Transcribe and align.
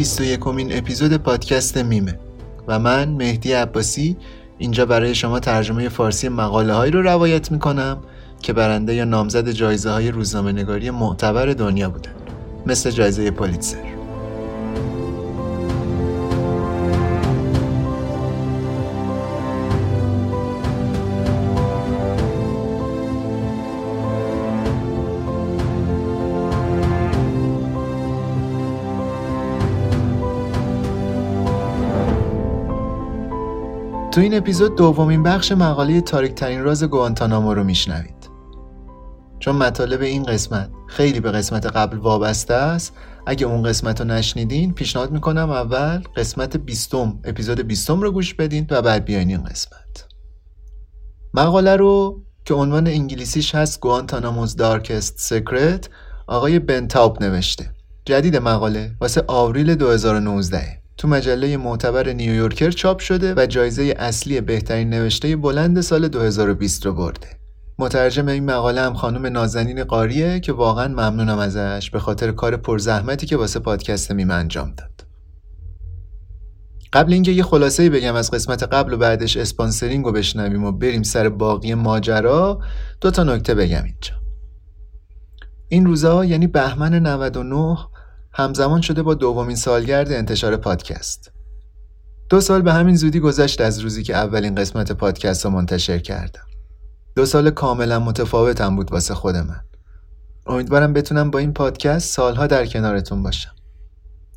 21 0.00 0.46
امین 0.46 0.78
اپیزود 0.78 1.16
پادکست 1.16 1.78
میمه 1.78 2.18
و 2.68 2.78
من 2.78 3.08
مهدی 3.08 3.52
عباسی 3.52 4.16
اینجا 4.58 4.86
برای 4.86 5.14
شما 5.14 5.40
ترجمه 5.40 5.88
فارسی 5.88 6.28
مقاله 6.28 6.72
هایی 6.72 6.92
رو 6.92 7.02
روایت 7.02 7.52
می‌کنم 7.52 7.98
که 8.42 8.52
برنده 8.52 8.94
یا 8.94 9.04
نامزد 9.04 9.50
جایزه 9.50 9.90
های 9.90 10.10
روزنامه 10.10 10.52
نگاری 10.52 10.90
معتبر 10.90 11.46
دنیا 11.46 11.90
بودن 11.90 12.10
مثل 12.66 12.90
جایزه 12.90 13.30
پولیتسر. 13.30 13.99
تو 34.10 34.20
این 34.20 34.36
اپیزود 34.36 34.76
دومین 34.76 35.22
بخش 35.22 35.52
مقاله 35.52 36.00
تاریک 36.00 36.34
ترین 36.34 36.62
راز 36.62 36.84
گوانتانامو 36.84 37.54
رو 37.54 37.64
میشنوید. 37.64 38.30
چون 39.38 39.56
مطالب 39.56 40.02
این 40.02 40.22
قسمت 40.22 40.70
خیلی 40.88 41.20
به 41.20 41.30
قسمت 41.30 41.66
قبل 41.66 41.98
وابسته 41.98 42.54
است 42.54 42.92
اگه 43.26 43.46
اون 43.46 43.62
قسمت 43.62 44.00
رو 44.00 44.06
نشنیدین 44.06 44.74
پیشنهاد 44.74 45.10
می‌کنم 45.10 45.50
اول 45.50 46.02
قسمت 46.16 46.56
بیستم 46.56 47.18
اپیزود 47.24 47.60
بیستم 47.60 48.00
رو 48.00 48.12
گوش 48.12 48.34
بدین 48.34 48.66
و 48.70 48.82
بعد 48.82 49.04
بیاین 49.04 49.28
این 49.28 49.44
قسمت. 49.44 50.06
مقاله 51.34 51.76
رو 51.76 52.22
که 52.44 52.54
عنوان 52.54 52.86
انگلیسیش 52.86 53.54
هست 53.54 53.80
گوانتاناموز 53.80 54.56
دارکست 54.56 55.14
سکرت 55.18 55.88
آقای 56.26 56.58
بنتاوب 56.58 57.22
نوشته. 57.22 57.70
جدید 58.04 58.36
مقاله 58.36 58.96
واسه 59.00 59.24
آوریل 59.26 59.74
2019 59.74 60.79
تو 61.00 61.08
مجله 61.08 61.56
معتبر 61.56 62.12
نیویورکر 62.12 62.70
چاپ 62.70 62.98
شده 62.98 63.34
و 63.36 63.46
جایزه 63.46 63.94
اصلی 63.98 64.40
بهترین 64.40 64.90
نوشته 64.90 65.36
بلند 65.36 65.80
سال 65.80 66.08
2020 66.08 66.86
رو 66.86 66.92
برده. 66.92 67.28
مترجم 67.78 68.28
این 68.28 68.44
مقاله 68.44 68.80
هم 68.80 68.94
خانم 68.94 69.26
نازنین 69.26 69.84
قاریه 69.84 70.40
که 70.40 70.52
واقعا 70.52 70.88
ممنونم 70.88 71.38
ازش 71.38 71.90
به 71.90 71.98
خاطر 71.98 72.32
کار 72.32 72.56
پرزحمتی 72.56 73.26
که 73.26 73.36
واسه 73.36 73.60
پادکست 73.60 74.10
میم 74.10 74.30
انجام 74.30 74.74
داد. 74.76 75.06
قبل 76.92 77.12
اینکه 77.12 77.32
یه 77.32 77.42
خلاصه 77.42 77.90
بگم 77.90 78.14
از 78.14 78.30
قسمت 78.30 78.62
قبل 78.62 78.92
و 78.92 78.96
بعدش 78.96 79.36
sponsoring 79.36 80.04
رو 80.04 80.12
بشنویم 80.12 80.64
و 80.64 80.72
بریم 80.72 81.02
سر 81.02 81.28
باقی 81.28 81.74
ماجرا 81.74 82.60
دو 83.00 83.10
تا 83.10 83.24
نکته 83.24 83.54
بگم 83.54 83.84
اینجا. 83.84 84.14
این 85.68 85.86
روزا 85.86 86.24
یعنی 86.24 86.46
بهمن 86.46 86.94
99 86.94 87.76
همزمان 88.32 88.80
شده 88.80 89.02
با 89.02 89.14
دومین 89.14 89.56
سالگرد 89.56 90.12
انتشار 90.12 90.56
پادکست. 90.56 91.32
دو 92.28 92.40
سال 92.40 92.62
به 92.62 92.72
همین 92.72 92.96
زودی 92.96 93.20
گذشت 93.20 93.60
از 93.60 93.78
روزی 93.78 94.02
که 94.02 94.16
اولین 94.16 94.54
قسمت 94.54 94.92
پادکست 94.92 95.44
رو 95.44 95.50
منتشر 95.50 95.98
کردم. 95.98 96.42
دو 97.16 97.26
سال 97.26 97.50
کاملا 97.50 97.98
متفاوتم 97.98 98.76
بود 98.76 98.92
واسه 98.92 99.14
خود 99.14 99.36
من. 99.36 99.60
امیدوارم 100.46 100.92
بتونم 100.92 101.30
با 101.30 101.38
این 101.38 101.52
پادکست 101.52 102.14
سالها 102.14 102.46
در 102.46 102.66
کنارتون 102.66 103.22
باشم. 103.22 103.50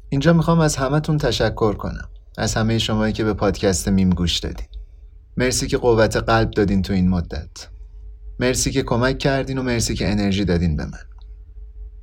اینجا 0.09 0.33
می‌خوام 0.33 0.59
از 0.59 0.75
همهتون 0.75 1.17
تشکر 1.17 1.73
کنم. 1.73 2.09
از 2.37 2.53
همه 2.53 2.77
شمایی 2.77 3.13
که 3.13 3.23
به 3.23 3.33
پادکست 3.33 3.87
میم 3.87 4.09
گوش 4.09 4.39
دادین. 4.39 4.67
مرسی 5.37 5.67
که 5.67 5.77
قوت 5.77 6.17
قلب 6.17 6.51
دادین 6.51 6.81
تو 6.81 6.93
این 6.93 7.09
مدت. 7.09 7.67
مرسی 8.39 8.71
که 8.71 8.83
کمک 8.83 9.17
کردین 9.17 9.57
و 9.57 9.63
مرسی 9.63 9.95
که 9.95 10.11
انرژی 10.11 10.45
دادین 10.45 10.75
به 10.75 10.85
من. 10.85 11.12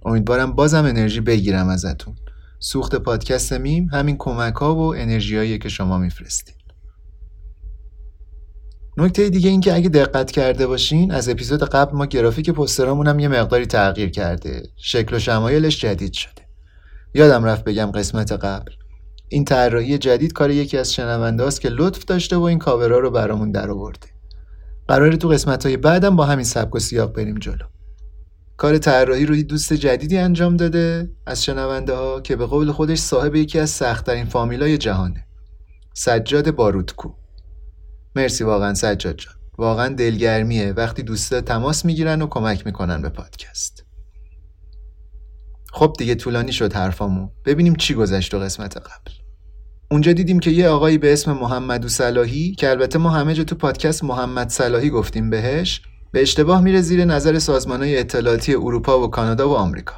امیدوارم 0.05 0.53
بازم 0.53 0.85
انرژی 0.85 1.21
بگیرم 1.21 1.69
ازتون. 1.69 2.15
سوخت 2.59 2.95
پادکست 2.95 3.53
میم 3.53 3.89
همین 3.93 4.17
کمک 4.19 4.55
ها 4.55 4.75
و 4.75 4.95
انرژی 4.97 5.59
که 5.59 5.69
شما 5.69 5.99
میفرستید. 5.99 6.55
نکته 8.97 9.31
دیگه 9.31 9.51
این 9.51 9.61
که 9.61 9.75
اگه 9.75 9.89
دقت 9.89 10.31
کرده 10.31 10.67
باشین 10.67 11.13
از 11.13 11.29
اپیزود 11.29 11.65
قبل 11.65 11.97
ما 11.97 12.07
گرافیک 12.07 12.51
پسترامون 12.51 13.07
هم 13.07 13.19
یه 13.19 13.29
مقداری 13.29 13.67
تغییر 13.67 14.11
کرده. 14.11 14.63
شکل 14.77 15.17
و 15.17 15.19
شمایلش 15.19 15.81
جدید 15.81 16.13
شده. 16.13 16.43
یادم 17.15 17.45
رفت 17.45 17.65
بگم 17.65 17.91
قسمت 17.91 18.33
قبل. 18.33 18.73
این 19.29 19.45
طراحی 19.45 19.99
جدید 19.99 20.33
کار 20.33 20.51
یکی 20.51 20.79
از 20.79 20.95
شنونده 20.95 21.45
است 21.45 21.61
که 21.61 21.69
لطف 21.69 22.05
داشته 22.05 22.37
و 22.37 22.43
این 22.43 22.59
کاورا 22.59 22.99
رو 22.99 23.11
برامون 23.11 23.51
در 23.51 23.71
آورده. 23.71 24.07
قراره 24.89 25.17
تو 25.17 25.29
قسمت 25.29 25.67
های 25.67 25.77
بعدم 25.77 26.17
با 26.17 26.25
همین 26.25 26.45
سبک 26.45 26.75
و 26.75 26.79
سیاق 26.79 27.13
بریم 27.13 27.39
جلو. 27.39 27.65
کار 28.61 28.79
طراحی 28.79 29.27
روی 29.27 29.43
دوست 29.43 29.73
جدیدی 29.73 30.19
انجام 30.19 30.57
داده 30.57 31.11
از 31.27 31.45
شنونده 31.45 31.95
ها 31.95 32.21
که 32.21 32.37
به 32.37 32.47
قول 32.47 32.73
خودش 32.73 32.99
صاحب 32.99 33.35
یکی 33.35 33.59
از 33.59 33.71
سختترین 33.71 34.25
فامیلای 34.25 34.79
جهانه. 34.79 35.27
سجاد 35.95 36.51
بارودکو 36.51 37.13
مرسی 38.17 38.45
واقعا 38.45 38.75
سجاد 38.75 39.17
جان. 39.17 39.35
واقعا 39.59 39.95
دلگرمیه. 39.95 40.73
وقتی 40.73 41.03
دوستا 41.03 41.41
تماس 41.41 41.85
می‌گیرن 41.85 42.23
و 42.23 42.27
کمک 42.27 42.67
می‌کنن 42.67 43.03
به 43.03 43.09
پادکست. 43.09 43.85
خب 45.73 45.95
دیگه 45.99 46.15
طولانی 46.15 46.53
شد 46.53 46.73
حرفامو. 46.73 47.29
ببینیم 47.45 47.75
چی 47.75 47.95
گذشت 47.95 48.31
تو 48.31 48.39
قسمت 48.39 48.77
قبل. 48.77 49.13
اونجا 49.91 50.13
دیدیم 50.13 50.41
که 50.41 50.51
یه 50.51 50.69
آقایی 50.69 50.99
به 50.99 51.13
اسم 51.13 51.33
محمد 51.33 51.87
صلاحی 51.87 52.55
که 52.55 52.71
البته 52.71 52.99
ما 52.99 53.11
همه 53.11 53.35
جا 53.35 53.45
تو 53.45 53.55
پادکست 53.55 54.05
محمد 54.05 54.49
صلاحی 54.49 54.91
گفتیم 54.91 55.31
بهش 55.31 55.83
به 56.13 56.23
اشتباه 56.23 56.61
میره 56.61 56.81
زیر 56.81 57.05
نظر 57.05 57.39
سازمان 57.39 57.83
های 57.83 57.99
اطلاعاتی 57.99 58.55
اروپا 58.55 59.01
و 59.01 59.11
کانادا 59.11 59.49
و 59.49 59.53
آمریکا. 59.53 59.95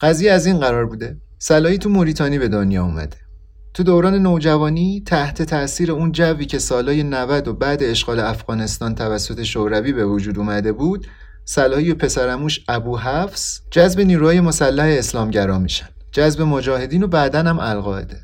قضیه 0.00 0.32
از 0.32 0.46
این 0.46 0.58
قرار 0.60 0.86
بوده 0.86 1.16
صلاحی 1.38 1.78
تو 1.78 1.88
موریتانی 1.88 2.38
به 2.38 2.48
دنیا 2.48 2.84
اومده. 2.84 3.16
تو 3.74 3.82
دوران 3.82 4.14
نوجوانی 4.14 5.02
تحت 5.06 5.42
تاثیر 5.42 5.92
اون 5.92 6.12
جوی 6.12 6.46
که 6.46 6.58
سالای 6.58 7.02
90 7.02 7.48
و 7.48 7.52
بعد 7.52 7.82
اشغال 7.82 8.20
افغانستان 8.20 8.94
توسط 8.94 9.42
شوروی 9.42 9.92
به 9.92 10.06
وجود 10.06 10.38
اومده 10.38 10.72
بود 10.72 11.06
صلاحی 11.44 11.90
و 11.90 11.94
پسرموش 11.94 12.60
ابو 12.68 12.98
حفص 12.98 13.60
جذب 13.70 14.00
نیروهای 14.00 14.40
مسلح 14.40 14.84
اسلامگرا 14.98 15.58
میشن. 15.58 15.88
جذب 16.12 16.42
مجاهدین 16.42 17.02
و 17.02 17.06
بعدا 17.06 17.42
هم 17.42 17.58
القاعده. 17.60 18.20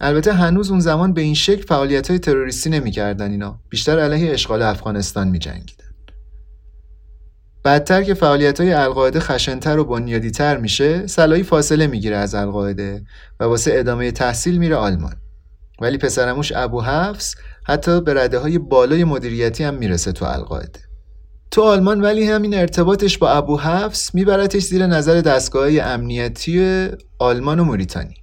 البته 0.00 0.32
هنوز 0.32 0.70
اون 0.70 0.80
زمان 0.80 1.12
به 1.12 1.20
این 1.20 1.34
شکل 1.34 1.62
فعالیت 1.62 2.10
های 2.10 2.18
تروریستی 2.18 2.70
نمی‌کردن 2.70 3.30
اینا. 3.30 3.60
بیشتر 3.68 3.98
علیه 3.98 4.32
اشغال 4.32 4.62
افغانستان 4.62 5.28
می 5.28 5.38
جنگیدن. 5.38 5.81
بعدتر 7.64 8.02
که 8.02 8.14
فعالیت 8.14 8.60
های 8.60 8.72
القاعده 8.72 9.20
خشنتر 9.20 9.78
و 9.78 9.84
بنیادیتر 9.84 10.56
میشه 10.56 11.06
سلایی 11.06 11.42
فاصله 11.42 11.86
می‌گیره 11.86 12.16
از 12.16 12.34
القاعده 12.34 13.04
و 13.40 13.44
واسه 13.44 13.70
ادامه 13.74 14.10
تحصیل 14.10 14.58
میره 14.58 14.76
آلمان. 14.76 15.14
ولی 15.80 15.98
پسرموش 15.98 16.52
ابو 16.56 16.80
حفص 16.80 17.34
حتی 17.66 18.00
به 18.00 18.14
رده 18.14 18.38
های 18.38 18.58
بالای 18.58 19.04
مدیریتی 19.04 19.64
هم 19.64 19.74
می‌رسه 19.74 20.12
تو 20.12 20.24
القاعده. 20.24 20.80
تو 21.50 21.62
آلمان 21.62 22.00
ولی 22.00 22.24
همین 22.24 22.54
ارتباطش 22.54 23.18
با 23.18 23.30
ابو 23.30 23.58
حفص 23.58 24.14
میبرتش 24.14 24.62
زیر 24.62 24.86
نظر 24.86 25.20
دستگاه 25.20 25.68
امنیتی 25.80 26.88
آلمان 27.18 27.60
و 27.60 27.64
موریتانی. 27.64 28.21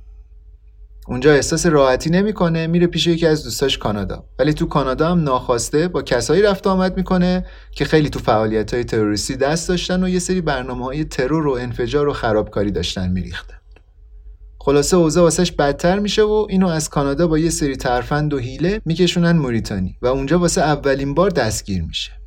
اونجا 1.09 1.33
احساس 1.33 1.65
راحتی 1.65 2.09
نمی‌کنه 2.09 2.67
میره 2.67 2.87
پیش 2.87 3.07
یکی 3.07 3.27
از 3.27 3.43
دوستاش 3.43 3.77
کانادا. 3.77 4.25
ولی 4.39 4.53
تو 4.53 4.65
کانادا 4.65 5.11
هم 5.11 5.23
ناخواسته 5.23 5.87
با 5.87 6.01
کسایی 6.01 6.41
رفت 6.41 6.67
آمد 6.67 6.97
می‌کنه 6.97 7.45
که 7.71 7.85
خیلی 7.85 8.09
تو 8.09 8.19
فعالیت 8.19 8.73
های 8.73 8.83
تروریستی 8.83 9.35
دست 9.35 9.69
داشتن 9.69 10.03
و 10.03 10.09
یه 10.09 10.19
سری 10.19 10.41
برنامه 10.41 10.85
های 10.85 11.03
ترور 11.03 11.47
و 11.47 11.51
انفجار 11.51 12.07
و 12.07 12.13
خرابکاری 12.13 12.71
داشتن 12.71 13.11
میریختن 13.11 13.55
خلاصه 14.61 14.97
اوضاع 14.97 15.23
واسش 15.23 15.51
بدتر 15.51 15.99
میشه 15.99 16.23
و 16.23 16.47
اینو 16.49 16.67
از 16.67 16.89
کانادا 16.89 17.27
با 17.27 17.37
یه 17.37 17.49
سری 17.49 17.75
ترفند 17.75 18.33
و 18.33 18.37
هیله 18.37 18.81
میکشونن 18.85 19.31
موریتانی 19.31 19.97
و 20.01 20.07
اونجا 20.07 20.39
واسه 20.39 20.61
اولین 20.61 21.13
بار 21.13 21.29
دستگیر 21.29 21.83
میشه. 21.83 22.18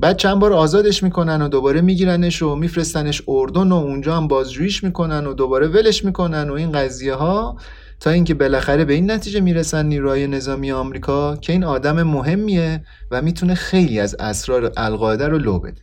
بعد 0.00 0.16
چند 0.16 0.38
بار 0.38 0.52
آزادش 0.52 1.02
می‌کنن 1.02 1.42
و 1.42 1.48
دوباره 1.48 1.80
میگیرنش 1.80 2.42
و 2.42 2.56
میفرستنش 2.56 3.22
اردن 3.28 3.72
و 3.72 3.74
اونجا 3.74 4.16
هم 4.16 4.28
بازجوییش 4.28 4.84
می‌کنن 4.84 5.26
و 5.26 5.34
دوباره 5.34 5.66
ولش 5.68 6.04
می‌کنن 6.04 6.50
و 6.50 6.52
این 6.52 6.72
قضیه 6.72 7.14
ها 7.14 7.56
تا 8.00 8.10
اینکه 8.10 8.34
بالاخره 8.34 8.84
به 8.84 8.92
این 8.92 9.10
نتیجه 9.10 9.40
می‌رسن 9.40 9.86
نیروهای 9.86 10.26
نظامی 10.26 10.72
آمریکا 10.72 11.36
که 11.36 11.52
این 11.52 11.64
آدم 11.64 12.02
مهمیه 12.02 12.84
و 13.10 13.22
می‌تونه 13.22 13.54
خیلی 13.54 14.00
از 14.00 14.14
اسرار 14.14 14.72
القاعده 14.76 15.28
رو 15.28 15.38
لو 15.38 15.58
بده. 15.58 15.82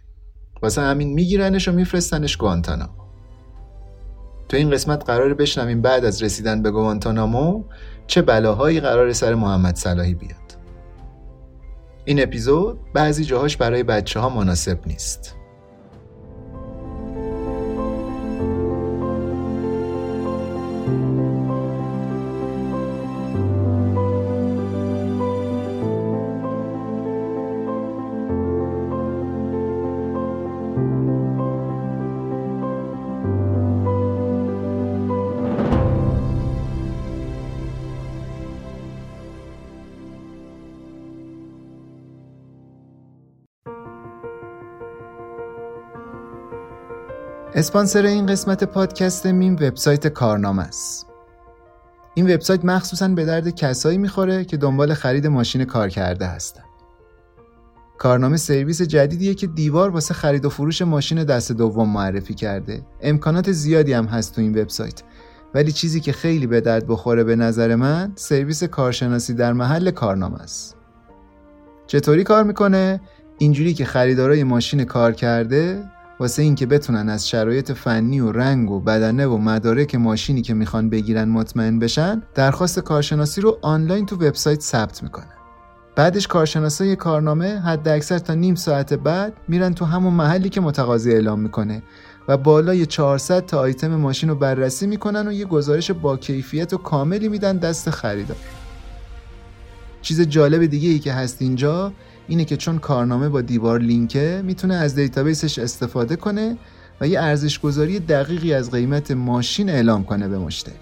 واسه 0.62 0.82
همین 0.82 1.14
میگیرنش 1.14 1.68
و 1.68 1.72
میفرستنش 1.72 2.38
گوانتانامو. 2.38 3.00
تو 4.50 4.58
این 4.58 4.70
قسمت 4.70 5.06
قرار 5.06 5.34
بشنویم 5.34 5.82
بعد 5.82 6.06
از 6.06 6.24
رسیدن 6.24 6.62
به 6.62 6.72
گوانتانامو 6.72 7.64
چه 8.08 8.22
بلاهایی 8.22 8.80
قرار 8.80 9.14
سر 9.14 9.36
محمد 9.36 9.76
صلاحی 9.76 10.14
بیاد. 10.14 10.49
این 12.10 12.24
اپیزود 12.24 12.80
بعضی 12.94 13.26
جاهاش 13.26 13.58
برای 13.58 13.84
بچه 13.84 14.20
ها 14.20 14.30
مناسب 14.30 14.88
نیست. 14.88 15.36
اسپانسر 47.60 48.06
این 48.06 48.26
قسمت 48.26 48.64
پادکست 48.64 49.26
میم 49.26 49.54
وبسایت 49.54 50.08
کارنامه 50.08 50.64
است. 50.64 51.06
این 52.14 52.34
وبسایت 52.34 52.66
مخصوصا 52.66 53.08
به 53.08 53.26
درد 53.26 53.50
کسایی 53.50 53.98
می‌خوره 53.98 54.46
که 54.46 54.58
دنبال 54.58 54.94
خرید 54.94 55.28
ماشین 55.28 55.66
کار 55.66 55.90
کرده 55.90 56.26
هستن. 56.26 56.64
کارنامه 57.98 58.38
سرویس 58.38 58.82
جدیدیه 58.82 59.34
که 59.34 59.48
دیوار 59.48 59.90
واسه 59.90 60.14
خرید 60.14 60.46
و 60.46 60.50
فروش 60.50 60.82
ماشین 60.82 61.24
دست 61.24 61.52
دوم 61.52 61.90
معرفی 61.90 62.34
کرده. 62.34 62.86
امکانات 63.02 63.52
زیادی 63.52 63.94
هم 63.94 64.06
هست 64.06 64.36
تو 64.36 64.42
این 64.42 64.62
وبسایت. 64.62 65.04
ولی 65.54 65.72
چیزی 65.72 66.00
که 66.00 66.12
خیلی 66.12 66.48
به 66.48 66.62
درد 66.62 66.88
بخوره 66.88 67.24
به 67.24 67.36
نظر 67.36 67.76
من 67.76 68.12
سرویس 68.16 68.64
کارشناسی 68.64 69.34
در 69.34 69.54
محل 69.54 69.92
کارنامه 69.92 70.42
است. 70.42 70.76
چطوری 71.88 72.24
کار 72.24 72.44
می‌کنه؟ 72.44 73.02
اینجوری 73.38 73.74
که 73.74 73.86
خریدارای 73.86 74.44
ماشین 74.44 74.84
کار 74.84 75.12
کرده 75.12 75.84
واسه 76.20 76.42
اینکه 76.42 76.66
بتونن 76.66 77.10
از 77.10 77.30
شرایط 77.30 77.72
فنی 77.72 78.20
و 78.20 78.32
رنگ 78.32 78.72
و 78.72 78.80
بدنه 78.80 79.28
و 79.28 79.38
مدارک 79.38 79.96
ماشینی 79.96 80.42
که 80.42 80.54
می‌خوان 80.54 80.90
بگیرن 80.90 81.30
مطمئن 81.30 81.80
بشن 81.80 82.24
درخواست 82.36 82.80
کارشناسی 82.80 83.42
رو 83.42 83.60
آنلاین 83.62 84.06
تو 84.06 84.16
وبسایت 84.16 84.62
ثبت 84.62 85.04
می‌کنن. 85.04 85.34
بعدش 85.96 86.28
کارشناسای 86.28 86.96
کارنامه 86.96 87.60
حد 87.60 87.88
اکثر 87.88 88.20
تا 88.20 88.34
نیم 88.34 88.56
ساعت 88.56 88.94
بعد 88.94 89.34
میرن 89.48 89.74
تو 89.74 89.86
همون 89.86 90.14
محلی 90.14 90.50
که 90.50 90.62
متقاضی 90.62 91.12
اعلام 91.12 91.40
می‌کنه 91.40 91.84
و 92.28 92.38
بالای 92.38 92.86
400 92.86 93.46
تا 93.46 93.60
آیتم 93.60 93.96
ماشین 93.96 94.30
رو 94.30 94.36
بررسی 94.36 94.88
می‌کنن 94.88 95.28
و 95.28 95.32
یه 95.32 95.46
گزارش 95.46 95.92
با 95.92 96.18
کیفیت 96.18 96.74
و 96.74 96.78
کاملی 96.78 97.30
میدن 97.30 97.58
دست 97.58 97.90
خریدار. 97.90 98.38
چیز 100.02 100.22
جالب 100.22 100.66
دیگه 100.66 100.90
ای 100.90 101.00
که 101.00 101.14
هست 101.14 101.42
اینجا 101.42 101.94
اینه 102.30 102.46
که 102.46 102.58
چون 102.58 102.80
کارنامه 102.80 103.30
با 103.30 103.42
دیوار 103.42 103.80
لینکه 103.80 104.42
می‌تونه 104.46 104.76
از 104.76 104.96
دیتابیسش 104.96 105.60
استفاده 105.60 106.16
کنه 106.16 106.58
و 107.02 107.08
یه 107.08 107.20
ارزش 107.20 107.60
گذاری 107.60 108.00
دقیقی 108.00 108.54
از 108.54 108.72
قیمت 108.72 109.12
ماشین 109.12 109.70
اعلام 109.70 110.04
کنه 110.04 110.28
به 110.28 110.38
مشتری. 110.38 110.74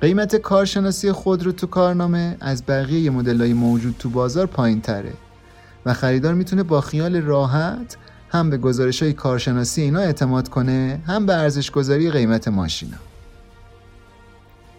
قیمت 0.00 0.36
کارشناسی 0.36 1.12
خود 1.12 1.42
رو 1.42 1.52
تو 1.52 1.66
کارنامه 1.66 2.36
از 2.40 2.62
بقیه 2.66 3.12
های 3.12 3.52
موجود 3.52 3.94
تو 3.98 4.10
بازار 4.10 4.46
پایین 4.46 4.80
تره 4.80 5.12
و 5.86 5.94
خریدار 5.94 6.34
می‌تونه 6.34 6.62
با 6.62 6.80
خیال 6.80 7.16
راحت 7.16 7.96
هم 8.28 8.50
به 8.50 8.58
گزارش 8.58 9.02
های 9.02 9.12
کارشناسی 9.12 9.82
اینا 9.82 10.00
اعتماد 10.00 10.48
کنه 10.48 11.00
هم 11.06 11.26
به 11.26 11.34
ارزش 11.34 11.70
گذاری 11.70 12.10
قیمت 12.10 12.48
ماشینا. 12.48 12.96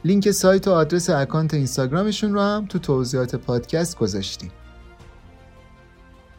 لینک 0.06 0.32
سایت 0.32 0.68
و 0.68 0.72
آدرس 0.72 1.10
اکانت 1.10 1.54
اینستاگرامشون 1.54 2.34
رو 2.34 2.42
هم 2.42 2.66
تو 2.66 2.80
توضیحات 2.80 3.36
پادکست 3.36 3.98
گذاشتیم. 3.98 4.52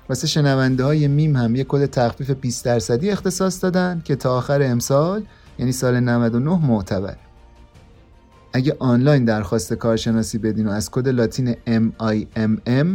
واسه 0.08 0.26
شنونده 0.26 0.84
های 0.84 1.08
میم 1.08 1.36
هم 1.36 1.56
یه 1.56 1.64
کد 1.68 1.86
تخفیف 1.86 2.30
20 2.30 2.64
درصدی 2.64 3.10
اختصاص 3.10 3.64
دادن 3.64 4.02
که 4.04 4.16
تا 4.16 4.36
آخر 4.36 4.62
امسال 4.62 5.22
یعنی 5.58 5.72
سال 5.72 6.00
99 6.00 6.66
معتبره. 6.66 7.16
اگه 8.52 8.76
آنلاین 8.78 9.24
درخواست 9.24 9.72
کارشناسی 9.74 10.38
بدین 10.38 10.68
و 10.68 10.70
از 10.70 10.90
کد 10.90 11.08
لاتین 11.08 11.54
MIMM 11.54 12.86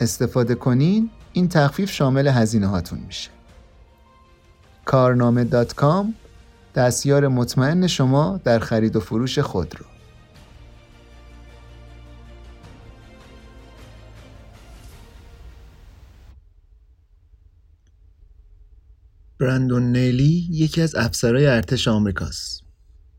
استفاده 0.00 0.54
کنین 0.54 1.10
این 1.32 1.48
تخفیف 1.48 1.90
شامل 1.90 2.28
هزینه 2.28 2.66
هاتون 2.66 2.98
میشه. 3.06 3.30
کارنامه 4.84 5.44
dot 5.44 5.74
com 5.74 6.14
دستیار 6.74 7.28
مطمئن 7.28 7.86
شما 7.86 8.40
در 8.44 8.58
خرید 8.58 8.96
و 8.96 9.00
فروش 9.00 9.38
خودرو 9.38 9.84
برندون 19.40 19.92
نیلی 19.92 20.48
یکی 20.50 20.82
از 20.82 20.94
افسرهای 20.94 21.46
ارتش 21.46 21.88
آمریکاست. 21.88 22.62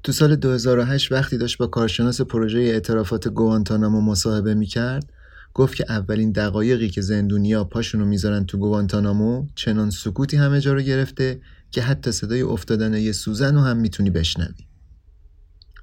تو 0.04 0.12
سال 0.12 0.36
2008 0.36 1.12
وقتی 1.12 1.38
داشت 1.38 1.58
با 1.58 1.68
کارشناس 1.68 2.22
پروژه 2.22 2.60
اعترافات 2.60 3.28
گوانتانامو 3.28 4.02
مصاحبه 4.02 4.54
می‌کرد 4.54 5.14
گفت 5.54 5.76
که 5.76 5.86
اولین 5.90 6.32
دقایقی 6.32 6.90
که 6.90 7.02
زندونیا 7.02 7.64
پاشونو 7.64 8.06
می‌ذارن 8.06 8.46
تو 8.46 8.58
گوانتانامو 8.58 9.48
چنان 9.56 9.90
سکوتی 9.90 10.38
همه 10.38 10.62
جا 10.62 10.74
رو 10.74 10.82
گرفته 10.82 11.42
که 11.72 11.82
حتی 11.82 12.12
صدای 12.12 12.42
افتادن 12.42 12.94
یه 12.94 13.12
سوزن 13.12 13.56
رو 13.56 13.62
هم 13.62 13.78
می‌تونی 13.78 14.10
بشنوی. 14.10 14.68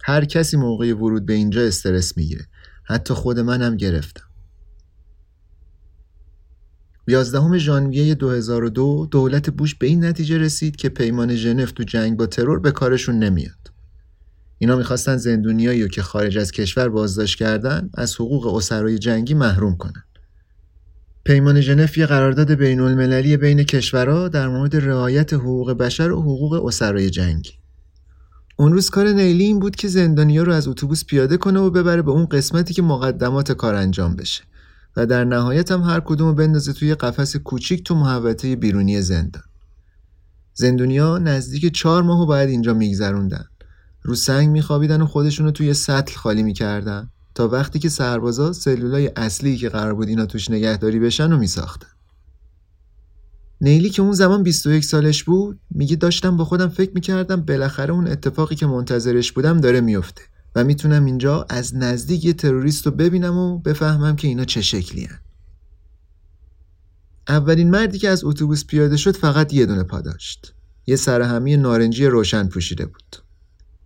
هر 0.05 0.25
کسی 0.25 0.57
موقع 0.57 0.95
ورود 0.95 1.27
به 1.27 1.33
اینجا 1.33 1.63
استرس 1.63 2.17
می‌گیره. 2.17 2.47
حتی 2.85 3.15
خود 3.15 3.41
من 3.41 3.63
هم 3.63 3.77
گرفتم. 3.77 4.26
11 7.09 7.59
ژانویه 7.59 8.15
2002 8.15 9.09
دولت 9.11 9.51
بوش 9.51 9.75
به 9.75 9.87
این 9.87 10.05
نتیجه 10.05 10.39
رسید 10.39 10.77
که 10.77 10.89
پیمان 10.89 11.35
ژنو 11.35 11.67
تو 11.67 11.83
جنگ 11.83 12.17
با 12.17 12.27
ترور 12.27 12.59
به 12.59 12.71
کارشون 12.73 13.19
نمیاد. 13.19 13.73
اینا 14.59 14.77
می‌خواستن 14.77 15.17
زندونیایی 15.17 15.89
که 15.89 16.03
خارج 16.03 16.39
از 16.39 16.53
کشور 16.53 16.89
بازداشت 16.89 17.39
کردن 17.39 17.91
از 17.95 18.15
حقوق 18.15 18.55
اسرای 18.55 18.99
جنگی 18.99 19.35
محروم 19.35 19.77
کنن. 19.77 20.05
پیمان 21.25 21.61
ژنو 21.61 21.87
یه 21.97 22.07
قرارداد 22.07 22.53
بین 22.53 22.81
المللی 22.81 23.37
بین 23.37 23.63
کشورها 23.63 24.29
در 24.29 24.49
مورد 24.49 24.77
رعایت 24.77 25.35
حقوق 25.35 25.73
بشر 25.73 26.13
و 26.13 26.23
حقوق 26.23 26.65
اسرای 26.65 27.11
جنگی. 27.11 27.53
اون 28.57 28.73
روز 28.73 28.91
کار 28.91 29.09
نیلی 29.09 29.45
این 29.45 29.59
بود 29.59 29.77
که 29.77 29.89
زندانیا 29.89 30.43
رو 30.43 30.53
از 30.53 30.69
اتوبوس 30.69 31.05
پیاده 31.05 31.37
کنه 31.37 31.61
و 31.61 31.71
ببره 31.71 32.03
به 32.03 32.11
اون 32.11 32.27
قسمتی 32.27 32.75
که 32.75 32.83
مقدمات 32.83 33.53
کار 33.53 33.75
انجام 33.75 34.17
بشه 34.17 34.43
و 34.97 35.07
در 35.07 35.25
نهایت 35.25 35.73
هم 35.73 35.83
هر 35.83 36.01
کدوم 36.01 36.35
بندازه 36.35 36.73
توی 36.73 36.95
قفس 36.95 37.37
کوچیک 37.37 37.85
تو 37.85 37.95
محوطه 37.95 38.57
بیرونی 38.57 39.03
زندان. 39.03 39.43
زندونیا 40.55 41.19
نزدیک 41.19 41.75
چهار 41.75 42.03
ماهو 42.03 42.27
باید 42.27 42.49
اینجا 42.49 42.75
میگذروندن. 42.75 43.45
رو 44.03 44.15
سنگ 44.15 44.49
میخوابیدن 44.49 45.03
و 45.03 45.07
خودشونو 45.07 45.51
توی 45.51 45.75
سطل 45.75 46.15
خالی 46.15 46.43
می‌کردن 46.43 47.11
تا 47.35 47.49
وقتی 47.49 47.79
که 47.79 47.89
سربازا 47.89 48.53
سلولای 48.53 49.11
اصلی 49.17 49.57
که 49.57 49.69
قرار 49.69 49.95
بود 49.95 50.09
اینا 50.09 50.27
توش 50.27 50.51
نگهداری 50.51 50.99
بشن 50.99 51.33
و 51.33 51.37
میساختن. 51.37 51.89
نیلی 53.61 53.91
که 53.91 54.03
اون 54.03 54.13
زمان 54.13 54.43
21 54.43 54.85
سالش 54.85 55.25
بود 55.25 55.61
میگه 55.71 55.97
داشتم 55.97 56.37
با 56.37 56.45
خودم 56.45 56.69
فکر 56.69 56.91
می‌کردم 56.95 57.41
بالاخره 57.41 57.93
اون 57.95 58.09
اتفاقی 58.09 58.55
که 58.55 58.67
منتظرش 58.67 59.33
بودم 59.33 59.61
داره 59.61 59.81
میفته 59.81 60.23
و 60.57 60.65
می‌تونم 60.65 61.05
اینجا 61.05 61.47
از 61.49 61.77
نزدیک 61.77 62.25
یه 62.25 62.33
تروریست 62.33 62.87
رو 62.87 62.93
ببینم 62.93 63.37
و 63.37 63.59
بفهمم 63.59 64.17
که 64.17 64.29
اینا 64.29 64.45
چه 64.45 64.63
شکلی 64.63 65.05
هن. 65.05 65.19
اولین 67.29 67.71
مردی 67.71 67.99
که 67.99 68.09
از 68.09 68.25
اتوبوس 68.25 68.65
پیاده 68.65 68.97
شد 68.97 69.17
فقط 69.17 69.53
یه 69.53 69.67
دونه 69.67 69.83
پا 69.83 70.01
داشت. 70.01 70.55
یه 70.87 70.97
سرهمی 70.97 71.57
نارنجی 71.57 72.07
روشن 72.07 72.49
پوشیده 72.49 72.87
بود. 72.87 73.17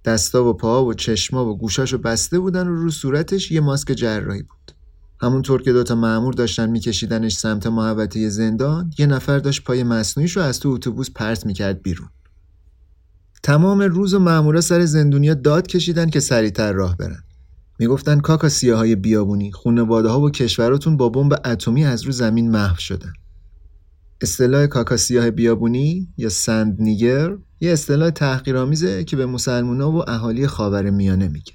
دستا 0.04 0.44
و 0.44 0.52
پاها 0.52 0.84
و 0.84 0.94
چشما 0.94 1.46
و 1.46 1.58
گوشاشو 1.58 1.98
بسته 1.98 2.38
بودن 2.38 2.68
و 2.68 2.74
رو 2.74 2.90
صورتش 2.90 3.50
یه 3.50 3.60
ماسک 3.60 3.92
جراحی 3.92 4.42
بود. 4.42 4.72
همونطور 5.20 5.62
که 5.62 5.72
دوتا 5.72 5.94
معمور 5.94 6.34
داشتن 6.34 6.70
میکشیدنش 6.70 7.34
سمت 7.34 7.66
محوطه 7.66 8.28
زندان 8.28 8.92
یه 8.98 9.06
نفر 9.06 9.38
داشت 9.38 9.64
پای 9.64 9.82
مصنوعیش 9.82 10.36
رو 10.36 10.42
از 10.42 10.60
تو 10.60 10.68
اتوبوس 10.68 11.10
پرت 11.10 11.46
می‌کرد 11.46 11.82
بیرون 11.82 12.08
تمام 13.42 13.82
روز 13.82 14.14
و 14.14 14.18
مامورا 14.18 14.60
سر 14.60 14.84
زندونیا 14.84 15.34
داد 15.34 15.66
کشیدن 15.66 16.10
که 16.10 16.20
سریعتر 16.20 16.72
راه 16.72 16.96
برن. 16.96 17.22
می‌گفتن 17.78 18.20
کاکا 18.20 18.48
سیاهای 18.48 18.96
بیابونی 18.96 19.52
خونواده 19.52 20.08
ها 20.08 20.20
و 20.20 20.30
کشوراتون 20.30 20.96
با 20.96 21.08
بمب 21.08 21.32
اتمی 21.44 21.84
از 21.84 22.02
رو 22.02 22.12
زمین 22.12 22.50
محو 22.50 22.76
شدن. 22.76 23.12
اصطلاح 24.20 24.66
کاکا 24.66 24.96
سیاه 24.96 25.30
بیابونی 25.30 26.08
یا 26.16 26.28
سند 26.28 26.76
نیگر 26.80 27.36
یه 27.60 27.72
اصطلاح 27.72 28.10
تحقیرآمیزه 28.10 29.04
که 29.04 29.16
به 29.16 29.26
مسلمونا 29.26 29.92
و 29.92 30.10
اهالی 30.10 30.46
خاور 30.46 30.90
میانه 30.90 31.28
میگه. 31.28 31.52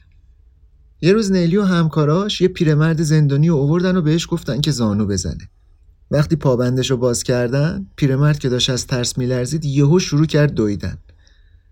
یه 1.02 1.14
روز 1.14 1.32
نیلی 1.32 1.58
و 1.58 1.64
همکاراش 1.64 2.42
یه 2.42 2.48
پیرمرد 2.48 3.02
زندانی 3.02 3.50
رو 3.50 3.56
اووردن 3.56 3.98
و 3.98 4.02
بهش 4.02 4.28
گفتن 4.30 4.62
که 4.62 4.72
زانو 4.72 5.06
بزنه. 5.06 5.50
وقتی 6.12 6.36
پابندش 6.36 6.92
رو 6.92 6.98
باز 6.98 7.24
کردن 7.24 7.86
پیرمرد 7.96 8.40
که 8.40 8.50
داشت 8.50 8.70
از 8.70 8.88
ترس 8.88 9.18
میلرزید 9.18 9.66
یهو 9.66 10.00
شروع 10.00 10.26
کرد 10.26 10.54
دویدن. 10.54 10.98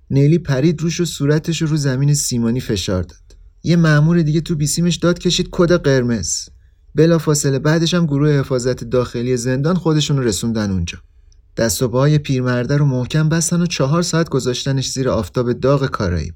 نیلی 0.10 0.40
پرید 0.40 0.82
روش 0.82 1.02
و 1.02 1.06
صورتش 1.06 1.62
رو, 1.62 1.78
زمین 1.78 2.14
سیمانی 2.14 2.60
فشار 2.60 3.04
داد. 3.04 3.38
یه 3.64 3.76
مأمور 3.76 4.22
دیگه 4.22 4.42
تو 4.42 4.56
بیسیمش 4.56 4.96
داد 4.96 5.20
کشید 5.20 5.48
کد 5.52 5.72
قرمز. 5.72 6.50
بلا 6.96 7.18
فاصله 7.18 7.60
بعدش 7.60 7.94
هم 7.94 8.06
گروه 8.06 8.40
حفاظت 8.40 8.84
داخلی 8.84 9.38
زندان 9.38 9.76
خودشون 9.76 10.24
رسوندن 10.24 10.72
اونجا. 10.72 10.98
دست 11.58 11.82
و 11.82 11.88
پاهای 11.88 12.18
پیرمرده 12.18 12.78
رو 12.78 12.86
محکم 12.86 13.30
بستن 13.30 13.62
و 13.62 13.66
چهار 13.66 14.02
ساعت 14.02 14.30
گذاشتنش 14.30 14.90
زیر 14.90 15.10
آفتاب 15.10 15.54
داغ 15.54 15.86
کارائیب. 15.86 16.36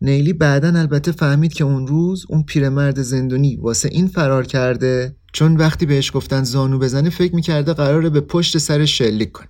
نیلی 0.00 0.32
بعدا 0.32 0.68
البته 0.68 1.12
فهمید 1.12 1.52
که 1.52 1.64
اون 1.64 1.86
روز 1.86 2.26
اون 2.28 2.42
پیرمرد 2.42 3.02
زندونی 3.02 3.56
واسه 3.56 3.88
این 3.92 4.08
فرار 4.08 4.46
کرده 4.46 5.16
چون 5.32 5.56
وقتی 5.56 5.86
بهش 5.86 6.12
گفتن 6.14 6.44
زانو 6.44 6.78
بزنه 6.78 7.10
فکر 7.10 7.34
می‌کرده 7.34 7.72
قراره 7.72 8.10
به 8.10 8.20
پشت 8.20 8.58
سر 8.58 8.84
شلیک 8.84 9.32
کنه. 9.32 9.48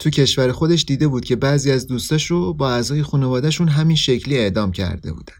تو 0.00 0.10
کشور 0.10 0.52
خودش 0.52 0.84
دیده 0.84 1.08
بود 1.08 1.24
که 1.24 1.36
بعضی 1.36 1.70
از 1.70 1.86
دوستاش 1.86 2.26
رو 2.30 2.54
با 2.54 2.70
اعضای 2.70 3.02
خانوادهشون 3.02 3.68
همین 3.68 3.96
شکلی 3.96 4.38
اعدام 4.38 4.72
کرده 4.72 5.12
بودن. 5.12 5.34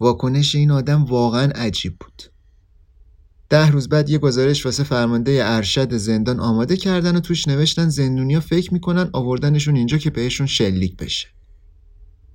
واکنش 0.00 0.54
این 0.54 0.70
آدم 0.70 1.04
واقعا 1.04 1.52
عجیب 1.54 1.98
بود. 1.98 2.22
ده 3.48 3.70
روز 3.70 3.88
بعد 3.88 4.10
یه 4.10 4.18
گزارش 4.18 4.66
واسه 4.66 4.82
فرمانده 4.82 5.40
ارشد 5.44 5.96
زندان 5.96 6.40
آماده 6.40 6.76
کردن 6.76 7.16
و 7.16 7.20
توش 7.20 7.48
نوشتن 7.48 7.88
زندونیا 7.88 8.40
فکر 8.40 8.74
می‌کنن 8.74 9.10
آوردنشون 9.12 9.76
اینجا 9.76 9.98
که 9.98 10.10
بهشون 10.10 10.46
شلیک 10.46 10.96
بشه. 10.96 11.28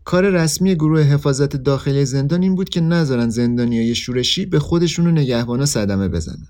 کار 0.03 0.30
رسمی 0.30 0.75
گروه 0.75 1.01
حفاظت 1.01 1.56
داخلی 1.56 2.06
زندان 2.06 2.41
این 2.41 2.56
بود 2.56 2.70
که 2.70 2.82
نذارن 2.82 3.30
زندانیای 3.30 3.96
شورشی 3.96 4.46
به 4.46 4.60
خودشون 4.60 5.08
و 5.08 5.12
نگهبانا 5.12 5.65
صدمه 5.65 6.08
بزنن. 6.08 6.48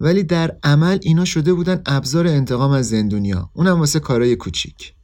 ولی 0.00 0.22
در 0.22 0.58
عمل 0.62 0.98
اینا 1.02 1.24
شده 1.24 1.54
بودن 1.54 1.82
ابزار 1.86 2.26
انتقام 2.26 2.70
از 2.70 2.88
زندونیا. 2.88 3.50
اونم 3.52 3.78
واسه 3.78 4.00
کارای 4.00 4.36
کوچیک. 4.36 4.94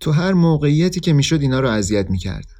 تو 0.00 0.12
هر 0.12 0.32
موقعیتی 0.32 1.00
که 1.00 1.12
می‌شد 1.12 1.40
اینا 1.40 1.60
رو 1.60 1.68
اذیت 1.68 2.10
می‌کردن. 2.10 2.54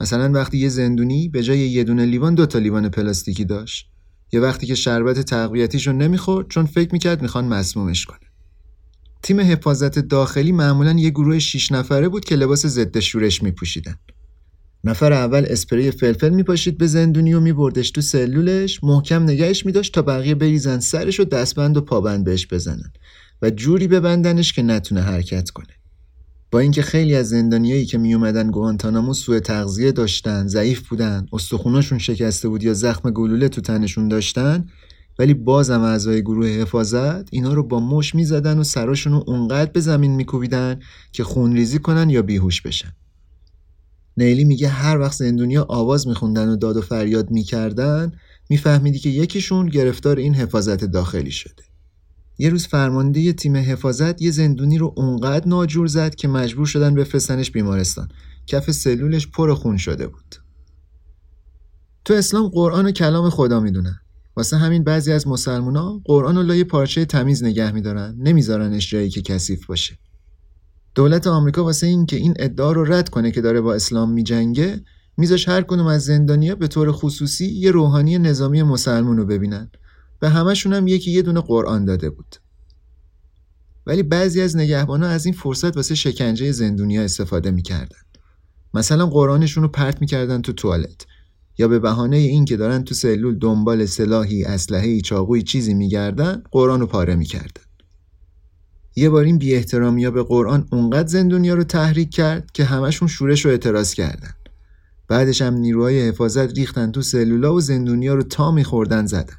مثلا 0.00 0.32
وقتی 0.32 0.58
یه 0.58 0.68
زندونی 0.68 1.28
به 1.28 1.42
جای 1.42 1.58
یه 1.58 1.84
دونه 1.84 2.06
لیوان 2.06 2.34
دو 2.34 2.46
تا 2.46 2.58
لیوان 2.58 2.88
پلاستیکی 2.88 3.44
داشت 3.44 3.88
یه 4.32 4.40
وقتی 4.40 4.66
که 4.66 4.74
شربت 4.74 5.20
تقویتیشو 5.20 5.92
نمی‌خورد 5.92 6.48
چون 6.48 6.66
فکر 6.66 6.92
می‌کرد 6.92 7.22
می‌خوان 7.22 7.44
مسمومش 7.44 8.04
کنه. 8.04 8.18
تیم 9.22 9.40
حفاظت 9.40 9.98
داخلی 9.98 10.52
معمولا 10.52 10.92
یه 10.92 11.10
گروه 11.10 11.38
6 11.38 11.72
نفره 11.72 12.08
بود 12.08 12.24
که 12.24 12.36
لباس 12.36 12.66
ضد 12.66 12.98
شورش 12.98 13.42
میپوشیدن. 13.42 13.94
نفر 14.84 15.12
اول 15.12 15.46
اسپری 15.48 15.90
فلفل 15.90 16.30
میپاشید 16.30 16.78
به 16.78 16.86
زندونی 16.86 17.34
و 17.34 17.40
میبردش 17.40 17.90
تو 17.90 18.00
سلولش 18.00 18.84
محکم 18.84 19.22
نگهش 19.22 19.66
میداشت 19.66 19.94
تا 19.94 20.02
بقیه 20.02 20.34
بریزن 20.34 20.80
سرش 20.80 21.20
و 21.20 21.24
دستبند 21.24 21.76
و 21.76 21.80
پابند 21.80 22.24
بهش 22.24 22.46
بزنن 22.46 22.92
و 23.42 23.50
جوری 23.50 23.88
ببندنش 23.88 24.52
که 24.52 24.62
نتونه 24.62 25.00
حرکت 25.00 25.50
کنه. 25.50 25.66
با 26.50 26.58
اینکه 26.58 26.82
خیلی 26.82 27.14
از 27.14 27.28
زندانیایی 27.28 27.86
که 27.86 27.98
میومدن 27.98 28.50
گوانتانامو 28.50 29.14
سوء 29.14 29.40
تغذیه 29.40 29.92
داشتن، 29.92 30.46
ضعیف 30.46 30.88
بودن، 30.88 31.26
استخوناشون 31.32 31.98
شکسته 31.98 32.48
بود 32.48 32.62
یا 32.62 32.74
زخم 32.74 33.10
گلوله 33.10 33.48
تو 33.48 33.60
تنشون 33.60 34.08
داشتن، 34.08 34.68
ولی 35.18 35.34
بازم 35.34 35.80
اعضای 35.80 36.22
گروه 36.22 36.48
حفاظت 36.48 37.28
اینا 37.34 37.54
رو 37.54 37.62
با 37.62 37.80
مش 37.80 38.14
می‌زدن 38.14 38.58
و 38.58 38.64
سراشون 38.64 39.12
رو 39.12 39.24
اونقدر 39.26 39.70
به 39.70 39.80
زمین 39.80 40.14
میکوبیدن 40.14 40.80
که 41.12 41.24
خونریزی 41.24 41.78
کنن 41.78 42.10
یا 42.10 42.22
بیهوش 42.22 42.62
بشن 42.62 42.92
نیلی 44.16 44.44
میگه 44.44 44.68
هر 44.68 44.98
وقت 44.98 45.12
زندونیا 45.12 45.66
آواز 45.68 46.08
میخوندن 46.08 46.48
و 46.48 46.56
داد 46.56 46.76
و 46.76 46.80
فریاد 46.80 47.30
می‌کردن 47.30 48.12
میفهمیدی 48.50 48.98
که 48.98 49.08
یکیشون 49.08 49.66
گرفتار 49.66 50.16
این 50.16 50.34
حفاظت 50.34 50.84
داخلی 50.84 51.30
شده. 51.30 51.62
یه 52.38 52.50
روز 52.50 52.66
فرمانده 52.66 53.32
تیم 53.32 53.56
حفاظت 53.56 54.22
یه 54.22 54.30
زندونی 54.30 54.78
رو 54.78 54.94
اونقدر 54.96 55.48
ناجور 55.48 55.86
زد 55.86 56.14
که 56.14 56.28
مجبور 56.28 56.66
شدن 56.66 56.94
بفرستنش 56.94 57.50
بیمارستان. 57.50 58.08
کف 58.46 58.70
سلولش 58.70 59.28
پر 59.28 59.54
خون 59.54 59.76
شده 59.76 60.06
بود. 60.06 60.36
تو 62.04 62.14
اسلام 62.14 62.48
قرآن 62.48 62.86
و 62.86 62.90
کلام 62.90 63.30
خدا 63.30 63.60
می‌دونن. 63.60 64.00
واسه 64.36 64.56
همین 64.56 64.84
بعضی 64.84 65.12
از 65.12 65.28
مسلمونا 65.28 66.00
قرآن 66.04 66.36
رو 66.36 66.42
لای 66.42 66.64
پارچه 66.64 67.04
تمیز 67.04 67.44
نگه 67.44 67.72
میدارن 67.72 68.14
نمیذارنش 68.18 68.90
جایی 68.90 69.10
که 69.10 69.22
کثیف 69.22 69.66
باشه. 69.66 69.98
دولت 70.94 71.26
آمریکا 71.26 71.64
واسه 71.64 71.86
این 71.86 72.06
که 72.06 72.16
این 72.16 72.34
ادعا 72.38 72.72
رو 72.72 72.84
رد 72.84 73.08
کنه 73.08 73.30
که 73.30 73.40
داره 73.40 73.60
با 73.60 73.74
اسلام 73.74 74.12
میجنگه 74.12 74.84
میذاش 75.16 75.48
هر 75.48 75.62
کنم 75.62 75.86
از 75.86 76.04
زندانیا 76.04 76.54
به 76.54 76.68
طور 76.68 76.92
خصوصی 76.92 77.46
یه 77.46 77.70
روحانی 77.70 78.18
نظامی 78.18 78.62
مسلمون 78.62 79.16
رو 79.16 79.26
ببینن. 79.26 79.70
به 80.20 80.28
همشون 80.28 80.72
هم 80.72 80.88
یکی 80.88 81.10
یه 81.10 81.22
دونه 81.22 81.40
قرآن 81.40 81.84
داده 81.84 82.10
بود. 82.10 82.36
ولی 83.86 84.02
بعضی 84.02 84.40
از 84.40 84.56
نگهبانا 84.56 85.06
از 85.06 85.26
این 85.26 85.34
فرصت 85.34 85.76
واسه 85.76 85.94
شکنجه 85.94 86.52
زندونیا 86.52 87.02
استفاده 87.02 87.50
می‌کردن. 87.50 87.98
مثلا 88.74 89.06
قرآنشون 89.06 89.62
رو 89.62 89.68
پرت 89.68 90.00
می‌کردن 90.00 90.42
تو 90.42 90.52
توالت 90.52 91.06
یا 91.58 91.68
به 91.68 91.78
بهانه 91.78 92.16
این 92.16 92.44
که 92.44 92.56
دارن 92.56 92.84
تو 92.84 92.94
سلول 92.94 93.38
دنبال 93.38 93.86
سلاحی، 93.86 94.44
اسلحه‌ای، 94.44 95.00
چاقوی 95.00 95.42
چیزی 95.42 95.74
میگردن، 95.74 96.42
قرآن 96.50 96.80
رو 96.80 96.86
پاره 96.86 97.14
می‌کردن. 97.14 97.62
یه 98.96 99.10
بار 99.10 99.24
این 99.24 99.38
بی 99.38 99.54
احترامی 99.54 100.10
به 100.10 100.22
قرآن 100.22 100.68
اونقدر 100.72 101.08
زندونیا 101.08 101.54
رو 101.54 101.64
تحریک 101.64 102.10
کرد 102.10 102.50
که 102.52 102.64
همشون 102.64 103.08
شورش 103.08 103.44
رو 103.44 103.50
اعتراض 103.50 103.94
کردن. 103.94 104.30
بعدش 105.08 105.42
هم 105.42 105.54
نیروهای 105.54 106.08
حفاظت 106.08 106.58
ریختن 106.58 106.92
تو 106.92 107.02
سلولا 107.02 107.54
و 107.54 107.60
زندونیا 107.60 108.14
رو 108.14 108.22
تا 108.22 108.50
میخوردن 108.50 109.06
زدن. 109.06 109.34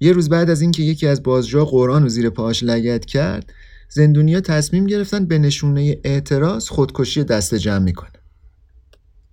یه 0.00 0.12
روز 0.12 0.28
بعد 0.28 0.50
از 0.50 0.60
اینکه 0.60 0.82
یکی 0.82 1.06
از 1.06 1.22
بازجا 1.22 1.64
قرآن 1.64 2.02
رو 2.02 2.08
زیر 2.08 2.30
پاهاش 2.30 2.62
لگت 2.62 3.04
کرد، 3.04 3.52
زندونیا 3.88 4.40
تصمیم 4.40 4.86
گرفتن 4.86 5.26
به 5.26 5.38
نشونه 5.38 5.98
اعتراض 6.04 6.68
خودکشی 6.68 7.24
دست 7.24 7.54
جمع 7.54 7.78
می‌کنن. 7.78 8.10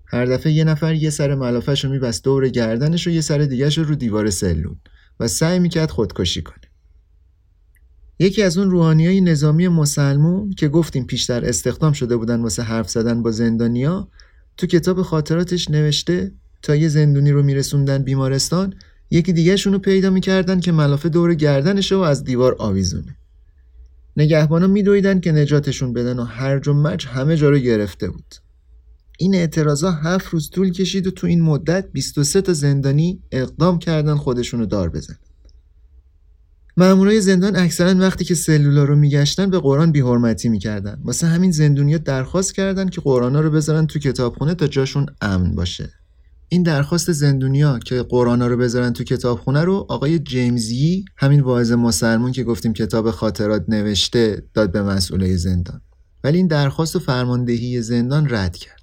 هر 0.06 0.26
دفعه 0.26 0.52
یه 0.52 0.64
نفر 0.64 0.94
یه 0.94 1.10
سر 1.10 1.36
ملافش 1.36 1.86
رو 1.86 1.92
میبست 1.92 2.24
دور 2.24 2.50
گردنش 2.50 3.08
و 3.08 3.10
یه 3.10 3.22
سر 3.22 3.38
دیگهش 3.38 3.78
رو 3.78 3.84
رو 3.84 3.96
دیوار 3.96 4.30
سلول 4.30 4.76
و 5.20 5.28
سعی 5.28 5.60
می‌کرد 5.60 5.92
خودکشی 5.92 6.42
کنه. 6.42 6.73
یکی 8.20 8.44
از 8.44 8.58
اون 8.58 8.72
روحانی 8.72 9.08
های 9.08 9.22
نظامی 9.22 9.68
مسلمون 9.68 10.50
که 10.50 10.68
گفتیم 10.68 11.06
پیشتر 11.06 11.46
استخدام 11.46 11.94
شده 11.94 12.18
بودن 12.18 12.42
واسه 12.42 12.64
حرف 12.64 12.90
زدن 12.90 13.24
با 13.24 13.32
زندانیا 13.32 14.08
تو 14.58 14.68
کتاب 14.68 15.02
خاطراتش 15.02 15.70
نوشته 15.70 16.32
تا 16.62 16.76
یه 16.76 16.88
زندونی 16.88 17.32
رو 17.32 17.44
میرسوندن 17.44 18.04
بیمارستان 18.04 18.74
یکی 19.12 19.34
دیگه 19.34 19.56
رو 19.56 19.80
پیدا 19.80 20.10
می‌کردن 20.10 20.60
که 20.60 20.72
ملافه 20.72 21.10
دور 21.10 21.34
گردنشه 21.34 21.96
و 21.96 22.00
از 22.00 22.24
دیوار 22.24 22.56
آویزونه. 22.60 23.18
نگهبانا 24.18 24.68
میدویدن 24.68 25.20
که 25.20 25.32
نجاتشون 25.32 25.94
بدن 25.94 26.20
و 26.20 26.24
هرج 26.24 26.68
و 26.68 26.74
مرج 26.74 27.08
همه 27.08 27.38
جا 27.38 27.50
رو 27.50 27.58
گرفته 27.58 28.10
بود. 28.10 28.36
این 29.20 29.36
اعتراضا 29.36 29.92
هفت 29.92 30.28
روز 30.28 30.50
طول 30.50 30.72
کشید 30.72 31.08
و 31.08 31.12
تو 31.12 31.28
این 31.28 31.42
مدت 31.42 31.92
23 31.92 32.42
تا 32.42 32.54
زندانی 32.54 33.22
اقدام 33.32 33.80
کردن 33.80 34.16
خودشونو 34.16 34.66
دار 34.66 34.90
بزن 34.90 35.16
مامورای 36.78 37.22
زندان 37.22 37.56
اکثرا 37.56 38.00
وقتی 38.00 38.26
که 38.26 38.36
سلولا 38.36 38.84
رو 38.84 38.96
میگشتن 38.96 39.50
به 39.50 39.60
قرآن 39.60 39.92
بیحرمتی 39.92 40.50
می‌کردن. 40.50 41.02
واسه 41.04 41.28
همین 41.28 41.52
زندونیا 41.52 41.98
درخواست 41.98 42.56
کردن 42.56 42.90
که 42.90 43.02
قرآنا 43.02 43.42
رو 43.42 43.52
بذارن 43.52 43.88
تو 43.88 44.00
کتابخونه 44.00 44.56
تا 44.56 44.68
جاشون 44.68 45.06
امن 45.22 45.56
باشه. 45.56 45.90
این 46.50 46.64
درخواست 46.64 47.12
زندونیا 47.12 47.80
که 47.80 48.06
قرانا 48.10 48.48
رو 48.48 48.58
بذارن 48.58 48.94
تو 48.94 49.04
کتابخونه 49.04 49.62
رو 49.62 49.86
آقای 49.90 50.20
جیمزی 50.20 51.06
همین 51.18 51.40
واعظ 51.40 51.72
مسلمون 51.72 52.32
که 52.32 52.44
گفتیم 52.44 52.74
کتاب 52.74 53.12
خاطرات 53.12 53.66
نوشته 53.68 54.44
داد 54.54 54.72
به 54.72 54.84
مسئولای 54.84 55.38
زندان. 55.38 55.82
ولی 56.24 56.38
این 56.38 56.48
درخواست 56.48 56.96
و 56.96 57.00
فرماندهی 57.00 57.82
زندان 57.82 58.28
رد 58.30 58.58
کرد. 58.58 58.83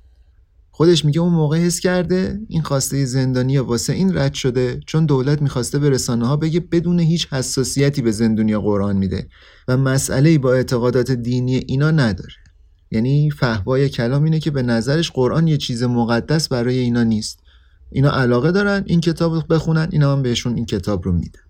خودش 0.80 1.04
میگه 1.04 1.20
اون 1.20 1.32
موقع 1.32 1.58
حس 1.58 1.80
کرده 1.80 2.40
این 2.48 2.62
خواسته 2.62 3.04
زندانیا 3.04 3.64
واسه 3.64 3.92
این 3.92 4.18
رد 4.18 4.34
شده 4.34 4.80
چون 4.86 5.06
دولت 5.06 5.42
می‌خواسته 5.42 5.78
به 5.78 5.90
رسانه 5.90 6.26
ها 6.26 6.36
بگه 6.36 6.60
بدون 6.60 7.00
هیچ 7.00 7.32
حساسیتی 7.32 8.02
به 8.02 8.10
زندونیا 8.10 8.60
قرآن 8.60 8.96
میده 8.96 9.28
و 9.68 9.76
مسئله 9.76 10.38
با 10.38 10.52
اعتقادات 10.52 11.10
دینی 11.10 11.56
اینا 11.56 11.90
نداره. 11.90 12.34
یعنی 12.90 13.30
فهوای 13.30 13.88
کلام 13.88 14.24
اینه 14.24 14.40
که 14.40 14.50
به 14.50 14.62
نظرش 14.62 15.10
قرآن 15.10 15.48
یه 15.48 15.56
چیز 15.56 15.82
مقدس 15.82 16.48
برای 16.48 16.78
اینا 16.78 17.02
نیست. 17.02 17.40
اینا 17.90 18.10
علاقه 18.10 18.52
دارن 18.52 18.82
این 18.86 19.00
کتاب 19.00 19.54
بخونن 19.54 19.88
اینا 19.92 20.12
هم 20.12 20.22
بهشون 20.22 20.54
این 20.54 20.66
کتاب 20.66 21.04
رو 21.04 21.12
میدن. 21.12 21.49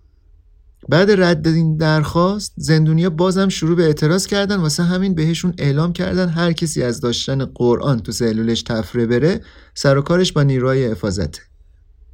بعد 0.89 1.11
رد 1.11 1.47
این 1.47 1.77
درخواست 1.77 2.53
زندونیا 2.55 3.09
بازم 3.09 3.49
شروع 3.49 3.75
به 3.75 3.83
اعتراض 3.83 4.27
کردن 4.27 4.55
واسه 4.55 4.83
همین 4.83 5.15
بهشون 5.15 5.53
اعلام 5.57 5.93
کردن 5.93 6.29
هر 6.29 6.53
کسی 6.53 6.83
از 6.83 6.99
داشتن 6.99 7.45
قرآن 7.45 7.99
تو 7.99 8.11
سلولش 8.11 8.61
تفره 8.61 9.05
بره 9.05 9.41
سر 9.75 9.97
و 9.97 10.01
کارش 10.01 10.31
با 10.31 10.43
نیروهای 10.43 10.91
حفاظته 10.91 11.41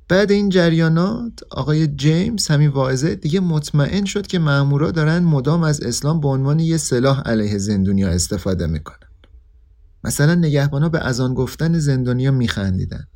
بعد 0.09 0.31
این 0.31 0.49
جریانات 0.49 1.39
آقای 1.51 1.87
جیمز 1.87 2.47
همین 2.47 2.69
واعظه 2.69 3.15
دیگه 3.15 3.39
مطمئن 3.39 4.05
شد 4.05 4.27
که 4.27 4.39
مامورا 4.39 4.91
دارن 4.91 5.19
مدام 5.19 5.63
از 5.63 5.81
اسلام 5.81 6.19
به 6.19 6.27
عنوان 6.27 6.59
یه 6.59 6.77
سلاح 6.77 7.21
علیه 7.21 7.57
زندونیا 7.57 8.09
استفاده 8.09 8.67
می‌کنن. 8.67 9.07
مثلا 10.03 10.35
نگهبانا 10.35 10.89
به 10.89 10.99
ازان 10.99 11.33
گفتن 11.33 11.79
زندانیا 11.79 12.31
میخندیدن. 12.31 13.07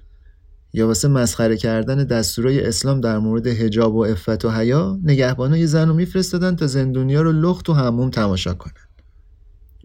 یا 0.74 0.88
واسه 0.88 1.08
مسخره 1.08 1.58
کردن 1.58 2.04
دستورای 2.04 2.62
اسلام 2.66 3.01
در 3.01 3.18
مورد 3.18 3.48
حجاب 3.48 3.96
و 3.96 4.06
عفت 4.06 4.46
و 4.46 4.51
حیا 4.51 5.00
نگهبانا 5.04 5.58
یه 5.58 5.66
زن 5.66 5.88
رو 5.88 5.94
میفرستادن 5.94 6.56
تا 6.56 6.68
زندونیا 6.68 7.22
رو 7.22 7.32
لخت 7.32 7.70
و 7.70 7.74
هموم 7.74 8.10
تماشا 8.10 8.54
کنن. 8.54 8.74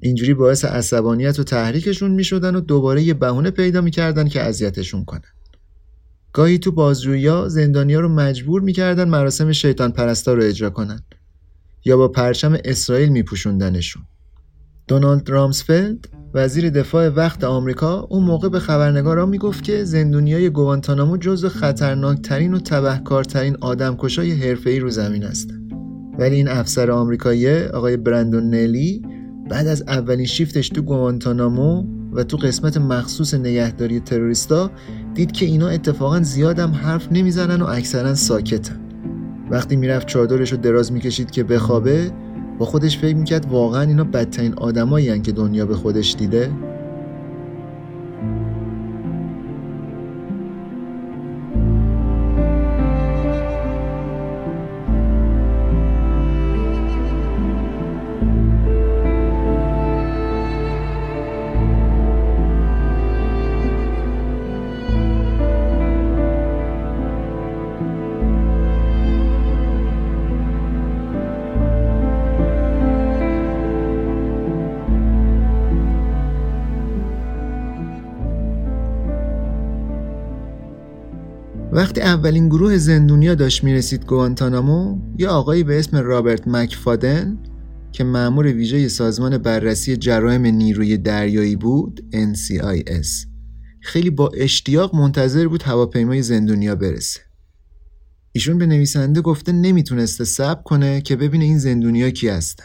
اینجوری 0.02 0.34
باعث 0.34 0.64
عصبانیت 0.64 1.38
و 1.38 1.44
تحریکشون 1.44 2.10
می‌شدن 2.10 2.54
و 2.54 2.60
دوباره 2.60 3.02
یه 3.02 3.14
بهونه 3.14 3.50
پیدا 3.50 3.80
می‌کردن 3.80 4.28
که 4.28 4.42
اذیتشون 4.42 5.04
کنن. 5.04 5.32
گاهی 6.32 6.58
تو 6.58 6.72
بازجویی 6.72 7.48
زندانیا 7.48 8.00
رو 8.00 8.08
مجبور 8.08 8.60
می‌کردن 8.60 9.08
مراسم 9.08 9.52
شیطان 9.52 9.92
پرستا 9.92 10.34
رو 10.34 10.42
اجرا 10.42 10.70
کنن 10.70 11.02
یا 11.84 11.96
با 11.96 12.08
پرچم 12.08 12.58
اسرائیل 12.64 13.08
میپوشوندنشون. 13.08 14.02
دونالد 14.88 15.30
رامسفلد 15.30 16.08
وزیر 16.36 16.70
دفاع 16.70 17.08
وقت 17.08 17.44
آمریکا 17.44 18.00
اون 18.00 18.24
موقع 18.24 18.48
به 18.48 18.58
خبرنگارا 18.58 19.26
می‌گفت 19.26 19.64
که 19.64 19.84
زندونیای 19.84 20.50
گوانتانامو 20.50 21.16
جزو 21.16 21.48
خطرناکترین 21.48 22.54
و 22.54 22.58
تبهکارترین 22.58 23.56
آدمکشای 23.60 24.32
حرفه‌ای 24.32 24.78
رو 24.78 24.90
زمین 24.90 25.22
هستن 25.22 25.68
ولی 26.18 26.36
این 26.36 26.48
افسر 26.48 26.90
آمریکایی 26.90 27.58
آقای 27.58 27.96
برندون 27.96 28.50
نلی 28.50 29.02
بعد 29.50 29.66
از 29.66 29.82
اولین 29.82 30.26
شیفتش 30.26 30.68
تو 30.68 30.82
گوانتانامو 30.82 31.84
و 32.12 32.24
تو 32.24 32.36
قسمت 32.36 32.76
مخصوص 32.76 33.34
نگهداری 33.34 34.00
تروریستا 34.00 34.70
دید 35.14 35.32
که 35.32 35.46
اینا 35.46 35.68
اتفاقا 35.68 36.20
زیادم 36.20 36.70
حرف 36.70 37.08
نمی‌زنن 37.12 37.62
و 37.62 37.66
اکثرا 37.66 38.14
ساکتن. 38.14 38.80
وقتی 39.50 39.76
می‌رفت 39.76 40.06
چادرش 40.06 40.52
رو 40.52 40.58
دراز 40.58 40.92
می‌کشید 40.92 41.30
که 41.30 41.44
بخوابه 41.44 42.10
با 42.58 42.66
خودش 42.66 42.98
فکر 42.98 43.16
می‌کرد 43.16 43.50
واقعا 43.50 43.82
اینا 43.82 44.04
بدترین 44.04 44.54
آدمایی 44.54 45.20
که 45.20 45.32
دنیا 45.32 45.66
به 45.66 45.74
خودش 45.74 46.14
دیده. 46.18 46.50
وقتی 81.76 82.00
اولین 82.00 82.48
گروه 82.48 82.78
زندونیا 82.78 83.34
داشت 83.34 83.64
می‌رسید 83.64 84.06
گوانتانامو 84.06 84.98
یه 85.18 85.28
آقایی 85.28 85.64
به 85.64 85.78
اسم 85.78 85.96
رابرت 85.96 86.48
مکفادن 86.48 87.38
که 87.92 88.04
مأمور 88.04 88.46
ویژه 88.46 88.88
سازمان 88.88 89.38
بررسی 89.38 89.96
جرایم 89.96 90.46
نیروی 90.46 90.96
دریایی 90.96 91.56
بود 91.56 92.04
NCIS 92.12 93.08
خیلی 93.82 94.10
با 94.10 94.30
اشتیاق 94.36 94.94
منتظر 94.94 95.48
بود 95.48 95.62
هواپیمای 95.62 96.22
زندونیا 96.22 96.74
برسه. 96.74 97.20
ایشون 98.32 98.58
به 98.58 98.66
نویسنده 98.66 99.20
گفته 99.20 99.52
نمی‌تونسته 99.52 100.24
صبر 100.24 100.62
کنه 100.62 101.00
که 101.00 101.16
ببینه 101.16 101.44
این 101.44 101.58
زندونیا 101.58 102.10
کی 102.10 102.28
هستن. 102.28 102.64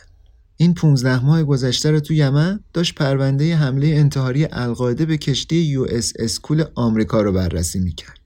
این 0.58 0.74
15 0.74 1.26
ماه 1.26 1.44
گذشته 1.44 1.92
رو 1.92 2.00
تو 2.00 2.14
یمن 2.14 2.60
داشت 2.74 2.96
پرونده 2.96 3.56
حمله 3.56 3.88
انتحاری 3.88 4.48
القاعده 4.52 5.06
به 5.06 5.18
کشتی 5.18 5.56
USS 5.56 6.14
Cole 6.20 6.64
آمریکا 6.76 7.22
رو 7.22 7.32
بررسی 7.32 7.80
می‌کرد. 7.80 8.21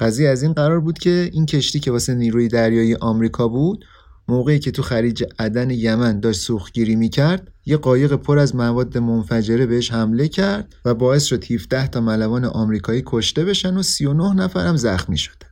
قضیه 0.00 0.28
از 0.28 0.42
این 0.42 0.52
قرار 0.52 0.80
بود 0.80 0.98
که 0.98 1.30
این 1.32 1.46
کشتی 1.46 1.80
که 1.80 1.90
واسه 1.90 2.14
نیروی 2.14 2.48
دریایی 2.48 2.94
آمریکا 2.94 3.48
بود 3.48 3.84
موقعی 4.28 4.58
که 4.58 4.70
تو 4.70 4.82
خلیج 4.82 5.24
عدن 5.38 5.70
یمن 5.70 6.20
داشت 6.20 6.40
سوختگیری 6.40 6.96
می‌کرد 6.96 7.52
یه 7.66 7.76
قایق 7.76 8.14
پر 8.14 8.38
از 8.38 8.56
مواد 8.56 8.98
منفجره 8.98 9.66
بهش 9.66 9.92
حمله 9.92 10.28
کرد 10.28 10.74
و 10.84 10.94
باعث 10.94 11.24
شد 11.24 11.52
17 11.52 11.86
تا 11.86 12.00
ملوان 12.00 12.44
آمریکایی 12.44 13.02
کشته 13.06 13.44
بشن 13.44 13.76
و 13.76 13.82
39 13.82 14.34
نفرم 14.34 14.76
زخمی 14.76 15.18
شدن. 15.18 15.46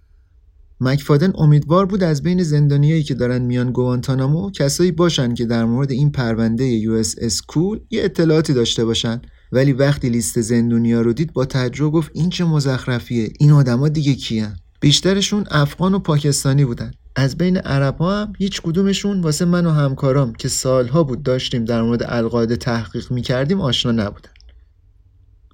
مکفادن 0.80 1.32
امیدوار 1.34 1.87
بود 1.87 2.02
از 2.02 2.22
بین 2.22 2.42
زندانیایی 2.42 3.02
که 3.02 3.14
دارن 3.14 3.42
میان 3.42 3.72
گوانتانامو 3.72 4.50
کسایی 4.50 4.92
باشن 4.92 5.34
که 5.34 5.46
در 5.46 5.64
مورد 5.64 5.90
این 5.90 6.12
پرونده 6.12 6.64
یو 6.64 6.92
اس 6.92 7.14
اسکول 7.18 7.80
یه 7.90 8.04
اطلاعاتی 8.04 8.52
داشته 8.52 8.84
باشن 8.84 9.20
ولی 9.52 9.72
وقتی 9.72 10.08
لیست 10.08 10.40
زندونیا 10.40 11.00
رو 11.00 11.12
دید 11.12 11.32
با 11.32 11.44
تعجب 11.44 11.84
گفت 11.84 12.11
این 12.14 12.30
چه 12.30 12.44
مزخرفیه؟ 12.44 13.32
این 13.38 13.50
آدما 13.50 13.88
دیگه 13.88 14.14
کیان؟ 14.14 14.56
بیشترشون 14.80 15.44
افغان 15.50 15.94
و 15.94 15.98
پاکستانی 15.98 16.64
بودن. 16.64 16.90
از 17.16 17.37
بین 17.37 17.56
عرب 17.56 17.98
ها 17.98 18.22
هم 18.22 18.32
هیچ 18.38 18.62
کدومشون 18.62 19.20
واسه 19.20 19.44
من 19.44 19.66
و 19.66 19.70
همکارام 19.70 20.32
که 20.32 20.48
سالها 20.48 21.04
بود 21.04 21.22
داشتیم 21.22 21.64
در 21.64 21.82
مورد 21.82 22.02
القاعده 22.02 22.56
تحقیق 22.56 23.12
می‌کردیم 23.12 23.61
آشنا 23.61 23.92
نبودن. 23.92 24.30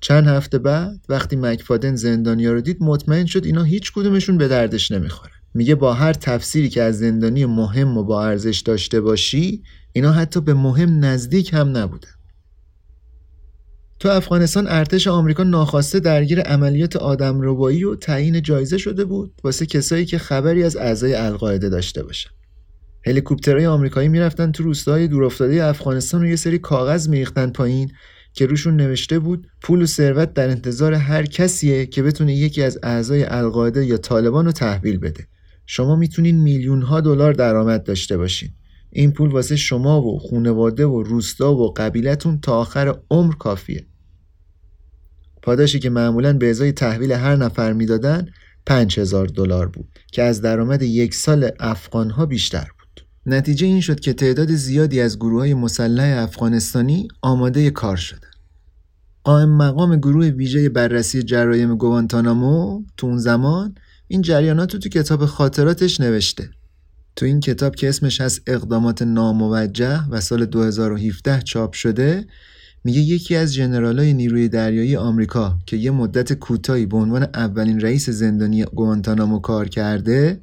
چند 0.00 0.26
هفته 0.26 0.58
بعد 0.58 1.00
وقتی 1.08 1.36
مکفادن 1.36 1.94
زندانیا 1.94 2.52
رو 2.52 2.60
دید 2.60 2.76
مطمئن 2.80 3.26
شد 3.26 3.44
اینا 3.44 3.62
هیچ 3.62 3.92
کدومشون 3.92 4.38
به 4.38 4.48
دردش 4.48 4.90
نمی‌خوره. 4.90 5.32
میگه 5.54 5.74
با 5.74 5.94
هر 5.94 6.12
تفسیری 6.12 6.68
که 6.68 6.82
از 6.82 6.98
زندانی 6.98 7.46
مهم 7.46 7.98
و 7.98 8.04
با 8.04 8.24
ارزش 8.24 8.60
داشته 8.60 9.00
باشی 9.00 9.62
اینا 9.92 10.12
حتی 10.12 10.40
به 10.40 10.54
مهم 10.54 11.04
نزدیک 11.04 11.54
هم 11.54 11.76
نبودن. 11.76 12.08
تو 13.98 14.08
افغانستان 14.08 14.66
ارتش 14.68 15.06
آمریکا 15.06 15.42
ناخواسته 15.42 16.00
درگیر 16.00 16.40
عملیات 16.40 16.96
آدمربایی 16.96 17.84
و 17.84 17.94
تعیین 17.94 18.42
جایزه 18.42 18.78
شده 18.78 19.04
بود 19.04 19.32
واسه 19.44 19.66
کسایی 19.66 20.04
که 20.04 20.18
خبری 20.18 20.64
از 20.64 20.76
اعضای 20.76 21.14
القاعده 21.14 21.68
داشته 21.68 22.02
باشن. 22.02 22.30
هلیکوپترهای 23.06 23.66
آمریکایی 23.66 24.08
می‌رفتن 24.08 24.52
تو 24.52 24.62
روستاهای 24.62 25.08
دورافتاده 25.08 25.64
افغانستان 25.64 26.22
و 26.22 26.26
یه 26.26 26.36
سری 26.36 26.58
کاغذ 26.58 27.08
میریختن 27.08 27.50
پایین 27.50 27.90
که 28.32 28.46
روشون 28.46 28.76
نوشته 28.76 29.18
بود 29.18 29.46
پول 29.62 29.82
و 29.82 29.86
ثروت 29.86 30.34
در 30.34 30.48
انتظار 30.48 30.94
هر 30.94 31.26
کسیه 31.26 31.86
که 31.86 32.02
بتونه 32.02 32.34
یکی 32.34 32.62
از 32.62 32.78
اعضای 32.82 33.24
القاعده 33.24 33.86
یا 33.86 33.96
طالبان 33.96 34.44
رو 34.44 34.52
تحویل 34.52 34.98
بده. 34.98 35.26
شما 35.66 35.96
می‌تونین 35.96 36.40
میلیون 36.40 36.82
ها 36.82 37.00
دلار 37.00 37.32
درآمد 37.32 37.84
داشته 37.84 38.16
باشین. 38.16 38.48
این 38.96 39.12
پول 39.12 39.30
واسه 39.30 39.56
شما 39.56 40.02
و 40.02 40.18
خونواده 40.18 40.86
و 40.86 41.02
روستا 41.02 41.54
و 41.54 41.72
قبیلتون 41.76 42.40
تا 42.40 42.58
آخر 42.58 42.98
عمر 43.10 43.34
کافیه 43.34 43.86
پاداشی 45.42 45.78
که 45.78 45.90
معمولا 45.90 46.32
به 46.32 46.50
ازای 46.50 46.72
تحویل 46.72 47.12
هر 47.12 47.36
نفر 47.36 47.72
می‌دادن 47.72 48.26
5000 48.66 49.26
دلار 49.26 49.68
بود 49.68 49.88
که 50.12 50.22
از 50.22 50.40
درآمد 50.40 50.82
یک 50.82 51.14
سال 51.14 51.50
افغانها 51.60 52.26
بیشتر 52.26 52.68
بود. 52.78 53.06
نتیجه 53.26 53.66
این 53.66 53.80
شد 53.80 54.00
که 54.00 54.12
تعداد 54.12 54.50
زیادی 54.50 55.00
از 55.00 55.18
گروه 55.18 55.40
های 55.40 55.54
مسلح 55.54 56.22
افغانستانی 56.22 57.08
آماده 57.22 57.70
کار 57.70 57.96
شدند. 57.96 58.34
قائم 59.24 59.56
مقام 59.56 59.96
گروه 59.96 60.26
ویژه 60.26 60.68
بررسی 60.68 61.22
جرایم 61.22 61.76
گوانتانامو 61.76 62.82
تو 62.96 63.06
اون 63.06 63.18
زمان 63.18 63.74
این 64.08 64.22
جریانات 64.22 64.74
رو 64.74 64.80
تو 64.80 64.88
کتاب 64.88 65.26
خاطراتش 65.26 66.00
نوشته 66.00 66.50
تو 67.16 67.26
این 67.26 67.40
کتاب 67.40 67.74
که 67.74 67.88
اسمش 67.88 68.20
هست 68.20 68.42
اقدامات 68.46 69.02
ناموجه 69.02 70.08
و 70.08 70.20
سال 70.20 70.46
2017 70.46 71.42
چاپ 71.42 71.72
شده 71.72 72.26
میگه 72.84 73.00
یکی 73.00 73.36
از 73.36 73.52
ژنرالای 73.52 74.14
نیروی 74.14 74.48
دریایی 74.48 74.96
آمریکا 74.96 75.58
که 75.66 75.76
یه 75.76 75.90
مدت 75.90 76.32
کوتاهی 76.32 76.86
به 76.86 76.96
عنوان 76.96 77.22
اولین 77.22 77.80
رئیس 77.80 78.10
زندانی 78.10 78.64
گوانتانامو 78.64 79.38
کار 79.38 79.68
کرده 79.68 80.40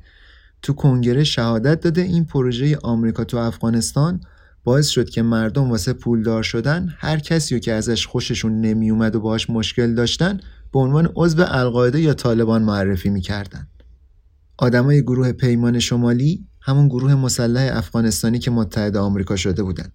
تو 0.62 0.74
کنگره 0.74 1.24
شهادت 1.24 1.82
داده 1.82 2.02
این 2.02 2.26
پروژه 2.26 2.78
آمریکا 2.78 3.24
تو 3.24 3.38
افغانستان 3.38 4.22
باعث 4.64 4.88
شد 4.88 5.10
که 5.10 5.22
مردم 5.22 5.70
واسه 5.70 5.94
پولدار 5.94 6.44
شدن 6.44 6.96
هر 6.98 7.20
کسی 7.20 7.60
که 7.60 7.74
ازش 7.74 8.08
خوششون 8.08 8.62
نمیومد 8.62 9.16
و 9.16 9.20
باهاش 9.20 9.50
مشکل 9.50 9.94
داشتن 9.94 10.40
به 10.74 10.80
عنوان 10.80 11.10
عضو 11.16 11.44
القاعده 11.48 12.02
یا 12.02 12.14
طالبان 12.14 12.64
معرفی 12.64 13.10
می‌کردن. 13.10 13.68
آدمای 14.58 15.02
گروه 15.02 15.32
پیمان 15.32 15.80
شمالی 15.80 16.48
همون 16.62 16.88
گروه 16.88 17.16
مسلح 17.16 17.78
افغانستانی 17.78 18.40
که 18.40 18.52
متحد 18.52 18.98
آمریکا 18.98 19.36
شده 19.36 19.64
بودن. 19.64 19.92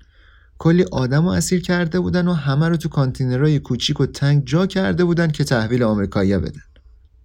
کلی 0.59 0.85
آدم 0.92 1.22
رو 1.22 1.29
اسیر 1.29 1.61
کرده 1.62 2.00
بودن 2.00 2.29
و 2.29 2.33
همه 2.33 2.68
رو 2.68 2.76
تو 2.76 2.88
کانتینرهای 2.88 3.59
کوچیک 3.59 4.00
و 4.00 4.07
تنگ 4.07 4.44
جا 4.44 4.66
کرده 4.66 5.05
بودن 5.05 5.31
که 5.31 5.44
تحویل 5.44 5.83
آمریکایی‌ها 5.83 6.40
بدن. 6.40 6.62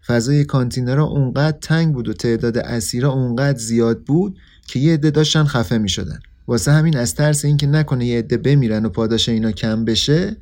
فضای 0.08 0.46
کانتینرها 0.46 1.06
اونقدر 1.06 1.58
تنگ 1.58 1.94
بود 1.94 2.08
و 2.08 2.14
تعداد 2.14 2.58
اسیرا 2.58 3.12
اونقدر 3.12 3.58
زیاد 3.58 4.04
بود 4.04 4.38
که 4.68 4.80
یه 4.80 4.94
عده 4.94 5.12
داشتن 5.12 5.44
خفه 5.44 5.78
می 5.78 5.90
شدن. 5.90 6.20
واسه 6.48 6.72
همین 6.72 6.98
از 6.98 7.16
ترس 7.16 7.46
اینکه 7.46 7.68
نکنه 7.68 8.06
یه 8.06 8.20
عده 8.20 8.38
بمیرن 8.38 8.86
و 8.86 8.90
پاداش 8.90 9.30
اینا 9.30 9.52
کم 9.52 9.86
بشه 9.86 10.38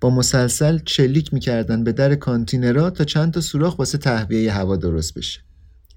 با 0.00 0.10
مسلسل 0.10 0.78
چلیک 0.84 1.34
می‌کردن 1.34 1.84
به 1.84 1.92
در 1.92 2.14
کانتینرها 2.14 2.90
تا 2.90 3.04
چند 3.04 3.32
تا 3.32 3.40
سوراخ 3.40 3.78
واسه 3.78 3.98
تهویه 3.98 4.52
هوا 4.52 4.76
درست 4.76 5.14
بشه 5.14 5.40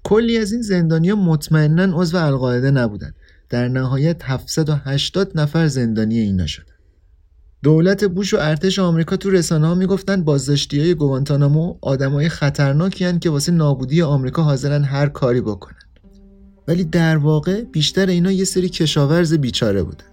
کلی 0.04 0.38
از 0.38 0.52
این 0.52 0.62
زندانیا 0.62 1.16
مطمئنا 1.16 2.00
عضو 2.00 2.16
القاعده 2.16 2.70
نبودن. 2.70 3.14
در 3.48 3.68
نهایت 3.68 4.20
780 4.24 5.30
نفر 5.34 5.68
زندانی 5.68 6.18
اینا 6.18 6.46
شدن. 6.46 6.72
دولت 7.62 8.04
بوش 8.04 8.34
و 8.34 8.36
ارتش 8.40 8.78
آمریکا 8.78 9.16
تو 9.16 9.30
رسانه 9.30 9.66
ها 9.66 9.74
می‌گفتن 9.74 10.24
بازداشتی 10.24 10.80
های 10.80 10.94
گوانتانامو 10.94 11.74
آدمای 11.80 12.28
خطرناکی 12.28 13.18
که 13.18 13.30
واسه 13.30 13.52
نابودی 13.52 14.02
آمریکا 14.02 14.42
حاضرن 14.42 14.84
هر 14.84 15.08
کاری 15.08 15.40
بکنن. 15.40 15.78
ولی 16.68 16.84
در 16.84 17.16
واقع 17.16 17.62
بیشتر 17.62 18.06
اینا 18.06 18.32
یه 18.32 18.44
سری 18.44 18.68
کشاورز 18.68 19.34
بیچاره 19.34 19.82
بودن. 19.82 20.04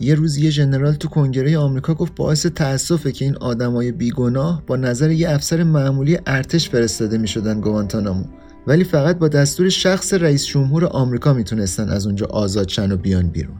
یه 0.00 0.14
روز 0.14 0.36
یه 0.36 0.50
ژنرال 0.50 0.94
تو 0.94 1.08
کنگره 1.08 1.58
آمریکا 1.58 1.94
گفت 1.94 2.14
باعث 2.14 2.46
تأسفه 2.46 3.12
که 3.12 3.24
این 3.24 3.36
آدمای 3.36 3.92
بیگناه 3.92 4.62
با 4.66 4.76
نظر 4.76 5.10
یه 5.10 5.30
افسر 5.30 5.62
معمولی 5.62 6.18
ارتش 6.26 6.68
فرستاده 6.70 7.18
می‌شدن 7.18 7.60
گوانتانامو. 7.60 8.24
ولی 8.66 8.84
فقط 8.84 9.18
با 9.18 9.28
دستور 9.28 9.68
شخص 9.68 10.14
رئیس 10.14 10.46
جمهور 10.46 10.84
آمریکا 10.84 11.32
می‌تونستن 11.32 11.88
از 11.88 12.06
اونجا 12.06 12.26
آزاد 12.26 12.68
شن 12.68 12.92
و 12.92 12.96
بیان 12.96 13.28
بیرون. 13.28 13.56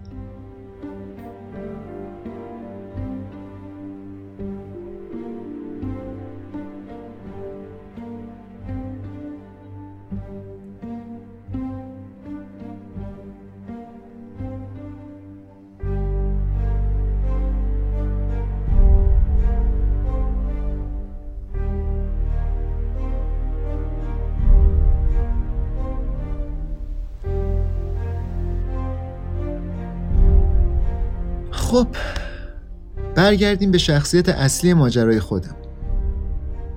برگردیم 33.28 33.70
به 33.70 33.78
شخصیت 33.78 34.28
اصلی 34.28 34.74
ماجرای 34.74 35.20
خودم. 35.20 35.56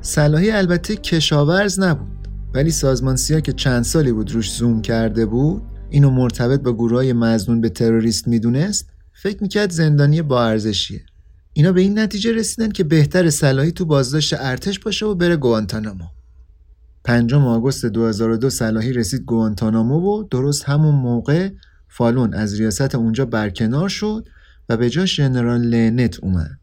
صلاحی 0.01 0.51
البته 0.51 0.95
کشاورز 0.95 1.79
نبود 1.79 2.27
ولی 2.53 2.71
سازمان 2.71 3.15
سیا 3.15 3.39
که 3.39 3.53
چند 3.53 3.83
سالی 3.83 4.11
بود 4.11 4.31
روش 4.31 4.53
زوم 4.53 4.81
کرده 4.81 5.25
بود 5.25 5.61
اینو 5.89 6.09
مرتبط 6.09 6.59
با 6.61 6.73
گروه 6.73 6.97
های 6.97 7.13
مزنون 7.13 7.61
به 7.61 7.69
تروریست 7.69 8.27
می‌دونست 8.27 8.89
فکر 9.13 9.41
می‌کرد 9.41 9.71
زندانی 9.71 10.21
با 10.21 10.45
ارزشیه. 10.45 11.01
اینا 11.53 11.71
به 11.71 11.81
این 11.81 11.99
نتیجه 11.99 12.31
رسیدن 12.31 12.69
که 12.69 12.83
بهتر 12.83 13.29
صلاحی 13.29 13.71
تو 13.71 13.85
بازداشت 13.85 14.33
ارتش 14.39 14.79
باشه 14.79 15.05
و 15.05 15.15
بره 15.15 15.35
گوانتانامو. 15.35 16.05
5 17.03 17.33
آگوست 17.33 17.85
2002 17.85 18.49
صلاحی 18.49 18.93
رسید 18.93 19.21
گوانتانامو 19.21 19.99
و 19.99 20.23
درست 20.23 20.63
همون 20.63 20.95
موقع 20.95 21.49
فالون 21.87 22.33
از 22.33 22.59
ریاست 22.59 22.95
اونجا 22.95 23.25
برکنار 23.25 23.89
شد 23.89 24.27
به 24.77 24.89
جاش 24.89 25.15
ژنرال 25.15 25.61
لنت 25.61 26.19
اومد. 26.19 26.59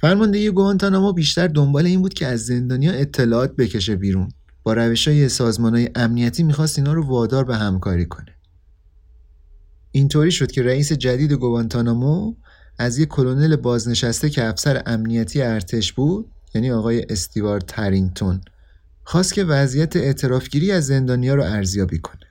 فرماندهی 0.00 0.50
گوانتانامو 0.50 1.12
بیشتر 1.12 1.48
دنبال 1.48 1.86
این 1.86 2.02
بود 2.02 2.14
که 2.14 2.26
از 2.26 2.46
زندانیا 2.46 2.92
اطلاعات 2.92 3.56
بکشه 3.56 3.96
بیرون. 3.96 4.28
با 4.62 4.72
روش 4.72 5.08
های 5.08 5.28
سازمان 5.28 5.74
های 5.74 5.90
امنیتی 5.94 6.42
می‌خواست 6.42 6.78
اینا 6.78 6.92
رو 6.92 7.06
وادار 7.06 7.44
به 7.44 7.56
همکاری 7.56 8.06
کنه. 8.06 8.34
اینطوری 9.90 10.32
شد 10.32 10.50
که 10.50 10.62
رئیس 10.62 10.92
جدید 10.92 11.32
گوانتانامو 11.32 12.34
از 12.78 12.98
یک 12.98 13.08
کلونل 13.08 13.56
بازنشسته 13.56 14.30
که 14.30 14.44
افسر 14.44 14.82
امنیتی 14.86 15.42
ارتش 15.42 15.92
بود 15.92 16.30
یعنی 16.54 16.70
آقای 16.70 17.06
استیوار 17.08 17.60
ترینگتون 17.60 18.40
خواست 19.04 19.34
که 19.34 19.44
وضعیت 19.44 19.96
اعترافگیری 19.96 20.72
از 20.72 20.86
زندانیا 20.86 21.34
رو 21.34 21.42
ارزیابی 21.42 21.98
کنه. 21.98 22.27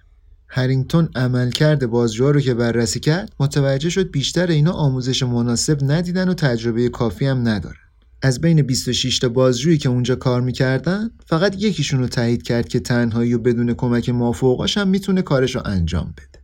هرینگتون 0.49 1.09
عملکرد 1.15 1.85
بازجوها 1.85 2.31
رو 2.31 2.39
که 2.39 2.53
بررسی 2.53 2.99
کرد 2.99 3.33
متوجه 3.39 3.89
شد 3.89 4.11
بیشتر 4.11 4.47
اینا 4.47 4.71
آموزش 4.71 5.23
مناسب 5.23 5.77
ندیدن 5.81 6.29
و 6.29 6.33
تجربه 6.33 6.89
کافی 6.89 7.25
هم 7.25 7.47
ندارن. 7.47 7.75
از 8.21 8.41
بین 8.41 8.61
26 8.61 9.19
تا 9.19 9.29
بازجویی 9.29 9.77
که 9.77 9.89
اونجا 9.89 10.15
کار 10.15 10.41
می‌کردن 10.41 11.09
فقط 11.25 11.55
یکیشون 11.63 11.99
رو 11.99 12.07
تایید 12.07 12.43
کرد 12.43 12.67
که 12.67 12.79
تنهایی 12.79 13.33
و 13.33 13.39
بدون 13.39 13.73
کمک 13.73 14.09
مافوقاش 14.09 14.77
هم 14.77 14.87
می‌تونه 14.87 15.21
کارش 15.21 15.55
رو 15.55 15.61
انجام 15.65 16.13
بده. 16.17 16.39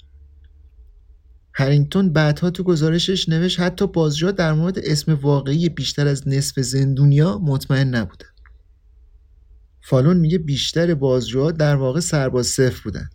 هرینگتون 1.54 2.14
بعدها 2.14 2.50
تو 2.50 2.64
گزارشش 2.64 3.30
نوشت 3.30 3.60
حتی 3.60 3.88
بازجوها 3.88 4.32
در 4.32 4.54
مورد 4.54 4.80
اسم 4.80 5.14
واقعی 5.14 5.70
بیشتر 5.70 6.08
از 6.08 6.28
نصف 6.28 6.60
زندونیا 6.60 7.38
مطمئن 7.38 7.96
نبودن. 7.96 8.28
فالون 9.82 10.18
میگه 10.18 10.38
بیشتر 10.38 10.94
بازجوها 10.94 11.52
در 11.52 11.76
واقع 11.76 12.00
سرباز 12.00 12.48
صفر 12.48 12.82
بودن. 12.84 13.10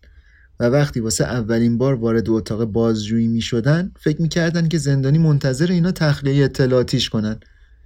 و 0.61 0.65
وقتی 0.65 1.01
واسه 1.01 1.25
اولین 1.25 1.79
بار 1.79 1.95
وارد 1.95 2.31
اتاق 2.31 2.65
بازجویی 2.65 3.29
می 3.29 3.41
شدن 3.41 3.93
فکر 4.01 4.23
می‌کردن 4.23 4.69
که 4.69 4.79
زندانی 4.79 5.19
منتظر 5.19 5.71
اینا 5.71 5.93
تخلیه 5.93 6.45
اطلاعاتیش 6.45 7.09
کنن. 7.09 7.41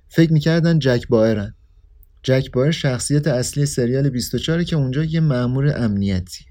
فکر 0.09 0.33
می‌کردن 0.33 0.79
جک 0.79 1.09
بایرن. 1.09 1.55
جک 2.23 2.51
بایر 2.53 2.71
شخصیت 2.71 3.27
اصلی 3.27 3.67
سریال 3.67 4.09
24 4.09 4.63
که 4.63 4.77
اونجا 4.77 5.05
یه 5.05 5.21
مأمور 5.21 5.73
امنیتی. 5.77 6.45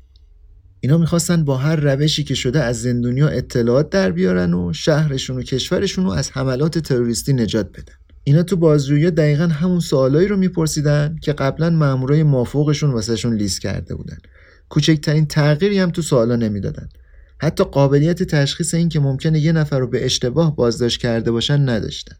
اینا 0.80 0.98
می‌خواستن 0.98 1.46
با 1.46 1.58
هر 1.58 1.76
روشی 1.76 2.24
که 2.24 2.36
شده 2.36 2.64
از 2.64 2.82
زندونیا 2.82 3.28
اطلاعات 3.28 3.90
در 3.90 4.12
بیارن 4.12 4.54
و 4.54 4.74
شهرشون 4.74 5.38
و 5.38 5.42
کشورشون 5.42 6.06
رو 6.06 6.12
از 6.12 6.32
حملات 6.32 6.80
تروریستی 6.80 7.34
نجات 7.34 7.70
بدن. 7.70 7.94
اینا 8.24 8.44
تو 8.44 8.56
بازجویی 8.56 9.12
دقیقا 9.12 9.48
همون 9.48 9.80
سوالایی 9.80 10.28
رو 10.28 10.38
میپرسیدن 10.38 11.16
که 11.22 11.34
قبلا 11.34 11.70
مامورای 11.70 12.24
مافوقشون 12.24 12.92
واسهشون 12.92 13.36
لیست 13.36 13.62
کرده 13.62 13.96
بودن. 13.96 14.18
کوچکترین 14.72 15.26
تغییری 15.26 15.80
هم 15.80 15.92
تو 15.92 16.02
سوالا 16.02 16.36
نمی‌دادن. 16.36 16.90
حتی 17.42 17.64
قابلیت 17.64 18.24
تشخیص 18.24 18.74
این 18.74 18.90
که 18.90 19.00
ممکنه 19.00 19.40
یه 19.40 19.52
نفر 19.52 19.80
رو 19.80 19.88
به 19.88 20.06
اشتباه 20.06 20.56
بازداشت 20.56 21.00
کرده 21.02 21.32
باشن 21.32 21.70
نداشتن. 21.70 22.16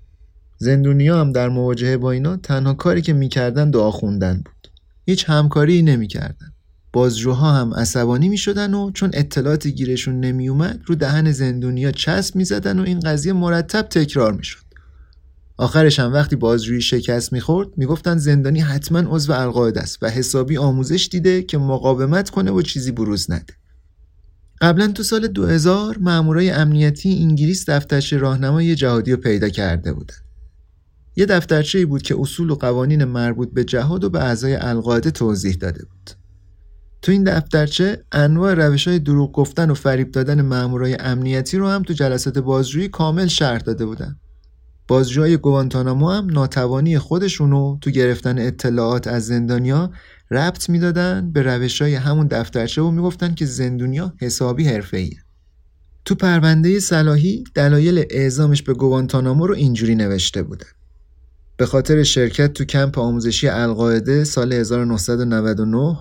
زندونیا 0.58 1.22
هم 1.22 1.32
در 1.32 1.50
مواجهه 1.50 1.98
با 1.98 2.12
اینا 2.12 2.38
تنها 2.38 2.74
کاری 2.74 3.02
که 3.02 3.14
می‌کردن 3.14 3.72
دعا 3.72 3.92
خوندن 3.92 4.36
بود. 4.36 4.68
هیچ 5.06 5.26
همکاری 5.28 5.82
نمی‌کردن. 5.82 6.52
بازجوها 6.94 7.52
هم 7.52 7.74
عصبانی 7.74 8.30
می‌شدن 8.30 8.74
و 8.74 8.92
چون 8.92 9.12
اطلاعات 9.14 9.68
گیرشون 9.68 10.20
نمیومد 10.20 10.80
رو 10.86 10.96
دهن 10.96 11.32
زندونیا 11.32 11.92
چسب 11.92 12.36
می‌زدن 12.36 12.80
و 12.80 12.84
این 12.84 13.00
قضیه 13.00 13.34
مرتب 13.34 13.82
تکرار 13.82 14.34
می‌شد. 14.34 14.71
آخرش 15.62 16.00
هم 16.00 16.14
وقتی 16.14 16.36
بازجویی 16.36 16.82
شکست 16.82 17.34
می‌خورد 17.34 17.68
می‌گفتن 17.78 18.18
زندانی 18.18 18.60
حتما 18.60 19.00
عضو 19.00 19.34
القاعده 19.34 19.82
است 19.82 20.04
و 20.04 20.10
حسابی 20.10 20.58
آموزش 20.58 21.10
دیده 21.12 21.44
که 21.44 21.58
مقاومت 21.58 22.30
کنه 22.30 22.52
و 22.52 22.62
چیزی 22.62 22.92
بروز 22.92 23.32
نده 23.32 23.54
قبلا 24.62 24.88
تو 24.88 25.04
سال 25.04 25.28
2000 25.28 25.98
مامورای 25.98 26.50
امنیتی 26.50 27.18
انگلیس 27.22 27.70
دفترچه 27.70 28.18
راهنمای 28.18 28.76
جهادی 28.76 29.12
رو 29.12 29.18
پیدا 29.18 29.50
کرده 29.50 29.94
بودن 29.94 30.16
یه 31.16 31.26
دفترچه 31.26 31.86
بود 31.86 32.02
که 32.02 32.16
اصول 32.20 32.50
و 32.50 32.56
قوانین 32.56 33.04
مربوط 33.04 33.54
به 33.54 33.64
جهاد 33.64 34.04
و 34.04 34.10
به 34.10 34.20
اعضای 34.20 34.56
القاعده 34.56 35.12
توضیح 35.12 35.56
داده 35.56 35.86
بود. 35.86 36.12
تو 37.02 37.12
این 37.12 37.24
دفترچه 37.24 38.06
انواع 38.12 38.54
روش 38.54 38.88
های 38.88 39.00
دروغ 39.00 39.32
گفتن 39.32 39.70
و 39.70 39.74
فریب 39.74 40.12
دادن 40.12 40.42
مامورای 40.42 40.98
امنیتی 41.00 41.58
رو 41.58 41.68
هم 41.68 41.84
تو 41.84 41.94
جلسات 41.94 42.38
بازجویی 42.38 42.88
کامل 42.88 43.28
شرح 43.28 43.58
داده 43.58 43.86
بودن. 43.86 44.20
بازجوهای 44.92 45.38
گوانتانامو 45.38 46.10
هم 46.10 46.28
ناتوانی 46.30 46.98
خودشونو 46.98 47.78
تو 47.82 47.92
گرفتن 47.92 48.40
اطلاعات 48.40 49.08
از 49.08 49.26
زندانیا 49.26 49.92
ربط 50.32 50.70
می‌دادن 50.70 51.32
به 51.32 51.42
روش 51.42 51.82
های 51.82 51.96
همون 51.96 52.28
دفترچه 52.28 52.82
و 52.82 52.92
می‌گفتن 52.92 53.34
که 53.34 53.46
زندونیا 53.46 54.14
حسابی 54.18 54.68
حرفه‌ایه. 54.68 55.18
تو 56.06 56.16
پرونده 56.16 56.80
صلاحی 56.80 57.44
دلایل 57.56 58.06
اعزامش 58.10 58.62
به 58.62 58.74
گوانتانامو 58.74 59.48
رو 59.48 59.56
اینجوری 59.56 59.96
نوشته 59.96 60.44
بودن. 60.44 60.68
به 61.58 61.66
خاطر 61.66 62.04
شرکت 62.04 62.54
تو 62.54 62.66
کمپ 62.66 63.00
آموزشی 63.00 63.48
القاعده 63.48 64.24
سال 64.24 64.54
1999 64.54 65.98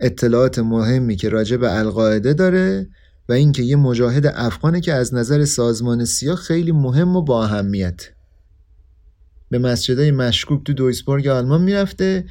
اطلاعات 0.00 0.58
مهمی 0.58 1.16
که 1.16 1.28
راجع 1.28 1.56
به 1.56 1.78
القاعده 1.78 2.34
داره 2.34 2.88
و 3.28 3.32
اینکه 3.32 3.62
یه 3.62 3.76
مجاهد 3.76 4.26
افغانه 4.26 4.80
که 4.80 4.92
از 4.92 5.14
نظر 5.14 5.44
سازمان 5.44 6.04
سیاه 6.04 6.36
خیلی 6.36 6.72
مهم 6.72 7.16
و 7.16 7.22
با 7.22 7.44
اهمیت 7.44 8.15
به 9.50 9.58
مسجدهای 9.58 10.10
مشکوک 10.10 10.64
تو 10.64 10.72
دویسبورگ 10.72 11.28
آلمان 11.28 11.62
می‌رفته 11.62 12.24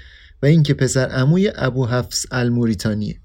و 0.43 0.45
اینکه 0.45 0.73
پسر 0.73 1.05
عموی 1.05 1.51
ابو 1.55 1.85
حفص 1.85 2.25
الموریتانیه. 2.31 3.21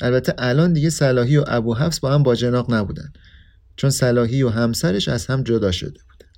البته 0.00 0.34
الان 0.38 0.72
دیگه 0.72 0.90
صلاحی 0.90 1.36
و 1.36 1.44
ابو 1.46 1.74
حفص 1.74 2.00
با 2.00 2.14
هم 2.14 2.22
باجناق 2.22 2.74
نبودن 2.74 3.12
چون 3.76 3.90
صلاحی 3.90 4.42
و 4.42 4.48
همسرش 4.48 5.08
از 5.08 5.26
هم 5.26 5.42
جدا 5.42 5.72
شده 5.72 5.90
بودن. 5.90 6.30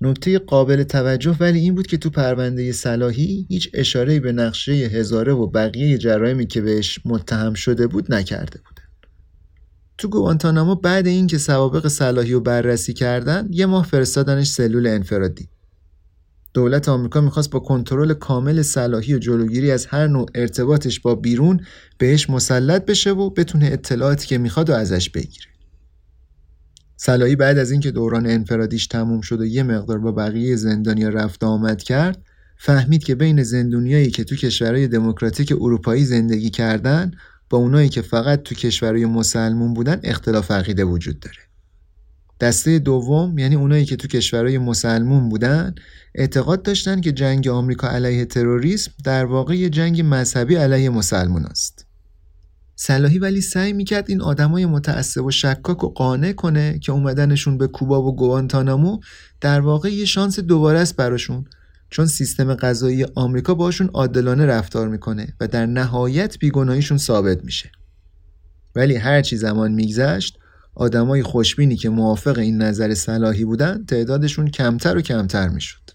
نکته 0.00 0.38
قابل 0.38 0.82
توجه 0.82 1.36
ولی 1.40 1.58
این 1.58 1.74
بود 1.74 1.86
که 1.86 1.96
تو 1.96 2.10
پرونده 2.10 2.72
صلاحی 2.72 3.46
هیچ 3.48 3.70
اشاره 3.74 4.20
به 4.20 4.32
نقشه 4.32 4.72
هزاره 4.72 5.32
و 5.32 5.46
بقیه 5.46 5.98
جرایمی 5.98 6.46
که 6.46 6.60
بهش 6.60 6.98
متهم 7.04 7.54
شده 7.54 7.86
بود 7.86 8.14
نکرده 8.14 8.58
بودن 8.58 8.73
تو 9.98 10.08
گوانتانامو 10.08 10.74
بعد 10.74 11.06
اینکه 11.06 11.38
سوابق 11.38 11.88
صلاحی 11.88 12.32
رو 12.32 12.40
بررسی 12.40 12.92
کردن 12.92 13.48
یه 13.50 13.66
ماه 13.66 13.86
فرستادنش 13.86 14.48
سلول 14.48 14.86
انفرادی 14.86 15.48
دولت 16.54 16.88
آمریکا 16.88 17.20
می‌خواست 17.20 17.50
با 17.50 17.60
کنترل 17.60 18.14
کامل 18.14 18.62
صلاحی 18.62 19.14
و 19.14 19.18
جلوگیری 19.18 19.70
از 19.70 19.86
هر 19.86 20.06
نوع 20.06 20.26
ارتباطش 20.34 21.00
با 21.00 21.14
بیرون 21.14 21.60
بهش 21.98 22.30
مسلط 22.30 22.84
بشه 22.84 23.10
و 23.10 23.30
بتونه 23.30 23.66
اطلاعاتی 23.66 24.26
که 24.26 24.38
می‌خواد 24.38 24.70
و 24.70 24.72
ازش 24.72 25.10
بگیره. 25.10 25.46
صلاحی 26.96 27.36
بعد 27.36 27.58
از 27.58 27.70
اینکه 27.70 27.90
دوران 27.90 28.26
انفرادیش 28.26 28.86
تموم 28.86 29.20
شد 29.20 29.40
و 29.40 29.44
یه 29.44 29.62
مقدار 29.62 29.98
با 29.98 30.12
بقیه 30.12 30.56
زندانیا 30.56 31.08
رفت 31.08 31.44
آمد 31.44 31.82
کرد 31.82 32.22
فهمید 32.58 33.04
که 33.04 33.14
بین 33.14 33.42
زندونیایی 33.42 34.10
که 34.10 34.24
تو 34.24 34.36
کشورهای 34.36 34.88
دموکراتیک 34.88 35.52
اروپایی 35.52 36.04
زندگی 36.04 36.50
کردن 36.50 37.10
با 37.50 37.58
اونایی 37.58 37.88
که 37.88 38.02
فقط 38.02 38.42
تو 38.42 38.54
کشورهای 38.54 39.06
مسلمون 39.06 39.74
بودن 39.74 40.00
اختلاف 40.02 40.50
عقیده 40.50 40.84
وجود 40.84 41.20
داره. 41.20 41.36
دسته 42.40 42.78
دوم 42.78 43.38
یعنی 43.38 43.54
اونایی 43.54 43.84
که 43.84 43.96
تو 43.96 44.08
کشورهای 44.08 44.58
مسلمون 44.58 45.28
بودن 45.28 45.74
اعتقاد 46.14 46.62
داشتن 46.62 47.00
که 47.00 47.12
جنگ 47.12 47.48
آمریکا 47.48 47.88
علیه 47.88 48.24
تروریسم 48.24 48.90
در 49.04 49.24
واقع 49.24 49.56
یه 49.56 49.70
جنگ 49.70 50.02
مذهبی 50.04 50.54
علیه 50.54 50.90
مسلمان 50.90 51.44
است. 51.44 51.86
صلاحی 52.76 53.18
ولی 53.18 53.40
سعی 53.40 53.72
می‌کرد 53.72 54.04
این 54.08 54.22
آدمای 54.22 54.66
متعصب 54.66 55.24
و 55.24 55.30
شکاک 55.30 55.84
و 55.84 55.88
قانع 55.88 56.32
کنه 56.32 56.78
که 56.78 56.92
اومدنشون 56.92 57.58
به 57.58 57.66
کوبا 57.66 58.02
و 58.02 58.16
گوانتانامو 58.16 59.00
در 59.40 59.60
واقع 59.60 59.92
یه 59.92 60.04
شانس 60.04 60.40
دوباره 60.40 60.78
است 60.78 60.96
براشون 60.96 61.44
چون 61.94 62.06
سیستم 62.06 62.54
غذایی 62.54 63.06
آمریکا 63.14 63.54
باشون 63.54 63.90
عادلانه 63.94 64.46
رفتار 64.46 64.88
می‌کنه 64.88 65.34
و 65.40 65.48
در 65.48 65.66
نهایت 65.66 66.38
بیگناهیشون 66.38 66.98
ثابت 66.98 67.44
میشه. 67.44 67.70
ولی 68.76 68.96
هرچی 68.96 69.36
زمان 69.36 69.72
میگذشت 69.72 70.38
آدمای 70.74 71.22
خوشبینی 71.22 71.76
که 71.76 71.88
موافق 71.88 72.38
این 72.38 72.62
نظر 72.62 72.94
صلاحی 72.94 73.44
بودن 73.44 73.84
تعدادشون 73.84 74.50
کمتر 74.50 74.96
و 74.96 75.00
کمتر 75.00 75.48
می‌شد. 75.48 75.90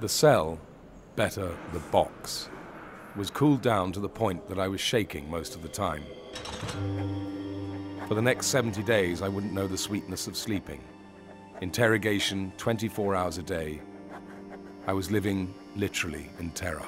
The 0.00 0.08
cell, 0.08 0.58
better 1.16 1.48
the 1.72 1.82
box, 1.92 2.48
was 3.18 3.30
cooled 3.30 3.62
down 3.62 3.92
to 3.92 4.00
the 4.00 4.14
point 4.22 4.40
that 4.48 4.58
I 4.58 4.68
was 4.68 4.80
shaking 4.80 5.24
most 5.30 5.56
of 5.56 5.62
the 5.62 5.72
time. 5.86 6.04
For 8.08 8.14
the 8.14 8.22
next 8.30 8.46
70 8.46 8.82
days, 8.82 9.22
I 9.22 9.28
wouldn't 9.28 9.54
know 9.58 9.66
the 9.66 9.82
sweetness 9.88 10.28
of 10.28 10.36
sleeping. 10.36 10.91
Interrogation 11.61 12.51
24 12.57 13.15
hours 13.15 13.37
a 13.37 13.43
day. 13.43 13.81
I 14.87 14.93
was 14.93 15.11
living 15.11 15.53
literally 15.75 16.29
in 16.39 16.51
terror. 16.51 16.85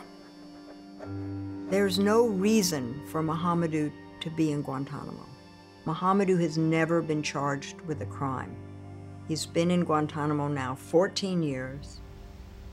There's 1.69 2.00
no 2.00 2.28
reason 2.28 3.02
for 3.12 3.22
Mohamedou 3.22 3.91
to 4.22 4.30
be 4.30 4.52
in 4.52 4.62
Guantanamo. 4.62 5.26
Mohamedou 5.86 6.39
has 6.41 6.58
never 6.58 7.02
been 7.02 7.24
charged 7.24 7.80
with 7.88 8.02
a 8.02 8.06
crime. 8.06 8.56
He's 9.28 9.45
been 9.45 9.72
in 9.72 9.84
Guantanamo 9.86 10.48
now 10.48 10.76
14 10.76 11.43
years. 11.43 12.00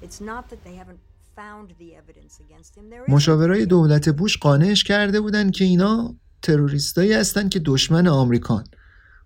It's 0.03 0.21
not 0.21 0.49
that 0.51 0.65
they 0.65 0.75
haven't 0.75 1.01
found 1.35 1.75
the 1.79 1.95
evidence 1.95 2.41
against 2.41 2.77
him. 2.77 2.91
There 2.91 3.05
is 3.05 3.15
مشاورای 3.15 3.67
دولت 3.67 4.09
بوش 4.09 4.39
قانعش 4.39 4.85
کرده 4.85 5.21
بودن 5.21 5.51
که 5.51 5.65
اینا 5.65 6.15
تروریستایی 6.43 7.13
هستن 7.13 7.49
که 7.49 7.61
دشمن 7.65 8.09
آمریکان 8.09 8.65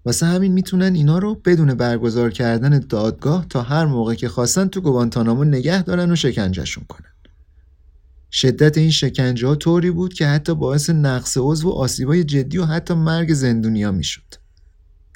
واسه 0.05 0.25
همین 0.25 0.53
می‌تونن 0.53 0.95
اینا 0.95 1.17
رو 1.17 1.35
بدون 1.35 1.73
برگزار 1.73 2.31
کردن 2.31 2.79
دادگاه 2.79 3.45
تا 3.49 3.61
هر 3.61 3.85
موقع 3.85 4.13
که 4.13 4.29
خواستن 4.29 4.67
تو 4.67 4.81
گوانتانامو 4.81 5.43
نگه 5.43 5.83
دارن 5.83 6.11
و 6.11 6.15
شکنجهشون 6.15 6.83
کنن 6.89 7.09
شدت 8.31 8.77
این 8.77 8.91
شکنجه 8.91 9.47
ها 9.47 9.55
طوری 9.55 9.91
بود 9.91 10.13
که 10.13 10.27
حتی 10.27 10.55
باعث 10.55 10.89
نقص 10.89 11.37
عضو 11.37 11.69
و 11.69 11.71
آسیبای 11.71 12.23
جدی 12.23 12.57
و 12.57 12.65
حتی 12.65 12.93
مرگ 12.93 13.33
زندونیا 13.33 13.91
می‌شد. 13.91 14.45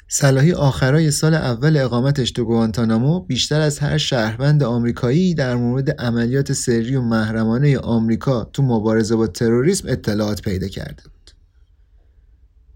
صلاحی 0.08 0.52
آخرای 0.52 1.10
سال 1.10 1.34
اول 1.34 1.76
اقامتش 1.76 2.30
تو 2.30 2.44
گوانتانامو 2.44 3.20
بیشتر 3.20 3.60
از 3.60 3.78
هر 3.78 3.98
شهروند 3.98 4.62
آمریکایی 4.62 5.34
در 5.34 5.56
مورد 5.56 6.00
عملیات 6.00 6.52
سری 6.52 6.96
و 6.96 7.02
محرمانه 7.02 7.78
آمریکا 7.78 8.44
تو 8.44 8.62
مبارزه 8.62 9.16
با 9.16 9.26
تروریسم 9.26 9.88
اطلاعات 9.88 10.42
پیدا 10.42 10.68
کرده 10.68 11.02
بود. 11.02 11.19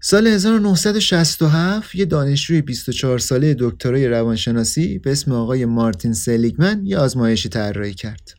سال 0.07 0.27
1967 0.27 1.95
یه 1.95 2.05
دانشجوی 2.05 2.61
24 2.61 3.19
ساله 3.19 3.55
دکترای 3.59 4.07
روانشناسی 4.07 4.99
به 4.99 5.11
اسم 5.11 5.31
آقای 5.31 5.65
مارتین 5.65 6.13
سلیگمن 6.13 6.85
یه 6.85 6.97
آزمایشی 6.97 7.49
طراحی 7.49 7.93
کرد. 7.93 8.35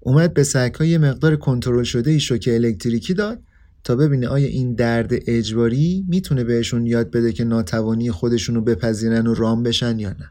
اومد 0.00 0.34
به 0.34 0.42
سگ‌ها 0.42 0.84
یه 0.84 0.98
مقدار 0.98 1.36
کنترل 1.36 1.82
شده 1.84 2.18
شوک 2.18 2.48
الکتریکی 2.52 3.14
داد 3.14 3.42
تا 3.84 3.96
ببینه 3.96 4.28
آیا 4.28 4.46
این 4.46 4.74
درد 4.74 5.12
اجباری 5.12 6.04
می‌تونه 6.08 6.44
بهشون 6.44 6.86
یاد 6.86 7.10
بده 7.10 7.32
که 7.32 7.44
ناتوانی 7.44 8.10
خودشونو 8.10 8.60
بپذیرن 8.60 9.26
و 9.26 9.34
رام 9.34 9.62
بشن 9.62 9.98
یا 9.98 10.10
نه. 10.10 10.30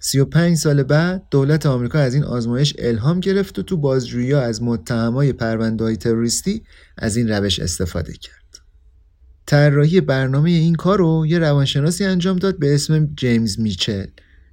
35 0.00 0.56
سال 0.56 0.82
بعد 0.82 1.22
دولت 1.30 1.66
آمریکا 1.66 1.98
از 1.98 2.14
این 2.14 2.24
آزمایش 2.24 2.74
الهام 2.78 3.20
گرفت 3.20 3.58
و 3.58 3.62
تو 3.62 3.76
بازجویی 3.76 4.34
از 4.34 4.62
متهمای 4.62 5.32
پرونده 5.32 5.84
های 5.84 5.96
تروریستی 5.96 6.62
از 6.98 7.16
این 7.16 7.28
روش 7.28 7.60
استفاده 7.60 8.12
کرد. 8.12 8.36
طراحی 9.46 10.00
برنامه 10.00 10.50
این 10.50 10.74
کار 10.74 10.98
رو 10.98 11.26
یه 11.28 11.38
روانشناسی 11.38 12.04
انجام 12.04 12.36
داد 12.36 12.58
به 12.58 12.74
اسم 12.74 13.14
جیمز 13.16 13.60
میچل 13.60 14.06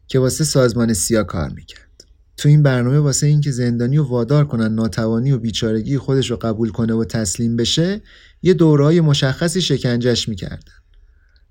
که 0.08 0.20
واسه 0.20 0.44
سازمان 0.44 0.94
سیا 0.94 1.24
کار 1.24 1.50
می‌کرد. 1.50 2.04
تو 2.38 2.50
این 2.50 2.64
برنامه 2.64 3.00
واسه 3.00 3.28
اینکه 3.28 3.52
زندانی 3.52 3.98
رو 3.98 4.04
وادار 4.04 4.48
کنن 4.48 4.74
ناتوانی 4.74 5.32
و 5.32 5.38
بیچارگی 5.38 5.98
خودش 5.98 6.32
رو 6.32 6.38
قبول 6.38 6.70
کنه 6.70 6.94
و 6.94 7.04
تسلیم 7.04 7.56
بشه 7.56 8.02
یه 8.42 8.54
دورهای 8.54 9.02
مشخصی 9.02 9.62
شکنجش 9.62 10.30
می‌کردن 10.30 10.83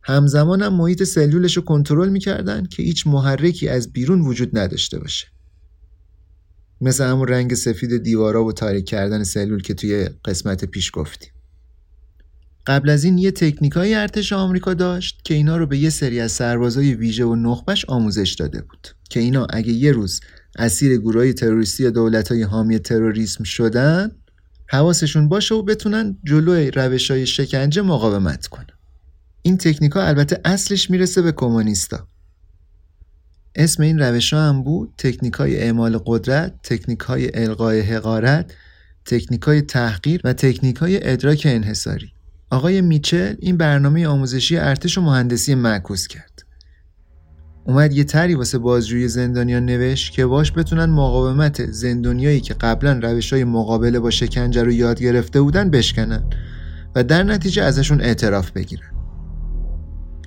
همزمان 0.03 0.63
هم 0.63 0.75
محیط 0.75 1.03
سلولش 1.03 1.57
رو 1.57 1.63
کنترل 1.63 2.09
می‌کردن 2.09 2.67
که 2.67 2.83
هیچ 2.83 3.07
محرکی 3.07 3.69
از 3.69 3.93
بیرون 3.93 4.21
وجود 4.21 4.59
نداشته 4.59 4.99
باشه. 4.99 5.27
مثل 6.81 7.05
همون 7.05 7.29
رنگ 7.29 7.55
سفید 7.55 7.97
دیوارا 7.97 8.45
و 8.45 8.53
تاریک 8.53 8.85
کردن 8.85 9.25
سلول 9.25 9.63
که 9.63 9.75
توی 9.75 10.09
قسمت 10.25 10.65
پیش 10.65 10.91
گفتیم. 10.95 11.31
قبل 12.67 12.91
از 12.91 13.05
این 13.05 13.19
یه 13.19 13.31
تکنیکای 13.31 13.95
ارتش 13.95 14.33
آمریکا 14.33 14.75
داشت 14.75 15.21
که 15.25 15.35
اینا 15.35 15.57
رو 15.57 15.67
به 15.67 15.79
یه 15.79 15.91
سری 15.91 16.21
از 16.21 16.33
سربازای 16.33 16.95
ویژه 16.95 17.25
و 17.25 17.35
نخبش 17.35 17.85
آموزش 17.85 18.35
داده 18.39 18.61
بود. 18.61 18.89
که 19.11 19.21
اینا 19.21 19.47
اگه 19.51 19.73
یه 19.73 19.93
روز 19.93 20.21
اسیر 20.59 20.97
گروه 20.97 21.33
تروریستی 21.33 21.83
یا 21.83 21.91
دولت 21.91 22.33
های 22.33 22.43
حامی 22.43 22.79
تروریسم 22.79 23.45
شدن 23.45 24.11
حواسشون 24.69 25.29
باشه 25.29 25.55
و 25.55 25.63
بتونن 25.63 26.19
جلوی 26.25 26.71
روش 26.71 27.11
های 27.11 27.27
شکنجه 27.27 27.83
مقاومت 27.83 28.47
کنن. 28.47 28.67
این 29.43 29.57
تکنیک 29.57 29.93
ها 29.93 30.03
البته 30.03 30.41
اصلش 30.45 30.91
می‌رسه 30.91 31.23
به 31.23 31.33
کمونیستا. 31.33 32.09
اسم 33.55 33.83
این 33.83 33.99
روش 33.99 34.33
ها 34.33 34.49
هم 34.49 34.63
بود 34.63 34.95
تکنیک 34.99 35.35
های 35.35 35.57
اعمال 35.63 35.99
قدرت 36.07 36.55
تکنیک 36.63 37.01
های 37.01 37.31
القای 37.35 37.81
حقارت 37.81 38.53
تکنیک 39.07 39.43
های 39.43 39.63
تحقیر 39.63 40.21
و 40.25 40.33
تکنیک 40.33 40.77
های 40.77 41.11
ادراک 41.11 41.43
انحصاری. 41.51 42.13
آقای 42.51 42.81
میچل 42.81 43.35
این 43.39 43.57
برنامه 43.57 44.07
آموزشی 44.07 44.57
ارتش 44.57 44.99
و 44.99 45.01
مهندسی 45.01 45.55
معکوس 45.55 46.07
کرد. 46.07 46.43
اومد 47.65 47.93
یه 47.93 48.05
تری 48.05 48.35
واسه 48.35 48.59
بازجویی 48.59 49.09
زندانیان 49.09 49.67
نوشت 49.67 50.13
که 50.13 50.27
باش 50.27 50.53
بتونن 50.53 50.85
مقاومت 50.85 51.71
زندانیایی 51.71 52.41
که 52.41 52.55
قبلا 52.55 53.01
روش 53.03 53.33
های 53.33 53.45
مقابله 53.45 54.01
با 54.01 54.11
شکنجه 54.11 54.63
رو 54.63 54.73
یاد 54.73 55.01
گرفته 55.01 55.41
بودن 55.41 55.71
بشکنن 55.71 56.25
و 56.95 57.05
در 57.05 57.23
نتیجه 57.23 57.63
ازشون 57.63 58.01
اعتراف 58.01 58.51
بگیرن. 58.51 58.92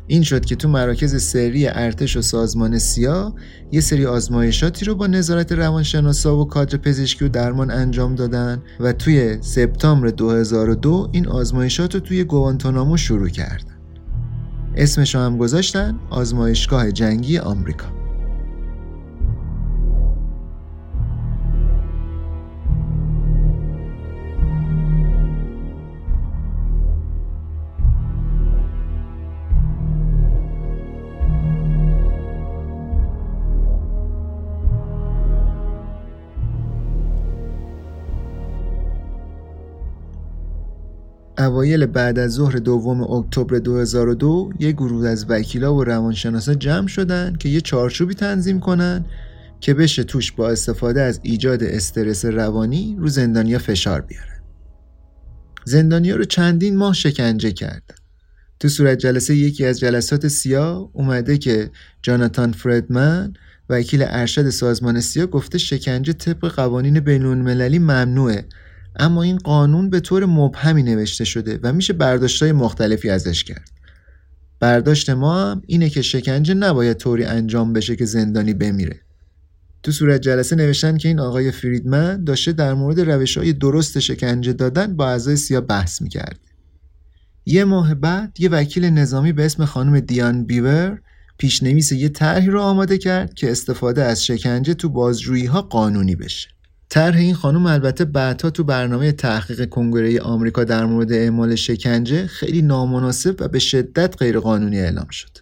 این 0.07 0.23
شد 0.23 0.45
که 0.45 0.55
تو 0.55 0.69
مراکز 0.69 1.23
سری 1.23 1.67
ارتش 1.67 2.17
و 2.17 2.21
سازمان 2.21 2.77
سیا 2.77 3.33
یه 3.71 3.81
سری 3.81 4.05
آزمایشاتی 4.05 4.85
رو 4.85 4.95
با 4.95 5.07
نظارت 5.07 5.51
روانشناسا 5.51 6.37
و 6.37 6.45
کادر 6.47 6.77
پزشکی 6.77 7.25
و 7.25 7.27
درمان 7.27 7.71
انجام 7.71 8.15
دادن 8.15 8.63
و 8.79 8.93
توی 8.93 9.37
سپتامبر 9.41 10.07
2002 10.07 11.09
این 11.11 11.27
آزمایشات 11.27 11.93
رو 11.93 11.99
توی 11.99 12.23
گوانتانامو 12.23 12.97
شروع 12.97 13.29
کردن. 13.29 13.75
اسمش 14.75 15.15
هم 15.15 15.37
گذاشتن 15.37 15.99
آزمایشگاه 16.09 16.91
جنگی 16.91 17.37
آمریکا. 17.37 18.04
اوایل 41.45 41.85
بعد 41.85 42.19
از 42.19 42.31
ظهر 42.31 42.55
دوم 42.55 43.01
اکتبر 43.01 43.57
2002 43.59 44.53
یه 44.59 44.71
گروه 44.71 45.07
از 45.07 45.25
وکیلا 45.29 45.75
و 45.75 45.83
روانشناسا 45.83 46.53
جمع 46.53 46.87
شدن 46.87 47.35
که 47.39 47.49
یه 47.49 47.61
چارچوبی 47.61 48.13
تنظیم 48.13 48.59
کنن 48.59 49.05
که 49.59 49.73
بشه 49.73 50.03
توش 50.03 50.31
با 50.31 50.49
استفاده 50.49 51.01
از 51.01 51.19
ایجاد 51.23 51.63
استرس 51.63 52.25
روانی 52.25 52.95
رو 52.99 53.07
زندانیا 53.07 53.59
فشار 53.59 54.01
بیارن. 54.01 54.41
زندانیا 55.65 56.15
رو 56.15 56.23
چندین 56.23 56.77
ماه 56.77 56.93
شکنجه 56.93 57.51
کردن. 57.51 57.95
تو 58.59 58.69
صورت 58.69 58.97
جلسه 58.97 59.35
یکی 59.35 59.65
از 59.65 59.79
جلسات 59.79 60.27
سیا 60.27 60.89
اومده 60.93 61.37
که 61.37 61.71
جاناتان 62.03 62.51
فردمن 62.51 63.33
وکیل 63.69 64.05
ارشد 64.07 64.49
سازمان 64.49 64.99
سیا 64.99 65.27
گفته 65.27 65.57
شکنجه 65.57 66.13
طبق 66.13 66.47
قوانین 66.47 66.99
بین 66.99 67.25
المللی 67.25 67.79
ممنوعه 67.79 68.45
اما 68.99 69.23
این 69.23 69.37
قانون 69.37 69.89
به 69.89 69.99
طور 69.99 70.25
مبهمی 70.25 70.83
نوشته 70.83 71.25
شده 71.25 71.59
و 71.63 71.73
میشه 71.73 71.93
برداشتهای 71.93 72.51
مختلفی 72.51 73.09
ازش 73.09 73.43
کرد. 73.43 73.69
برداشت 74.59 75.09
ما 75.09 75.41
هم 75.41 75.61
اینه 75.67 75.89
که 75.89 76.01
شکنجه 76.01 76.53
نباید 76.53 76.97
طوری 76.97 77.23
انجام 77.23 77.73
بشه 77.73 77.95
که 77.95 78.05
زندانی 78.05 78.53
بمیره. 78.53 78.99
تو 79.83 79.91
صورت 79.91 80.21
جلسه 80.21 80.55
نوشتن 80.55 80.97
که 80.97 81.07
این 81.07 81.19
آقای 81.19 81.51
فریدمن 81.51 82.23
داشته 82.23 82.51
در 82.51 82.73
مورد 82.73 82.99
روش 82.99 83.37
های 83.37 83.53
درست 83.53 83.99
شکنجه 83.99 84.53
دادن 84.53 84.95
با 84.95 85.07
اعضای 85.09 85.35
سیا 85.35 85.61
بحث 85.61 86.01
می‌کرد. 86.01 86.39
یه 87.45 87.63
ماه 87.63 87.95
بعد 87.95 88.37
یه 88.39 88.49
وکیل 88.49 88.85
نظامی 88.85 89.33
به 89.33 89.45
اسم 89.45 89.65
خانم 89.65 89.99
دیان 89.99 90.45
بیور 90.45 91.01
پیشنویس 91.37 91.91
یه 91.91 92.09
طرحی 92.09 92.47
رو 92.47 92.61
آماده 92.61 92.97
کرد 92.97 93.33
که 93.33 93.51
استفاده 93.51 94.03
از 94.03 94.25
شکنجه 94.25 94.73
تو 94.73 94.89
بازجویی 94.89 95.45
ها 95.45 95.61
قانونی 95.61 96.15
بشه. 96.15 96.54
طرح 96.89 97.17
این 97.17 97.33
خانم 97.33 97.65
البته 97.65 98.05
بعدها 98.05 98.49
تو 98.49 98.63
برنامه 98.63 99.11
تحقیق 99.11 99.69
کنگره 99.69 100.21
آمریکا 100.21 100.63
در 100.63 100.85
مورد 100.85 101.11
اعمال 101.11 101.55
شکنجه 101.55 102.27
خیلی 102.27 102.61
نامناسب 102.61 103.35
و 103.39 103.47
به 103.47 103.59
شدت 103.59 104.15
غیرقانونی 104.19 104.79
اعلام 104.79 105.07
شد. 105.09 105.37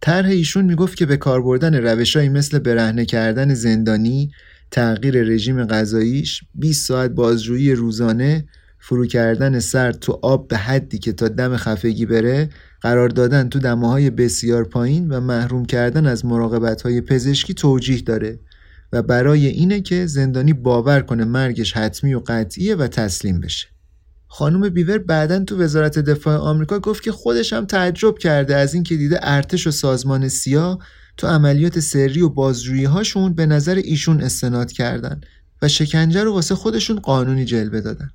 طرح 0.00 0.28
ایشون 0.28 0.64
می‌گفت 0.64 0.96
که 0.96 1.06
به 1.06 1.16
کار 1.16 1.42
بردن 1.42 1.74
روشهایی 1.74 2.28
مثل 2.28 2.58
برهنه 2.58 3.04
کردن 3.04 3.54
زندانی، 3.54 4.30
تغییر 4.70 5.22
رژیم 5.22 5.64
غذاییش، 5.64 6.40
20 6.54 6.88
ساعت 6.88 7.10
بازجویی 7.10 7.72
روزانه، 7.72 8.44
فرو 8.78 9.06
کردن 9.06 9.60
سرد 9.60 9.98
تو 9.98 10.18
آب 10.22 10.48
به 10.48 10.56
حدی 10.56 10.98
که 10.98 11.12
تا 11.12 11.28
دم 11.28 11.56
خفگی 11.56 12.06
بره، 12.06 12.48
قرار 12.80 13.08
دادن 13.08 13.48
تو 13.48 13.58
دماهای 13.58 14.10
بسیار 14.10 14.64
پایین 14.64 15.08
و 15.08 15.20
محروم 15.20 15.64
کردن 15.64 16.06
از 16.06 16.24
مراقبت 16.24 16.86
پزشکی 16.86 17.54
توجیه 17.54 18.00
داره 18.00 18.38
و 18.92 19.02
برای 19.02 19.46
اینه 19.46 19.80
که 19.80 20.06
زندانی 20.06 20.52
باور 20.52 21.00
کنه 21.00 21.24
مرگش 21.24 21.72
حتمی 21.72 22.14
و 22.14 22.20
قطعیه 22.26 22.74
و 22.74 22.86
تسلیم 22.86 23.40
بشه. 23.40 23.66
خانم 24.26 24.68
بیور 24.68 24.98
بعدا 24.98 25.44
تو 25.44 25.62
وزارت 25.62 25.98
دفاع 25.98 26.36
آمریکا 26.36 26.78
گفت 26.78 27.02
که 27.02 27.12
خودش 27.12 27.52
هم 27.52 27.64
تعجب 27.64 28.18
کرده 28.18 28.56
از 28.56 28.74
اینکه 28.74 28.96
دیده 28.96 29.18
ارتش 29.22 29.66
و 29.66 29.70
سازمان 29.70 30.28
سیا 30.28 30.78
تو 31.16 31.26
عملیات 31.26 31.80
سری 31.80 32.20
و 32.20 32.28
بازجویی 32.28 32.84
هاشون 32.84 33.34
به 33.34 33.46
نظر 33.46 33.74
ایشون 33.74 34.20
استناد 34.20 34.72
کردن 34.72 35.20
و 35.62 35.68
شکنجه 35.68 36.24
رو 36.24 36.32
واسه 36.32 36.54
خودشون 36.54 36.98
قانونی 36.98 37.44
جلوه 37.44 37.80
دادن. 37.80 38.10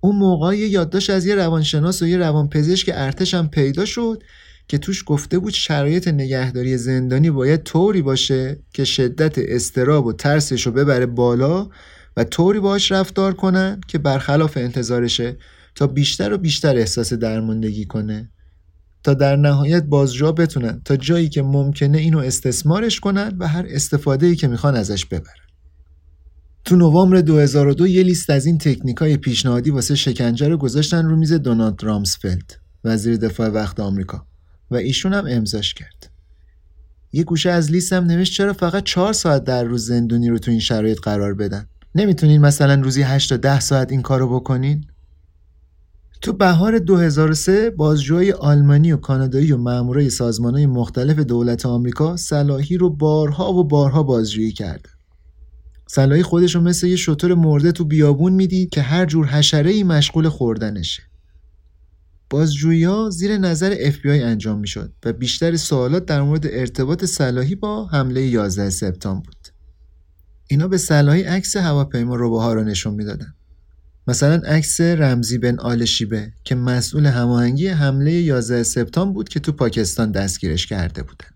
اون 0.00 0.16
موقع 0.16 0.56
یادداشت 0.56 1.10
از 1.10 1.26
یه 1.26 1.34
روانشناس 1.34 2.02
و 2.02 2.06
یه 2.06 2.16
روانپزشک 2.16 2.90
ارتش 2.94 3.34
هم 3.34 3.48
پیدا 3.48 3.84
شد 3.84 4.22
که 4.72 4.78
توش 4.78 5.04
گفته 5.06 5.38
بود 5.38 5.52
شرایط 5.52 6.08
نگهداری 6.08 6.76
زندانی 6.76 7.30
باید 7.30 7.62
طوری 7.62 8.02
باشه 8.02 8.58
که 8.72 8.84
شدت 8.84 9.34
استراب 9.38 10.06
و 10.06 10.12
ترسش 10.12 10.66
رو 10.66 10.72
ببره 10.72 11.06
بالا 11.06 11.68
و 12.16 12.24
طوری 12.24 12.60
باش 12.60 12.92
رفتار 12.92 13.34
کنن 13.34 13.80
که 13.88 13.98
برخلاف 13.98 14.56
انتظارشه 14.56 15.36
تا 15.74 15.86
بیشتر 15.86 16.32
و 16.32 16.38
بیشتر 16.38 16.76
احساس 16.76 17.12
درماندگی 17.12 17.84
کنه. 17.84 18.30
تا 19.02 19.14
در 19.14 19.36
نهایت 19.36 19.84
بازجا 19.84 20.32
بتونن 20.32 20.80
تا 20.84 20.96
جایی 20.96 21.28
که 21.28 21.42
ممکنه 21.42 21.98
اینو 21.98 22.18
استثمارش 22.18 23.00
کنن 23.00 23.36
و 23.38 23.48
هر 23.48 23.66
استفاده 23.68 24.34
که 24.34 24.48
می‌خوان 24.48 24.76
ازش 24.76 25.06
ببرن. 25.06 25.42
تو 26.64 26.76
نوامبر 26.76 27.20
2002 27.20 27.86
یه 27.86 28.02
لیست 28.02 28.30
از 28.30 28.46
این 28.46 28.58
تکنیک 28.58 28.96
های 28.96 29.16
پیشنهادی 29.16 29.70
واسه 29.70 29.94
شکنجه 29.94 30.48
رو 30.48 30.56
گذاشتن 30.56 31.06
رو 31.06 31.16
میز 31.16 31.32
دونالد 31.32 31.84
رامسفلد 31.84 32.52
وزیر 32.84 33.16
دفاع 33.16 33.48
وقت 33.48 33.80
آمریکا. 33.80 34.31
و 34.72 34.76
ایشون 34.76 35.12
هم 35.12 35.24
امضاش 35.28 35.74
کرد 35.74 36.10
یه 37.12 37.24
گوشه 37.24 37.50
از 37.50 37.70
لیستم 37.70 38.04
نوشت 38.04 38.32
چرا 38.32 38.52
فقط 38.52 38.84
چهار 38.84 39.12
ساعت 39.12 39.44
در 39.44 39.64
روز 39.64 39.86
زندونی 39.86 40.28
رو 40.28 40.38
تو 40.38 40.50
این 40.50 40.60
شرایط 40.60 41.00
قرار 41.00 41.34
بدن 41.34 41.66
نمی‌تونین 41.94 42.40
مثلا 42.40 42.74
روزی 42.74 43.02
8 43.02 43.28
تا 43.28 43.36
10 43.36 43.60
ساعت 43.60 43.92
این 43.92 44.02
کارو 44.02 44.40
بکنین 44.40 44.84
تو 46.22 46.32
بهار 46.32 46.78
2003 46.78 47.70
بازجوهای 47.70 48.32
آلمانی 48.32 48.92
و 48.92 48.96
کانادایی 48.96 49.52
و 49.52 49.56
مامورای 49.56 50.10
سازمانهای 50.10 50.66
مختلف 50.66 51.18
دولت 51.18 51.66
آمریکا 51.66 52.16
صلاحی 52.16 52.76
رو 52.76 52.90
بارها 52.90 53.52
و 53.52 53.64
بارها 53.64 54.02
بازجویی 54.02 54.52
کرد. 54.52 54.86
صلاحی 55.86 56.22
خودش 56.22 56.54
رو 56.54 56.60
مثل 56.60 56.86
یه 56.86 56.96
شطور 56.96 57.34
مرده 57.34 57.72
تو 57.72 57.84
بیابون 57.84 58.32
می‌دید 58.32 58.70
که 58.70 58.82
هر 58.82 59.06
جور 59.06 59.26
حشره 59.26 59.70
ای 59.70 59.82
مشغول 59.82 60.28
خوردنشه. 60.28 61.02
بازجویی 62.32 63.10
زیر 63.10 63.38
نظر 63.38 63.90
FBI 63.90 64.06
انجام 64.06 64.58
می 64.58 64.68
شد 64.68 64.92
و 65.04 65.12
بیشتر 65.12 65.56
سوالات 65.56 66.06
در 66.06 66.22
مورد 66.22 66.46
ارتباط 66.46 67.04
صلاحی 67.04 67.54
با 67.54 67.86
حمله 67.86 68.22
11 68.26 68.70
سپتامبر 68.70 69.26
بود. 69.26 69.48
اینا 70.48 70.68
به 70.68 70.78
صلاحی 70.78 71.22
عکس 71.22 71.56
هواپیما 71.56 72.16
روباها 72.16 72.52
رو 72.52 72.64
نشون 72.64 72.94
می‌دادن. 72.94 73.34
مثلا 74.06 74.34
عکس 74.34 74.80
رمزی 74.80 75.38
بن 75.38 75.58
آل 75.58 75.84
شیبه 75.84 76.32
که 76.44 76.54
مسئول 76.54 77.06
هماهنگی 77.06 77.68
حمله 77.68 78.12
11 78.12 78.62
سپتامبر 78.62 79.14
بود 79.14 79.28
که 79.28 79.40
تو 79.40 79.52
پاکستان 79.52 80.12
دستگیرش 80.12 80.66
کرده 80.66 81.02
بودن. 81.02 81.28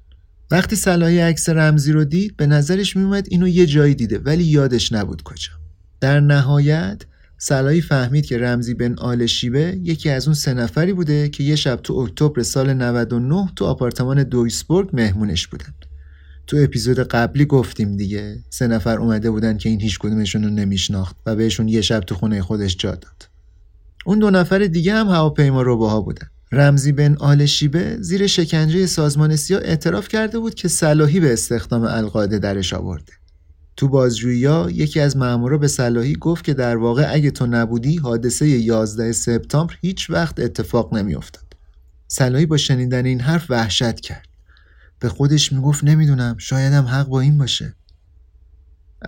وقتی 0.50 0.76
صلاحی 0.76 1.18
عکس 1.18 1.48
رمزی 1.48 1.92
رو 1.92 2.04
دید 2.04 2.36
به 2.36 2.46
نظرش 2.46 2.96
میومد 2.96 3.26
اینو 3.30 3.48
یه 3.48 3.66
جایی 3.66 3.94
دیده 3.94 4.18
ولی 4.18 4.44
یادش 4.44 4.92
نبود 4.92 5.22
کجا. 5.22 5.52
در 6.00 6.20
نهایت 6.20 7.02
سلایی 7.38 7.80
فهمید 7.80 8.26
که 8.26 8.38
رمزی 8.38 8.74
بن 8.74 8.94
آل 8.98 9.26
شیبه 9.26 9.78
یکی 9.82 10.10
از 10.10 10.26
اون 10.26 10.34
سه 10.34 10.54
نفری 10.54 10.92
بوده 10.92 11.28
که 11.28 11.44
یه 11.44 11.56
شب 11.56 11.76
تو 11.76 11.94
اکتبر 11.94 12.42
سال 12.42 12.74
99 12.74 13.48
تو 13.56 13.64
آپارتمان 13.64 14.22
دویسبورگ 14.22 14.90
مهمونش 14.92 15.46
بودن. 15.46 15.74
تو 16.46 16.56
اپیزود 16.60 16.98
قبلی 16.98 17.44
گفتیم 17.44 17.96
دیگه 17.96 18.38
سه 18.50 18.66
نفر 18.66 18.98
اومده 18.98 19.30
بودن 19.30 19.56
که 19.58 19.68
این 19.68 19.80
هیچ 19.80 19.98
کدومشون 19.98 20.44
رو 20.44 20.50
نمیشناخت 20.50 21.16
و 21.26 21.36
بهشون 21.36 21.68
یه 21.68 21.80
شب 21.80 22.00
تو 22.00 22.14
خونه 22.14 22.42
خودش 22.42 22.76
جا 22.76 22.90
داد. 22.90 23.28
اون 24.06 24.18
دو 24.18 24.30
نفر 24.30 24.58
دیگه 24.58 24.94
هم 24.94 25.06
هواپیما 25.06 25.62
روباها 25.62 26.00
بودن. 26.00 26.26
رمزی 26.52 26.92
بن 26.92 27.16
آل 27.20 27.46
شیبه 27.46 27.96
زیر 28.00 28.26
شکنجه 28.26 28.86
سازمان 28.86 29.36
سیا 29.36 29.58
اعتراف 29.58 30.08
کرده 30.08 30.38
بود 30.38 30.54
که 30.54 30.68
صلاحی 30.68 31.20
به 31.20 31.32
استخدام 31.32 31.82
القاعده 31.82 32.38
درش 32.38 32.74
آورده. 32.74 33.12
تو 33.76 33.88
بازجویی 33.88 34.72
یکی 34.72 35.00
از 35.00 35.16
مامورا 35.16 35.58
به 35.58 35.68
صلاحی 35.68 36.16
گفت 36.16 36.44
که 36.44 36.54
در 36.54 36.76
واقع 36.76 37.06
اگه 37.12 37.30
تو 37.30 37.46
نبودی 37.46 37.96
حادثه 37.96 38.48
11 38.48 39.12
سپتامبر 39.12 39.74
هیچ 39.80 40.10
وقت 40.10 40.40
اتفاق 40.40 40.94
نمیافتاد. 40.94 41.44
صلاحی 42.08 42.46
با 42.46 42.56
شنیدن 42.56 43.06
این 43.06 43.20
حرف 43.20 43.50
وحشت 43.50 44.00
کرد. 44.00 44.28
به 45.00 45.08
خودش 45.08 45.52
می‌گفت 45.52 45.84
نمی‌دونم 45.84 46.36
شایدم 46.38 46.84
حق 46.84 47.08
با 47.08 47.20
این 47.20 47.38
باشه. 47.38 47.74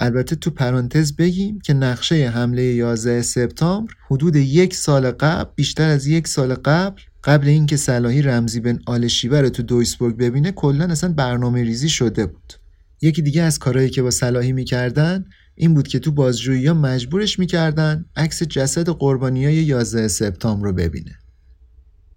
البته 0.00 0.36
تو 0.36 0.50
پرانتز 0.50 1.16
بگیم 1.16 1.60
که 1.60 1.74
نقشه 1.74 2.28
حمله 2.28 2.62
11 2.62 3.22
سپتامبر 3.22 3.92
حدود 4.06 4.36
یک 4.36 4.74
سال 4.74 5.10
قبل 5.10 5.50
بیشتر 5.54 5.88
از 5.88 6.06
یک 6.06 6.28
سال 6.28 6.54
قبل 6.54 7.02
قبل 7.24 7.48
اینکه 7.48 7.76
صلاحی 7.76 8.22
رمزی 8.22 8.60
بن 8.60 8.78
آل 8.86 9.08
شیبه 9.08 9.40
رو 9.40 9.48
تو 9.48 9.62
دویسبورگ 9.62 10.16
ببینه 10.16 10.52
کلا 10.52 10.84
اصلا 10.84 11.12
برنامه 11.12 11.62
ریزی 11.62 11.88
شده 11.88 12.26
بود 12.26 12.52
یکی 13.00 13.22
دیگه 13.22 13.42
از 13.42 13.58
کارهایی 13.58 13.90
که 13.90 14.02
با 14.02 14.10
صلاحی 14.10 14.52
می‌کردن 14.52 15.24
این 15.54 15.74
بود 15.74 15.88
که 15.88 15.98
تو 15.98 16.12
بازجویی 16.12 16.66
ها 16.66 16.74
مجبورش 16.74 17.38
می‌کردن 17.38 18.04
عکس 18.16 18.42
جسد 18.42 18.88
قربانی 18.88 19.44
های 19.44 19.54
11 19.54 20.08
سپتامبر 20.08 20.64
رو 20.64 20.72
ببینه. 20.72 21.18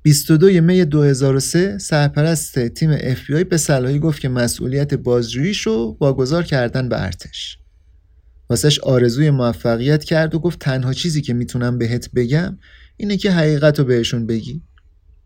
22 0.04 0.62
می 0.62 0.86
2003 0.86 1.78
سرپرست 1.78 2.68
تیم 2.68 2.98
FBI 2.98 3.44
به 3.50 3.58
صلاحی 3.58 4.00
گفت 4.00 4.20
که 4.22 4.30
مسئولیت 4.30 4.94
بازجوییش 4.94 5.62
رو 5.62 5.98
واگذار 6.02 6.44
کردن 6.44 6.90
به 6.90 7.04
ارتش. 7.04 7.58
واسش 8.50 8.80
آرزوی 8.80 9.30
موفقیت 9.30 10.04
کرد 10.04 10.36
و 10.36 10.40
گفت 10.40 10.60
تنها 10.60 10.94
چیزی 10.94 11.22
که 11.22 11.34
می‌تونم 11.34 11.78
بهت 11.78 12.10
بگم 12.12 12.58
اینه 12.98 13.18
که 13.18 13.32
حقیقت 13.32 13.80
رو 13.80 13.86
بهشون 13.86 14.26
بگی. 14.26 14.62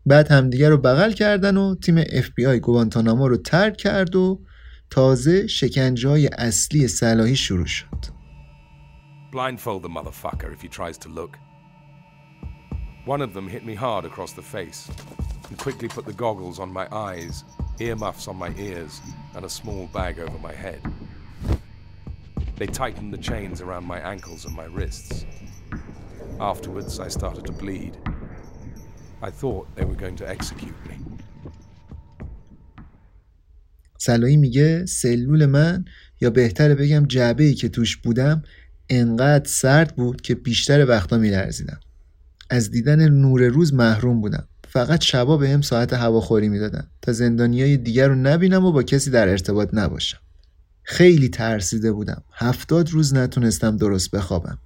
بعد 0.06 0.30
همدیگه 0.32 0.68
رو 0.68 0.78
بغل 0.78 1.12
کردن 1.12 1.56
و 1.56 1.74
تیم 1.74 2.02
FBI 2.02 2.60
گوانتانامو 2.62 3.28
رو 3.28 3.36
ترک 3.36 3.76
کرد 3.76 4.16
و 4.16 4.40
تازه 4.89 5.47
شکنجه 5.47 6.09
های 6.09 6.27
اصلی 6.27 6.87
صلاحی 6.87 7.35
شروع 7.35 7.65
شد 7.65 7.87
Blindfold 9.31 9.81
the 9.83 9.89
motherfucker 9.89 10.51
if 10.51 10.61
he 10.61 10.67
tries 10.67 10.97
to 10.97 11.09
look. 11.09 11.37
One 13.05 13.21
of 13.21 13.33
them 13.33 13.47
hit 13.47 13.63
me 13.65 13.75
hard 13.75 14.03
across 14.05 14.33
the 14.33 14.41
face 14.41 14.91
and 15.47 15.57
quickly 15.57 15.87
put 15.87 16.05
the 16.05 16.13
goggles 16.13 16.59
on 16.59 16.71
my 16.71 16.87
eyes, 16.91 17.45
earmuffs 17.79 18.27
on 18.27 18.35
my 18.35 18.51
ears, 18.57 18.99
and 19.35 19.45
a 19.45 19.49
small 19.49 19.87
bag 19.87 20.19
over 20.19 20.37
my 20.37 20.53
head. 20.53 20.81
They 22.57 22.67
tightened 22.67 23.13
the 23.13 23.17
chains 23.17 23.59
around 23.61 23.85
my 23.85 23.99
ankles 23.99 24.45
and 24.45 24.55
my 24.55 24.65
wrists. 24.65 25.25
Afterwards, 26.39 26.99
I 26.99 27.07
started 27.07 27.45
to 27.45 27.51
bleed. 27.51 27.97
I 29.21 29.29
thought 29.29 29.73
they 29.75 29.85
were 29.85 29.95
going 29.95 30.15
to 30.17 30.29
execute 30.29 30.75
me. 30.87 30.97
سلایی 33.98 34.36
میگه 34.36 34.86
سلول 34.86 35.46
من 35.46 35.84
یا 36.20 36.30
بهتره 36.30 36.74
بگم 36.74 37.06
جعبه 37.06 37.44
ای 37.44 37.54
که 37.54 37.68
توش 37.68 37.96
بودم 37.96 38.42
انقدر 38.88 39.48
سرد 39.48 39.96
بود 39.96 40.20
که 40.20 40.34
بیشتر 40.34 40.86
وقتا 40.86 41.18
میلرزیدم. 41.18 41.80
از 42.50 42.70
دیدن 42.70 43.08
نور 43.08 43.42
روز 43.48 43.74
محروم 43.74 44.20
بودم. 44.20 44.48
فقط 44.68 45.02
شبا 45.02 45.36
به 45.36 45.48
هم 45.48 45.60
ساعت 45.62 45.92
هواخوری 45.92 46.48
می‌دادن 46.48 46.86
تا 47.02 47.12
زندانیای 47.12 47.76
دیگر 47.76 48.08
رو 48.08 48.14
نبینم 48.14 48.64
و 48.64 48.72
با 48.72 48.82
کسی 48.82 49.10
در 49.10 49.28
ارتباط 49.28 49.68
نباشم. 49.72 50.18
خیلی 50.82 51.28
ترسیده 51.28 51.92
بودم. 51.92 52.22
هفتاد 52.32 52.90
روز 52.90 53.14
نتونستم 53.14 53.76
درست 53.76 54.10
بخوابم. 54.10 54.58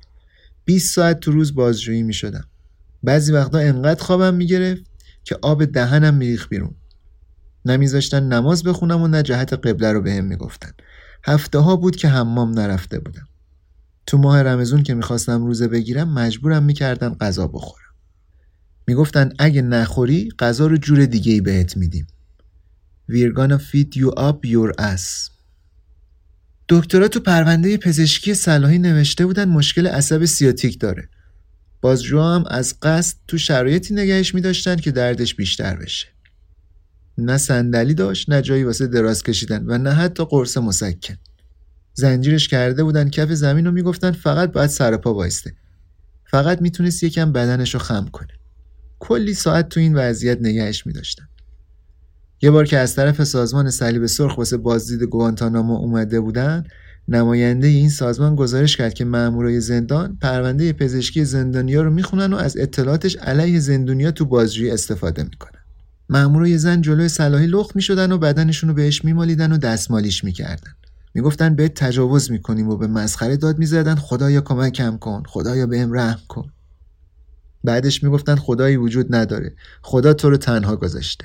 20 0.64 0.94
ساعت 0.94 1.20
تو 1.20 1.32
روز 1.32 1.54
بازجویی 1.54 2.02
می 2.02 2.12
شدم 2.12 2.44
بعضی 3.02 3.32
وقتا 3.32 3.58
انقدر 3.58 4.02
خوابم 4.02 4.34
می‌گرفت 4.34 4.82
که 5.24 5.38
آب 5.42 5.64
دهنم 5.64 6.14
میریخ 6.14 6.48
بیرون. 6.48 6.74
نمیذاشتن 7.64 8.22
نماز 8.22 8.62
بخونم 8.62 9.02
و 9.02 9.08
نه 9.08 9.22
جهت 9.22 9.52
قبله 9.52 9.92
رو 9.92 10.00
بهم 10.00 10.24
می‌گفتن. 10.24 10.70
هفته 11.24 11.58
ها 11.58 11.76
بود 11.76 11.96
که 11.96 12.08
حمام 12.08 12.50
نرفته 12.50 12.98
بودم. 12.98 13.28
تو 14.06 14.18
ماه 14.18 14.42
رمزون 14.42 14.82
که 14.82 14.94
می‌خواستم 14.94 15.46
روزه 15.46 15.68
بگیرم 15.68 16.14
مجبورم 16.14 16.62
می‌کردن 16.62 17.14
غذا 17.14 17.46
بخورم. 17.46 17.94
می‌گفتن 18.86 19.32
اگه 19.38 19.62
نخوری 19.62 20.28
غذا 20.38 20.66
رو 20.66 20.76
جور 20.76 21.06
دیگه 21.06 21.32
ای 21.32 21.40
بهت 21.40 21.76
میدیم. 21.76 22.06
We're 23.10 23.34
gonna 23.36 23.58
feed 23.58 23.96
you 23.96 24.10
up 24.18 24.50
your 24.50 24.80
ass. 24.80 25.30
تو 26.68 27.20
پرونده 27.20 27.76
پزشکی 27.76 28.34
صلاحی 28.34 28.78
نوشته 28.78 29.26
بودن 29.26 29.48
مشکل 29.48 29.86
عصب 29.86 30.24
سیاتیک 30.24 30.80
داره. 30.80 31.08
بازجوها 31.80 32.34
هم 32.34 32.44
از 32.50 32.74
قصد 32.82 33.16
تو 33.28 33.38
شرایطی 33.38 33.94
نگهش 33.94 34.34
میداشتن 34.34 34.76
که 34.76 34.90
دردش 34.90 35.34
بیشتر 35.34 35.76
بشه. 35.76 36.06
نه 37.20 37.38
صندلی 37.38 37.94
داشت 37.94 38.30
نه 38.30 38.42
جایی 38.42 38.64
واسه 38.64 38.86
دراز 38.86 39.22
کشیدن 39.22 39.64
و 39.66 39.78
نه 39.78 39.90
حتی 39.90 40.24
قرص 40.24 40.58
مسکن. 40.58 41.14
زنجیرش 41.94 42.48
کرده 42.48 42.84
بودن 42.84 43.08
کف 43.08 43.32
زمین 43.32 43.66
و 43.66 43.70
می‌گفتن 43.70 44.10
فقط 44.12 44.52
باید 44.52 44.70
سر 44.70 44.96
پا 44.96 45.14
وایسته. 45.14 45.54
فقط 46.30 46.62
می‌تونست 46.62 47.02
یکم 47.02 47.32
بدنش 47.32 47.74
رو 47.74 47.80
خم 47.80 48.06
کنه. 48.12 48.32
کلی 48.98 49.34
ساعت 49.34 49.68
تو 49.68 49.80
این 49.80 49.96
وضعیت 49.96 50.38
نگهش 50.40 50.86
میداشتن. 50.86 51.24
یه 52.42 52.50
بار 52.50 52.66
که 52.66 52.78
از 52.78 52.96
طرف 52.96 53.24
سازمان 53.24 53.70
صلیب 53.70 54.06
سرخ 54.06 54.38
واسه 54.38 54.56
بازدید 54.56 55.02
گوانتانامو 55.02 55.76
اومده 55.76 56.20
بودن 56.20 56.64
نماینده 57.08 57.66
این 57.66 57.88
سازمان 57.88 58.36
گزارش 58.36 58.76
کرد 58.76 58.94
که 58.94 59.04
مامورای 59.04 59.60
زندان 59.60 60.18
پرونده 60.22 60.72
پزشکی 60.72 61.24
زندانیا 61.24 61.82
رو 61.82 61.90
می‌خونن 61.90 62.32
و 62.32 62.36
از 62.36 62.56
اطلاعاتش 62.56 63.16
علیه 63.16 63.60
زندونیا 63.60 64.10
تو 64.10 64.24
بازجویی 64.24 64.70
استفاده 64.70 65.22
می‌کنن. 65.22 65.59
مامورای 66.10 66.58
زن 66.58 66.80
جلوی 66.80 67.08
صلاحی 67.08 67.46
لخت 67.46 67.76
می‌شدن 67.76 68.12
و 68.12 68.18
بدنشون 68.18 68.68
رو 68.68 68.74
بهش 68.74 69.04
میمالیدن 69.04 69.52
و 69.52 69.58
دستمالیش 69.58 70.24
می‌کردن. 70.24 70.72
می‌گفتن 71.14 71.54
بهت 71.54 71.74
تجاوز 71.74 72.30
می‌کنیم 72.30 72.68
و 72.68 72.76
به 72.76 72.86
مسخره 72.86 73.36
داد 73.36 73.58
می‌زدن. 73.58 73.94
خدایا 73.94 74.40
کمکم 74.40 74.96
کن. 74.96 75.22
خدایا 75.26 75.66
بهم 75.66 75.92
رحم 75.92 76.20
کن. 76.28 76.52
بعدش 77.64 78.02
می‌گفتن 78.02 78.36
خدایی 78.36 78.76
وجود 78.76 79.14
نداره. 79.14 79.54
خدا 79.82 80.12
تو 80.12 80.30
رو 80.30 80.36
تنها 80.36 80.76
گذاشته. 80.76 81.24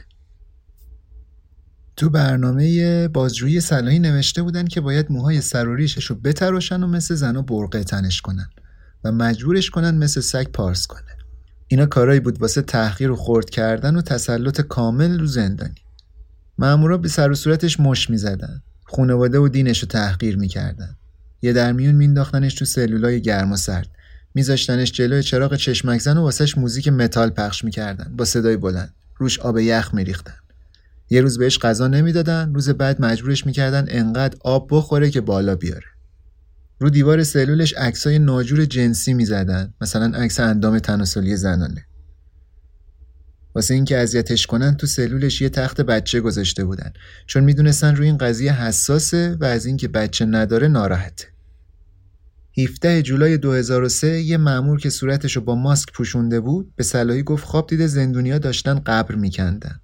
تو 1.98 2.10
برنامه 2.10 3.08
بازجویی 3.08 3.62
صلاحی 3.62 4.00
نوشته 4.00 4.44
بودن 4.44 4.66
که 4.66 4.82
باید 4.82 5.12
موهای 5.12 5.42
سر 5.42 5.68
و 5.68 5.76
ریشش 5.76 6.06
رو 6.06 6.16
بتراشن 6.16 6.84
و 6.84 6.88
مثل 6.88 7.16
زنا 7.16 7.42
برقه 7.42 7.84
تنش 7.84 8.22
کنن 8.22 8.50
و 9.04 9.12
مجبورش 9.12 9.70
کنن 9.70 9.98
مثل 9.98 10.22
سگ 10.22 10.48
پارس 10.48 10.88
کنه. 10.88 11.15
اینا 11.68 11.86
کارایی 11.86 12.20
بود 12.20 12.42
واسه 12.42 12.62
تحقیر 12.62 13.12
و 13.12 13.16
خورد 13.16 13.50
کردن 13.50 13.96
و 13.96 14.02
تسلط 14.02 14.62
کامل 14.62 15.20
رو 15.20 15.26
زندانی. 15.26 15.76
مامورا 16.58 16.98
به 16.98 17.08
سر 17.08 17.32
و 17.32 17.36
صورتش 17.36 17.80
مش 17.80 18.10
می‌زدن. 18.10 18.62
خانواده 18.86 19.40
و 19.40 19.48
دینش 19.48 19.80
رو 19.80 19.88
تحقیر 19.88 20.38
می‌کردن. 20.38 20.98
یه 21.42 21.54
درمیون 21.54 21.96
مینداختنش 21.96 22.54
تو 22.54 22.66
سلولای 22.66 23.22
گرم 23.22 23.52
و 23.52 23.56
سرد. 23.56 23.88
میذاشتنش 24.34 24.92
جلوی 24.92 25.24
چراغ 25.24 25.56
چشمک 25.56 26.02
زن 26.02 26.18
و 26.18 26.22
واسش 26.22 26.58
موزیک 26.58 26.88
متال 26.88 27.30
پخش 27.30 27.64
می‌کردن. 27.64 28.14
با 28.18 28.26
صدای 28.26 28.58
بلند. 28.58 28.94
روش 29.18 29.40
آب 29.40 29.58
یخ 29.60 29.94
میریختن. 29.94 30.36
یه 31.10 31.22
روز 31.22 31.38
بهش 31.38 31.60
غذا 31.60 31.88
نمی‌دادن. 31.88 32.54
روز 32.54 32.70
بعد 32.70 33.02
مجبورش 33.02 33.46
می‌کردن 33.46 33.86
انقدر 33.88 34.38
آب 34.42 34.68
بخوره 34.72 35.10
که 35.10 35.22
بالا 35.22 35.56
بیاره. 35.56 35.86
رو 36.80 36.90
دیوار 36.90 37.24
سلولش 37.24 37.74
عکسای 37.74 38.20
ناجور 38.20 38.66
جنسی 38.66 39.14
می‌زدن. 39.14 39.74
مثلا 39.82 40.18
عکس 40.18 40.40
اندام 40.40 40.80
تناسلی 40.80 41.36
زنانه 41.36 41.86
واسه 43.56 43.74
اینکه 43.74 43.98
اذیتش 43.98 44.48
کنن 44.48 44.78
تو 44.78 44.88
سلولش 44.88 45.42
یه 45.42 45.50
تخت 45.50 45.82
بچه 45.82 46.22
گذاشته 46.22 46.66
بودن. 46.66 46.94
چون 47.28 47.44
می‌دونستن 47.44 47.96
روی 47.96 48.08
این 48.08 48.18
قضیه 48.18 48.62
حساسه 48.62 49.38
و 49.40 49.46
از 49.46 49.66
اینکه 49.66 49.88
بچه 49.88 50.26
نداره 50.26 50.68
ناراحته. 50.68 51.26
17 52.58 53.02
جولای 53.02 53.38
2003 53.38 54.20
یه 54.20 54.38
مأمور 54.38 54.80
که 54.80 54.90
صورتشو 54.90 55.42
با 55.42 55.56
ماسک 55.56 55.92
پوشونده 55.94 56.40
بود 56.40 56.76
به 56.76 56.84
صلاحی 56.84 57.24
گفت 57.24 57.46
خواب 57.46 57.68
دیده 57.68 57.88
زندونیا 57.88 58.38
داشتن 58.38 58.80
قبر 58.80 59.16
میکندن. 59.16 59.80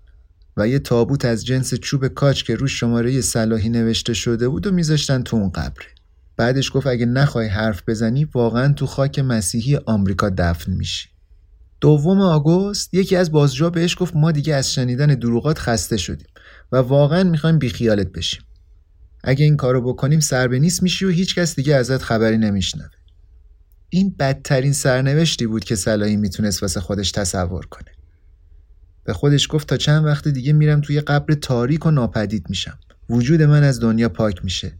و 0.58 0.68
یه 0.68 0.80
تابوت 0.80 1.26
از 1.26 1.46
جنس 1.46 1.74
چوب 1.74 2.08
کاج 2.08 2.44
که 2.44 2.56
روش 2.56 2.80
شماره 2.80 3.22
صلاحی 3.22 3.70
نوشته 3.70 4.14
شده 4.14 4.50
بود 4.50 4.68
و 4.68 4.72
میذاشتن 4.72 5.24
تو 5.24 5.38
اون 5.38 5.50
قبره. 5.50 5.86
بعدش 6.38 6.72
گفت 6.74 6.88
اگه 6.88 7.06
نخوای 7.06 7.48
حرف 7.48 7.84
بزنی 7.88 8.26
واقعا 8.26 8.74
تو 8.74 8.86
خاک 8.86 9.20
مسیحی 9.20 9.76
آمریکا 9.86 10.30
دفن 10.30 10.72
میشی. 10.72 11.10
دوم 11.82 12.22
آگوست 12.22 12.94
یکی 12.94 13.16
از 13.16 13.32
بازجوها 13.32 13.70
بهش 13.70 13.96
گفت 14.00 14.16
ما 14.16 14.32
دیگه 14.32 14.56
از 14.56 14.74
شنیدن 14.74 15.08
دروغات 15.08 15.60
خسته 15.60 15.98
شدیم 15.98 16.28
و 16.72 16.78
واقعا 16.78 17.24
می‌خوایم 17.24 17.60
بیخیالت 17.60 18.12
بشیم. 18.12 18.42
اگه 19.24 19.46
این 19.46 19.58
کارو 19.58 19.82
بکنیم 19.82 20.20
سر 20.20 20.48
به 20.48 20.60
نیست 20.60 20.84
میشی 20.84 21.06
و 21.06 21.10
هیچکس 21.10 21.56
دیگه 21.56 21.76
ازت 21.76 22.02
خبری 22.02 22.38
نمیشنوه. 22.38 22.90
این 23.90 24.16
بدترین 24.20 24.74
سرنوشتی 24.74 25.48
بود 25.48 25.64
که 25.64 25.76
صلاحی 25.76 26.18
می‌تونست 26.18 26.62
واسه 26.62 26.80
خودش 26.80 27.12
تصور 27.12 27.66
کنه. 27.66 27.92
به 29.04 29.14
خودش 29.14 29.48
گفت 29.50 29.68
تا 29.68 29.78
چند 29.78 30.06
وقت 30.06 30.28
دیگه 30.28 30.54
میرم 30.54 30.82
توی 30.82 31.02
قبر 31.02 31.34
تاریک 31.34 31.86
و 31.86 31.92
ناپدید 31.92 32.46
میشم. 32.50 32.80
وجود 33.10 33.42
من 33.42 33.64
از 33.64 33.80
دنیا 33.80 34.10
پاک 34.10 34.44
میشه. 34.44 34.72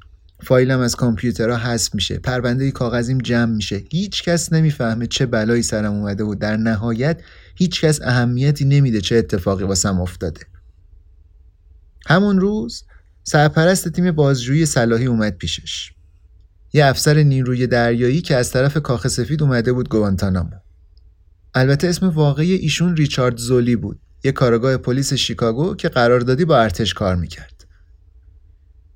فایلم 0.44 0.80
از 0.80 0.96
کامپیوترها 0.96 1.58
حذف 1.58 1.96
میشه. 1.96 2.20
پرونده 2.20 2.72
کاغذیم 2.72 3.18
جمع 3.18 3.56
میشه. 3.56 3.84
هیچ 3.92 4.24
کس 4.24 4.54
نمی‌فهمه 4.54 5.08
چه 5.08 5.26
بلایی 5.26 5.64
سرم 5.64 5.94
اومده 5.94 6.24
و 6.24 6.36
در 6.36 6.58
نهایت 6.58 7.22
هیچ 7.56 7.82
کس 7.82 8.02
اهمیتی 8.02 8.66
نمیده 8.66 9.02
چه 9.02 9.16
اتفاقی 9.16 9.64
واسم 9.64 10.02
افتاده. 10.02 10.42
همون 12.06 12.40
روز 12.40 12.84
سرپرست 13.24 13.90
تیم 13.90 14.12
بازجویی 14.12 14.66
صلاحی 14.66 15.06
اومد 15.06 15.38
پیشش. 15.38 15.92
یه 16.74 16.86
افسر 16.86 17.18
نیروی 17.18 17.68
دریایی 17.68 18.22
که 18.22 18.36
از 18.36 18.52
طرف 18.52 18.78
کاخ 18.78 19.08
سفید 19.08 19.44
اومده 19.44 19.74
بود 19.74 19.90
گوانتانامو. 19.90 20.52
البته 21.54 21.88
اسم 21.88 22.10
واقعی 22.10 22.54
ایشون 22.54 22.96
ریچارد 22.96 23.38
زولی 23.38 23.76
بود. 23.76 24.00
یه 24.24 24.32
کارگاه 24.32 24.78
پلیس 24.78 25.14
شیکاگو 25.14 25.76
که 25.76 25.90
قراردادی 25.90 26.46
با 26.46 26.60
ارتش 26.60 26.94
کار 26.94 27.16
می‌کرد. 27.16 27.51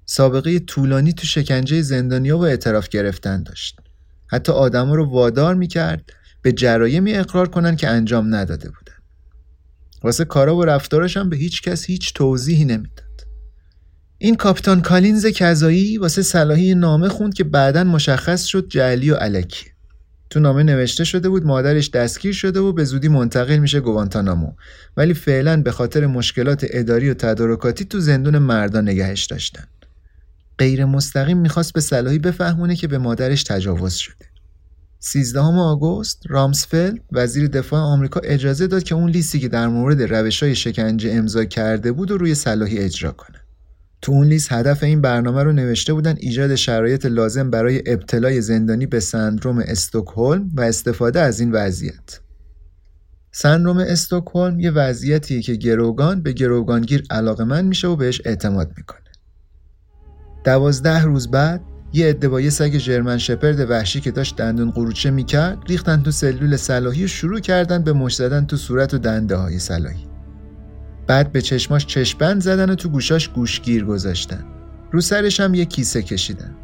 سابقه 0.06 0.60
طولانی 0.60 1.14
تو 1.14 1.28
شکنجه 1.28 1.82
زندانیا 1.82 2.38
و 2.38 2.46
اعتراف 2.46 2.90
گرفتن 2.90 3.44
داشت. 3.44 3.80
حتی 4.28 4.52
آدما 4.52 4.96
رو 4.96 5.06
وادار 5.12 5.56
می‌کرد 5.56 6.10
به 6.42 6.52
جرایمی 6.52 7.14
اقرار 7.14 7.50
کنن 7.50 7.76
که 7.76 7.88
انجام 7.88 8.36
نداده 8.36 8.70
بودن. 8.70 8.96
واسه 10.04 10.26
کارا 10.26 10.56
و 10.56 10.66
رفتارش 10.66 11.18
هم 11.18 11.30
به 11.30 11.38
هیچ 11.38 11.62
کس 11.62 11.86
هیچ 11.86 12.14
توضیحی 12.14 12.66
نمی‌داد. 12.66 13.06
این 14.18 14.36
کاپیتان 14.36 14.82
کالینز 14.82 15.26
کذایی 15.26 15.98
واسه 15.98 16.22
صلاحی 16.22 16.76
نامه 16.76 17.10
خوند 17.10 17.34
که 17.34 17.44
بعدا 17.44 17.84
مشخص 17.84 18.44
شد 18.44 18.68
جعلی 18.70 19.12
و 19.12 19.16
علکی. 19.16 19.66
تو 20.30 20.40
نامه 20.40 20.64
نوشته 20.64 21.04
شده 21.04 21.30
بود 21.30 21.46
مادرش 21.46 21.90
دستگیر 21.90 22.34
شده 22.34 22.60
و 22.60 22.74
به 22.74 22.84
زودی 22.84 23.08
منتقل 23.08 23.58
میشه 23.58 23.80
گوانتانامو. 23.80 24.54
ولی 24.98 25.14
فعلا 25.14 25.62
به 25.62 25.72
خاطر 25.72 26.06
مشکلات 26.06 26.66
اداری 26.70 27.10
و 27.10 27.14
تدارکاتی 27.14 27.86
تو 27.86 28.00
زندون 28.00 28.38
مردان 28.38 28.90
نگهش 28.90 29.26
داشتن. 29.26 29.64
غیر 30.58 30.86
مستقیم 30.86 31.38
می‌خواست 31.38 31.74
به 31.74 31.82
صلاحی 31.82 32.20
بفهمونه 32.20 32.76
که 32.76 32.88
به 32.88 32.98
مادرش 32.98 33.44
تجاوز 33.44 33.94
شده 33.94 34.26
13 35.00 35.40
آگوست 35.40 36.22
رامسفلد 36.30 37.00
وزیر 37.12 37.48
دفاع 37.48 37.80
آمریکا 37.80 38.20
اجازه 38.20 38.68
داد 38.68 38.84
که 38.84 38.96
اون 38.96 39.10
لیستی 39.10 39.40
که 39.40 39.48
در 39.48 39.68
مورد 39.68 40.02
روش 40.02 40.44
های 40.44 40.56
شکنجه 40.56 41.12
امضا 41.14 41.46
کرده 41.46 41.92
بود 41.92 42.12
و 42.12 42.18
روی 42.18 42.36
صلاحی 42.36 42.78
اجرا 42.78 43.12
کنه 43.12 43.38
تو 44.02 44.12
اون 44.12 44.28
لیست 44.28 44.52
هدف 44.52 44.84
این 44.84 45.02
برنامه 45.02 45.44
رو 45.44 45.52
نوشته 45.52 45.94
بودن 45.94 46.16
ایجاد 46.20 46.56
شرایط 46.56 47.06
لازم 47.06 47.50
برای 47.50 47.84
ابتلای 47.86 48.42
زندانی 48.42 48.86
به 48.86 49.00
سندروم 49.00 49.60
استکهلم 49.60 50.52
و 50.54 50.62
استفاده 50.62 51.20
از 51.20 51.40
این 51.40 51.52
وضعیت. 51.52 52.20
سندروم 53.32 53.78
استکهلم 53.78 54.60
یه 54.60 54.72
وضعیتیه 54.72 55.42
که 55.42 55.56
گروگان 55.56 56.22
به 56.22 56.34
گروگانگیر 56.34 57.04
علاقمند 57.10 57.66
میشه 57.66 57.88
و 57.88 57.96
بهش 57.96 58.22
اعتماد 58.26 58.72
می‌کنه. 58.78 59.05
دوازده 60.46 61.04
روز 61.04 61.32
بعد 61.32 61.62
یه 61.94 62.08
عده 62.08 62.30
با 62.30 62.42
یه 62.42 62.50
سگ 62.50 62.76
جرمن 62.78 63.18
شپرد 63.18 63.70
وحشی 63.70 64.02
که 64.02 64.12
داشت 64.12 64.36
دندون 64.36 64.72
قروچه 64.72 65.12
می‌کرد 65.12 65.58
ریختن 65.68 66.02
تو 66.02 66.12
سلول 66.12 66.56
صلاحی 66.56 67.04
و 67.04 67.08
شروع 67.08 67.40
کردن 67.40 67.84
به 67.84 67.94
مش 67.94 68.16
زدن 68.16 68.46
تو 68.46 68.58
صورت 68.58 68.94
و 68.94 68.98
دنده 68.98 69.36
های 69.36 69.60
صلاحی. 69.60 70.08
بعد 71.08 71.32
به 71.32 71.42
چشماش 71.42 71.86
چشپند 71.86 72.42
زدن 72.42 72.70
و 72.70 72.76
تو 72.76 72.90
گوشاش 72.90 73.30
گوشگیر 73.30 73.86
گذاشتن. 73.86 74.44
رو 74.92 75.02
سرش 75.02 75.40
هم 75.40 75.54
یه 75.54 75.66
کیسه 75.66 76.02
کشیدن. 76.02 76.56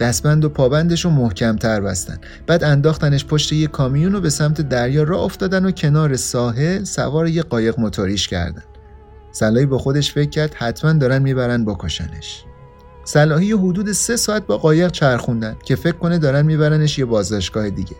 دستبند 0.00 0.44
و 0.44 0.48
پابندش 0.48 1.04
رو 1.04 1.10
محکمتر 1.10 1.80
بستن. 1.80 2.18
بعد 2.46 2.64
انداختنش 2.64 3.24
پشت 3.24 3.52
یه 3.52 3.66
کامیون 3.66 4.14
و 4.14 4.20
به 4.20 4.30
سمت 4.30 4.60
دریا 4.60 5.02
را 5.02 5.18
افتادن 5.18 5.64
و 5.64 5.70
کنار 5.70 6.16
ساحل 6.16 6.84
سوار 6.84 7.28
یه 7.28 7.42
قایق 7.42 7.80
موتوریش 7.80 8.28
کردن. 8.28 8.62
صلاحی 9.32 9.66
با 9.66 9.78
خودش 9.78 10.12
فکر 10.12 10.30
کرد 10.30 10.54
حتما 10.54 10.92
دارن 10.92 11.22
می‌برن 11.22 11.64
بکشنش. 11.64 12.44
صلاحی 13.08 13.52
حدود 13.52 13.92
سه 13.92 14.16
ساعت 14.16 14.46
با 14.46 14.58
قایق 14.58 14.90
چرخوندن 14.90 15.56
که 15.64 15.76
فکر 15.76 15.96
کنه 15.96 16.18
دارن 16.18 16.46
میبرنش 16.46 16.98
یه 16.98 17.04
بازداشتگاه 17.04 17.70
دیگه. 17.70 17.96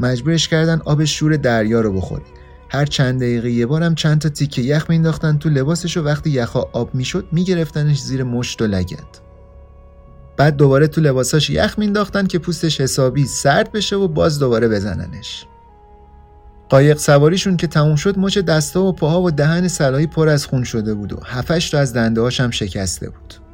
مجبورش 0.00 0.48
کردن 0.48 0.82
آب 0.84 1.04
شور 1.04 1.36
دریا 1.36 1.80
رو 1.80 1.92
بخوره 1.92 2.22
هر 2.68 2.86
چند 2.86 3.20
دقیقه 3.20 3.50
یه 3.50 3.66
بارم 3.66 3.94
چند 3.94 4.20
تا 4.20 4.28
تیکه 4.28 4.62
یخ 4.62 4.90
مینداختن 4.90 5.38
تو 5.38 5.48
لباسش 5.48 5.96
و 5.96 6.02
وقتی 6.02 6.30
یخا 6.30 6.60
آب 6.72 6.94
می‌شد 6.94 7.26
میگرفتنش 7.32 8.00
زیر 8.00 8.24
مشت 8.24 8.62
و 8.62 8.66
لگت 8.66 9.20
بعد 10.36 10.56
دوباره 10.56 10.86
تو 10.86 11.00
لباساش 11.00 11.50
یخ 11.50 11.78
مینداختن 11.78 12.26
که 12.26 12.38
پوستش 12.38 12.80
حسابی 12.80 13.26
سرد 13.26 13.72
بشه 13.72 13.96
و 13.96 14.08
باز 14.08 14.38
دوباره 14.38 14.68
بزننش. 14.68 15.46
قایق 16.68 16.98
سواریشون 16.98 17.56
که 17.56 17.66
تموم 17.66 17.96
شد 17.96 18.18
مچ 18.18 18.38
دستا 18.38 18.82
و 18.82 18.92
پاها 18.92 19.22
و 19.22 19.30
دهن 19.30 19.68
سلاحی 19.68 20.06
پر 20.06 20.28
از 20.28 20.46
خون 20.46 20.64
شده 20.64 20.94
بود 20.94 21.12
و 21.12 21.20
هفتش 21.24 21.70
تا 21.70 21.78
از 21.78 21.92
دنده 21.94 22.30
هم 22.30 22.50
شکسته 22.50 23.10
بود. 23.10 23.45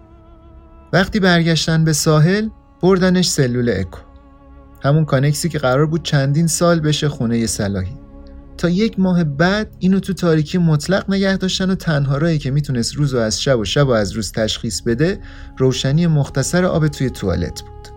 وقتی 0.92 1.20
برگشتن 1.20 1.84
به 1.84 1.92
ساحل 1.92 2.48
بردنش 2.82 3.28
سلول 3.28 3.68
اکو. 3.68 4.00
همون 4.82 5.04
کانکسی 5.04 5.48
که 5.48 5.58
قرار 5.58 5.86
بود 5.86 6.02
چندین 6.02 6.46
سال 6.46 6.80
بشه 6.80 7.08
خونه 7.08 7.46
سلاحی 7.46 7.96
تا 8.58 8.68
یک 8.68 9.00
ماه 9.00 9.24
بعد 9.24 9.76
اینو 9.78 10.00
تو 10.00 10.12
تاریکی 10.12 10.58
مطلق 10.58 11.10
نگه 11.10 11.36
داشتن 11.36 11.70
و 11.70 11.74
تنها 11.74 12.18
رایی 12.18 12.38
که 12.38 12.50
می‌تونست 12.50 12.96
روز 12.96 13.14
و 13.14 13.18
از 13.18 13.42
شب 13.42 13.58
و 13.58 13.64
شب 13.64 13.88
و 13.88 13.90
از 13.90 14.12
روز 14.12 14.32
تشخیص 14.32 14.80
بده 14.80 15.20
روشنی 15.58 16.06
مختصر 16.06 16.64
آب 16.64 16.88
توی 16.88 17.10
توالت 17.10 17.62
بود. 17.62 17.88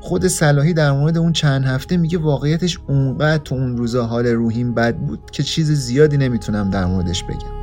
خود 0.00 0.26
صلاحی 0.26 0.74
در 0.74 0.92
مورد 0.92 1.18
اون 1.18 1.32
چند 1.32 1.64
هفته 1.64 1.96
میگه 1.96 2.18
واقعیتش 2.18 2.78
اونقدر 2.88 3.42
تو 3.42 3.54
اون 3.54 3.76
روزا 3.76 4.06
حال 4.06 4.26
روحیم 4.26 4.74
بد 4.74 4.96
بود 4.96 5.30
که 5.30 5.42
چیز 5.42 5.72
زیادی 5.72 6.16
نمی‌تونم 6.16 6.70
در 6.70 6.84
موردش 6.84 7.24
بگم. 7.24 7.55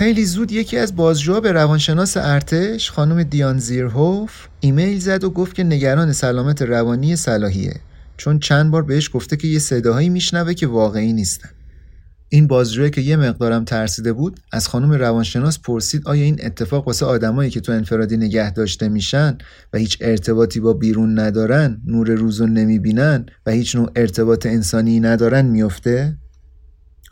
خیلی 0.00 0.24
زود 0.24 0.52
یکی 0.52 0.76
از 0.76 0.96
بازجوها 0.96 1.40
به 1.40 1.52
روانشناس 1.52 2.16
ارتش 2.16 2.90
خانم 2.90 3.22
دیان 3.22 3.58
زیرهوف 3.58 4.46
ایمیل 4.60 4.98
زد 4.98 5.24
و 5.24 5.30
گفت 5.30 5.54
که 5.54 5.64
نگران 5.64 6.12
سلامت 6.12 6.62
روانی 6.62 7.16
صلاحیه. 7.16 7.80
چون 8.16 8.38
چند 8.38 8.70
بار 8.70 8.82
بهش 8.82 9.10
گفته 9.12 9.36
که 9.36 9.48
یه 9.48 9.58
صداهایی 9.58 10.08
میشنوه 10.08 10.54
که 10.54 10.66
واقعی 10.66 11.12
نیستن. 11.12 11.48
این 12.28 12.46
بازجوی 12.46 12.90
که 12.90 13.00
یه 13.00 13.16
مقدارم 13.16 13.64
ترسیده 13.64 14.12
بود 14.12 14.40
از 14.52 14.68
خانم 14.68 14.92
روانشناس 14.92 15.58
پرسید 15.58 16.02
آیا 16.04 16.24
این 16.24 16.40
اتفاق 16.42 16.86
واسه 16.86 17.06
آدمایی 17.06 17.50
که 17.50 17.60
تو 17.60 17.72
انفرادی 17.72 18.16
نگه 18.16 18.52
داشته 18.52 18.88
میشن 18.88 19.38
و 19.72 19.78
هیچ 19.78 19.98
ارتباطی 20.00 20.60
با 20.60 20.72
بیرون 20.72 21.18
ندارن 21.18 21.80
نور 21.86 22.10
روزو 22.10 22.46
نمی‌بینن 22.46 23.26
و 23.46 23.50
هیچ 23.50 23.76
نوع 23.76 23.90
ارتباط 23.96 24.46
انسانی 24.46 25.00
ندارن 25.00 25.46
میفته 25.46 26.16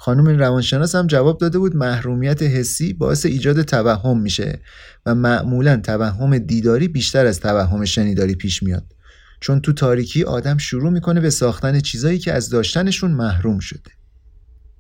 خانم 0.01 0.39
روانشناس 0.39 0.95
هم 0.95 1.07
جواب 1.07 1.39
داده 1.39 1.59
بود 1.59 1.77
محرومیت 1.77 2.43
حسی 2.43 2.93
باعث 2.93 3.27
ایجاد 3.27 3.63
توهم 3.63 4.21
میشه 4.21 4.61
و 5.07 5.15
معمولا 5.15 5.77
توهم 5.77 6.39
دیداری 6.39 6.89
بیشتر 6.89 7.27
از 7.27 7.41
توهم 7.41 7.85
شنیداری 7.85 8.35
پیش 8.35 8.63
میاد. 8.63 8.85
چون 9.41 9.61
تو 9.61 9.73
تاریکی 9.73 10.23
آدم 10.23 10.59
شروع 10.59 10.91
می‌کنه 10.91 11.21
به 11.21 11.31
ساختن 11.31 11.81
چیزایی 11.81 12.19
که 12.19 12.33
از 12.33 12.51
داشتنشون 12.51 13.11
محروم 13.11 13.59
شده. 13.59 13.91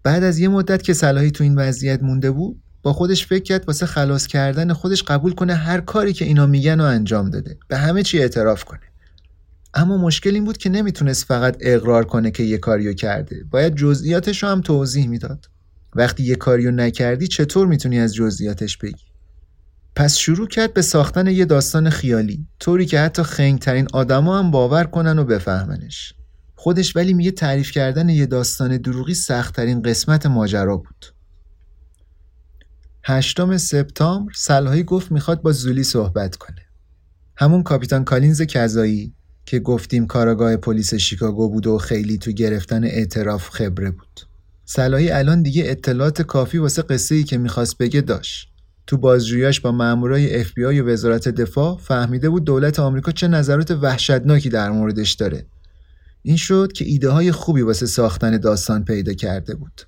بعد 0.02 0.24
از 0.24 0.38
یه 0.38 0.48
مدت 0.48 0.82
که 0.82 0.94
صلاحی 0.94 1.30
تو 1.30 1.44
این 1.44 1.54
وضعیت 1.54 2.02
مونده 2.02 2.30
بود 2.30 2.62
با 2.82 2.92
خودش 2.92 3.26
فکر 3.26 3.42
کرد 3.42 3.64
واسه 3.66 3.86
خلاص 3.86 4.26
کردن 4.26 4.72
خودش 4.72 5.02
قبول 5.02 5.34
کنه 5.34 5.54
هر 5.54 5.80
کاری 5.80 6.12
که 6.12 6.24
اینا 6.24 6.46
میگن 6.46 6.80
و 6.80 6.84
انجام 6.84 7.30
داده. 7.30 7.58
به 7.68 7.76
همه 7.76 8.02
چی 8.02 8.18
اعتراف 8.18 8.64
کنه. 8.64 8.87
اما 9.74 9.96
مشکل 9.96 10.34
این 10.34 10.44
بود 10.44 10.56
که 10.56 10.70
نمی‌تونست 10.70 11.24
فقط 11.24 11.56
اقرار 11.60 12.04
کنه 12.04 12.30
که 12.30 12.42
یه 12.42 12.58
کاریو 12.58 12.92
کرده. 12.92 13.44
باید 13.50 13.74
جزئیاتش 13.74 14.42
رو 14.42 14.48
هم 14.48 14.60
توضیح 14.60 15.08
می‌داد. 15.08 15.46
وقتی 15.94 16.22
یه 16.22 16.34
کاریو 16.34 16.70
نکردی 16.70 17.26
چطور 17.26 17.66
می‌تونی 17.66 18.00
از 18.00 18.14
جزئیاتش 18.14 18.76
بگی؟ 18.76 19.04
پس 19.96 20.16
شروع 20.16 20.48
کرد 20.48 20.74
به 20.74 20.82
ساختن 20.82 21.26
یه 21.26 21.44
داستان 21.44 21.90
خیالی 21.90 22.46
طوری 22.58 22.86
که 22.86 23.00
حتی 23.00 23.22
خنگترین 23.22 23.88
آدما 23.92 24.38
هم 24.38 24.50
باور 24.50 24.84
کنن 24.84 25.18
و 25.18 25.24
بفهمنش. 25.24 26.14
خودش 26.54 26.96
ولی 26.96 27.14
میگه 27.14 27.30
تعریف 27.30 27.70
کردن 27.70 28.08
یه 28.08 28.26
داستان 28.26 28.76
دروغی 28.76 29.14
سختترین 29.14 29.82
قسمت 29.82 30.26
ماجرا 30.26 30.76
بود. 30.76 31.06
هشتم 33.04 33.56
سپتامبر 33.56 34.32
سلهایی 34.36 34.82
گفت 34.82 35.12
می‌خواد 35.12 35.42
با 35.42 35.52
زولی 35.52 35.84
صحبت 35.84 36.36
کنه. 36.36 36.62
همون 37.36 37.62
کاپیتان 37.62 38.04
کالینز 38.04 38.42
کذایی. 38.42 39.14
که 39.48 39.58
گفتیم 39.58 40.06
کاراگاه 40.06 40.56
پلیس 40.56 40.94
شیکاگو 40.94 41.48
بود 41.48 41.66
و 41.66 41.78
خیلی 41.78 42.18
تو 42.18 42.32
گرفتن 42.32 42.84
اعتراف 42.84 43.48
خبره 43.50 43.90
بود. 43.90 44.20
صلاحی 44.64 45.10
الان 45.10 45.42
دیگه 45.42 45.62
اطلاعات 45.66 46.22
کافی 46.22 46.58
واسه 46.58 46.82
قصه 46.82 47.14
ای 47.14 47.24
که 47.24 47.38
می‌خواست 47.38 47.78
بگه 47.78 48.00
داشت. 48.00 48.48
تو 48.86 48.96
بازجوییاش 48.96 49.60
با 49.60 49.72
مامورای 49.72 50.44
آی 50.66 50.80
و 50.80 50.92
وزارت 50.92 51.28
دفاع 51.28 51.78
فهمیده 51.78 52.28
بود 52.28 52.44
دولت 52.44 52.78
آمریکا 52.78 53.12
چه 53.12 53.28
نظرات 53.28 53.70
وحشتناکی 53.70 54.48
در 54.48 54.70
موردش 54.70 55.12
داره. 55.12 55.46
این 56.22 56.36
شد 56.36 56.72
که 56.72 56.84
ایده 56.84 57.08
های 57.08 57.32
خوبی 57.32 57.62
واسه 57.62 57.86
ساختن 57.86 58.38
داستان 58.38 58.84
پیدا 58.84 59.12
کرده 59.12 59.54
بود. 59.54 59.82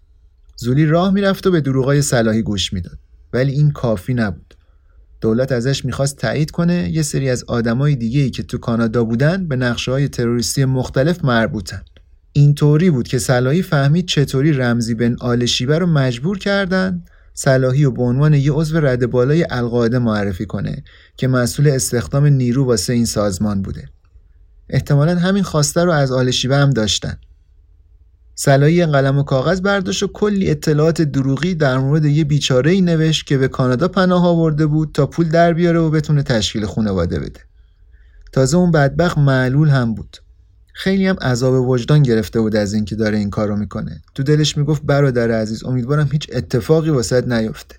زولی 0.57 0.87
راه 0.87 1.13
می‌رفت 1.13 1.47
و 1.47 1.51
به 1.51 1.61
دروغای 1.61 2.03
صلاحی 2.03 2.43
گوش 2.43 2.73
می‌داد. 2.73 2.99
ولی 3.33 3.53
این 3.53 3.71
کافی 3.71 4.15
نبود. 4.15 4.50
دولت 5.21 5.53
ازش 5.53 5.85
می‌خواست 5.85 6.17
تایید 6.17 6.51
کنه. 6.51 6.91
یه 6.91 7.03
سری 7.03 7.31
از 7.31 7.45
آدمای 7.45 7.97
دیگه 7.97 8.21
ای 8.21 8.31
که 8.31 8.43
تو 8.43 8.59
کانادا 8.59 9.05
بودن 9.05 9.49
به 9.49 9.57
نقشه 9.57 9.93
های 9.93 10.09
تروریستی 10.09 10.65
مختلف 10.65 11.25
مربوطن. 11.25 11.83
اینطوری 12.33 12.91
بود 12.91 13.09
که 13.09 13.19
صلاحی 13.19 13.63
فهمید 13.63 14.09
چطوری 14.09 14.53
رمزی 14.53 14.95
بن 14.95 15.17
آل 15.21 15.47
شیبه 15.47 15.79
رو 15.79 15.87
مجبور 15.87 16.39
کردن. 16.39 17.05
صلاحی 17.35 17.85
و 17.85 17.91
به 17.91 18.03
عنوان 18.03 18.35
یه 18.35 18.53
عضو 18.53 18.81
رد 18.81 19.11
بالای 19.11 19.47
القاعده 19.51 19.99
معرفی 19.99 20.47
کنه 20.47 20.85
که 21.17 21.29
مسئول 21.29 21.69
استخدام 21.69 22.27
نیرو 22.27 22.65
واسه 22.65 22.93
این 22.93 23.05
سازمان 23.05 23.63
بوده. 23.63 23.89
احتمالا 24.69 25.15
همین 25.15 25.43
خواسته 25.43 25.85
رو 25.85 25.93
از 25.93 26.13
آل 26.13 26.31
شیبه 26.31 26.57
هم 26.57 26.71
داشتن. 26.71 27.19
صلاحی 28.43 28.87
قلم 28.87 29.19
و 29.19 29.23
کاغذ 29.23 29.61
برداشت 29.61 30.03
و 30.03 30.07
کلی 30.07 30.51
اطلاعات 30.51 31.03
دروغی 31.03 31.55
در 31.55 31.79
مورد 31.79 32.05
یه 32.05 32.25
بیچاره 32.25 32.71
ای 32.71 32.81
نوشت 32.81 33.27
که 33.27 33.39
به 33.39 33.49
کانادا 33.49 33.89
پناه 33.89 34.27
آورده 34.27 34.67
بود 34.67 34.91
تا 34.95 35.07
پول 35.07 35.29
در 35.29 35.53
بیاره 35.53 35.79
و 35.79 35.91
بتونه 35.91 36.23
تشکیل 36.23 36.67
خانواده 36.67 37.19
بده. 37.19 37.41
تازه 38.33 38.57
اون 38.57 38.71
بدبخت 38.71 39.19
معلول 39.19 39.69
هم 39.69 39.95
بود. 39.95 40.17
خیلی 40.75 41.07
هم 41.07 41.17
عذاب 41.17 41.69
وجدان 41.69 42.03
گرفته 42.03 42.41
بود 42.41 42.57
از 42.57 42.75
اینکه 42.75 42.97
داره 42.97 43.19
این 43.19 43.31
کارو 43.31 43.57
می‌کنه. 43.57 44.03
تو 44.15 44.23
دلش 44.23 44.57
می‌گفت 44.57 44.83
برادر 44.83 45.31
عزیز 45.31 45.65
امیدوارم 45.65 46.09
هیچ 46.13 46.31
اتفاقی 46.33 46.91
واسط 46.91 47.29
نیفته. 47.29 47.77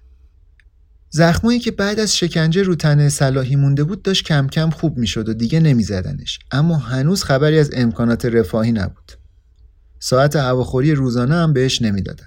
زخمایی 1.10 1.60
که 1.60 1.72
بعد 1.72 2.00
از 2.00 2.18
شکنجه 2.18 2.64
رو 2.64 2.76
تنه 2.76 3.10
صلاحی 3.10 3.56
مونده 3.56 3.84
بود 3.84 4.02
داشت 4.02 4.26
کم 4.26 4.48
کم 4.48 4.70
خوب 4.70 4.98
می‌شد 4.98 5.30
و 5.30 5.34
دیگه 5.34 5.60
نمیزدنش 5.60 6.40
اما 6.52 6.78
هنوز 6.78 7.24
خبری 7.24 7.60
از 7.60 7.70
امکانات 7.74 8.26
رفاهی 8.26 8.72
نبود 8.72 9.21
ساعت 10.04 10.36
هواخوری 10.36 10.96
روزانه 10.96 11.36
هم 11.36 11.54
بهش 11.54 11.82
نمی‌دادن 11.82 12.26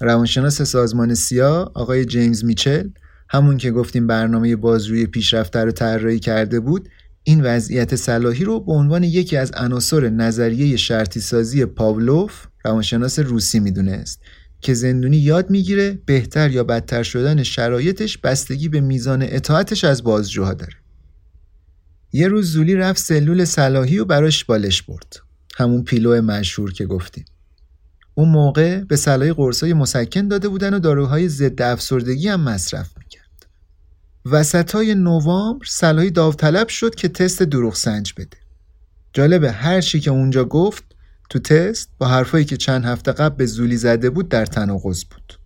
روانشناس 0.00 0.62
سازمان 0.62 1.14
سیا 1.14 1.72
آقای 1.74 2.04
جیمز 2.04 2.44
میچل 2.44 2.88
همون 3.28 3.56
که 3.56 3.70
گفتیم 3.70 4.06
برنامه 4.06 4.56
بازروی 4.56 5.06
پیشرفته 5.06 5.58
رو 5.58 5.72
طراحی 5.72 6.18
کرده 6.18 6.60
بود 6.60 6.88
این 7.24 7.40
وضعیت 7.44 7.96
صلاحی 7.96 8.44
رو 8.44 8.60
به 8.60 8.72
عنوان 8.72 9.02
یکی 9.02 9.36
از 9.36 9.52
عناصر 9.52 10.08
نظریه 10.08 10.76
شرطی 10.76 11.20
سازی 11.20 11.64
پاولوف 11.64 12.46
روانشناس 12.64 13.18
روسی 13.18 13.60
می‌دونست 13.60 14.20
که 14.60 14.74
زندونی 14.74 15.16
یاد 15.16 15.50
می‌گیره 15.50 15.98
بهتر 16.06 16.50
یا 16.50 16.64
بدتر 16.64 17.02
شدن 17.02 17.42
شرایطش 17.42 18.18
بستگی 18.18 18.68
به 18.68 18.80
میزان 18.80 19.22
اطاعتش 19.22 19.84
از 19.84 20.04
بازجوها 20.04 20.54
داره. 20.54 20.74
یه 22.12 22.28
روز 22.28 22.52
زولی 22.52 22.74
رفت 22.74 22.98
سلول 22.98 23.44
صلاحی 23.44 23.98
و 23.98 24.04
براش 24.04 24.44
بالش 24.44 24.82
برد. 24.82 25.16
همون 25.56 25.84
پیلو 25.84 26.22
مشهور 26.22 26.72
که 26.72 26.86
گفتیم. 26.86 27.24
اون 28.14 28.28
موقع 28.28 28.80
به 28.80 28.96
صلاحی 28.96 29.32
قرصای 29.32 29.72
مسکن 29.72 30.28
داده 30.28 30.48
بودن 30.48 30.74
و 30.74 30.78
داروهای 30.78 31.28
ضد 31.28 31.62
افسردگی 31.62 32.28
هم 32.28 32.40
مصرف 32.40 32.90
می‌کرد. 32.98 33.46
وسط 34.24 34.72
های 34.72 34.94
نوامبر 34.94 35.66
صلاحی 35.66 36.10
داوطلب 36.10 36.68
شد 36.68 36.94
که 36.94 37.08
تست 37.08 37.42
دروغ 37.42 37.74
سنج 37.74 38.12
بده. 38.16 38.36
جالبه 39.12 39.52
هر 39.52 39.80
چی 39.80 40.00
که 40.00 40.10
اونجا 40.10 40.44
گفت 40.44 40.84
تو 41.30 41.38
تست 41.38 41.88
با 41.98 42.06
حرفایی 42.06 42.44
که 42.44 42.56
چند 42.56 42.84
هفته 42.84 43.12
قبل 43.12 43.36
به 43.36 43.46
زولی 43.46 43.76
زده 43.76 44.10
بود 44.10 44.28
در 44.28 44.46
تناقض 44.46 45.04
بود. 45.04 45.38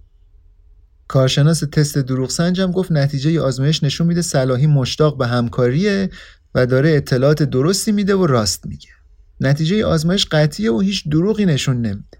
کارشناس 1.09 1.61
تست 1.61 1.99
دروغ 1.99 2.31
سنجم 2.31 2.71
گفت 2.71 2.93
نتیجه 2.93 3.41
آزمایش 3.41 3.83
نشون 3.83 4.07
میده 4.07 4.23
صلاحی 4.23 4.67
مشتاق 4.67 5.19
به 5.19 5.27
همکاریه 5.27 6.11
و 6.55 6.67
داره 6.67 6.91
اطلاعات 6.91 7.43
درستی 7.43 7.93
میده 7.93 8.15
و 8.15 8.27
راست 8.27 8.67
میگه. 8.67 8.98
نتیجه 9.41 9.86
آزمایش 9.86 10.26
قطعیه 10.26 10.72
و 10.72 10.80
هیچ 10.80 11.09
دروغی 11.09 11.47
نشون 11.47 11.76
نمیده. 11.76 12.18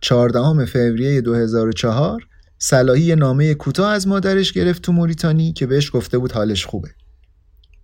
14 0.00 0.64
فوریه 0.64 1.20
2004 1.20 2.26
صلاحی 2.58 3.14
نامه 3.14 3.54
کوتاه 3.54 3.92
از 3.92 4.08
مادرش 4.08 4.52
گرفت 4.52 4.82
تو 4.82 4.92
موریتانی 4.92 5.52
که 5.52 5.66
بهش 5.66 5.90
گفته 5.94 6.18
بود 6.18 6.32
حالش 6.32 6.66
خوبه. 6.66 6.90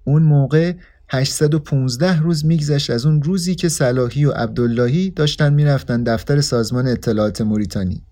اون 0.04 0.22
موقع 0.22 0.72
815 1.08 2.20
روز 2.20 2.44
میگذشت 2.44 2.90
از 2.90 3.06
اون 3.06 3.22
روزی 3.22 3.54
که 3.54 3.68
صلاحی 3.68 4.24
و 4.24 4.30
عبداللهی 4.30 5.10
داشتن 5.10 5.54
می‌رفتن 5.54 6.02
دفتر 6.02 6.40
سازمان 6.40 6.86
اطلاعات 6.86 7.40
موریتانی. 7.40 8.02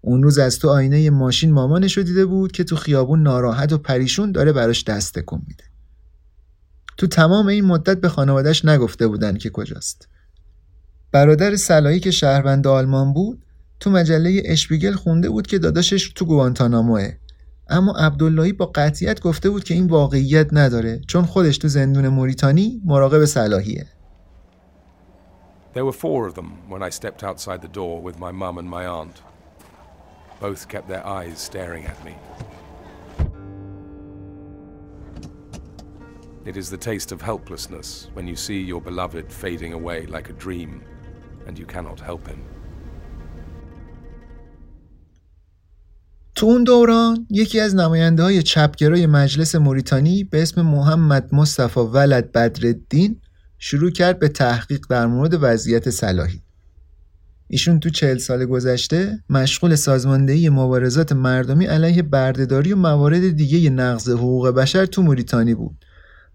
اون 0.00 0.22
روز 0.22 0.38
از 0.38 0.58
تو 0.58 0.68
آینه 0.68 1.10
ماشین 1.10 1.52
مامانش 1.52 1.98
دیده 1.98 2.26
بود 2.26 2.52
که 2.52 2.64
تو 2.64 2.76
خیابون 2.76 3.22
ناراحت 3.22 3.72
و 3.72 3.78
پریشون 3.78 4.32
داره 4.32 4.52
براش 4.52 4.84
دست 4.84 5.18
تکون 5.18 5.42
میده. 5.46 5.64
تو 6.98 7.06
تمام 7.06 7.46
این 7.46 7.64
مدت 7.64 8.00
به 8.00 8.08
خانوادش 8.08 8.64
نگفته 8.64 9.06
بودن 9.06 9.36
که 9.36 9.50
کجاست. 9.50 10.08
برادر 11.12 11.56
صلاحی 11.56 12.00
که 12.00 12.10
شهروند 12.10 12.66
آلمان 12.66 13.12
بود 13.12 13.42
تو 13.80 13.90
مجله 13.90 14.42
اشپیگل 14.44 14.92
خونده 14.92 15.30
بود 15.30 15.46
که 15.46 15.58
داداشش 15.58 16.12
تو 16.14 16.24
گوانتاناموه 16.24 17.12
اما 17.68 17.92
عبداللهی 17.98 18.52
با 18.52 18.66
قطعیت 18.66 19.20
گفته 19.20 19.50
بود 19.50 19.64
که 19.64 19.74
این 19.74 19.86
واقعیت 19.86 20.48
نداره 20.52 21.00
چون 21.06 21.24
خودش 21.24 21.58
تو 21.58 21.68
زندون 21.68 22.08
موریتانی 22.08 22.82
مراقب 22.84 23.24
صلاحیه 23.24 23.86
There 25.74 25.84
were 25.84 25.92
four 25.92 26.26
of 26.28 26.34
them 26.34 26.50
when 26.68 26.82
I 26.82 26.90
stepped 26.90 27.22
outside 27.22 27.60
the 27.62 27.74
door 27.80 28.02
with 28.06 28.18
my 28.18 28.32
mum 28.32 28.58
and 28.58 28.68
my 28.68 28.84
aunt. 28.98 29.16
Both 30.40 30.62
kept 30.72 30.88
their 30.88 31.04
eyes 31.06 31.38
staring 31.38 31.84
at 31.92 31.98
me. 32.06 32.14
It 36.50 36.56
is 36.56 36.70
the 36.70 36.82
taste 36.90 37.10
of 37.12 37.20
helplessness 37.20 38.08
when 38.14 38.26
you 38.26 38.36
see 38.46 38.60
your 38.72 38.80
beloved 38.80 39.26
fading 39.42 39.72
away 39.80 39.98
like 40.06 40.30
a 40.30 40.36
dream 40.44 40.70
and 41.46 41.54
you 41.58 41.66
cannot 41.66 42.00
help 42.00 42.26
him. 42.26 42.40
تو 46.34 46.46
اون 46.46 46.64
دوران 46.64 47.26
یکی 47.30 47.60
از 47.60 47.74
نماینده 47.74 48.22
های 48.22 48.42
چپگرای 48.42 49.06
مجلس 49.06 49.54
موریتانی 49.54 50.24
به 50.24 50.42
اسم 50.42 50.62
محمد 50.62 51.34
مصطفی 51.34 51.80
ولد 51.80 52.32
بدردین 52.32 53.20
شروع 53.58 53.90
کرد 53.90 54.18
به 54.18 54.28
تحقیق 54.28 54.86
در 54.90 55.06
مورد 55.06 55.38
وضعیت 55.40 55.90
صلاحی. 55.90 56.42
ایشون 57.48 57.80
تو 57.80 57.90
چهل 57.90 58.18
سال 58.18 58.46
گذشته 58.46 59.24
مشغول 59.30 59.74
سازماندهی 59.74 60.48
مبارزات 60.48 61.12
مردمی 61.12 61.66
علیه 61.66 62.02
بردهداری 62.02 62.72
و 62.72 62.76
موارد 62.76 63.30
دیگه 63.30 63.70
نقض 63.70 64.08
حقوق 64.08 64.48
بشر 64.48 64.86
تو 64.86 65.02
موریتانی 65.02 65.54
بود 65.54 65.84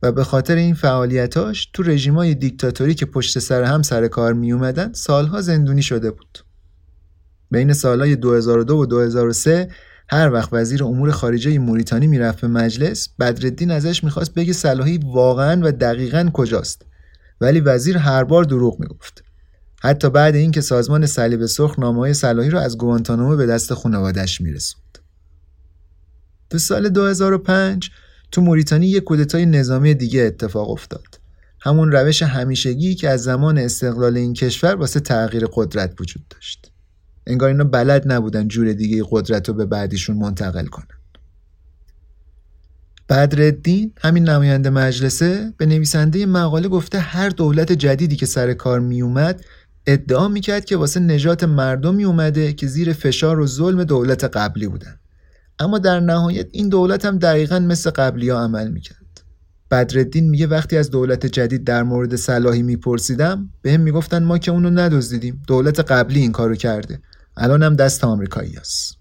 و 0.04 0.12
به 0.12 0.24
خاطر 0.24 0.56
این 0.56 0.74
فعالیتاش 0.74 1.66
تو 1.74 1.84
رژیمای 1.84 2.36
دیکتاتوری 2.36 2.96
که 2.96 3.06
پشت 3.06 3.40
سر 3.40 3.64
هم 3.64 3.82
سر 3.82 4.08
کار 4.08 4.34
می 4.34 4.52
اومدن 4.52 4.94
سالها 4.94 5.42
زندونی 5.42 5.82
شده 5.82 6.12
بود. 6.12 6.40
بین 7.52 7.74
سالهای 7.74 8.16
2002 8.16 8.76
و 8.76 8.86
2003 8.86 9.70
هر 10.10 10.32
وقت 10.34 10.50
وزیر 10.52 10.84
امور 10.84 11.12
خارجه 11.12 11.60
موریتانی 11.60 12.08
می‌رفت 12.08 12.42
به 12.42 12.48
مجلس 12.48 13.10
بدردین 13.20 13.72
ازش 13.72 14.04
می‌خواست 14.04 14.34
بگه 14.34 14.54
صلاحی 14.54 15.00
واقعا 15.04 15.62
و 15.64 15.72
دقیقا 15.72 16.30
کجاست. 16.34 16.86
ولی 17.42 17.60
وزیر 17.60 17.98
هر 17.98 18.24
بار 18.24 18.44
دروغ 18.44 18.80
می‌گفت. 18.80 19.24
حتی 19.82 20.10
بعد 20.10 20.36
اینکه 20.36 20.62
سازمان 20.62 21.06
صلیب 21.06 21.46
سرخ 21.46 21.80
نامه 21.80 22.14
صلاحی 22.14 22.50
رو 22.50 22.60
از 22.60 22.78
گوانتانامو 22.78 23.36
به 23.36 23.46
دست 23.46 23.74
خانوادش 23.74 24.42
میرسوند. 24.42 24.98
تو 26.50 26.58
سال 26.58 26.90
2005 26.90 27.92
تو 28.34 28.42
موریتانی 28.42 28.88
یک 28.88 29.04
کودتای 29.04 29.46
نظامی 29.46 29.94
دیگه 29.94 30.22
اتفاق 30.22 30.70
افتاد. 30.70 31.20
همون 31.62 31.92
روش 31.92 32.22
همیشگی 32.22 32.96
که 32.96 33.10
از 33.10 33.24
زمان 33.24 33.58
استقلال 33.58 34.18
این 34.18 34.34
کشور 34.34 34.76
واسه 34.76 35.00
تغییر 35.00 35.48
قدرت 35.54 36.02
وجود 36.02 36.28
داشت. 36.30 36.72
انگار 37.28 37.50
اینا 37.50 37.64
بلد 37.64 38.12
نبودن 38.12 38.48
جور 38.48 38.74
دیگه 38.74 39.04
قدرت 39.10 39.48
رو 39.50 39.54
به 39.54 39.66
بعدیشون 39.66 40.18
منتقل 40.18 40.66
کنن. 40.66 40.88
بدردین 43.10 43.94
همین 44.02 44.30
نماینده 44.30 44.70
مجلسه 44.70 45.54
به 45.58 45.66
نویسنده 45.66 46.26
مقاله 46.26 46.68
گفته 46.68 47.00
هر 47.00 47.30
دولت 47.30 47.72
جدیدی 47.72 48.16
که 48.16 48.26
سر 48.26 48.54
کار 48.54 48.80
می 48.80 49.02
اومد 49.02 49.46
ادعا 49.88 50.28
می‌کرد 50.28 50.66
که 50.66 50.78
واسه 50.78 51.00
نجات 51.00 51.44
مردمی 51.44 52.04
اومده 52.04 52.54
که 52.54 52.68
زیر 52.68 52.94
فشار 52.94 53.40
و 53.40 53.48
ظلم 53.48 53.84
دولت 53.84 54.24
قبلی 54.24 54.68
بودن. 54.68 55.00
اما 55.60 55.80
در 55.80 56.00
نهایت 56.00 56.48
این 56.52 56.70
دولت 56.70 57.06
هم 57.06 57.18
دقیقا 57.18 57.60
مثل 57.60 57.90
قبلی 57.90 58.30
ها 58.30 58.44
عمل 58.44 58.72
می‌کرد. 58.72 58.98
بدردین 59.72 60.30
میگه 60.30 60.48
وقتی 60.48 60.78
از 60.78 60.90
دولت 60.90 61.26
جدید 61.26 61.64
در 61.64 61.84
مورد 61.84 62.16
صلاحی 62.16 62.64
میپرسیدم 62.64 63.50
بهم 63.62 63.82
می‌گفتن 63.82 64.24
ما 64.24 64.38
که 64.38 64.52
اونو 64.52 64.70
ندزدیدیم. 64.70 65.42
دولت 65.48 65.80
قبلی 65.80 66.20
این 66.20 66.32
کارو 66.32 66.56
کرده. 66.56 67.00
الان 67.38 67.64
هم 67.64 67.76
دست 67.76 68.04
آمریکایی 68.04 68.54
هست. 68.54 68.98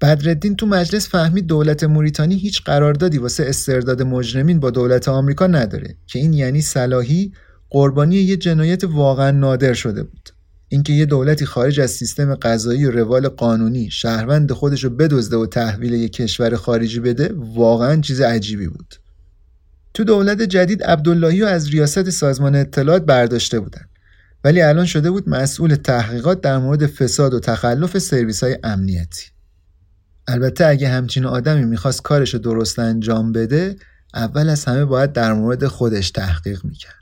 بدردین 0.00 0.56
تو 0.56 0.66
مجلس 0.66 1.08
فهمید 1.08 1.46
دولت 1.46 1.84
موریتانی 1.84 2.34
هیچ 2.34 2.62
قراردادی 2.62 3.18
واسه 3.18 3.44
استرداد 3.46 4.02
مجرمین 4.02 4.60
با 4.60 4.70
دولت 4.70 5.08
آمریکا 5.08 5.46
نداره 5.46 5.96
که 6.06 6.18
این 6.18 6.32
یعنی 6.32 6.60
صلاحی 6.60 7.32
قربانی 7.70 8.16
یه 8.16 8.36
جنایت 8.36 8.84
واقعا 8.84 9.30
نادر 9.30 9.74
شده 9.74 10.02
بود. 10.02 10.28
اینکه 10.72 10.92
یه 10.92 11.06
دولتی 11.06 11.46
خارج 11.46 11.80
از 11.80 11.90
سیستم 11.90 12.34
قضایی 12.34 12.84
و 12.84 12.90
روال 12.90 13.28
قانونی 13.28 13.90
شهروند 13.90 14.52
خودش 14.52 14.84
رو 14.84 14.90
بدزده 14.90 15.36
و 15.36 15.46
تحویل 15.46 15.92
یه 15.92 16.08
کشور 16.08 16.56
خارجی 16.56 17.00
بده 17.00 17.34
واقعا 17.36 18.00
چیز 18.00 18.20
عجیبی 18.20 18.68
بود. 18.68 18.94
تو 19.94 20.04
دولت 20.04 20.42
جدید 20.42 20.82
عبداللهی 20.82 21.40
رو 21.40 21.46
از 21.46 21.68
ریاست 21.68 22.10
سازمان 22.10 22.54
اطلاعات 22.54 23.02
برداشته 23.02 23.60
بودن. 23.60 23.84
ولی 24.44 24.62
الان 24.62 24.86
شده 24.86 25.10
بود 25.10 25.28
مسئول 25.28 25.74
تحقیقات 25.74 26.40
در 26.40 26.58
مورد 26.58 26.86
فساد 26.86 27.34
و 27.34 27.40
تخلف 27.40 27.98
سرویس 27.98 28.42
های 28.42 28.58
امنیتی. 28.64 29.26
البته 30.28 30.66
اگه 30.66 30.88
همچین 30.88 31.26
آدمی 31.26 31.64
می‌خواست 31.64 32.02
کارش 32.02 32.34
درست 32.34 32.78
انجام 32.78 33.32
بده 33.32 33.76
اول 34.14 34.48
از 34.48 34.64
همه 34.64 34.84
باید 34.84 35.12
در 35.12 35.32
مورد 35.32 35.66
خودش 35.66 36.10
تحقیق 36.10 36.64
می‌کرد. 36.64 37.01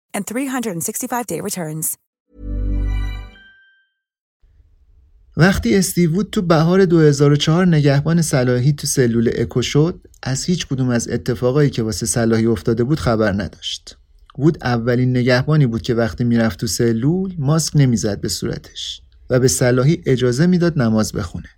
and 0.15 0.23
365-day 0.25 1.41
returns. 1.41 1.97
وقتی 5.37 5.75
استیو 5.75 6.15
وود 6.15 6.29
تو 6.29 6.41
بهار 6.41 6.85
2004 6.85 7.67
نگهبان 7.67 8.21
صلاحی 8.21 8.73
تو 8.73 8.87
سلول 8.87 9.31
اکو 9.35 9.61
شد 9.61 10.07
از 10.23 10.45
هیچ 10.45 10.67
کدوم 10.67 10.89
از 10.89 11.09
اتفاقایی 11.09 11.69
که 11.69 11.83
واسه 11.83 12.05
صلاحی 12.05 12.45
افتاده 12.45 12.83
بود 12.83 12.99
خبر 12.99 13.31
نداشت. 13.31 13.97
وود 14.37 14.57
اولین 14.63 15.17
نگهبانی 15.17 15.65
بود 15.67 15.81
که 15.81 15.93
وقتی 15.93 16.23
می‌رفت 16.23 16.59
تو 16.59 16.67
سلول 16.67 17.35
ماسک 17.37 17.73
نمی‌زد 17.75 18.21
به 18.21 18.27
صورتش 18.27 19.01
و 19.29 19.39
به 19.39 19.47
صلاحی 19.47 20.03
اجازه 20.05 20.45
می‌داد 20.47 20.81
نماز 20.81 21.11
بخونه. 21.11 21.49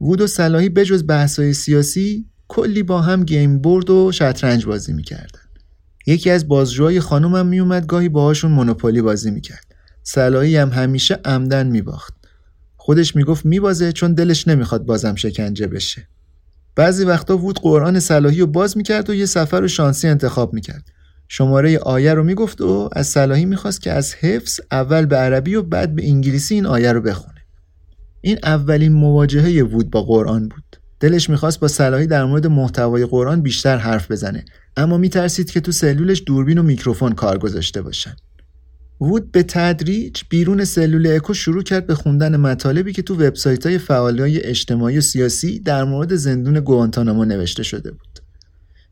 وود 0.00 0.20
و 0.20 0.26
صلاحی 0.26 0.68
بجز 0.68 1.06
بحثای 1.06 1.52
سیاسی 1.52 2.26
کلی 2.48 2.82
با 2.82 3.00
هم 3.00 3.24
گیم 3.24 3.58
بورد 3.58 3.90
و 3.90 4.12
شطرنج 4.12 4.66
بازی 4.66 4.92
می‌کردن. 4.92 5.49
یکی 6.06 6.30
از 6.30 6.48
بازجوهای 6.48 7.00
خانومم 7.00 7.46
میومد 7.46 7.86
گاهی 7.86 8.08
باهاشون 8.08 8.50
مونوپولی 8.50 9.02
بازی 9.02 9.30
می‌کرد. 9.30 9.74
صلاحی 10.02 10.56
هم 10.56 10.68
همیشه 10.68 11.18
عمدن 11.24 11.66
میباخت. 11.66 12.14
خودش 12.76 13.16
می‌گفت 13.16 13.46
میبازه 13.46 13.92
چون 13.92 14.14
دلش 14.14 14.48
نمی‌خواد 14.48 14.84
بازم 14.84 15.14
شکنجه 15.14 15.66
بشه. 15.66 16.08
بعضی 16.76 17.04
وقتا 17.04 17.38
وود 17.38 17.58
قرآن 17.58 18.00
صلاحی 18.00 18.40
رو 18.40 18.46
باز 18.46 18.76
می‌کرد 18.76 19.10
و 19.10 19.14
یه 19.14 19.26
سفر 19.26 19.60
رو 19.60 19.68
شانسی 19.68 20.08
انتخاب 20.08 20.54
می‌کرد. 20.54 20.84
شماره 21.28 21.78
آیه 21.78 22.14
رو 22.14 22.24
می‌گفت 22.24 22.60
و 22.60 22.90
از 22.92 23.06
صلاحی 23.06 23.44
می‌خواست 23.44 23.80
که 23.80 23.92
از 23.92 24.14
حفظ 24.14 24.60
اول 24.70 25.06
به 25.06 25.16
عربی 25.16 25.54
و 25.54 25.62
بعد 25.62 25.94
به 25.94 26.08
انگلیسی 26.08 26.54
این 26.54 26.66
آیه 26.66 26.92
رو 26.92 27.00
بخونه. 27.00 27.40
این 28.20 28.38
اولین 28.42 28.92
مواجهه 28.92 29.62
وود 29.62 29.90
با 29.90 30.02
قرآن 30.02 30.48
بود. 30.48 30.76
دلش 31.00 31.30
می‌خواست 31.30 31.60
با 31.60 31.68
صلاحی 31.68 32.06
در 32.06 32.24
مورد 32.24 32.46
محتوای 32.46 33.06
قرآن 33.06 33.42
بیشتر 33.42 33.76
حرف 33.76 34.10
بزنه. 34.10 34.44
اما 34.76 34.98
میترسید 34.98 35.50
که 35.50 35.60
تو 35.60 35.72
سلولش 35.72 36.22
دوربین 36.26 36.58
و 36.58 36.62
میکروفون 36.62 37.12
کار 37.12 37.38
گذاشته 37.38 37.82
باشن 37.82 38.16
وود 39.00 39.32
به 39.32 39.42
تدریج 39.42 40.22
بیرون 40.30 40.64
سلول 40.64 41.06
اکو 41.06 41.34
شروع 41.34 41.62
کرد 41.62 41.86
به 41.86 41.94
خوندن 41.94 42.36
مطالبی 42.36 42.92
که 42.92 43.02
تو 43.02 43.14
وبسایت 43.14 43.66
های 43.66 43.80
های 44.18 44.42
اجتماعی 44.42 44.98
و 44.98 45.00
سیاسی 45.00 45.60
در 45.60 45.84
مورد 45.84 46.14
زندون 46.14 46.60
گوانتانامو 46.60 47.24
نوشته 47.24 47.62
شده 47.62 47.90
بود. 47.90 48.20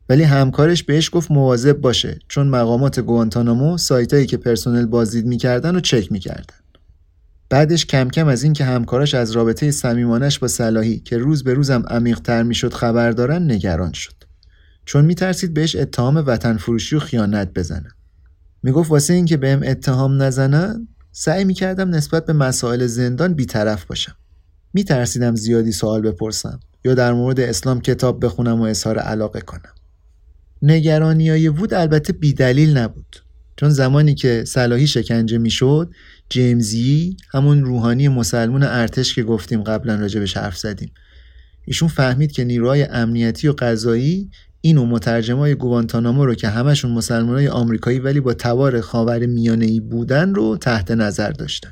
ولی 0.09 0.23
همکارش 0.23 0.83
بهش 0.83 1.09
گفت 1.13 1.31
مواظب 1.31 1.77
باشه 1.77 2.19
چون 2.27 2.47
مقامات 2.47 2.99
گوانتانامو 2.99 3.77
سایتایی 3.77 4.25
که 4.25 4.37
پرسنل 4.37 4.85
بازدید 4.85 5.25
می‌کردن 5.25 5.75
و 5.75 5.79
چک 5.79 6.11
می‌کردن. 6.11 6.55
بعدش 7.49 7.85
کم 7.85 8.09
کم 8.09 8.27
از 8.27 8.43
اینکه 8.43 8.63
همکاراش 8.65 9.13
از 9.13 9.31
رابطه 9.31 9.71
صمیمانش 9.71 10.39
با 10.39 10.47
صلاحی 10.47 10.99
که 10.99 11.17
روز 11.17 11.43
به 11.43 11.53
روزم 11.53 11.83
عمیقتر 11.87 12.43
می‌شد 12.43 12.73
خبر 12.73 13.11
دارن 13.11 13.51
نگران 13.51 13.93
شد. 13.93 14.28
چون 14.89 15.05
میترسید 15.05 15.53
بهش 15.53 15.75
اتهام 15.75 16.23
وطن 16.27 16.57
فروشی 16.57 16.95
و 16.95 16.99
خیانت 16.99 17.53
بزنن. 17.53 17.91
می‌گفت 18.63 18.91
واسه 18.91 19.13
اینکه 19.13 19.37
بهم 19.37 19.61
اتهام 19.63 20.21
نزنن 20.21 20.87
سعی 21.11 21.45
می‌کردم 21.45 21.89
نسبت 21.89 22.25
به 22.25 22.33
مسائل 22.33 22.85
زندان 22.85 23.33
بیطرف 23.33 23.85
باشم. 23.85 24.15
میترسیدم 24.73 25.35
زیادی 25.35 25.71
سوال 25.71 26.01
بپرسم 26.01 26.59
یا 26.85 26.93
در 26.93 27.13
مورد 27.13 27.39
اسلام 27.39 27.81
کتاب 27.81 28.25
بخونم 28.25 28.61
و 28.61 28.63
اظهار 28.63 28.99
علاقه 28.99 29.41
کنم. 29.41 29.73
نگرانی 30.61 31.29
های 31.29 31.47
وود 31.47 31.73
البته 31.73 32.13
بیدلیل 32.13 32.77
نبود. 32.77 33.15
چون 33.55 33.69
زمانی 33.69 34.15
که 34.15 34.43
صلاحی 34.47 34.87
شکنجه 34.87 35.37
می‌شد 35.37 35.91
جیمزی 36.29 37.17
همون 37.31 37.63
روحانی 37.63 38.07
مسلمون 38.07 38.63
ارتش 38.63 39.15
که 39.15 39.23
گفتیم 39.23 39.63
قبلا 39.63 39.95
راجبش 39.95 40.37
حرف 40.37 40.57
زدیم 40.57 40.91
ایشون 41.65 41.89
فهمید 41.89 42.31
که 42.31 42.43
نیروهای 42.43 42.83
امنیتی 42.83 43.47
و 43.47 43.53
قضایی 43.59 44.29
اینو 44.61 44.85
مترجمای 44.85 45.55
گوانتانامو 45.55 46.25
رو 46.25 46.35
که 46.35 46.47
همشون 46.47 46.91
مسلمانای 46.91 47.47
آمریکایی 47.47 47.99
ولی 47.99 48.19
با 48.19 48.33
توار 48.33 48.81
خاور 48.81 49.25
میانه 49.25 49.65
ای 49.65 49.79
بودن 49.79 50.35
رو 50.35 50.57
تحت 50.57 50.91
نظر 50.91 51.31
داشتن. 51.31 51.71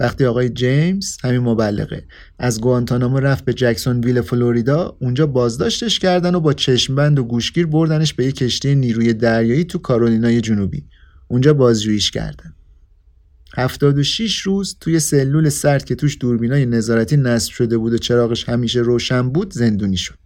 وقتی 0.00 0.24
آقای 0.24 0.48
جیمز 0.48 1.16
همین 1.22 1.40
مبلغه 1.40 2.04
از 2.38 2.60
گوانتانامو 2.60 3.20
رفت 3.20 3.44
به 3.44 3.54
جکسون 3.54 4.00
ویل 4.00 4.20
فلوریدا 4.20 4.96
اونجا 5.00 5.26
بازداشتش 5.26 5.98
کردن 5.98 6.34
و 6.34 6.40
با 6.40 6.52
چشمبند 6.52 7.18
و 7.18 7.24
گوشگیر 7.24 7.66
بردنش 7.66 8.14
به 8.14 8.26
یک 8.26 8.36
کشتی 8.36 8.74
نیروی 8.74 9.12
دریایی 9.12 9.64
تو 9.64 9.78
کارولینای 9.78 10.40
جنوبی. 10.40 10.84
اونجا 11.28 11.54
بازجوییش 11.54 12.10
کردن. 12.10 12.54
76 13.56 14.40
روز 14.40 14.76
توی 14.80 15.00
سلول 15.00 15.48
سرد 15.48 15.84
که 15.84 15.94
توش 15.94 16.16
دوربینای 16.20 16.66
نظارتی 16.66 17.16
نصب 17.16 17.52
شده 17.52 17.78
بود 17.78 17.92
و 17.92 17.98
چراغش 17.98 18.48
همیشه 18.48 18.80
روشن 18.80 19.30
بود 19.30 19.52
زندونی 19.52 19.96
شد. 19.96 20.18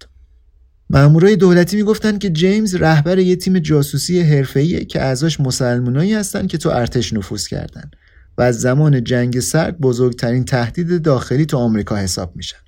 مامورای 0.91 1.37
دولتی 1.37 1.77
می‌گفتن 1.77 2.19
که 2.19 2.31
جیمز 2.31 2.75
رهبر 2.75 3.19
یه 3.19 3.37
تیم 3.37 3.59
جاسوسی 3.59 4.21
حرفه‌ایه 4.21 4.85
که 4.85 5.03
اعضاش 5.03 5.41
مسلمانایی 5.41 6.15
هستن 6.15 6.47
که 6.47 6.59
تو 6.59 6.69
ارتش 6.69 7.13
نفوذ 7.13 7.47
کردن 7.47 7.91
و 8.39 8.43
از 8.43 8.61
زمان 8.61 9.05
جنگ 9.05 9.41
سرد 9.41 9.79
بزرگترین 9.81 10.45
تهدید 10.45 11.03
داخلی 11.03 11.47
تو 11.47 11.57
آمریکا 11.57 11.97
حساب 11.97 12.37
میشن. 12.37 12.59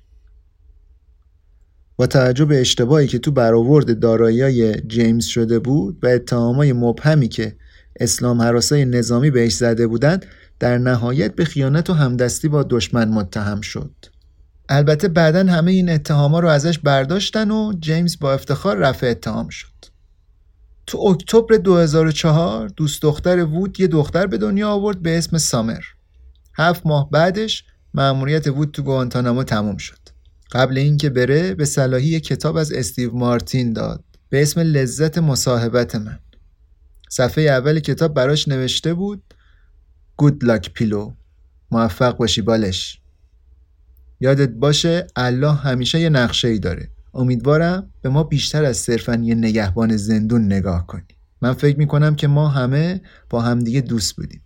با 1.95 2.07
توجه 2.07 2.45
به 2.45 2.61
اشتباهی 2.61 3.07
که 3.07 3.19
تو 3.19 3.31
برآورد 3.31 3.99
دارایی‌های 3.99 4.81
جیمز 4.81 5.25
شده 5.25 5.59
بود 5.59 5.99
و 6.03 6.07
اتهامای 6.07 6.73
مبهمی 6.73 7.27
که 7.27 7.55
اسلام 7.99 8.41
حراسای 8.41 8.85
نظامی 8.85 9.31
بهش 9.31 9.53
زده 9.53 9.87
بودند 9.87 10.25
در 10.59 10.77
نهایت 10.77 11.35
به 11.35 11.45
خیانت 11.45 11.89
و 11.89 11.93
همدستی 11.93 12.47
با 12.47 12.63
دشمن 12.63 13.09
متهم 13.09 13.61
شد. 13.61 13.91
البته 14.73 15.07
بعدا 15.07 15.43
همه 15.51 15.71
این 15.71 15.89
اتهاما 15.89 16.39
رو 16.39 16.47
ازش 16.47 16.79
برداشتن 16.79 17.51
و 17.51 17.73
جیمز 17.79 18.19
با 18.19 18.33
افتخار 18.33 18.77
رفع 18.77 19.07
اتهام 19.07 19.49
شد. 19.49 19.67
تو 20.87 20.97
اکتبر 20.97 21.55
2004 21.55 22.67
دوست 22.67 23.01
دختر 23.01 23.43
وود 23.43 23.79
یه 23.79 23.87
دختر 23.87 24.27
به 24.27 24.37
دنیا 24.37 24.69
آورد 24.69 25.01
به 25.01 25.17
اسم 25.17 25.37
سامر. 25.37 25.81
هفت 26.57 26.85
ماه 26.85 27.09
بعدش 27.09 27.63
مأموریت 27.93 28.47
وود 28.47 28.71
تو 28.71 28.83
گوانتانامو 28.83 29.43
تموم 29.43 29.77
شد. 29.77 29.99
قبل 30.51 30.77
اینکه 30.77 31.09
بره 31.09 31.53
به 31.53 31.65
صلاحی 31.65 32.19
کتاب 32.19 32.55
از 32.55 32.71
استیو 32.71 33.15
مارتین 33.15 33.73
داد 33.73 34.03
به 34.29 34.41
اسم 34.41 34.59
لذت 34.59 35.17
مصاحبت 35.17 35.95
من. 35.95 36.19
صفحه 37.09 37.43
اول 37.43 37.79
کتاب 37.79 38.13
براش 38.13 38.47
نوشته 38.47 38.93
بود 38.93 39.23
گود 40.17 40.43
لاک 40.43 40.73
پیلو 40.73 41.13
موفق 41.71 42.17
باشی 42.17 42.41
بالش 42.41 43.00
یادت 44.21 44.49
باشه 44.49 45.07
الله 45.15 45.53
همیشه 45.53 45.99
یه 45.99 46.09
نقشه 46.09 46.47
ای 46.47 46.59
داره. 46.59 46.89
امیدوارم 47.13 47.93
به 48.01 48.09
ما 48.09 48.23
بیشتر 48.23 48.65
از 48.65 48.77
صرفا 48.77 49.15
یه 49.15 49.35
نگهبان 49.35 49.97
زندون 49.97 50.45
نگاه 50.45 50.87
کنی. 50.87 51.03
من 51.41 51.53
فکر 51.53 51.77
می‌کنم 51.77 52.15
که 52.15 52.27
ما 52.27 52.47
همه 52.47 53.01
با 53.29 53.41
همدیگه 53.41 53.81
دوست 53.81 54.15
بودیم. 54.15 54.41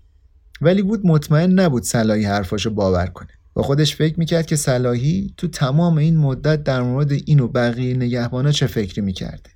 ولی 0.62 0.82
بود 0.82 1.06
مطمئن 1.06 1.60
نبود 1.60 1.84
صلاحی 1.84 2.26
حرفاشو 2.26 2.70
باور 2.70 3.06
کنه. 3.06 3.30
با 3.54 3.64
خودش 3.64 3.96
فکر 3.96 4.20
می‌کرد 4.20 4.46
که 4.46 4.56
صلاحی 4.56 5.34
تو 5.38 5.48
تمام 5.48 5.98
این 5.98 6.18
مدت 6.18 6.64
در 6.64 6.82
مورد 6.82 7.12
این 7.12 7.40
و 7.40 7.48
بقیه 7.48 7.96
نگهبانا 7.96 8.52
چه 8.52 8.68
فکری 8.68 9.02
می‌کرده. 9.02 9.50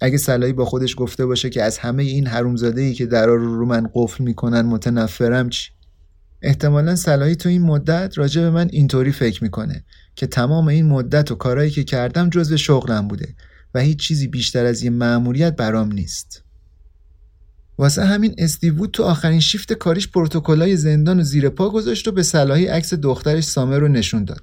اگه 0.00 0.18
صلاحی 0.18 0.52
با 0.52 0.64
خودش 0.64 0.94
گفته 0.98 1.26
باشه 1.26 1.50
که 1.50 1.62
از 1.62 1.78
همه 1.78 2.02
این 2.02 2.26
حرومزاده 2.26 2.80
ای 2.80 2.94
که 2.94 3.06
درا 3.06 3.34
رو 3.34 3.58
رو 3.58 3.66
من 3.66 3.90
قفل 3.94 4.24
می‌کنن 4.24 4.62
متنفرم 4.62 5.48
چی؟ 5.48 5.73
احتمالا 6.42 6.96
صلاحی 6.96 7.36
تو 7.36 7.48
این 7.48 7.62
مدت 7.62 8.18
راجع 8.18 8.40
به 8.40 8.50
من 8.50 8.68
اینطوری 8.72 9.12
فکر 9.12 9.44
می‌کنه 9.44 9.84
که 10.16 10.26
تمام 10.26 10.68
این 10.68 10.86
مدت 10.86 11.30
و 11.30 11.34
کارهایی 11.34 11.70
که 11.70 11.84
کردم 11.84 12.30
جزو 12.30 12.56
شغلم 12.56 13.08
بوده 13.08 13.34
و 13.74 13.80
هیچ 13.80 13.98
چیزی 13.98 14.28
بیشتر 14.28 14.64
از 14.64 14.82
یه 14.82 14.90
مأموریت 14.90 15.56
برام 15.56 15.92
نیست 15.92 16.44
واسه 17.78 18.04
همین 18.04 18.34
استیوود 18.38 18.90
تو 18.90 19.02
آخرین 19.02 19.40
شیفت 19.40 19.72
کاریش 19.72 20.08
پروتکلای 20.08 20.76
زندان 20.76 21.20
و 21.20 21.22
زیر 21.22 21.48
پا 21.48 21.70
گذاشت 21.70 22.08
و 22.08 22.12
به 22.12 22.22
صلاحی 22.22 22.66
عکس 22.66 22.94
دخترش 22.94 23.44
سامر 23.44 23.78
رو 23.78 23.88
نشون 23.88 24.24
داد 24.24 24.42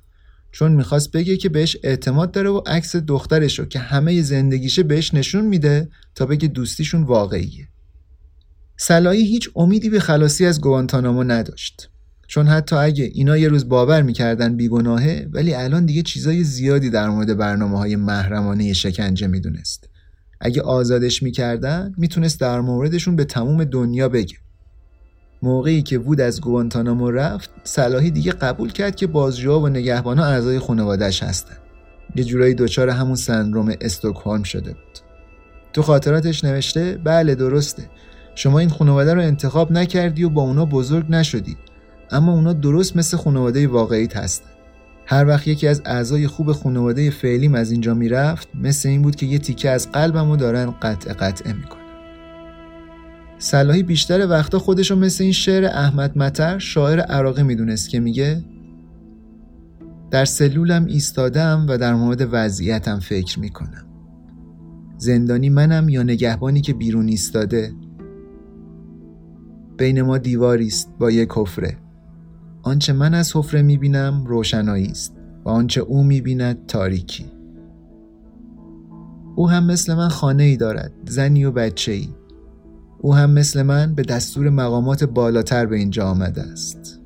چون 0.51 0.71
می‌خواست 0.71 1.11
بگه 1.11 1.37
که 1.37 1.49
بهش 1.49 1.77
اعتماد 1.83 2.31
داره 2.31 2.49
و 2.49 2.61
عکس 2.65 2.95
دخترش 2.95 3.59
رو 3.59 3.65
که 3.65 3.79
همه 3.79 4.21
زندگیشه 4.21 4.83
بهش 4.83 5.13
نشون 5.13 5.45
میده 5.45 5.89
تا 6.15 6.25
بگه 6.25 6.47
دوستیشون 6.47 7.03
واقعیه. 7.03 7.67
سلایی 8.83 9.25
هیچ 9.25 9.49
امیدی 9.55 9.89
به 9.89 9.99
خلاصی 9.99 10.45
از 10.45 10.61
گوانتانامو 10.61 11.23
نداشت. 11.23 11.89
چون 12.27 12.47
حتی 12.47 12.75
اگه 12.75 13.03
اینا 13.13 13.37
یه 13.37 13.47
روز 13.47 13.69
باور 13.69 14.01
می‌کردن 14.01 14.57
بیگناهه 14.57 15.27
ولی 15.31 15.53
الان 15.53 15.85
دیگه 15.85 16.01
چیزای 16.01 16.43
زیادی 16.43 16.89
در 16.89 17.09
مورد 17.09 17.37
برنامه 17.37 17.77
های 17.77 17.95
محرمانه 17.95 18.73
شکنجه 18.73 19.27
می‌دونست. 19.27 19.89
اگه 20.39 20.61
آزادش 20.61 21.23
می‌کردن 21.23 21.93
می‌تونست 21.97 22.39
در 22.39 22.61
موردشون 22.61 23.15
به 23.15 23.25
تموم 23.25 23.63
دنیا 23.63 24.09
بگه. 24.09 24.35
موقعی 25.41 25.81
که 25.81 25.97
وود 25.97 26.21
از 26.21 26.41
گوانتانامو 26.41 27.11
رفت 27.11 27.49
صلاحی 27.63 28.11
دیگه 28.11 28.31
قبول 28.31 28.71
کرد 28.71 28.95
که 28.95 29.07
بازجوها 29.07 29.59
و 29.59 29.69
نگهبانا 29.69 30.25
اعضای 30.25 30.59
خانوادهش 30.59 31.23
هستن 31.23 31.57
یه 32.15 32.23
جورایی 32.23 32.53
دچار 32.53 32.89
همون 32.89 33.15
سندروم 33.15 33.73
استوکهلم 33.81 34.43
شده 34.43 34.69
بود 34.69 34.99
تو 35.73 35.81
خاطراتش 35.81 36.43
نوشته 36.43 36.99
بله 37.03 37.35
درسته 37.35 37.89
شما 38.35 38.59
این 38.59 38.69
خانواده 38.69 39.13
رو 39.13 39.21
انتخاب 39.21 39.71
نکردی 39.71 40.23
و 40.23 40.29
با 40.29 40.41
اونا 40.41 40.65
بزرگ 40.65 41.05
نشدی. 41.09 41.57
اما 42.11 42.33
اونا 42.33 42.53
درست 42.53 42.97
مثل 42.97 43.17
خانواده 43.17 43.67
واقعیت 43.67 44.17
هستن. 44.17 44.49
هر 45.05 45.27
وقت 45.27 45.47
یکی 45.47 45.67
از 45.67 45.81
اعضای 45.85 46.27
خوب 46.27 46.51
خانواده 46.51 47.09
فعلیم 47.09 47.55
از 47.55 47.71
اینجا 47.71 47.93
می‌رفت 47.93 48.47
مثل 48.55 48.89
این 48.89 49.01
بود 49.01 49.15
که 49.15 49.25
یه 49.25 49.39
تیکه 49.39 49.69
از 49.69 49.91
قلبمو 49.91 50.35
دارن 50.35 50.73
قطع 50.81 51.13
قطعه 51.13 51.53
می‌کنن. 51.53 51.81
صلاحی 53.37 53.83
بیشتر 53.83 54.27
وقتا 54.27 54.59
خودشو 54.59 54.95
مثل 54.95 55.23
این 55.23 55.33
شعر 55.33 55.65
احمد 55.65 56.17
متر 56.17 56.59
شاعر 56.59 56.99
عراقی 56.99 57.43
می‌دونست 57.43 57.89
که 57.89 57.99
میگه 57.99 58.43
در 60.11 60.25
سلولم 60.25 60.85
ایستادم 60.85 61.65
و 61.69 61.77
در 61.77 61.93
مورد 61.93 62.27
وضعیتم 62.31 62.99
فکر 62.99 63.39
می‌کنم. 63.39 63.85
زندانی 64.97 65.49
منم 65.49 65.89
یا 65.89 66.03
نگهبانی 66.03 66.61
که 66.61 66.73
بیرون 66.73 67.07
ایستاده 67.07 67.73
بین 69.81 70.01
ما 70.01 70.17
دیواری 70.17 70.67
است 70.67 70.89
با 70.99 71.11
یک 71.11 71.29
حفره. 71.35 71.77
آنچه 72.63 72.93
من 72.93 73.13
از 73.13 73.35
حفره 73.35 73.61
می‌بینم 73.61 74.23
روشنایی 74.25 74.87
است 74.87 75.15
و 75.45 75.49
آنچه 75.49 75.81
او 75.81 76.03
می‌بیند 76.03 76.65
تاریکی. 76.65 77.25
او 79.35 79.49
هم 79.49 79.65
مثل 79.65 79.93
من 79.93 80.07
خانه 80.07 80.43
ای 80.43 80.57
دارد 80.57 80.91
زنی 81.05 81.45
و 81.45 81.51
بچه 81.51 81.91
ای 81.91 82.09
او 82.99 83.15
هم 83.15 83.31
مثل 83.31 83.61
من 83.61 83.95
به 83.95 84.01
دستور 84.01 84.49
مقامات 84.49 85.03
بالاتر 85.03 85.65
به 85.65 85.75
اینجا 85.75 86.07
آمده 86.07 86.41
است. 86.41 87.01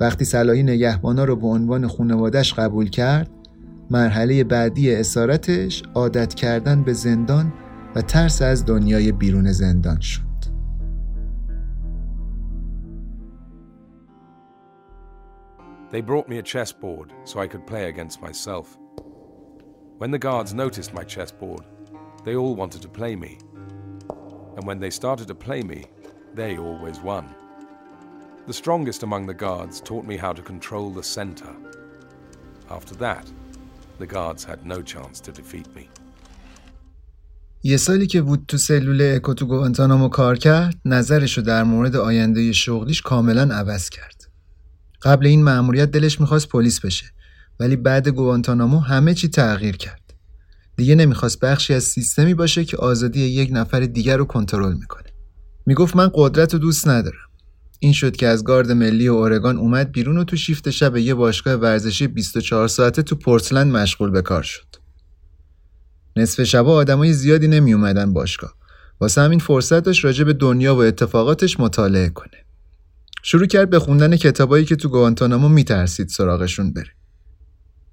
وقتی 0.00 0.24
صلاحی 0.24 0.62
نگهبانا 0.62 1.24
رو 1.24 1.36
به 1.36 1.46
عنوان 1.46 1.86
خونوادش 1.86 2.54
قبول 2.54 2.88
کرد 2.88 3.30
مرحله 3.91 4.43
بعدی 4.43 4.95
اسارتش 4.95 5.83
عادت 5.95 6.33
کردن 6.33 6.83
به 6.83 6.93
زندان 6.93 7.53
و 7.95 8.01
ترس 8.01 8.41
از 8.41 8.65
دنیای 8.65 9.11
بیرون 9.11 9.51
زندان 9.51 9.99
شد 9.99 10.31
They 15.91 16.01
brought 16.01 16.29
me 16.29 16.37
a 16.37 16.43
chessboard 16.43 17.11
so 17.25 17.41
I 17.41 17.47
could 17.47 17.67
play 17.67 17.89
against 17.89 18.21
myself. 18.21 18.77
When 19.97 20.09
the 20.09 20.17
guards 20.17 20.53
noticed 20.53 20.93
my 20.93 21.03
chessboard, 21.03 21.65
they 22.23 22.37
all 22.37 22.55
wanted 22.55 22.81
to 22.83 22.87
play 22.87 23.13
me. 23.17 23.37
And 24.55 24.65
when 24.65 24.79
they 24.79 24.89
started 24.89 25.27
to 25.27 25.35
play 25.35 25.63
me, 25.63 25.83
they 26.33 26.57
always 26.57 27.01
won. 27.01 27.35
The 28.47 28.53
strongest 28.53 29.03
among 29.03 29.25
the 29.27 29.33
guards 29.33 29.81
taught 29.81 30.05
me 30.05 30.15
how 30.15 30.31
to 30.31 30.41
control 30.41 30.91
the 30.91 31.03
center. 31.03 31.53
After 32.69 32.95
that, 32.95 33.29
the 33.98 34.06
guards 34.06 34.44
had 34.44 34.60
no 34.74 34.78
chance 34.92 35.20
to 35.20 35.30
defeat 35.32 35.68
me. 35.76 35.88
یه 37.62 37.76
سالی 37.76 38.06
که 38.06 38.20
وود 38.20 38.44
تو 38.48 38.56
سلول 38.56 39.02
اکو 39.14 39.34
تو 39.34 39.46
گوانتانامو 39.46 40.08
کار 40.08 40.36
کرد 40.36 40.76
نظرشو 40.84 41.40
در 41.40 41.64
مورد 41.64 41.96
آینده 41.96 42.52
شغلیش 42.52 43.02
کاملا 43.02 43.54
عوض 43.54 43.88
کرد. 43.88 44.30
قبل 45.02 45.26
این 45.26 45.44
مأموریت 45.44 45.90
دلش 45.90 46.20
می‌خواست 46.20 46.48
پلیس 46.48 46.80
بشه 46.80 47.06
ولی 47.60 47.76
بعد 47.76 48.08
گوانتانامو 48.08 48.78
همه 48.78 49.14
چی 49.14 49.28
تغییر 49.28 49.76
کرد. 49.76 50.14
دیگه 50.76 50.94
نمی‌خواست 50.94 51.40
بخشی 51.40 51.74
از 51.74 51.84
سیستمی 51.84 52.34
باشه 52.34 52.64
که 52.64 52.76
آزادی 52.76 53.20
یک 53.20 53.50
نفر 53.52 53.80
دیگر 53.80 54.16
رو 54.16 54.24
کنترل 54.24 54.74
می‌کنه. 54.74 55.08
می‌گفت 55.66 55.96
من 55.96 56.10
قدرت 56.14 56.52
رو 56.52 56.58
دوست 56.58 56.88
ندارم. 56.88 57.25
این 57.78 57.92
شد 57.92 58.16
که 58.16 58.26
از 58.26 58.44
گارد 58.44 58.72
ملی 58.72 59.08
و 59.08 59.12
اورگان 59.12 59.58
اومد 59.58 59.92
بیرون 59.92 60.18
و 60.18 60.24
تو 60.24 60.36
شیفت 60.36 60.70
شب 60.70 60.96
یه 60.96 61.14
باشگاه 61.14 61.54
ورزشی 61.54 62.06
24 62.06 62.68
ساعته 62.68 63.02
تو 63.02 63.16
پورتلند 63.16 63.72
مشغول 63.72 64.10
به 64.10 64.22
کار 64.22 64.42
شد. 64.42 64.66
نصف 66.16 66.42
شبا 66.42 66.74
آدمای 66.74 67.12
زیادی 67.12 67.48
نمی 67.48 67.72
اومدن 67.72 68.12
باشگاه. 68.12 68.54
واسه 69.00 69.20
همین 69.20 69.38
فرصت 69.38 69.80
داشت 69.80 70.04
راجع 70.04 70.24
به 70.24 70.32
دنیا 70.32 70.76
و 70.76 70.78
اتفاقاتش 70.82 71.60
مطالعه 71.60 72.08
کنه. 72.08 72.44
شروع 73.22 73.46
کرد 73.46 73.70
به 73.70 73.78
خوندن 73.78 74.16
کتابایی 74.16 74.64
که 74.64 74.76
تو 74.76 74.88
گوانتانامو 74.88 75.48
میترسید 75.48 76.08
سراغشون 76.08 76.72
بره. 76.72 76.90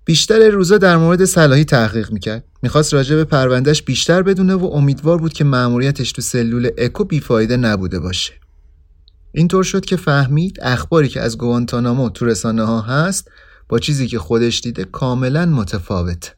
بیشتر 0.06 0.50
روزا 0.50 0.78
در 0.78 0.98
مورد 0.98 1.26
صلاحی 1.26 1.66
تحقیق 1.66 2.12
می‌کرد. 2.12 2.44
می‌خواست 2.62 2.94
راجع 2.94 3.16
به 3.16 3.24
پروندهش 3.24 3.82
بیشتر 3.82 4.22
بدونه 4.22 4.54
و 4.54 4.66
امیدوار 4.66 5.18
بود 5.18 5.34
که 5.34 5.44
مأموریتش 5.44 6.12
تو 6.12 6.22
سلول 6.22 6.70
اکو 6.78 7.04
بیفایده 7.04 7.58
نبوده 7.58 8.00
باشه. 8.00 8.34
اینطور 9.36 9.64
شد 9.64 9.86
که 9.86 9.96
فهمید 9.96 10.58
اخباری 10.62 11.08
که 11.08 11.22
از 11.22 11.38
گوانتانامو 11.38 12.10
تو 12.10 12.26
رسانه 12.26 12.64
ها 12.64 12.82
هست 12.82 13.32
با 13.70 13.80
چیزی 13.80 14.08
که 14.08 14.20
خودش 14.20 14.62
دیده 14.62 14.84
کاملا 14.84 15.46
متفاوت. 15.46 16.36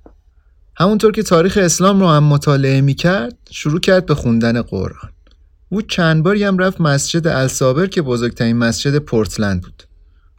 همونطور 0.77 1.11
که 1.11 1.23
تاریخ 1.23 1.57
اسلام 1.61 1.99
رو 1.99 2.07
هم 2.07 2.23
مطالعه 2.23 2.81
می‌کرد 2.81 3.37
شروع 3.51 3.79
کرد 3.79 4.05
به 4.05 4.15
خوندن 4.15 4.61
قرآن. 4.61 5.11
او 5.69 5.81
چند 5.81 6.23
باری 6.23 6.43
هم 6.43 6.57
رفت 6.57 6.81
مسجد 6.81 7.27
الصابر 7.27 7.87
که 7.87 8.01
بزرگترین 8.01 8.57
مسجد 8.57 8.97
پورتلند 8.97 9.61
بود. 9.61 9.83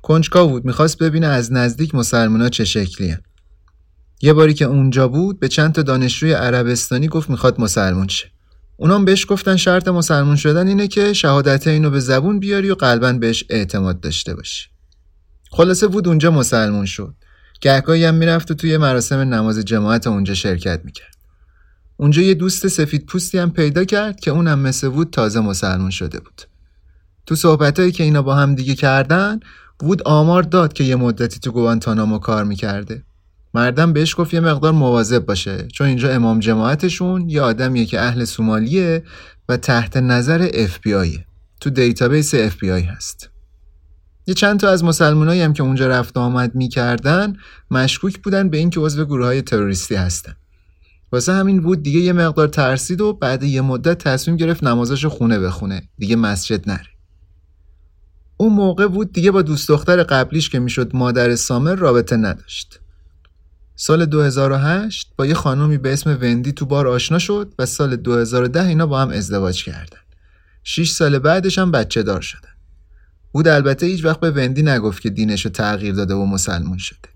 کنجکاو 0.03 0.51
بود 0.51 0.65
می‌خواست 0.65 0.99
ببینه 0.99 1.27
از 1.27 1.53
نزدیک 1.53 1.95
مسلمونا 1.95 2.49
چه 2.49 2.65
شکلی 2.65 3.09
هن. 3.09 3.21
یه 4.23 4.33
باری 4.33 4.55
که 4.55 4.65
اونجا 4.65 5.09
بود 5.09 5.41
به 5.41 5.49
چند 5.49 5.73
تا 5.73 5.83
دانشجوی 5.83 6.33
عربستانی 6.33 7.09
گفت 7.09 7.31
می‌خواد 7.31 7.61
مسلمون 7.61 8.09
شه. 8.09 8.31
اونام 8.77 9.05
بهش 9.05 9.27
گفتن 9.29 9.57
شرط 9.57 9.89
مسلمون 9.89 10.37
شدن 10.37 10.68
اینه 10.68 10.89
که 10.89 11.12
شهادت 11.12 11.66
اینو 11.66 11.91
به 11.91 12.01
زبون 12.01 12.41
بیاری 12.41 12.70
و 12.70 12.74
قلبا 12.74 13.12
بهش 13.12 13.45
اعتماد 13.51 14.01
داشته 14.01 14.35
باشی. 14.35 14.68
خلاصه 15.51 15.87
بود 15.87 16.09
اونجا 16.09 16.31
مسلمون 16.31 16.87
شد. 16.87 17.14
گهگاهی 17.61 18.05
هم 18.05 18.14
می‌رفت 18.14 18.51
و 18.51 18.55
توی 18.55 18.77
مراسم 18.77 19.16
نماز 19.16 19.59
جماعت 19.59 20.07
اونجا 20.07 20.35
شرکت 20.35 20.81
می‌کرد. 20.85 21.16
اونجا 21.97 22.22
یه 22.22 22.35
دوست 22.35 22.68
سفید 22.68 23.07
پوستی 23.07 23.39
هم 23.39 23.51
پیدا 23.51 23.85
کرد 23.85 24.20
که 24.20 24.31
اونم 24.31 24.59
مثل 24.59 24.87
وود 24.87 25.11
تازه 25.11 25.41
مسلمون 25.41 25.91
شده 25.91 26.20
بود. 26.20 26.43
تو 27.27 27.35
صحبتهایی 27.35 27.93
که 27.93 28.05
اینا 28.05 28.22
با 28.22 28.35
هم 28.35 28.55
دیگه 28.55 28.74
کردن 28.74 29.41
وود 29.83 30.03
آمار 30.03 30.43
داد 30.43 30.72
که 30.72 30.85
یه 30.85 30.97
مدتی 30.97 31.41
تو 31.41 31.53
گوانتانامو 31.53 32.18
کار 32.18 32.45
می‌کرده. 32.45 33.03
مردم 33.57 33.93
بهش 33.93 34.15
گفت 34.19 34.35
یه 34.35 34.41
مقدار 34.41 34.73
مواظب 34.73 35.27
باشه 35.27 35.69
چون 35.73 35.87
اینجا 35.87 36.11
امام 36.11 36.41
جماعتشون 36.41 37.29
یه 37.29 37.41
آدمیه 37.43 37.85
که 37.85 38.01
اهل 38.01 38.25
سومالیه 38.25 39.03
و 39.49 39.57
تحت 39.57 39.97
نظر 39.97 40.51
اف. 40.55 40.79
تو 41.61 41.71
database 41.70 42.35
اف 42.35 42.65
هست. 42.65 43.31
یه 44.27 44.35
چند 44.35 44.61
تا 44.61 44.69
از 44.69 44.85
مسلمانایی 44.85 45.41
هم 45.41 45.53
که 45.53 45.63
اونجا 45.63 45.89
رفت 45.89 46.19
آمد 46.19 46.55
می‌کردن 46.55 47.37
مشکوک 47.71 48.19
بودن 48.19 48.49
به 48.49 48.57
اینکه 48.57 48.81
عضو 48.81 49.05
گروه 49.05 49.27
های 49.27 49.43
تروریستی 49.43 49.95
هستن. 49.95 50.37
واسه 51.13 51.33
همین 51.33 51.61
بود 51.61 51.83
دیگه 51.83 52.01
یه 52.01 52.13
مقدار 52.13 52.49
ترسید 52.49 53.01
و 53.01 53.13
بعد 53.13 53.43
یه 53.43 53.61
مدت 53.61 53.99
تصمیم 53.99 54.37
گرفت 54.37 54.65
نمازش 54.65 55.07
خونه 55.07 55.39
بخونه 55.39 55.83
دیگه 55.99 56.17
مسجد 56.17 56.69
نره 56.69 56.89
اون 58.37 58.53
موقع 58.53 58.87
بود 58.87 59.13
دیگه 59.13 59.31
با 59.31 59.43
دوست 59.43 59.69
دختر 59.69 60.03
قبلیش 60.03 60.51
که 60.51 60.59
می‌شد 60.59 60.97
مادر 60.97 61.37
سامر 61.37 61.75
رابطه 61.75 62.17
نداشت 62.17 62.81
سال 63.77 64.07
2008 64.07 65.12
با 65.16 65.27
یه 65.27 65.35
خانومی 65.35 65.79
به 65.79 65.93
اسم 65.93 66.18
وندی 66.22 66.53
تو 66.53 66.66
بار 66.66 66.89
آشنا 66.89 67.18
شد 67.18 67.55
و 67.59 67.66
سال 67.66 67.97
2010 67.97 68.66
اینا 68.66 68.87
با 68.87 69.01
هم 69.01 69.11
ازدواج 69.11 69.64
کردن. 69.64 69.99
6 70.64 70.91
سال 70.91 71.18
بعدش 71.18 71.59
هم 71.59 71.70
بچه 71.70 72.03
دار 72.03 72.20
شدن. 72.20 72.49
بود 73.33 73.49
البته 73.49 73.87
هیچ 73.87 74.05
وقت 74.05 74.20
به 74.20 74.31
وندی 74.31 74.62
نگفت 74.62 75.03
که 75.03 75.11
دینش 75.11 75.45
رو 75.45 75.51
تغییر 75.51 75.95
داده 75.95 76.14
و 76.14 76.27
مسلمون 76.27 76.79
شده. 76.79 77.09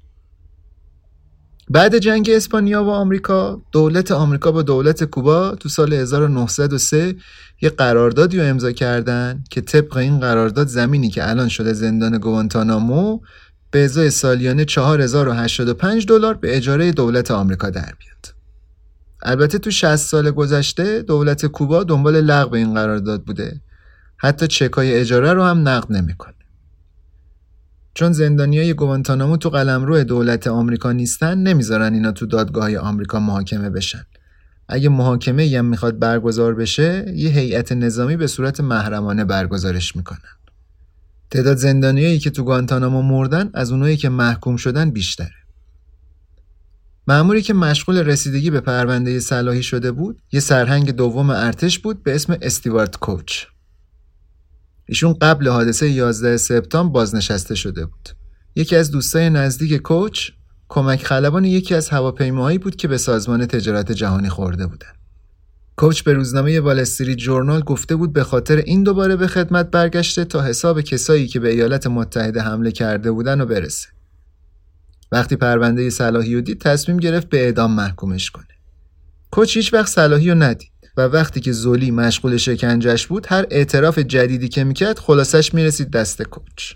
بعد 1.71 1.99
جنگ 1.99 2.31
اسپانیا 2.31 2.85
و 2.85 2.91
آمریکا 2.91 3.63
دولت 3.73 4.11
آمریکا 4.11 4.53
با 4.53 4.63
دولت 4.63 5.05
کوبا 5.05 5.55
تو 5.55 5.69
سال 5.69 5.93
1903 5.93 7.15
یه 7.63 7.71
قراردادی 7.71 8.39
رو 8.39 8.45
امضا 8.45 8.73
کردن 8.73 9.45
که 9.51 9.61
طبق 9.61 9.97
این 9.97 10.21
قرارداد 10.21 10.67
زمینی 10.67 11.09
که 11.09 11.29
الان 11.29 11.49
شده 11.49 11.73
زندان 11.73 12.19
گوانتانامو 12.19 13.21
به 13.71 13.85
ازای 13.85 14.11
سالیانه 14.11 14.65
4085 14.65 16.07
دلار 16.07 16.35
به 16.35 16.57
اجاره 16.57 16.93
دولت 16.93 17.31
آمریکا 17.31 17.71
در 17.71 17.95
بیاد. 17.99 18.35
البته 19.23 19.59
تو 19.59 19.71
60 19.71 19.97
سال 19.97 20.31
گذشته 20.31 21.03
دولت 21.03 21.47
کوبا 21.47 21.85
دنبال 21.85 22.21
لغو 22.21 22.55
این 22.55 22.75
قرارداد 22.75 23.25
بوده. 23.25 23.61
حتی 24.17 24.47
چکای 24.47 24.95
اجاره 24.95 25.33
رو 25.33 25.43
هم 25.43 25.69
نقد 25.69 25.93
نمی‌کنه. 25.93 26.35
چون 27.95 28.13
زندانیای 28.13 28.75
گوانتانامو 28.75 29.37
تو 29.37 29.51
قلمرو 29.51 30.05
دولت 30.05 30.47
آمریکا 30.47 30.93
نیستن 30.93 31.39
نمی‌ذارن 31.39 31.95
اینا 31.95 32.13
تو 32.13 32.27
دادگاه 32.27 32.77
آمریکا 32.77 33.21
محاکمه 33.21 33.71
بشن. 33.71 34.07
اگه 34.69 34.89
محاکمه 34.89 35.59
هم 35.59 35.65
می‌خواد 35.65 35.99
برگزار 35.99 36.55
بشه 36.55 37.13
یه 37.17 37.31
هیئت 37.31 37.73
نظامی 37.73 38.17
به 38.17 38.27
صورت 38.27 38.61
محرمانه 38.61 39.25
برگزارش 39.25 39.97
می‌کنن. 39.97 40.40
تعداد 41.31 41.57
زندانیایی 41.57 42.19
که 42.19 42.31
تو 42.31 42.45
گوانتانامو 42.45 43.03
مردن 43.03 43.51
از 43.55 43.73
اونایی 43.73 43.97
که 43.97 44.09
محکوم 44.09 44.57
شدن 44.57 44.91
بیشتره. 44.91 45.35
معمولی 47.07 47.43
که 47.43 47.55
مشغول 47.55 47.99
رسیدگی 47.99 48.51
به 48.51 48.61
پرونده 48.61 49.21
صلاحی 49.21 49.63
شده 49.63 49.93
بود 49.93 50.23
یه 50.33 50.41
سرهنگ 50.41 50.91
دوم 50.91 51.31
ارتش 51.31 51.79
بود 51.79 52.03
به 52.03 52.15
اسم 52.15 52.39
استیوارت 52.43 52.97
کوچ. 52.97 53.45
ایشون 54.87 55.13
قبل 55.13 55.49
حادثه 55.49 55.91
11 55.91 56.37
سپتامبر 56.37 56.93
بازنشسته 56.93 57.55
شده 57.55 57.87
بود. 57.87 58.09
یکی 58.55 58.77
از 58.77 58.91
دوستای 58.91 59.31
نزدیک 59.31 59.77
کوچ 59.77 60.31
کمک 60.69 61.05
خلبان 61.05 61.45
یکی 61.45 61.75
از 61.75 61.89
هواپیماهایی 61.89 62.59
بود 62.59 62.77
که 62.77 62.89
به 62.89 62.99
سازمان 62.99 63.47
تجارت 63.47 63.93
جهانی 63.93 64.29
خورده 64.29 64.67
بودن. 64.67 65.00
کوچ 65.81 66.03
به 66.03 66.13
روزنامه 66.13 66.61
وال 66.61 66.85
جورنال 66.85 67.61
گفته 67.61 67.97
بود 67.97 68.13
به 68.13 68.25
خاطر 68.25 68.57
این 68.57 68.83
دوباره 68.83 69.17
به 69.17 69.27
خدمت 69.27 69.71
برگشته 69.71 70.25
تا 70.25 70.43
حساب 70.43 70.81
کسایی 70.81 71.27
که 71.27 71.41
به 71.41 71.51
ایالات 71.51 71.87
متحده 71.87 72.41
حمله 72.41 72.73
کرده 72.73 73.13
بودن 73.13 73.41
و 73.41 73.47
برسه. 73.47 73.89
وقتی 75.13 75.37
پرونده 75.37 75.91
صلاحی 75.91 76.43
دید 76.43 76.61
تصمیم 76.61 76.97
گرفت 76.97 77.29
به 77.29 77.45
اعدام 77.45 77.75
محکومش 77.75 78.31
کنه. 78.31 78.47
کوچ 79.31 79.57
هیچ 79.57 79.75
وقت 79.75 79.89
صلاحی 79.89 80.31
رو 80.31 80.35
ندید 80.35 80.73
و 80.97 81.01
وقتی 81.01 81.41
که 81.41 81.53
زولی 81.53 81.91
مشغول 81.91 82.37
شکنجش 82.37 83.07
بود 83.07 83.27
هر 83.29 83.47
اعتراف 83.51 83.99
جدیدی 83.99 84.49
که 84.49 84.65
می‌کرد 84.65 84.99
خلاصش 84.99 85.55
می‌رسید 85.55 85.91
دست 85.91 86.23
کوچ. 86.23 86.75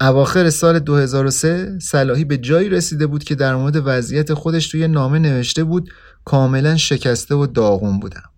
اواخر 0.00 0.50
سال 0.50 0.78
2003 0.78 1.78
صلاحی 1.82 2.24
به 2.24 2.38
جایی 2.38 2.68
رسیده 2.68 3.06
بود 3.06 3.24
که 3.24 3.34
در 3.34 3.56
مورد 3.56 3.82
وضعیت 3.84 4.34
خودش 4.34 4.68
توی 4.68 4.88
نامه 4.88 5.18
نوشته 5.18 5.64
بود 5.64 5.90
کاملا 6.24 6.76
شکسته 6.76 7.34
و 7.34 7.46
داغون 7.46 8.00
بودم 8.00 8.30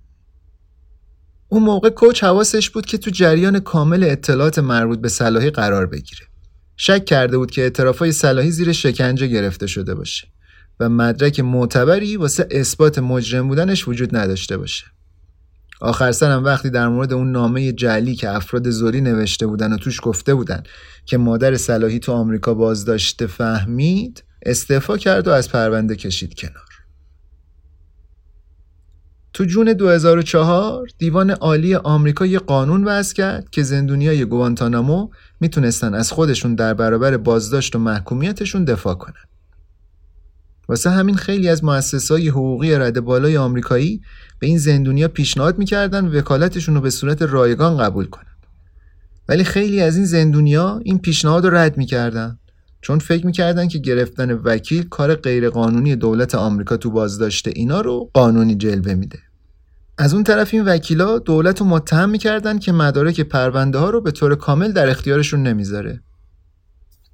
اون 1.49 1.63
موقع 1.63 1.91
کوچ 1.91 2.25
حواسش 2.25 2.71
بود 2.71 2.87
که 2.87 2.99
تو 2.99 3.11
جریان 3.11 3.61
کامل 3.61 4.05
اطلاعات 4.05 4.59
مربوط 4.59 4.99
به 4.99 5.09
صلاحی 5.09 5.51
قرار 5.51 5.87
بگیره 5.87 6.27
شک 6.77 7.05
کرده 7.05 7.39
بود 7.39 7.51
که 7.51 7.63
اعترافای 7.63 8.13
صلاحی 8.13 8.51
زیر 8.51 8.73
شکنجه 8.73 9.27
گرفته 9.27 9.67
شده 9.67 9.95
باشه 9.95 10.29
و 10.81 10.89
مدرک 10.89 11.41
معتبری 11.41 12.17
واسه 12.17 12.49
اثبات 12.51 12.99
مجرم 12.99 13.49
بودنش 13.49 13.89
وجود 13.89 14.17
نداشته 14.17 14.57
باشه. 14.57 14.85
آخر 15.81 16.13
سرم 16.13 16.45
وقتی 16.45 16.71
در 16.71 16.89
مورد 16.89 17.13
اون 17.13 17.33
نامه 17.33 17.73
جعلی 17.73 18.15
که 18.15 18.31
افراد 18.31 18.71
زوری 18.71 19.01
نوشته 19.01 19.47
بودن 19.47 19.73
و 19.73 19.77
توش 19.77 20.01
گفته 20.03 20.35
بودن 20.35 20.63
که 21.07 21.17
مادر 21.17 21.57
صلاحی 21.57 21.99
تو 21.99 22.13
آمریکا 22.13 22.55
بازداشته 22.55 23.27
فهمید 23.27 24.25
استعفا 24.47 24.97
کرد 24.97 25.29
و 25.29 25.31
از 25.31 25.49
پرونده 25.49 25.97
کشید 25.97 26.35
کنار. 26.35 26.72
تو 29.35 29.45
جون 29.45 29.73
2004 29.73 30.87
دیوان 30.99 31.31
عالی 31.31 31.75
آمریکا 31.75 32.27
یه 32.27 32.39
قانون 32.39 32.85
وضع 32.85 33.15
کرد 33.15 33.51
که 33.51 33.63
زندونیای 33.63 34.25
گوانتانامو 34.25 35.09
می‌تونستن 35.41 35.95
از 35.95 36.13
خودشون 36.13 36.55
در 36.55 36.75
برابر 36.75 37.17
بازداشت 37.17 37.77
و 37.77 37.79
محکومیتشون 37.79 38.65
دفاع 38.65 38.95
کنن. 38.95 39.25
واسه 40.69 40.91
همین 40.91 41.17
خیلی 41.17 41.49
از 41.49 41.65
مؤسسای 41.65 42.29
حقوقی 42.29 42.75
رد 42.75 43.01
بالای 43.01 43.37
آمریکایی 43.37 44.01
به 44.39 44.47
این 44.47 44.59
زندونیا 44.59 45.09
پیشنهاد 45.09 45.59
می‌کردن 45.59 46.19
وکالتشون 46.19 46.75
رو 46.75 46.81
به 46.81 46.91
صورت 46.91 47.23
رایگان 47.23 47.79
قبول 47.79 48.07
کنن. 48.07 48.37
ولی 49.29 49.45
خیلی 49.45 49.81
از 49.81 49.97
این 49.97 50.05
زندونیا 50.05 50.81
این 50.85 50.99
پیشنهاد 50.99 51.45
رو 51.45 51.55
رد 51.55 51.77
می‌کردن 51.77 52.39
چون 52.83 52.99
فکر 52.99 53.27
می‌کردن 53.27 53.69
که 53.69 53.79
گرفتن 53.79 54.33
وکیل 54.33 54.89
کار 54.89 55.15
غیرقانونی 55.15 55.97
دولت 55.97 56.35
آمریکا 56.35 56.77
تو 56.77 56.91
بازداشت 56.91 57.49
اینا 57.49 57.81
رو 57.81 58.11
قانونی 58.15 58.55
جلوه 58.55 58.95
میده. 58.95 59.19
از 59.99 60.15
اون 60.15 60.25
طرف 60.25 60.55
این 60.55 60.65
وکیلا 60.65 61.19
دولت 61.19 61.61
رو 61.61 61.67
متهم 61.67 62.11
می‌کردن 62.11 62.59
که 62.59 62.73
مدارک 62.73 63.21
پرونده 63.21 63.79
ها 63.79 63.91
رو 63.91 64.01
به 64.01 64.11
طور 64.11 64.35
کامل 64.35 64.73
در 64.73 64.89
اختیارشون 64.89 65.43
نمی‌ذاره. 65.43 66.01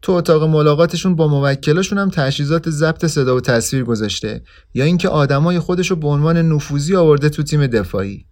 تو 0.03 0.13
اتاق 0.13 0.43
ملاقاتشون 0.43 1.17
با 1.17 1.29
موکلاشون 1.29 1.99
هم 1.99 2.11
تجهیزات 2.11 2.71
ضبط 2.71 3.07
صدا 3.07 3.37
و 3.37 3.41
تصویر 3.41 3.85
گذاشته 3.85 4.43
یا 4.75 4.85
اینکه 4.85 5.09
آدمای 5.09 5.59
خودش 5.59 5.91
رو 5.91 5.97
به 5.97 6.09
عنوان 6.09 6.53
نفوذی 6.53 6.97
آورده 6.97 7.29
تو 7.29 7.43
تیم 7.43 7.67
دفاعی. 7.67 8.28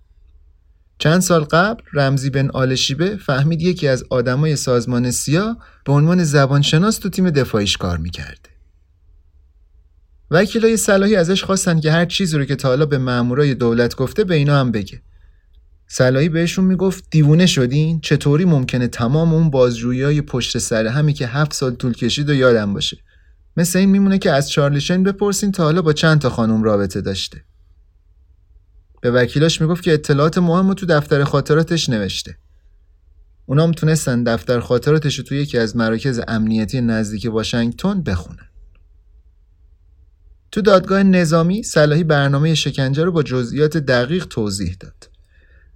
چند 0.98 1.20
سال 1.20 1.44
قبل 1.44 1.82
رمزی 1.92 2.30
بن 2.30 2.50
آلشیبه 2.50 3.16
فهمید 3.16 3.62
یکی 3.62 3.88
از 3.88 4.04
آدمای 4.10 4.56
سازمان 4.56 5.10
سیا 5.10 5.56
به 5.84 5.92
عنوان 5.92 6.24
زبانشناس 6.24 6.98
تو 6.98 7.08
تیم 7.08 7.30
دفاعیش 7.30 7.76
کار 7.76 7.98
می‌کرده. 7.98 8.50
وکیلای 10.30 10.76
صلاحی 10.76 11.16
ازش 11.16 11.44
خواستن 11.44 11.80
که 11.80 11.92
هر 11.92 12.04
چیزی 12.04 12.38
رو 12.38 12.44
که 12.44 12.56
تا 12.56 12.68
حالا 12.68 12.86
به 12.86 12.98
مامورای 12.98 13.54
دولت 13.54 13.96
گفته 13.96 14.24
به 14.24 14.34
اینا 14.34 14.60
هم 14.60 14.72
بگه. 14.72 15.00
صلاحی 15.88 16.28
بهشون 16.28 16.64
می‌گفت 16.64 17.04
دیوونه 17.10 17.46
شدین 17.46 18.00
چطوری 18.00 18.44
ممکنه 18.44 18.88
تمام 18.88 19.34
اون 19.34 19.50
بازجویی 19.50 20.20
پشت 20.20 20.58
سر 20.58 20.86
همی 20.86 21.12
که 21.12 21.26
هفت 21.26 21.52
سال 21.52 21.74
طول 21.74 21.92
کشید 21.92 22.30
و 22.30 22.34
یادم 22.34 22.74
باشه 22.74 22.98
مثل 23.56 23.78
این 23.78 23.90
میمونه 23.90 24.18
که 24.18 24.32
از 24.32 24.50
چارلیشن 24.50 25.02
بپرسین 25.02 25.52
تا 25.52 25.64
حالا 25.64 25.82
با 25.82 25.92
چند 25.92 26.20
تا 26.20 26.30
خانم 26.30 26.62
رابطه 26.62 27.00
داشته 27.00 27.44
به 29.00 29.10
وکیلاش 29.10 29.60
می‌گفت 29.60 29.82
که 29.82 29.92
اطلاعات 29.92 30.38
مهم 30.38 30.68
رو 30.68 30.74
تو 30.74 30.86
دفتر 30.86 31.24
خاطراتش 31.24 31.88
نوشته. 31.88 32.36
اونام 33.46 33.72
تونستن 33.72 34.24
دفتر 34.24 34.60
خاطراتش 34.60 35.18
رو 35.18 35.24
تو 35.24 35.34
یکی 35.34 35.58
از 35.58 35.76
مراکز 35.76 36.20
امنیتی 36.28 36.80
نزدیک 36.80 37.28
واشنگتن 37.32 38.02
بخونن. 38.02 38.48
تو 40.52 40.62
دادگاه 40.62 41.02
نظامی 41.02 41.62
صلاحی 41.62 42.04
برنامه 42.04 42.54
شکنجه 42.54 43.04
رو 43.04 43.12
با 43.12 43.22
جزئیات 43.22 43.76
دقیق 43.76 44.24
توضیح 44.24 44.76
داد. 44.80 45.10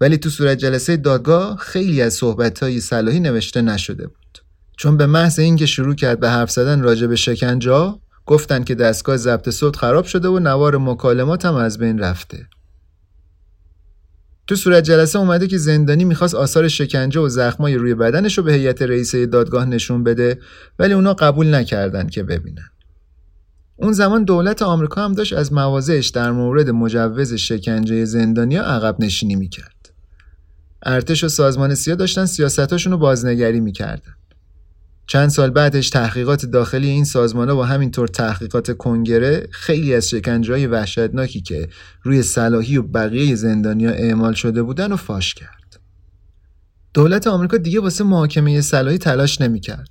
ولی 0.01 0.19
تو 0.19 0.31
صورت 0.31 0.59
جلسه 0.59 0.97
دادگاه 0.97 1.57
خیلی 1.57 2.03
از 2.03 2.15
صحبتهای 2.15 2.81
صلاحی 2.81 3.21
نوشته 3.21 3.63
نشده 3.63 4.07
بود. 4.07 4.39
چون 4.77 4.97
به 4.97 5.07
محض 5.07 5.39
اینکه 5.39 5.67
شروع 5.67 5.95
کرد 5.95 6.21
به 6.21 6.31
حرف 6.31 6.51
زدن 6.51 6.81
راجع 6.81 7.07
به 7.07 7.17
شکنجه 7.17 7.95
گفتن 8.27 8.65
که 8.65 8.75
دستگاه 8.75 9.17
ضبط 9.17 9.51
صوت 9.51 9.77
خراب 9.77 10.05
شده 10.05 10.29
و 10.29 10.39
نوار 10.39 10.79
مکالمات 10.79 11.45
هم 11.45 11.55
از 11.55 11.79
بین 11.79 11.99
رفته. 11.99 12.49
تو 14.51 14.57
صورت 14.57 14.85
جلسه 14.85 15.19
اومده 15.19 15.47
که 15.47 15.59
زندانی 15.59 16.05
می‌خواست 16.05 16.35
آثار 16.35 16.69
شکنجه 16.69 17.21
و 17.21 17.29
زخمای 17.29 17.75
روی 17.75 17.95
بدنش 17.95 18.39
رو 18.39 18.45
به 18.45 18.53
هیئت 18.53 18.83
رئیسه 18.83 19.27
دادگاه 19.27 19.65
نشون 19.65 20.05
بده 20.05 20.39
ولی 20.79 20.93
اونا 20.93 21.15
قبول 21.15 21.55
نکردن 21.55 22.07
که 22.07 22.23
ببینن 22.23 22.71
اون 23.77 23.93
زمان 23.93 24.25
دولت 24.25 24.63
آمریکا 24.63 25.05
هم 25.05 25.13
داشت 25.13 25.33
از 25.33 25.53
مواضعش 25.53 26.09
در 26.09 26.33
مورد 26.33 26.71
مجوز 26.71 27.35
شکنجه 27.35 28.05
زندانیا 28.05 28.63
عقب 28.63 28.97
نشینی 29.01 29.35
می‌کرد 29.35 29.93
ارتش 30.83 31.25
و 31.25 31.29
سازمان 31.29 31.75
سیا 31.75 31.95
داشتن 31.95 32.27
سیاستاشون 32.27 32.93
رو 32.93 32.99
بازنگری 32.99 33.61
می‌کردن. 33.61 34.15
چند 35.11 35.29
سال 35.29 35.51
بعدش 35.51 35.91
تحقیقات 35.91 36.47
داخلی 36.47 36.89
این 36.89 37.05
سازمان 37.05 37.51
و 37.51 37.63
همینطور 37.63 38.09
تحقیقات 38.09 38.77
کنگره 38.77 39.49
خیلی 39.51 39.95
از 39.95 40.09
شکنجه 40.09 40.53
های 40.53 40.67
وحشتناکی 40.67 41.41
که 41.41 41.69
روی 42.03 42.23
صلاحی 42.23 42.77
و 42.77 42.83
بقیه 42.83 43.35
زندانیا 43.35 43.91
اعمال 43.91 44.33
شده 44.33 44.63
بودن 44.63 44.93
و 44.93 44.97
فاش 44.97 45.35
کرد. 45.35 45.81
دولت 46.95 47.27
آمریکا 47.27 47.57
دیگه 47.57 47.81
واسه 47.81 48.05
محاکمه 48.05 48.61
صلاحی 48.61 48.99
تلاش 48.99 49.41
نمی‌کرد. 49.41 49.91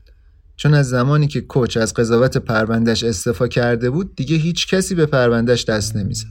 چون 0.55 0.74
از 0.74 0.89
زمانی 0.89 1.28
که 1.28 1.41
کوچ 1.41 1.78
از 1.78 1.93
قضاوت 1.93 2.38
پروندهش 2.38 3.03
استفا 3.03 3.47
کرده 3.47 3.89
بود 3.89 4.15
دیگه 4.15 4.36
هیچ 4.36 4.67
کسی 4.67 4.95
به 4.95 5.05
پروندهش 5.05 5.65
دست 5.65 5.95
نمی‌زد. 5.95 6.28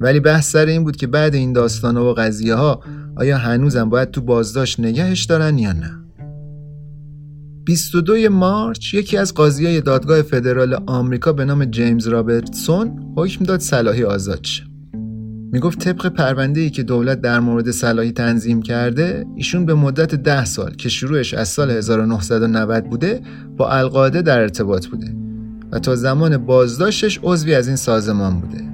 ولی 0.00 0.20
بحث 0.20 0.50
سر 0.50 0.66
این 0.66 0.84
بود 0.84 0.96
که 0.96 1.06
بعد 1.06 1.34
این 1.34 1.52
داستان 1.52 1.96
و 1.96 2.14
قضیه 2.14 2.54
ها 2.54 2.84
آیا 3.16 3.38
هنوزم 3.38 3.90
باید 3.90 4.10
تو 4.10 4.20
بازداشت 4.20 4.80
نگهش 4.80 5.24
دارن 5.24 5.58
یا 5.58 5.72
نه 5.72 6.03
22 7.64 8.28
مارچ 8.28 8.94
یکی 8.94 9.16
از 9.16 9.34
قاضیای 9.34 9.80
دادگاه 9.80 10.22
فدرال 10.22 10.74
آمریکا 10.86 11.32
به 11.32 11.44
نام 11.44 11.64
جیمز 11.64 12.06
رابرتسون 12.06 13.14
حکم 13.16 13.44
داد 13.44 13.60
صلاحی 13.60 14.04
آزاد 14.04 14.44
شه 14.44 14.64
می‌گفت 15.52 15.78
طبق 15.78 16.06
پرونده 16.08 16.60
ای 16.60 16.70
که 16.70 16.82
دولت 16.82 17.20
در 17.20 17.40
مورد 17.40 17.70
صلاحی 17.70 18.12
تنظیم 18.12 18.62
کرده 18.62 19.26
ایشون 19.36 19.66
به 19.66 19.74
مدت 19.74 20.14
ده 20.14 20.44
سال 20.44 20.74
که 20.74 20.88
شروعش 20.88 21.34
از 21.34 21.48
سال 21.48 21.70
1990 21.70 22.84
بوده 22.84 23.20
با 23.56 23.70
القاعده 23.70 24.22
در 24.22 24.38
ارتباط 24.38 24.86
بوده 24.86 25.14
و 25.72 25.78
تا 25.78 25.96
زمان 25.96 26.36
بازداشتش 26.36 27.20
عضوی 27.22 27.54
از 27.54 27.66
این 27.66 27.76
سازمان 27.76 28.40
بوده 28.40 28.64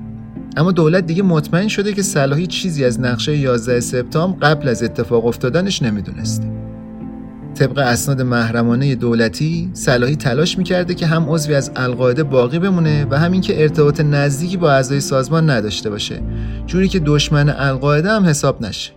اما 0.56 0.72
دولت 0.72 1.06
دیگه 1.06 1.22
مطمئن 1.22 1.68
شده 1.68 1.92
که 1.92 2.02
صلاحی 2.02 2.46
چیزی 2.46 2.84
از 2.84 3.00
نقشه 3.00 3.36
11 3.36 3.80
سپتامبر 3.80 4.48
قبل 4.48 4.68
از 4.68 4.82
اتفاق 4.82 5.26
افتادنش 5.26 5.82
نمی‌دونسته. 5.82 6.59
طبق 7.60 7.78
اسناد 7.78 8.22
محرمانه 8.22 8.94
دولتی 8.94 9.70
صلاحی 9.72 10.16
تلاش 10.16 10.58
می‌کرده 10.58 10.94
که 10.94 11.06
هم 11.06 11.30
عضوی 11.30 11.54
از 11.54 11.70
القاعده 11.76 12.22
باقی 12.22 12.58
بمونه 12.58 13.06
و 13.10 13.18
همین 13.18 13.40
که 13.40 13.62
ارتباط 13.62 14.00
نزدیکی 14.00 14.56
با 14.56 14.72
اعضای 14.72 15.00
سازمان 15.00 15.50
نداشته 15.50 15.90
باشه 15.90 16.22
جوری 16.66 16.88
که 16.88 16.98
دشمن 16.98 17.48
القاعده 17.48 18.10
هم 18.10 18.24
حساب 18.24 18.62
نشه. 18.62 18.92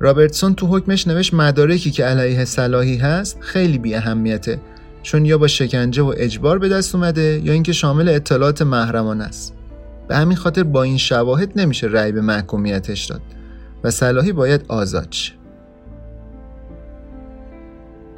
رابرتسون 0.00 0.54
تو 0.54 0.66
حکمش 0.66 1.08
نوشت 1.08 1.34
مدارکی 1.34 1.90
که 1.90 2.04
علیه 2.04 2.44
صلاحی 2.44 2.96
هست 2.96 3.38
خیلی 3.40 3.78
بی 3.78 3.94
اهمیته 3.94 4.60
چون 5.02 5.24
یا 5.24 5.38
با 5.38 5.46
شکنجه 5.46 6.02
و 6.02 6.14
اجبار 6.16 6.58
به 6.58 6.68
دست 6.68 6.94
اومده 6.94 7.40
یا 7.44 7.52
اینکه 7.52 7.72
شامل 7.72 8.08
اطلاعات 8.08 8.62
محرمانه 8.62 9.24
است. 9.24 9.54
به 10.08 10.16
همین 10.16 10.36
خاطر 10.36 10.62
با 10.62 10.82
این 10.82 10.96
شواهد 10.96 11.52
نمیشه 11.56 11.86
رأی 11.86 12.12
به 12.12 12.20
محکومیتش 12.20 13.04
داد 13.04 13.20
و 13.84 13.90
صلاحی 13.90 14.32
باید 14.32 14.64
آزاد 14.68 15.08
شه. 15.10 15.32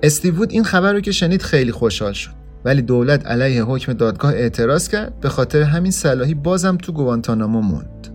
استیوود 0.02 0.52
این 0.52 0.64
خبر 0.64 0.92
رو 0.92 1.00
که 1.00 1.12
شنید 1.12 1.42
خیلی 1.42 1.72
خوشحال 1.72 2.12
شد 2.12 2.30
ولی 2.64 2.82
دولت 2.82 3.26
علیه 3.26 3.62
حکم 3.62 3.92
دادگاه 3.92 4.32
اعتراض 4.32 4.88
کرد 4.88 5.20
به 5.20 5.28
خاطر 5.28 5.62
همین 5.62 5.92
صلاحی 5.92 6.34
بازم 6.34 6.76
تو 6.76 6.92
گوانتانامو 6.92 7.60
موند 7.60 8.08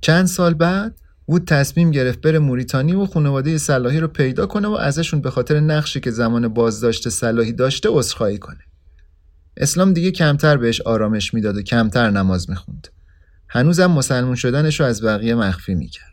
چند 0.00 0.26
سال 0.26 0.54
بعد 0.54 1.00
وود 1.28 1.44
تصمیم 1.44 1.90
گرفت 1.90 2.20
بره 2.20 2.38
موریتانی 2.38 2.94
و 2.94 3.06
خانواده 3.06 3.58
صلاحی 3.58 4.00
رو 4.00 4.08
پیدا 4.08 4.46
کنه 4.46 4.68
و 4.68 4.72
ازشون 4.72 5.20
به 5.20 5.30
خاطر 5.30 5.60
نقشی 5.60 6.00
که 6.00 6.10
زمان 6.10 6.48
بازداشت 6.48 7.08
صلاحی 7.08 7.52
داشته 7.52 7.88
عذرخواهی 7.92 8.38
کنه. 8.38 8.69
اسلام 9.56 9.92
دیگه 9.92 10.10
کمتر 10.10 10.56
بهش 10.56 10.80
آرامش 10.80 11.34
می‌داد 11.34 11.56
و 11.56 11.62
کمتر 11.62 12.10
نماز 12.10 12.50
می‌خوند. 12.50 12.88
هنوزم 13.48 13.86
مسلمون 13.86 14.34
شدنش 14.34 14.80
رو 14.80 14.86
از 14.86 15.04
بقیه 15.04 15.34
مخفی 15.34 15.74
می‌کرد. 15.74 16.10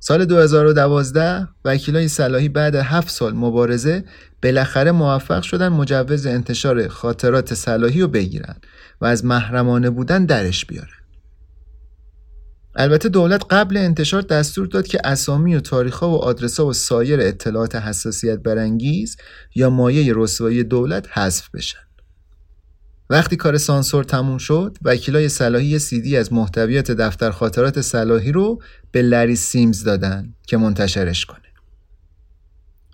سال 0.00 0.24
2012 0.24 1.48
وکیلای 1.64 2.08
صلاحی 2.08 2.48
بعد 2.48 2.74
هفت 2.74 3.08
سال 3.10 3.34
مبارزه 3.34 4.04
بالاخره 4.42 4.92
موفق 4.92 5.42
شدن 5.42 5.68
مجوز 5.68 6.26
انتشار 6.26 6.88
خاطرات 6.88 7.54
صلاحی 7.54 8.00
رو 8.00 8.08
بگیرن 8.08 8.56
و 9.00 9.04
از 9.06 9.24
محرمانه 9.24 9.90
بودن 9.90 10.24
درش 10.24 10.64
بیارن. 10.64 11.03
البته 12.76 13.08
دولت 13.08 13.44
قبل 13.50 13.76
انتشار 13.76 14.22
دستور 14.22 14.66
داد 14.66 14.86
که 14.86 14.98
اسامی 15.04 15.54
و 15.54 15.60
تاریخها 15.60 16.10
و 16.10 16.24
آدرسها 16.24 16.66
و 16.66 16.72
سایر 16.72 17.20
اطلاعات 17.20 17.76
حساسیت 17.76 18.38
برانگیز 18.38 19.16
یا 19.54 19.70
مایه 19.70 20.12
رسوایی 20.16 20.64
دولت 20.64 21.18
حذف 21.18 21.50
بشن. 21.50 21.78
وقتی 23.10 23.36
کار 23.36 23.58
سانسور 23.58 24.04
تموم 24.04 24.38
شد، 24.38 24.76
وکیلای 24.82 25.28
صلاحی 25.28 25.78
سیدی 25.78 26.16
از 26.16 26.32
محتویات 26.32 26.90
دفتر 26.90 27.30
خاطرات 27.30 27.80
صلاحی 27.80 28.32
رو 28.32 28.62
به 28.92 29.02
لری 29.02 29.36
سیمز 29.36 29.84
دادن 29.84 30.34
که 30.46 30.56
منتشرش 30.56 31.26
کنه. 31.26 31.38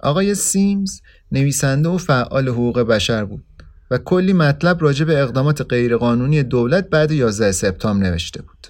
آقای 0.03 0.35
سیمز 0.35 1.01
نویسنده 1.33 1.89
و 1.89 1.99
فعال 1.99 2.49
حقوق 2.49 2.81
بشر 2.81 3.24
بود 3.24 3.45
و 3.91 3.99
کلی 3.99 4.33
مطلب 4.33 4.83
راجع 4.83 5.05
به 5.05 5.22
اقدامات 5.22 5.62
غیرقانونی 5.62 6.43
دولت 6.43 6.89
بعد 6.91 7.11
11 7.11 7.53
سپتامبر 7.53 8.11
نوشته 8.11 8.43
بود. 8.43 8.66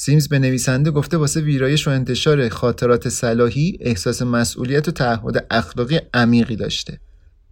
سیمز 0.00 0.28
به 0.28 0.38
نویسنده 0.38 0.90
گفته 0.90 1.16
واسه 1.16 1.40
ویرایش 1.40 1.88
و 1.88 1.90
انتشار 1.90 2.48
خاطرات 2.48 3.08
صلاحی 3.08 3.78
احساس 3.80 4.22
مسئولیت 4.22 4.88
و 4.88 4.90
تعهد 4.90 5.46
اخلاقی 5.50 6.00
عمیقی 6.14 6.56
داشته. 6.56 7.00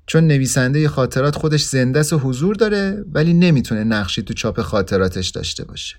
چون 0.06 0.26
نویسنده 0.26 0.88
خاطرات 0.88 1.36
خودش 1.36 1.64
زنده 1.64 2.00
و 2.00 2.18
حضور 2.18 2.54
داره 2.54 3.04
ولی 3.12 3.34
نمی‌تونه 3.34 3.84
نقشی 3.84 4.22
تو 4.22 4.34
چاپ 4.34 4.60
خاطراتش 4.60 5.28
داشته 5.28 5.64
باشه. 5.64 5.96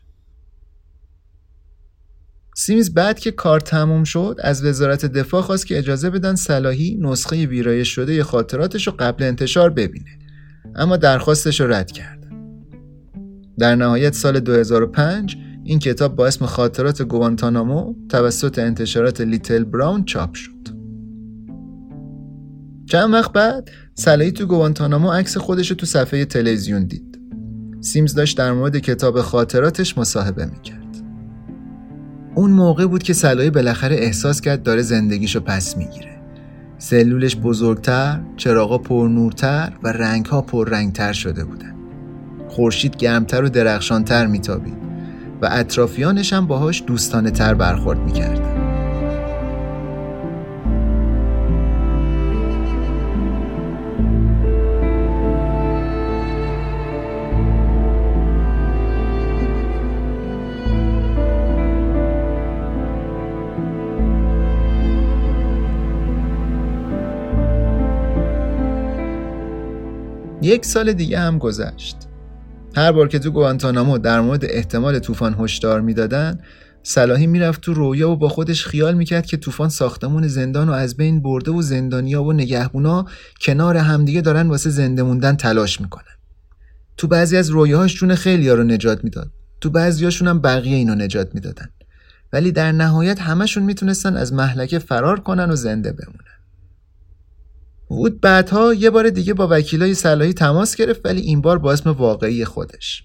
سیمز 2.55 2.93
بعد 2.93 3.19
که 3.19 3.31
کار 3.31 3.59
تموم 3.59 4.03
شد 4.03 4.35
از 4.43 4.65
وزارت 4.65 5.05
دفاع 5.05 5.41
خواست 5.41 5.67
که 5.67 5.77
اجازه 5.77 6.09
بدن 6.09 6.35
صلاحی 6.35 6.97
نسخه 7.01 7.45
ویرایش 7.45 7.89
شده 7.89 8.23
خاطراتش 8.23 8.87
رو 8.87 8.93
قبل 8.99 9.23
انتشار 9.23 9.69
ببینه. 9.69 10.19
اما 10.75 10.97
درخواستش 10.97 11.61
رو 11.61 11.73
رد 11.73 11.91
کرد. 11.91 12.27
در 13.59 13.75
نهایت 13.75 14.13
سال 14.13 14.39
2005 14.39 15.37
این 15.67 15.79
کتاب 15.79 16.15
با 16.15 16.27
اسم 16.27 16.45
خاطرات 16.45 17.01
گوانتانامو 17.01 17.95
توسط 18.09 18.59
انتشارات 18.59 19.21
لیتل 19.21 19.63
براون 19.63 20.03
چاپ 20.03 20.33
شد. 20.33 20.51
چند 22.85 23.13
وقت 23.13 23.31
بعد 23.33 23.69
سلایی 23.93 24.31
تو 24.31 24.45
گوانتانامو 24.45 25.11
عکس 25.11 25.37
خودش 25.37 25.69
تو 25.69 25.85
صفحه 25.85 26.25
تلویزیون 26.25 26.85
دید. 26.85 27.19
سیمز 27.81 28.13
داشت 28.13 28.37
در 28.37 28.51
مورد 28.51 28.77
کتاب 28.77 29.21
خاطراتش 29.21 29.97
مصاحبه 29.97 30.45
می‌کرد. 30.45 31.03
اون 32.35 32.51
موقع 32.51 32.85
بود 32.85 33.03
که 33.03 33.13
سلایی 33.13 33.49
بالاخره 33.49 33.95
احساس 33.95 34.41
کرد 34.41 34.63
داره 34.63 34.81
زندگیشو 34.81 35.39
پس 35.39 35.77
می‌گیره. 35.77 36.21
سلولش 36.77 37.35
بزرگتر، 37.35 38.21
چراغا 38.37 38.77
پرنورتر 38.77 39.73
و 39.83 39.87
رنگها 39.87 40.41
پررنگتر 40.41 41.13
شده 41.13 41.43
بودن. 41.45 41.75
خورشید 42.47 42.95
گرمتر 42.95 43.43
و 43.43 43.49
درخشانتر 43.49 44.27
میتابید. 44.27 44.86
و 45.41 45.49
اطرافیانش 45.51 46.33
هم 46.33 46.47
باهاش 46.47 46.83
دوستانه 46.87 47.31
تر 47.31 47.53
برخورد 47.53 47.99
می‌کرد. 47.99 48.57
یک 70.41 70.65
سال 70.65 70.93
دیگه 70.93 71.19
هم 71.19 71.37
گذشت 71.37 72.06
هر 72.77 72.91
بار 72.91 73.07
که 73.07 73.19
تو 73.19 73.31
گوانتانامو 73.31 73.97
در 73.97 74.21
مورد 74.21 74.45
احتمال 74.45 74.99
طوفان 74.99 75.35
هشدار 75.39 75.81
می‌دادن 75.81 76.39
صلاحی 76.83 77.27
می‌رفت 77.27 77.61
تو 77.61 77.73
رویا 77.73 78.09
و 78.09 78.15
با 78.15 78.29
خودش 78.29 78.65
خیال 78.65 78.93
می‌کرد 78.93 79.25
که 79.25 79.37
طوفان 79.37 79.69
ساختمون 79.69 80.27
زندان 80.27 80.67
رو 80.67 80.73
از 80.73 80.97
بین 80.97 81.21
برده 81.21 81.51
و 81.51 81.61
زندانیا 81.61 82.23
و 82.23 82.33
نگهبونا 82.33 83.05
کنار 83.41 83.77
همدیگه 83.77 84.21
دارن 84.21 84.47
واسه 84.47 84.69
زنده 84.69 85.03
موندن 85.03 85.35
تلاش 85.35 85.81
می‌کنن. 85.81 86.13
تو 86.97 87.07
بعضی 87.07 87.37
از 87.37 87.49
رویاهاش 87.49 87.95
جون 87.95 88.15
خیلیا 88.15 88.53
رو 88.53 88.63
نجات 88.63 89.03
می‌داد. 89.03 89.31
تو 89.61 89.69
بعضیاشون 89.69 90.27
هم 90.27 90.39
بقیه 90.39 90.75
اینو 90.75 90.95
نجات 90.95 91.35
می‌دادن. 91.35 91.69
ولی 92.33 92.51
در 92.51 92.71
نهایت 92.71 93.21
همشون 93.21 93.63
می‌تونستن 93.63 94.17
از 94.17 94.33
محلکه 94.33 94.79
فرار 94.79 95.19
کنن 95.19 95.51
و 95.51 95.55
زنده 95.55 95.91
بمونن. 95.91 96.36
وود 97.89 98.21
بعدها 98.21 98.73
یه 98.73 98.89
بار 98.89 99.09
دیگه 99.09 99.33
با 99.33 99.47
وکیلای 99.51 99.93
صلاحی 99.93 100.33
تماس 100.33 100.75
گرفت 100.75 101.01
ولی 101.05 101.21
این 101.21 101.41
بار 101.41 101.57
با 101.57 101.73
اسم 101.73 101.89
واقعی 101.89 102.45
خودش. 102.45 103.03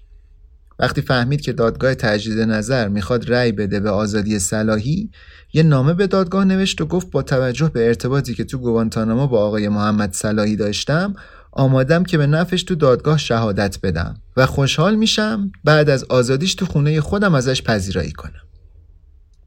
وقتی 0.79 1.01
فهمید 1.01 1.41
که 1.41 1.53
دادگاه 1.53 1.95
تجدید 1.95 2.39
نظر 2.39 2.87
می‌خواد 2.87 3.31
رأی 3.31 3.51
بده 3.51 3.79
به 3.79 3.89
آزادی 3.89 4.39
صلاحی 4.39 5.11
یه 5.53 5.63
نامه 5.63 5.93
به 5.93 6.07
دادگاه 6.07 6.45
نوشت 6.45 6.81
و 6.81 6.85
گفت 6.85 7.11
با 7.11 7.21
توجه 7.21 7.69
به 7.69 7.87
ارتباطی 7.87 8.33
که 8.33 8.43
تو 8.43 8.57
گوانتاناما 8.57 9.27
با 9.27 9.45
آقای 9.45 9.69
محمد 9.69 10.13
صلاحی 10.13 10.55
داشتم 10.55 11.13
آمادم 11.51 12.03
که 12.03 12.17
به 12.17 12.27
نفش 12.27 12.63
تو 12.63 12.75
دادگاه 12.75 13.17
شهادت 13.17 13.77
بدم 13.83 14.15
و 14.37 14.45
خوشحال 14.45 14.95
میشم 14.95 15.51
بعد 15.63 15.89
از 15.89 16.03
آزادیش 16.03 16.55
تو 16.55 16.65
خونه 16.65 17.01
خودم 17.01 17.35
ازش 17.35 17.61
پذیرایی 17.61 18.11
کنم. 18.11 18.52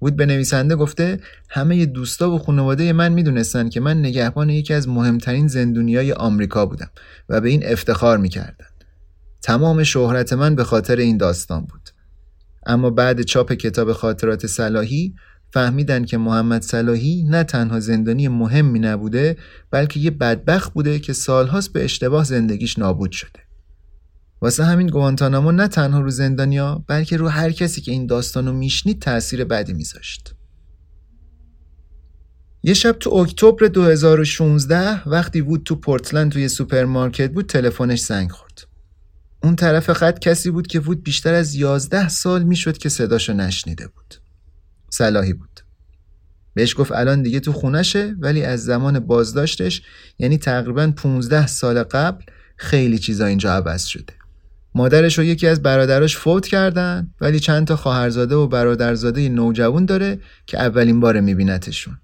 وود 0.03 0.17
به 0.17 0.27
نویسنده 0.27 0.77
گفته 0.77 1.21
همه 1.49 1.87
دوستا 1.87 2.31
و 2.31 2.39
خانواده 2.39 2.93
من 2.93 3.13
می‌دونستن 3.13 3.69
که 3.69 3.81
من 3.81 3.99
نگهبان 3.99 4.51
یکی 4.51 4.75
از 4.75 4.89
مهمترین 4.89 5.49
زندونیای 5.49 6.13
آمریکا 6.13 6.67
بودم 6.67 6.91
و 7.29 7.41
به 7.41 7.49
این 7.49 7.67
افتخار 7.67 8.19
می‌کردن. 8.19 8.67
تمام 9.43 9.83
شهرت 9.83 10.33
من 10.33 10.55
به 10.55 10.65
خاطر 10.65 10.97
این 10.97 11.17
داستان 11.17 11.61
بود. 11.61 11.91
اما 12.67 12.91
بعد 12.91 13.23
چاپ 13.23 13.53
کتاب 13.53 13.93
خاطرات 13.93 14.47
صلاحی 14.47 15.15
فهمیدن 15.51 16.05
که 16.05 16.19
محمد 16.19 16.63
صلاحی 16.63 17.25
نه 17.31 17.45
تنها 17.45 17.81
زندانی 17.81 18.29
مهمی 18.29 18.79
نبوده 18.79 19.37
بلکه 19.71 20.01
یه 20.01 20.11
بدبخت 20.11 20.73
بوده 20.73 20.99
که 20.99 21.13
سالهاست 21.13 21.73
به 21.73 21.85
اشتباه 21.85 22.25
زندگیش 22.25 22.79
نابود 22.79 23.13
شده. 23.13 23.46
واسه 24.41 24.65
همین 24.65 24.87
گوانتانامو 24.87 25.53
نه 25.53 25.69
تنها 25.69 26.01
رو 26.01 26.11
زندانیا 26.11 26.85
بلکه 26.89 27.17
رو 27.17 27.29
هر 27.29 27.53
کسی 27.53 27.81
که 27.81 27.93
این 27.93 28.07
داستانو 28.07 28.53
میشنید 28.53 29.03
تاثیر 29.03 29.45
بدی 29.45 29.73
میذاشت. 29.73 30.35
یه 32.63 32.75
شب 32.75 32.93
تو 32.93 33.15
اکتبر 33.15 33.67
2016 33.67 35.09
وقتی 35.09 35.43
بود 35.43 35.63
تو 35.63 35.77
پورتلند 35.77 36.33
توی 36.33 36.49
سوپرمارکت 36.49 37.33
بود 37.33 37.47
تلفنش 37.47 38.01
زنگ 38.01 38.31
خورد. 38.31 38.67
اون 39.43 39.57
طرف 39.57 39.93
خط 39.93 40.19
کسی 40.19 40.51
بود 40.51 40.67
که 40.67 40.81
وود 40.81 41.03
بیشتر 41.03 41.35
از 41.35 41.55
11 41.55 42.09
سال 42.09 42.43
می‌شد 42.43 42.79
که 42.79 42.89
صداشو 42.89 43.33
نشنیده 43.33 43.89
بود. 43.89 44.15
صلاحی 44.91 45.33
بود. 45.33 45.61
بهش 46.55 46.75
گفت 46.79 46.93
الان 46.93 47.23
دیگه 47.23 47.41
تو 47.41 47.53
خونشه 47.53 48.15
ولی 48.19 48.43
از 48.43 48.65
زمان 48.65 49.01
بازداشتش 49.01 49.83
یعنی 50.19 50.39
تقریبا 50.39 50.93
15 50.97 51.47
سال 51.47 51.83
قبل 51.83 52.25
خیلی 52.57 52.99
چیزا 52.99 53.27
اینجا 53.27 53.53
عوض 53.53 53.85
شده. 53.85 54.13
مادرش 54.77 55.19
و 55.19 55.23
یکی 55.23 55.47
از 55.47 55.63
برادراش 55.63 56.17
فوت 56.17 56.47
کردن 56.47 57.11
ولی 57.21 57.41
چند 57.41 57.67
تا 57.67 57.77
خواهرزاده 57.77 58.35
و 58.35 58.47
برادرزاده 58.47 59.29
نوجوان 59.29 59.85
داره 59.85 60.19
که 60.47 60.59
اولین 60.59 61.01
بار 61.01 61.21
میبینتشون. 61.21 61.99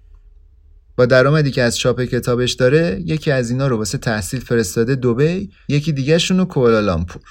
با 0.96 1.06
درآمدی 1.06 1.50
که 1.50 1.62
از 1.62 1.78
چاپ 1.78 2.00
کتابش 2.00 2.52
داره 2.52 3.02
یکی 3.06 3.30
از 3.30 3.50
اینا 3.50 3.66
رو 3.66 3.76
واسه 3.76 3.98
تحصیل 3.98 4.40
فرستاده 4.40 4.94
دبی 4.94 5.50
یکی 5.68 5.92
دیگهشون 5.92 6.38
رو 6.38 6.44
کوالالامپور. 6.44 7.22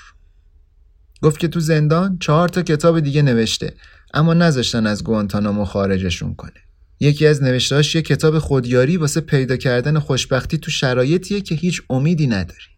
گفت 1.21 1.39
که 1.39 1.47
تو 1.47 1.59
زندان 1.59 2.17
چهار 2.19 2.49
تا 2.49 2.61
کتاب 2.61 2.99
دیگه 2.99 3.21
نوشته 3.21 3.73
اما 4.13 4.33
نذاشتن 4.33 4.87
از 4.87 5.03
گوانتانامو 5.03 5.65
خارجشون 5.65 6.35
کنه. 6.35 6.61
یکی 6.99 7.27
از 7.27 7.43
نوشتهاش 7.43 7.95
یه 7.95 8.01
کتاب 8.01 8.39
خودیاری 8.39 8.97
واسه 8.97 9.21
پیدا 9.21 9.57
کردن 9.57 9.99
خوشبختی 9.99 10.57
تو 10.57 10.71
شرایطیه 10.71 11.41
که 11.41 11.55
هیچ 11.55 11.81
امیدی 11.89 12.27
نداری. 12.27 12.71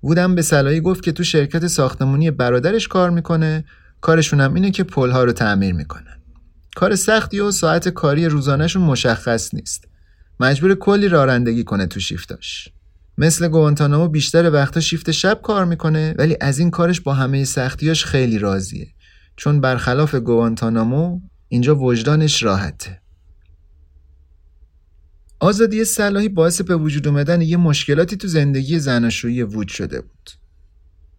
بودم 0.00 0.34
به 0.34 0.42
صلاحی 0.42 0.80
گفت 0.80 1.02
که 1.02 1.12
تو 1.12 1.24
شرکت 1.24 1.66
ساختمونی 1.66 2.30
برادرش 2.30 2.88
کار 2.88 3.10
می‌کنه. 3.10 3.64
کارشون 4.00 4.40
هم 4.40 4.54
اینه 4.54 4.70
که 4.70 4.84
پلها 4.84 5.24
رو 5.24 5.32
تعمیر 5.32 5.74
می‌کنن 5.74 6.22
کار 6.76 6.96
سختی 6.96 7.40
و 7.40 7.50
ساعت 7.50 7.88
کاری 7.88 8.26
روزانهشون 8.26 8.82
مشخص 8.82 9.54
نیست. 9.54 9.84
مجبور 10.40 10.74
کلی 10.74 11.08
رانندگی 11.08 11.64
کنه 11.64 11.86
تو 11.86 12.00
شیفتاش. 12.00 12.68
مثل 13.18 13.48
گوانتانامو 13.48 14.08
بیشتر 14.08 14.50
وقتا 14.50 14.80
شیفت 14.80 15.10
شب 15.10 15.40
کار 15.42 15.64
می‌کنه 15.64 16.14
ولی 16.18 16.36
از 16.40 16.58
این 16.58 16.70
کارش 16.70 17.00
با 17.00 17.14
همه 17.14 17.44
سختیاش 17.44 18.04
خیلی 18.04 18.38
راضیه. 18.38 18.88
چون 19.36 19.60
برخلاف 19.60 20.14
گوانتانامو 20.14 21.20
اینجا 21.48 21.76
وجدانش 21.76 22.42
راحته. 22.42 23.00
آزادی 25.40 25.84
صلاحی 25.84 26.28
باعث 26.28 26.60
به 26.60 26.76
وجود 26.76 27.08
اومدن 27.08 27.40
یه 27.42 27.56
مشکلاتی 27.56 28.16
تو 28.16 28.28
زندگی 28.28 28.78
زناشویی 28.78 29.42
وود 29.42 29.68
شده 29.68 30.00
بود. 30.00 30.30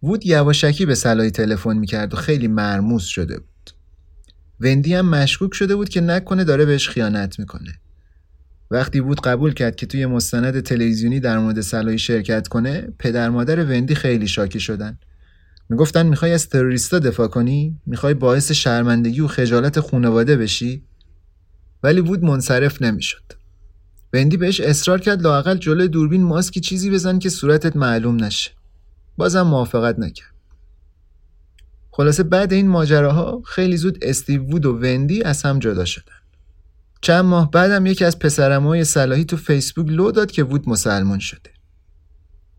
وود 0.02 0.26
یواشکی 0.26 0.86
به 0.86 0.94
صلاحی 0.94 1.30
تلفن 1.30 1.76
می‌کرد 1.76 2.14
و 2.14 2.16
خیلی 2.16 2.48
مرموز 2.48 3.02
شده 3.02 3.38
بود. 3.38 3.70
وندی 4.60 4.94
هم 4.94 5.08
مشکوک 5.08 5.54
شده 5.54 5.76
بود 5.76 5.88
که 5.88 6.00
نکنه 6.00 6.44
داره 6.44 6.64
بهش 6.64 6.88
خیانت 6.88 7.38
می‌کنه. 7.38 7.72
وقتی 8.70 9.00
وود 9.00 9.20
قبول 9.20 9.52
کرد 9.52 9.76
که 9.76 9.86
توی 9.86 10.06
مستند 10.06 10.60
تلویزیونی 10.60 11.20
در 11.20 11.38
مورد 11.38 11.60
صلاحی 11.60 11.98
شرکت 11.98 12.48
کنه 12.48 12.88
پدر 12.98 13.30
مادر 13.30 13.64
وندی 13.64 13.94
خیلی 13.94 14.28
شاکی 14.28 14.60
شدن. 14.60 14.98
می‌گفتن 15.68 16.06
می‌خوای 16.06 16.32
از 16.32 16.48
تروریستا 16.48 16.98
دفاع 16.98 17.28
کنی؟ 17.28 17.80
می‌خوای 17.86 18.14
باعث 18.14 18.52
شرمندگی 18.52 19.20
و 19.20 19.26
خجالت 19.26 19.80
خانواده 19.80 20.36
بشی؟ 20.36 20.84
ولی 21.82 22.00
وود 22.00 22.22
منصرف 22.22 22.82
نمی‌شد. 22.82 23.39
وندی 24.12 24.36
بهش 24.36 24.60
اصرار 24.60 25.00
کرد 25.00 25.22
لاقل 25.22 25.56
جلوی 25.56 25.88
دوربین 25.88 26.22
ماسکی 26.22 26.60
چیزی 26.60 26.90
بزن 26.90 27.18
که 27.18 27.28
صورتت 27.28 27.76
معلوم 27.76 28.24
نشه. 28.24 28.50
بازم 29.16 29.42
موافقت 29.42 29.98
نکرد. 29.98 30.34
خلاصه 31.90 32.22
بعد 32.22 32.52
این 32.52 32.68
ماجراها 32.68 33.42
خیلی 33.44 33.76
زود 33.76 33.98
استیو 34.02 34.42
وود 34.42 34.66
و 34.66 34.72
وندی 34.72 35.22
از 35.22 35.42
هم 35.42 35.58
جدا 35.58 35.84
شدن. 35.84 36.12
چند 37.00 37.24
ماه 37.24 37.50
بعدم 37.50 37.86
یکی 37.86 38.04
از 38.04 38.18
پسرمای 38.18 38.84
صلاحی 38.84 39.24
تو 39.24 39.36
فیسبوک 39.36 39.88
لو 39.88 40.10
داد 40.10 40.30
که 40.30 40.44
وود 40.44 40.68
مسلمان 40.68 41.18
شده. 41.18 41.50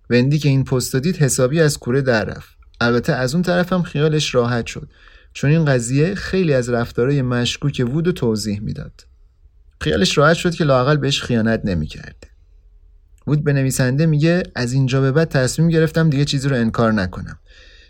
وندی 0.09 0.39
که 0.39 0.49
این 0.49 0.63
پست 0.63 0.95
دید 0.95 1.17
حسابی 1.17 1.59
از 1.59 1.77
کوره 1.77 2.01
در 2.01 2.25
رفت. 2.25 2.57
البته 2.81 3.13
از 3.13 3.33
اون 3.33 3.43
طرفم 3.43 3.81
خیالش 3.81 4.35
راحت 4.35 4.65
شد. 4.65 4.89
چون 5.33 5.49
این 5.49 5.65
قضیه 5.65 6.15
خیلی 6.15 6.53
از 6.53 6.69
رفتارهای 6.69 7.21
مشکوک 7.21 7.85
وود 7.93 8.11
توضیح 8.11 8.59
می‌داد. 8.59 9.10
خیالش 9.81 10.17
راحت 10.17 10.33
شد 10.33 10.55
که 10.55 10.63
لاقل 10.63 10.97
بهش 10.97 11.21
خیانت 11.21 11.61
نمی‌کرده. 11.63 12.27
وود 13.27 13.43
به 13.43 13.53
نویسنده 13.53 14.05
میگه 14.05 14.43
از 14.55 14.73
اینجا 14.73 15.01
به 15.01 15.11
بعد 15.11 15.29
تصمیم 15.29 15.69
گرفتم 15.69 16.09
دیگه 16.09 16.25
چیزی 16.25 16.49
رو 16.49 16.55
انکار 16.55 16.91
نکنم. 16.91 17.39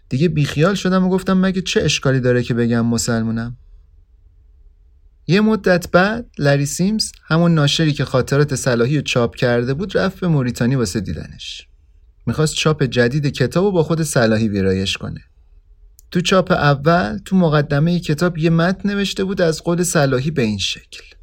دیگه 0.09 0.29
بیخیال 0.29 0.75
شدم 0.75 1.05
و 1.05 1.09
گفتم 1.09 1.37
مگه 1.37 1.61
چه 1.61 1.81
اشکالی 1.81 2.19
داره 2.19 2.43
که 2.43 2.53
بگم 2.53 2.85
مسلمونم؟ 2.85 3.57
یه 5.27 5.41
مدت 5.41 5.91
بعد 5.91 6.25
لری 6.37 6.65
سیمز 6.65 7.11
همون 7.27 7.53
ناشری 7.53 7.93
که 7.93 8.05
خاطرات 8.05 8.55
صلاحی 8.55 8.95
رو 8.95 9.01
چاپ 9.01 9.35
کرده 9.35 9.73
بود 9.73 9.97
رفت 9.97 10.19
به 10.19 10.27
موریتانی 10.27 10.75
واسه 10.75 10.99
دیدنش. 10.99 11.67
می‌خواست 12.25 12.55
چاپ 12.55 12.83
جدید 12.83 13.27
کتاب 13.27 13.63
رو 13.63 13.71
با 13.71 13.83
خود 13.83 14.01
صلاحی 14.01 14.47
ویرایش 14.47 14.97
کنه. 14.97 15.21
تو 16.11 16.21
چاپ 16.21 16.51
اول 16.51 17.17
تو 17.25 17.35
مقدمه 17.35 17.99
کتاب 17.99 18.37
یه 18.37 18.49
متن 18.49 18.89
نوشته 18.89 19.23
بود 19.23 19.41
از 19.41 19.63
قول 19.63 19.83
صلاحی 19.83 20.31
به 20.31 20.41
این 20.41 20.57
شکل. 20.57 21.20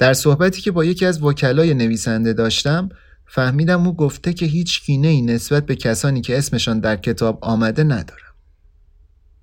در 0.00 0.14
صحبتی 0.14 0.60
که 0.60 0.70
با 0.70 0.84
یکی 0.84 1.06
از 1.06 1.22
وکلای 1.22 1.74
نویسنده 1.74 2.32
داشتم 2.32 2.88
فهمیدم 3.26 3.86
او 3.86 3.96
گفته 3.96 4.32
که 4.32 4.46
هیچ 4.46 4.82
کینه 4.82 5.08
ای 5.08 5.22
نسبت 5.22 5.66
به 5.66 5.76
کسانی 5.76 6.20
که 6.20 6.38
اسمشان 6.38 6.80
در 6.80 6.96
کتاب 6.96 7.38
آمده 7.42 7.84
ندارم. 7.84 8.34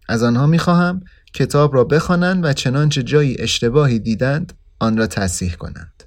از 0.09 0.23
آنها 0.23 0.47
می‌خواهم 0.47 1.01
کتاب 1.33 1.75
را 1.75 1.83
بخوانند 1.83 2.45
و 2.45 2.53
چنانچه 2.53 3.03
جایی 3.03 3.35
اشتباهی 3.39 3.99
دیدند 3.99 4.53
آن 4.79 4.97
را 4.97 5.07
تصحیح 5.07 5.53
کنند. 5.53 6.03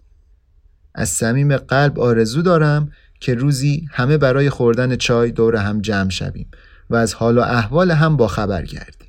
از 0.95 1.09
صمیم 1.09 1.57
قلب 1.57 2.01
آرزو 2.01 2.43
دارم 2.43 2.93
که 3.21 3.35
روزی 3.35 3.89
همه 3.91 4.19
برای 4.19 4.51
خوردن 4.51 4.97
چای 4.97 5.31
دور 5.31 5.57
هم 5.57 5.81
جمع 5.81 6.11
شویم 6.11 6.51
و 6.91 6.97
از 6.97 7.15
حال 7.15 7.39
و 7.39 7.41
احوال 7.41 7.91
هم 7.91 8.17
با 8.17 8.29
خبر 8.29 8.65
گردیم. 8.65 9.00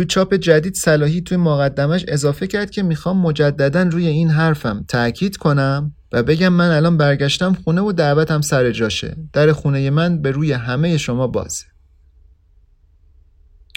تو 0.00 0.04
چاپ 0.04 0.34
جدید 0.34 0.74
صلاحی 0.74 1.20
توی 1.20 1.36
مقدمش 1.36 2.04
اضافه 2.08 2.46
کرد 2.46 2.70
که 2.70 2.82
می‌خوام 2.82 3.20
مجددا 3.20 3.82
روی 3.82 4.06
این 4.06 4.30
حرفم 4.30 4.84
تاکید 4.88 5.36
کنم 5.36 5.92
و 6.12 6.22
بگم 6.22 6.48
من 6.48 6.70
الان 6.70 6.96
برگشتم 6.96 7.54
خونه 7.54 7.80
و 7.80 7.92
دعوتم 7.92 8.40
سر 8.40 8.70
جاشه. 8.70 9.16
در 9.32 9.52
خونه 9.52 9.90
من 9.90 10.22
به 10.22 10.30
روی 10.30 10.52
همه 10.52 10.96
شما 10.96 11.26
بازه. 11.26 11.64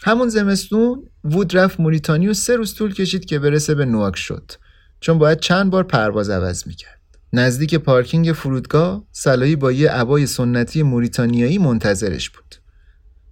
همون 0.03 0.29
زمستون 0.29 1.03
وود 1.23 1.57
رفت 1.57 1.79
موریتانی 1.79 2.27
و 2.27 2.33
سه 2.33 2.55
روز 2.55 2.75
طول 2.75 2.93
کشید 2.93 3.25
که 3.25 3.39
برسه 3.39 3.75
به 3.75 3.85
نواک 3.85 4.15
شد. 4.15 4.51
چون 4.99 5.17
باید 5.17 5.39
چند 5.39 5.71
بار 5.71 5.83
پرواز 5.83 6.29
عوض 6.29 6.67
می‌کرد. 6.67 6.99
نزدیک 7.33 7.75
پارکینگ 7.75 8.31
فرودگاه 8.31 9.03
صلاحی 9.11 9.55
با 9.55 9.71
یه 9.71 9.91
عبای 9.91 10.27
سنتی 10.27 10.83
موریتانیایی 10.83 11.57
منتظرش 11.57 12.29
بود. 12.29 12.62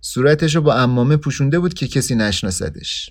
صورتش 0.02 0.56
رو 0.56 0.62
با 0.62 0.76
امامه 0.76 1.18
پوشونده 1.18 1.60
بود 1.60 1.74
که 1.74 1.88
کسی 1.88 2.16
نشناسدش. 2.16 3.10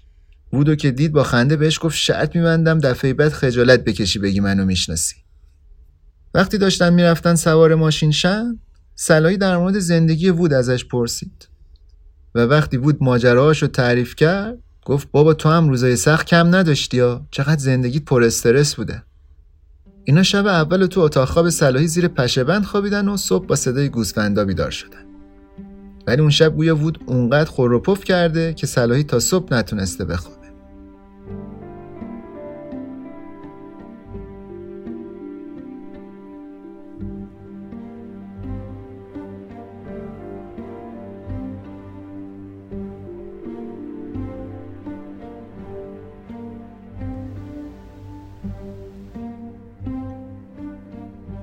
وودو 0.52 0.74
که 0.74 0.90
دید 0.90 1.12
با 1.12 1.22
خنده 1.22 1.56
بهش 1.56 1.78
گفت 1.82 1.96
شرط 1.96 2.36
میبندم 2.36 2.78
دفعه 2.78 3.14
بعد 3.14 3.32
خجالت 3.32 3.84
بکشی 3.84 4.18
بگی 4.18 4.40
منو 4.40 4.64
می‌شناسی. 4.64 5.16
وقتی 6.34 6.58
داشتن 6.58 6.92
می‌رفتن 6.92 7.34
سوار 7.34 7.74
ماشین 7.74 8.10
شن 8.10 8.58
سلایی 8.94 9.36
در 9.36 9.56
مورد 9.56 9.78
زندگی 9.78 10.30
وود 10.30 10.52
ازش 10.52 10.84
پرسید. 10.84 11.48
و 12.34 12.40
وقتی 12.40 12.76
وود 12.76 12.96
ماجراهاش 13.00 13.62
رو 13.62 13.68
تعریف 13.68 14.14
کرد 14.14 14.58
گفت 14.84 15.10
بابا 15.10 15.34
تو 15.34 15.48
هم 15.48 15.68
روزای 15.68 15.96
سخت 15.96 16.26
کم 16.26 16.54
نداشتی 16.54 16.96
یا؟ 16.96 17.26
چقدر 17.30 17.58
زندگیت 17.58 18.04
پر 18.04 18.24
استرس 18.24 18.74
بوده. 18.74 19.02
اینا 20.04 20.22
شب 20.22 20.46
اول 20.46 20.86
تو 20.86 21.00
اتاق 21.00 21.28
خواب 21.28 21.50
صلاحی 21.50 21.86
زیر 21.86 22.08
پشه 22.08 22.44
بند 22.44 22.64
خوابیدن 22.64 23.08
و 23.08 23.16
صبح 23.16 23.46
با 23.46 23.56
صدای 23.56 23.88
گوسفندا 23.88 24.44
بیدار 24.44 24.70
شدن. 24.70 25.09
ولی 26.06 26.20
اون 26.20 26.30
شب 26.30 26.56
گویا 26.56 26.76
وود 26.76 27.00
اونقدر 27.06 27.50
خور 27.50 27.72
و 27.72 27.80
پف 27.80 28.04
کرده 28.04 28.54
که 28.54 28.66
صلاحی 28.66 29.04
تا 29.04 29.20
صبح 29.20 29.54
نتونسته 29.54 30.04
بخوابه. 30.04 30.39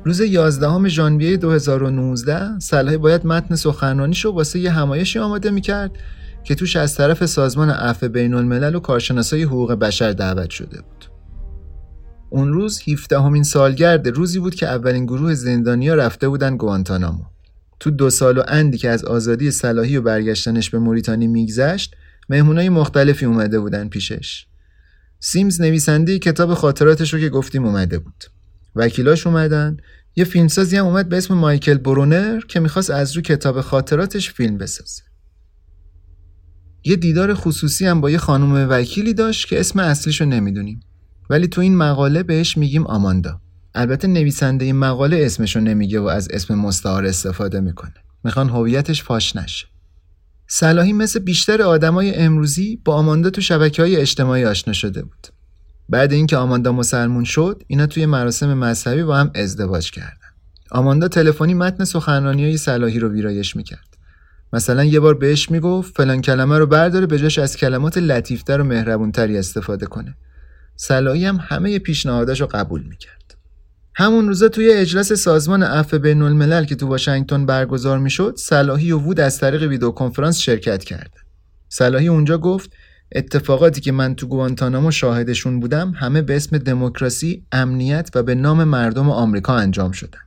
روز 0.07 0.19
11 0.19 0.87
ژانویه 0.87 1.37
2019 1.37 2.59
صلاحی 2.59 2.97
باید 2.97 3.25
متن 3.25 3.55
سخنرانیشو 3.55 4.31
واسه 4.31 4.59
یه 4.59 4.71
همایشی 4.71 5.19
آماده 5.19 5.51
می‌کرد 5.51 5.91
که 6.43 6.55
توش 6.55 6.75
از 6.75 6.95
طرف 6.95 7.25
سازمان 7.25 7.69
عفو 7.69 8.07
بین 8.07 8.33
الملل 8.33 8.75
و 8.75 8.79
کارشناسای 8.79 9.43
حقوق 9.43 9.73
بشر 9.73 10.11
دعوت 10.11 10.49
شده 10.49 10.81
بود. 10.81 11.05
اون 12.29 12.53
روز 12.53 12.81
17 12.89 13.19
همین 13.19 13.43
سالگرد 13.43 14.07
روزی 14.07 14.39
بود 14.39 14.55
که 14.55 14.67
اولین 14.67 15.05
گروه 15.05 15.33
زندانیا 15.33 15.95
رفته 15.95 16.29
بودن 16.29 16.57
گوانتانامو. 16.57 17.23
تو 17.79 17.91
دو 17.91 18.09
سال 18.09 18.37
و 18.37 18.43
اندی 18.47 18.77
که 18.77 18.89
از 18.89 19.05
آزادی 19.05 19.51
صلاحی 19.51 19.97
و 19.97 20.01
برگشتنش 20.01 20.69
به 20.69 20.79
موریتانی 20.79 21.27
میگذشت 21.27 21.95
مهمونای 22.29 22.69
مختلفی 22.69 23.25
اومده 23.25 23.59
بودن 23.59 23.89
پیشش. 23.89 24.45
سیمز 25.19 25.61
نویسنده 25.61 26.19
کتاب 26.19 26.53
خاطراتش 26.53 27.13
رو 27.13 27.19
که 27.19 27.29
گفتیم 27.29 27.65
اومده 27.65 27.99
بود. 27.99 28.23
وکیلاش 28.77 29.27
اومدن 29.27 29.77
یه 30.17 30.23
فیلمسازی 30.23 30.77
هم 30.77 30.85
اومد 30.85 31.09
به 31.09 31.17
اسم 31.17 31.33
مایکل 31.33 31.77
برونر 31.77 32.39
که 32.39 32.59
می‌خواست 32.59 32.89
از 32.89 33.15
رو 33.15 33.21
کتاب 33.21 33.61
خاطراتش 33.61 34.31
فیلم 34.31 34.57
بسازه. 34.57 35.01
یه 36.83 36.95
دیدار 36.95 37.33
خصوصی 37.33 37.85
هم 37.85 38.01
با 38.01 38.11
یه 38.11 38.17
خانم 38.17 38.67
وکیلی 38.69 39.13
داشت 39.13 39.47
که 39.47 39.59
اسم 39.59 39.79
اصلیشو 39.79 40.25
نمی‌دونیم. 40.25 40.79
ولی 41.29 41.47
تو 41.47 41.61
این 41.61 41.77
مقاله 41.77 42.23
بهش 42.23 42.57
میگیم 42.57 42.87
آماندا. 42.87 43.41
البته 43.75 44.07
نویسنده 44.07 44.65
این 44.65 44.75
مقاله 44.75 45.17
اسمشو 45.25 45.59
نمیگه 45.59 45.99
و 45.99 46.05
از 46.05 46.27
اسم 46.31 46.55
مستعار 46.55 47.05
استفاده 47.05 47.59
می‌کنه. 47.59 47.93
می‌خوان 48.23 48.49
هویتش 48.49 49.03
فاش 49.03 49.35
نشه. 49.35 49.67
صلاحی 50.47 50.93
مثل 50.93 51.19
بیشتر 51.19 51.61
آدمای 51.61 52.15
امروزی 52.15 52.81
با 52.85 52.95
آماندا 52.95 53.29
تو 53.29 53.41
شبکه 53.41 53.81
های 53.81 53.95
اجتماعی 53.95 54.45
آشنا 54.45 54.73
شده 54.73 55.01
بود. 55.01 55.27
بعد 55.89 56.13
اینکه 56.13 56.37
آماندا 56.37 56.71
مسلمون 56.71 57.23
شد 57.23 57.63
اینا 57.67 57.87
توی 57.87 58.05
مراسم 58.05 58.53
مذهبی 58.53 59.03
با 59.03 59.17
هم 59.17 59.31
ازدواج 59.35 59.91
کردن. 59.91 60.27
آماندا 60.71 61.07
تلفنی 61.07 61.53
متن 61.53 61.83
سخنرانی 61.83 62.43
های 62.43 62.57
صلاحی 62.57 62.99
رو 62.99 63.09
ویرایش 63.09 63.55
می‌کرد. 63.55 63.97
مثلا 64.53 64.83
یه 64.83 64.99
بار 64.99 65.13
بهش 65.13 65.51
می‌گفت 65.51 65.97
فلان 65.97 66.21
کلمه 66.21 66.57
رو 66.57 66.67
برداره 66.67 67.05
به 67.05 67.19
جاش 67.19 67.39
از 67.39 67.57
کلمات 67.57 67.97
لطیفتر 67.97 68.61
و 68.61 68.63
مهربونتری 68.63 69.37
استفاده 69.37 69.85
کنه. 69.85 70.17
صلاحی 70.75 71.25
هم 71.25 71.39
همه 71.41 71.79
پیشنهاداش 71.79 72.41
رو 72.41 72.47
قبول 72.47 72.83
می‌کرد. 72.83 73.17
همون 73.95 74.27
روزا 74.27 74.49
توی 74.49 74.71
اجلاس 74.71 75.13
سازمان 75.13 75.63
عفو 75.63 75.99
بین 75.99 76.21
الملل 76.21 76.65
که 76.65 76.75
تو 76.75 76.87
واشنگتن 76.87 77.45
برگزار 77.45 77.99
می‌شد 77.99 78.35
صلاحی 78.37 78.91
و 78.91 78.97
وود 78.99 79.19
از 79.19 79.39
طریق 79.39 79.63
ویدیو 79.63 79.91
کنفرانس 79.91 80.37
شرکت 80.37 80.83
کرد 80.83 81.11
صلاحی 81.69 82.07
اونجا 82.07 82.37
گفت 82.37 82.71
اتفاقاتی 83.11 83.81
که 83.81 83.91
من 83.91 84.15
تو 84.15 84.27
گوانتانامو 84.27 84.91
شاهدشون 84.91 85.59
بودم 85.59 85.93
همه 85.95 86.21
به 86.21 86.35
اسم 86.35 86.57
دموکراسی، 86.57 87.43
امنیت 87.51 88.09
و 88.15 88.23
به 88.23 88.35
نام 88.35 88.63
مردم 88.63 89.09
آمریکا 89.09 89.55
انجام 89.55 89.91
شدن. 89.91 90.19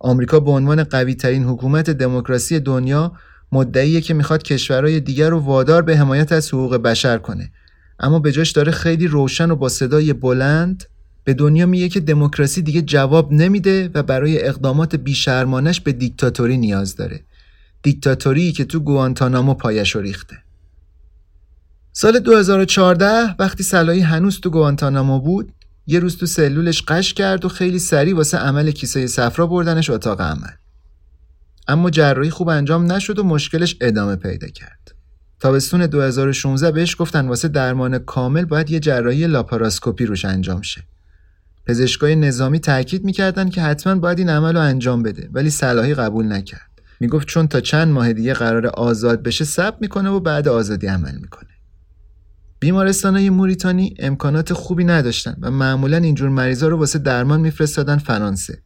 آمریکا 0.00 0.40
به 0.40 0.50
عنوان 0.50 0.84
قوی 0.84 1.14
ترین 1.14 1.44
حکومت 1.44 1.90
دموکراسی 1.90 2.60
دنیا 2.60 3.12
مدعیه 3.52 4.00
که 4.00 4.14
می‌خواد 4.14 4.42
کشورهای 4.42 5.00
دیگر 5.00 5.30
رو 5.30 5.38
وادار 5.38 5.82
به 5.82 5.96
حمایت 5.96 6.32
از 6.32 6.48
حقوق 6.48 6.76
بشر 6.76 7.18
کنه. 7.18 7.52
اما 8.00 8.18
به 8.18 8.32
جاش 8.32 8.50
داره 8.50 8.72
خیلی 8.72 9.06
روشن 9.06 9.50
و 9.50 9.56
با 9.56 9.68
صدای 9.68 10.12
بلند 10.12 10.84
به 11.24 11.34
دنیا 11.34 11.66
میگه 11.66 11.88
که 11.88 12.00
دموکراسی 12.00 12.62
دیگه 12.62 12.82
جواب 12.82 13.32
نمیده 13.32 13.90
و 13.94 14.02
برای 14.02 14.44
اقدامات 14.44 14.96
بیشرمانش 14.96 15.80
به 15.80 15.92
دیکتاتوری 15.92 16.56
نیاز 16.56 16.96
داره. 16.96 17.20
دیکتاتوری 17.82 18.52
که 18.52 18.64
تو 18.64 18.80
گوانتانامو 18.80 19.54
پایش 19.54 19.96
ریخته. 19.96 20.36
سال 21.94 22.18
2014 22.18 23.34
وقتی 23.38 23.62
سلایی 23.62 24.00
هنوز 24.00 24.40
تو 24.40 24.50
گوانتانامو 24.50 25.20
بود 25.20 25.52
یه 25.86 25.98
روز 25.98 26.16
تو 26.16 26.26
سلولش 26.26 26.82
قش 26.82 27.14
کرد 27.14 27.44
و 27.44 27.48
خیلی 27.48 27.78
سریع 27.78 28.16
واسه 28.16 28.38
عمل 28.38 28.70
کیسه 28.70 29.06
صفرا 29.06 29.46
بردنش 29.46 29.90
اتاق 29.90 30.20
عمل. 30.20 30.50
اما 31.68 31.90
جراحی 31.90 32.30
خوب 32.30 32.48
انجام 32.48 32.92
نشد 32.92 33.18
و 33.18 33.24
مشکلش 33.24 33.76
ادامه 33.80 34.16
پیدا 34.16 34.48
کرد. 34.48 34.94
تابستون 35.40 35.86
2016 35.86 36.70
بهش 36.70 36.96
گفتن 36.98 37.28
واسه 37.28 37.48
درمان 37.48 37.98
کامل 37.98 38.44
باید 38.44 38.70
یه 38.70 38.80
جراحی 38.80 39.26
لاپاراسکوپی 39.26 40.06
روش 40.06 40.24
انجام 40.24 40.62
شه. 40.62 40.82
پزشکای 41.66 42.16
نظامی 42.16 42.60
تاکید 42.60 43.04
می‌کردن 43.04 43.48
که 43.48 43.62
حتما 43.62 43.94
باید 43.94 44.18
این 44.18 44.30
عمل 44.30 44.54
رو 44.54 44.60
انجام 44.60 45.02
بده 45.02 45.28
ولی 45.32 45.50
صلاحی 45.50 45.94
قبول 45.94 46.32
نکرد. 46.32 46.70
می‌گفت 47.00 47.26
چون 47.26 47.48
تا 47.48 47.60
چند 47.60 47.88
ماه 47.88 48.12
دیگه 48.12 48.34
قرار 48.34 48.66
آزاد 48.66 49.22
بشه 49.22 49.44
سب 49.44 49.74
می‌کنه 49.80 50.10
و 50.10 50.20
بعد 50.20 50.48
آزادی 50.48 50.86
عمل 50.86 51.14
می‌کنه. 51.14 51.51
بیمارستان 52.62 53.16
های 53.16 53.30
موریتانی 53.30 53.94
امکانات 53.98 54.52
خوبی 54.52 54.84
نداشتن 54.84 55.36
و 55.40 55.50
معمولا 55.50 55.96
اینجور 55.96 56.28
مریضا 56.28 56.68
رو 56.68 56.76
واسه 56.76 56.98
درمان 56.98 57.40
میفرستادن 57.40 57.98
فرانسه. 57.98 58.58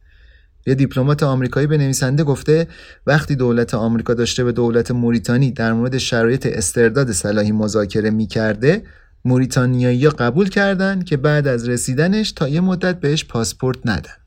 یه 0.67 0.75
دیپلمات 0.75 1.23
آمریکایی 1.23 1.67
به 1.67 1.77
نویسنده 1.77 2.23
گفته 2.23 2.67
وقتی 3.07 3.35
دولت 3.35 3.73
آمریکا 3.73 4.13
داشته 4.13 4.43
به 4.43 4.51
دولت 4.51 4.91
موریتانی 4.91 5.51
در 5.51 5.73
مورد 5.73 5.97
شرایط 5.97 6.45
استرداد 6.45 7.11
صلاحی 7.11 7.51
مذاکره 7.51 8.09
می‌کرده 8.09 8.83
موریتانیایی 9.25 10.09
قبول 10.09 10.49
کردند 10.49 11.03
که 11.03 11.17
بعد 11.17 11.47
از 11.47 11.69
رسیدنش 11.69 12.31
تا 12.31 12.47
یه 12.47 12.61
مدت 12.61 12.99
بهش 12.99 13.25
پاسپورت 13.25 13.77
ندن. 13.85 14.17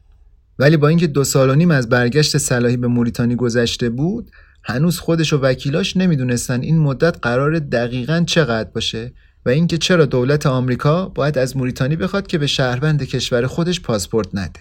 ولی 0.58 0.76
با 0.76 0.88
اینکه 0.88 1.06
دو 1.06 1.24
سال 1.24 1.50
و 1.50 1.54
نیم 1.54 1.70
از 1.70 1.88
برگشت 1.88 2.38
صلاحی 2.38 2.76
به 2.76 2.86
موریتانی 2.86 3.36
گذشته 3.36 3.90
بود 3.90 4.30
هنوز 4.62 4.98
خودش 4.98 5.32
و 5.32 5.40
وکیلاش 5.40 5.96
نمی‌دونستن 5.96 6.60
این 6.60 6.78
مدت 6.78 7.16
قرار 7.22 7.58
دقیقا 7.58 8.24
چقدر 8.26 8.70
باشه. 8.74 9.12
و 9.46 9.48
اینکه 9.48 9.78
چرا 9.78 10.06
دولت 10.06 10.46
آمریکا 10.46 11.08
باید 11.08 11.38
از 11.38 11.56
موریتانی 11.56 11.96
بخواد 11.96 12.26
که 12.26 12.38
به 12.38 12.46
شهروند 12.46 13.02
کشور 13.02 13.46
خودش 13.46 13.80
پاسپورت 13.80 14.28
نده. 14.34 14.60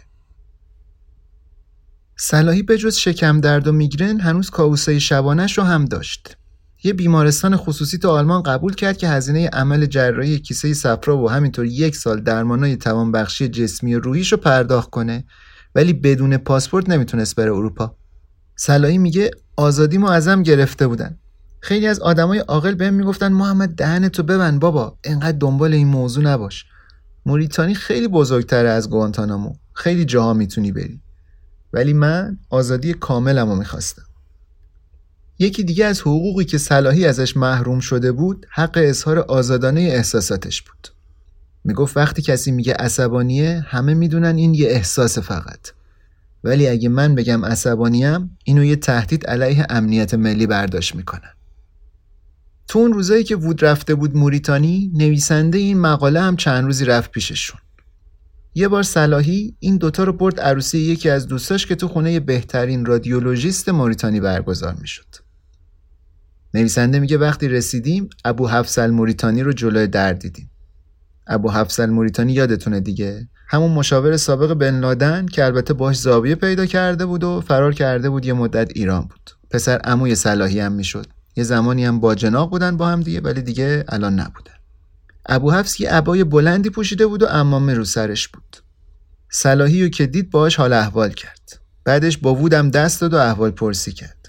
صلاحی 2.18 2.64
جز 2.64 2.96
شکم 2.96 3.42
درد 3.42 3.68
و 3.68 3.72
میگرن 3.72 4.20
هنوز 4.20 4.50
کاوسه 4.50 5.00
شبانش 5.00 5.58
رو 5.58 5.64
هم 5.64 5.86
داشت. 5.86 6.38
یه 6.84 6.94
بیمارستان 6.94 7.56
خصوصی 7.56 7.98
تو 7.98 8.10
آلمان 8.10 8.44
قبول 8.44 8.76
کرد 8.76 8.98
که 8.98 9.10
هزینه 9.10 9.48
عمل 9.48 9.86
جراحی 9.86 10.40
کیسه 10.40 10.74
صفرا 10.74 11.18
و 11.18 11.30
همینطور 11.30 11.66
یک 11.66 11.96
سال 11.96 12.22
درمانای 12.22 12.78
توانبخشی 12.78 13.48
جسمی 13.48 13.96
و 13.96 14.00
روحیش 14.00 14.32
رو 14.32 14.38
پرداخت 14.38 14.90
کنه 14.90 15.26
ولی 15.76 15.94
بدون 15.94 16.38
پاسپورت 16.38 16.90
نمی‌تونست 16.90 17.36
بره 17.36 17.52
اروپا. 17.52 17.96
صلاحی 18.56 18.98
میگه 18.98 19.32
آزادی 19.58 19.98
ما 19.98 20.12
ازم 20.12 20.44
گرفته 20.44 20.88
بودن 20.88 21.18
خیلی 21.62 21.88
از 21.88 22.00
آدمای 22.00 22.40
عاقل 22.40 22.76
بهم 22.76 22.94
می‌گفتن 22.94 23.32
محمد 23.32 23.70
دهن 23.70 24.10
تو 24.10 24.24
ببند 24.24 24.60
بابا 24.60 24.98
انقدر 25.04 25.38
دنبال 25.38 25.74
این 25.74 25.88
موضوع 25.88 26.24
نباش. 26.24 26.66
موریتانی 27.26 27.76
خیلی 27.76 28.08
بزرگتره 28.08 28.70
از 28.70 28.90
گوانتانامو. 28.90 29.54
خیلی 29.74 30.06
جاها 30.06 30.34
می‌تونی 30.34 30.72
بری. 30.72 31.02
ولی 31.74 31.94
من 31.94 32.38
آزادی 32.50 32.94
کاملمو 32.94 33.56
می‌خواستم. 33.56 34.04
یکی 35.40 35.64
دیگه 35.64 35.86
از 35.86 36.02
حقوقی 36.02 36.46
که 36.46 36.58
صلاحی 36.58 37.06
ازش 37.06 37.38
محروم 37.38 37.80
شده 37.80 38.12
بود 38.12 38.46
حق 38.50 38.74
اظهار 38.76 39.20
آزادانه 39.20 39.82
احساساتش 39.82 40.62
بود. 40.62 40.88
می‌گفت 41.64 41.98
وقتی 41.98 42.22
کسی 42.22 42.52
میگه 42.52 42.74
عصبانیه 42.74 43.66
همه 43.68 43.94
می‌دونن 43.94 44.36
این 44.36 44.54
یه 44.54 44.68
احساس 44.68 45.20
فقط. 45.20 45.60
ولی 46.44 46.68
اگه 46.68 46.90
من 46.90 47.16
بگم 47.16 47.46
عصبانیم 47.46 48.38
اینو 48.44 48.64
یه 48.64 48.76
تهدید 48.76 49.26
علیه 49.26 49.66
امنیت 49.70 50.14
ملی 50.14 50.48
برداشت 50.48 50.96
می‌کنن. 50.96 51.34
تو 52.70 52.80
اون 52.80 52.94
روزایی 52.94 53.24
که 53.24 53.36
وود 53.36 53.66
رفته 53.66 53.96
بود 53.96 54.18
موریتانی 54.18 54.92
نویسنده 54.94 55.58
این 55.58 55.80
مقاله 55.80 56.22
هم 56.22 56.36
چند 56.36 56.66
روزی 56.66 56.86
رفت 56.86 57.12
پیششون. 57.12 57.60
یه 58.56 58.68
بار 58.68 58.84
صلاحی 58.84 59.56
این 59.60 59.78
دوتا 59.78 60.04
رو 60.04 60.14
برد 60.14 60.40
عروسی 60.40 60.78
یکی 60.78 61.10
از 61.10 61.28
دوستاش 61.28 61.66
که 61.66 61.76
تو 61.76 61.88
خونه 61.88 62.20
بهترین 62.20 62.86
رادیولوژیست 62.86 63.70
موریتانی 63.70 64.20
برگزار 64.20 64.76
می‌شد. 64.82 65.16
نویسنده 66.54 67.00
میگه 67.00 67.18
وقتی 67.18 67.48
رسیدیم 67.48 68.10
ابو 68.26 68.48
حفصل 68.48 68.90
موریتانی 68.90 69.44
رو 69.44 69.54
جلوی 69.54 69.88
در 69.88 70.14
دیدیم. 70.14 70.52
ابو 71.28 71.52
حفصل 71.52 71.90
موریتانی 71.90 72.34
یادتونه 72.34 72.80
دیگه؟ 72.80 73.28
همون 73.48 73.72
مشاور 73.72 74.18
سابق 74.18 74.54
بن 74.54 74.80
لادن 74.80 75.26
که 75.26 75.46
البته 75.46 75.74
باش 75.74 76.00
زاویه 76.00 76.36
پیدا 76.36 76.66
کرده 76.66 77.06
بود 77.06 77.24
و 77.24 77.42
فرار 77.42 77.74
کرده 77.74 78.10
بود 78.10 78.26
یه 78.26 78.34
مدت 78.34 78.72
ایران 78.76 79.02
بود. 79.02 79.32
پسر 79.50 79.78
عموی 79.78 80.16
صلاحی 80.16 80.60
هم 80.60 80.72
می‌شد. 80.72 81.19
یه 81.40 81.44
زمانی 81.44 81.86
هم 81.86 82.00
با 82.00 82.16
جناق 82.16 82.50
بودن 82.50 82.78
با 82.78 82.88
هم 82.88 83.04
دیگه 83.04 83.22
ولی 83.22 83.42
دیگه 83.42 83.86
الان 83.88 84.20
نبودن. 84.20 84.54
ابو 85.26 85.52
حفص 85.52 85.80
یه 85.80 85.90
عبای 85.90 86.24
بلندی 86.24 86.70
پوشیده 86.70 87.08
بود 87.08 87.24
و 87.24 87.26
امامه 87.26 87.74
رو 87.74 87.86
سرش 87.86 88.28
بود. 88.28 88.58
صلاحی 89.30 89.84
رو 89.84 89.90
که 89.90 90.08
دید 90.08 90.32
باهاش 90.32 90.56
حال 90.56 90.74
احوال 90.74 91.12
کرد. 91.12 91.60
بعدش 91.84 92.18
با 92.18 92.36
وودم 92.36 92.70
دست 92.70 93.02
داد 93.02 93.14
و 93.14 93.18
احوال 93.18 93.52
پرسی 93.52 93.92
کرد. 93.92 94.28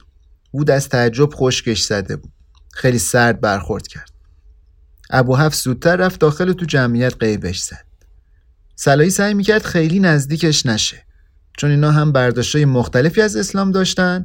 وود 0.54 0.70
از 0.70 0.88
تعجب 0.88 1.28
خشکش 1.34 1.82
زده 1.82 2.16
بود. 2.16 2.32
خیلی 2.72 2.98
سرد 2.98 3.40
برخورد 3.40 3.86
کرد. 3.86 4.10
ابو 5.10 5.36
حفص 5.36 5.64
زودتر 5.64 5.96
رفت 5.96 6.20
داخل 6.20 6.48
و 6.48 6.52
تو 6.52 6.66
جمعیت 6.66 7.14
قیبش 7.20 7.60
زد. 7.60 7.86
صلاحی 8.76 9.10
سعی 9.10 9.34
می‌کرد 9.34 9.62
خیلی 9.62 10.00
نزدیکش 10.00 10.66
نشه 10.66 11.06
چون 11.58 11.70
اینا 11.70 11.90
هم 11.90 12.12
برداشتای 12.12 12.64
مختلفی 12.64 13.20
از 13.20 13.36
اسلام 13.36 13.70
داشتن 13.70 14.24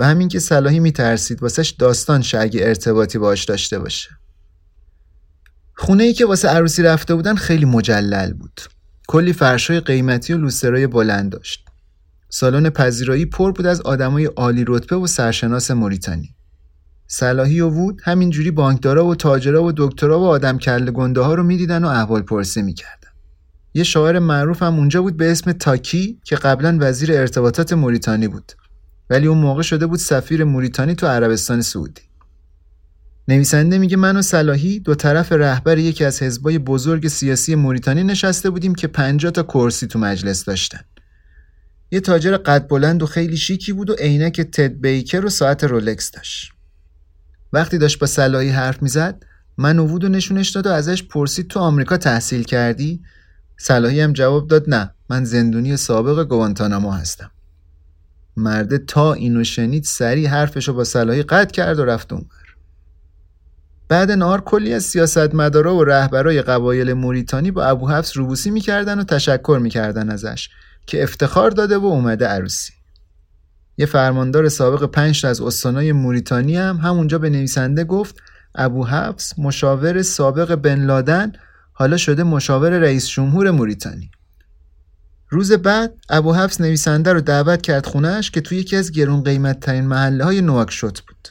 و 0.00 0.04
همین 0.04 0.28
که 0.28 0.38
صلاحی 0.38 0.80
میترسید 0.80 1.42
واسش 1.42 1.70
داستان 1.70 2.24
اگه 2.38 2.60
ارتباطی 2.62 3.18
باش 3.18 3.44
داشته 3.44 3.78
باشه. 3.78 4.10
خونه 5.76 6.04
ای 6.04 6.12
که 6.12 6.26
واسه 6.26 6.48
عروسی 6.48 6.82
رفته 6.82 7.14
بودن 7.14 7.34
خیلی 7.34 7.64
مجلل 7.64 8.32
بود. 8.32 8.60
کلی 9.08 9.32
فرشای 9.32 9.80
قیمتی 9.80 10.32
و 10.32 10.38
لوسترای 10.38 10.86
بلند 10.86 11.32
داشت. 11.32 11.64
سالن 12.28 12.70
پذیرایی 12.70 13.26
پر 13.26 13.52
بود 13.52 13.66
از 13.66 13.80
آدمای 13.80 14.24
عالی 14.24 14.64
رتبه 14.66 14.96
و 14.96 15.06
سرشناس 15.06 15.70
موریتانی. 15.70 16.34
صلاحی 17.06 17.60
و 17.60 17.68
وود 17.68 18.00
همینجوری 18.04 18.50
بانکدارا 18.50 19.06
و 19.06 19.14
تاجرا 19.14 19.64
و 19.64 19.72
دکترا 19.76 20.20
و 20.20 20.24
آدم 20.24 20.58
کله 20.58 20.90
گنده 20.90 21.20
ها 21.20 21.34
رو 21.34 21.42
می‌دیدن 21.42 21.84
و 21.84 21.88
احوال 21.88 22.22
پرسی 22.22 22.62
می‌کردن. 22.62 23.10
یه 23.74 23.84
شاعر 23.84 24.18
معروف 24.18 24.62
هم 24.62 24.78
اونجا 24.78 25.02
بود 25.02 25.16
به 25.16 25.30
اسم 25.30 25.52
تاکی 25.52 26.20
که 26.24 26.36
قبلا 26.36 26.78
وزیر 26.80 27.12
ارتباطات 27.12 27.72
موریتانی 27.72 28.28
بود. 28.28 28.52
ولی 29.10 29.26
اون 29.26 29.38
موقع 29.38 29.62
شده 29.62 29.86
بود 29.86 29.98
سفیر 29.98 30.44
موریتانی 30.44 30.94
تو 30.94 31.06
عربستان 31.06 31.62
سعودی. 31.62 32.02
نویسنده 33.28 33.78
میگه 33.78 33.96
من 33.96 34.16
و 34.16 34.22
صلاحی 34.22 34.80
دو 34.80 34.94
طرف 34.94 35.32
رهبر 35.32 35.78
یکی 35.78 36.04
از 36.04 36.22
حزبای 36.22 36.58
بزرگ 36.58 37.08
سیاسی 37.08 37.54
موریتانی 37.54 38.02
نشسته 38.02 38.50
بودیم 38.50 38.74
که 38.74 38.86
50 38.86 39.32
تا 39.32 39.42
کرسی 39.42 39.86
تو 39.86 39.98
مجلس 39.98 40.44
داشتن. 40.44 40.80
یه 41.90 42.00
تاجر 42.00 42.36
قد 42.36 42.68
بلند 42.68 43.02
و 43.02 43.06
خیلی 43.06 43.36
شیکی 43.36 43.72
بود 43.72 43.90
و 43.90 43.94
عینک 43.94 44.40
تد 44.40 44.80
بیکر 44.80 45.24
و 45.24 45.28
ساعت 45.28 45.64
رولکس 45.64 46.10
داشت. 46.10 46.52
وقتی 47.52 47.78
داشت 47.78 47.98
با 47.98 48.06
صلاحی 48.06 48.48
حرف 48.48 48.82
می‌زد 48.82 49.24
من 49.58 49.78
و 49.78 49.86
وودو 49.86 50.08
نشونش 50.08 50.50
داد 50.50 50.66
و 50.66 50.70
ازش 50.70 51.02
پرسید 51.02 51.48
تو 51.48 51.60
آمریکا 51.60 51.96
تحصیل 51.96 52.42
کردی؟ 52.42 53.02
صلاحی 53.58 54.00
هم 54.00 54.12
جواب 54.12 54.48
داد 54.48 54.70
نه 54.70 54.90
من 55.10 55.24
زندونی 55.24 55.76
سابق 55.76 56.28
گوانتانامو 56.28 56.90
هستم. 56.90 57.30
مرده 58.40 58.78
تا 58.78 59.12
اینو 59.12 59.44
شنید 59.44 59.84
سریع 59.84 60.28
حرفشو 60.28 60.72
با 60.72 60.84
صلاحی 60.84 61.22
قطع 61.22 61.50
کرد 61.50 61.78
و 61.78 61.84
رفت 61.84 62.12
اونور. 62.12 62.56
بعد 63.88 64.10
نهار 64.10 64.40
کلی 64.40 64.74
از 64.74 64.82
سیاستمدارا 64.82 65.74
و 65.74 65.84
رهبرای 65.84 66.42
قبایل 66.42 66.92
موریتانی 66.92 67.50
با 67.50 67.64
ابو 67.64 67.88
حفص 67.88 68.16
روبوسی 68.16 68.50
می‌کردن 68.50 69.00
و 69.00 69.04
تشکر 69.04 69.58
می‌کردن 69.62 70.10
ازش 70.10 70.48
که 70.86 71.02
افتخار 71.02 71.50
داده 71.50 71.78
و 71.78 71.84
اومده 71.84 72.26
عروسی. 72.26 72.72
یه 73.78 73.86
فرماندار 73.86 74.48
سابق 74.48 74.84
پنج 74.84 75.26
از 75.26 75.40
استانای 75.40 75.92
موریتانی 75.92 76.56
هم 76.56 76.76
همونجا 76.76 77.18
به 77.18 77.30
نویسنده 77.30 77.84
گفت 77.84 78.16
ابو 78.54 78.86
حفص 78.86 79.38
مشاور 79.38 80.02
سابق 80.02 80.54
بن 80.54 80.84
لادن 80.84 81.32
حالا 81.72 81.96
شده 81.96 82.22
مشاور 82.22 82.78
رئیس 82.78 83.08
جمهور 83.08 83.50
موریتانی. 83.50 84.10
روز 85.30 85.52
بعد 85.52 85.94
ابو 86.08 86.34
حفص 86.34 86.60
نویسنده 86.60 87.12
رو 87.12 87.20
دعوت 87.20 87.62
کرد 87.62 87.86
خونهش 87.86 88.30
که 88.30 88.40
توی 88.40 88.58
یکی 88.58 88.76
از 88.76 88.92
گرون 88.92 89.22
قیمت 89.22 89.60
ترین 89.60 89.86
محله 89.86 90.24
های 90.24 90.40
نواکشوت 90.40 91.00
بود. 91.00 91.28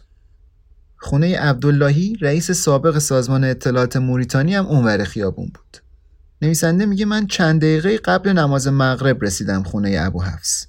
خونه 0.98 1.40
عبداللهی 1.40 2.16
رئیس 2.22 2.52
سابق 2.52 2.98
سازمان 2.98 3.44
اطلاعات 3.44 3.98
موریتانی 3.98 4.56
هم 4.56 4.66
اونور 4.66 5.04
خیابون 5.04 5.46
بود. 5.46 5.78
نویسنده 6.42 6.86
میگه 6.86 7.06
من 7.06 7.28
چند 7.28 7.62
دقیقه 7.62 7.98
قبل 7.98 8.30
نماز 8.30 8.68
مغرب 8.68 9.24
رسیدم 9.24 9.64
خونه 9.64 9.98
ابو 10.02 10.22
حفص 10.22 10.68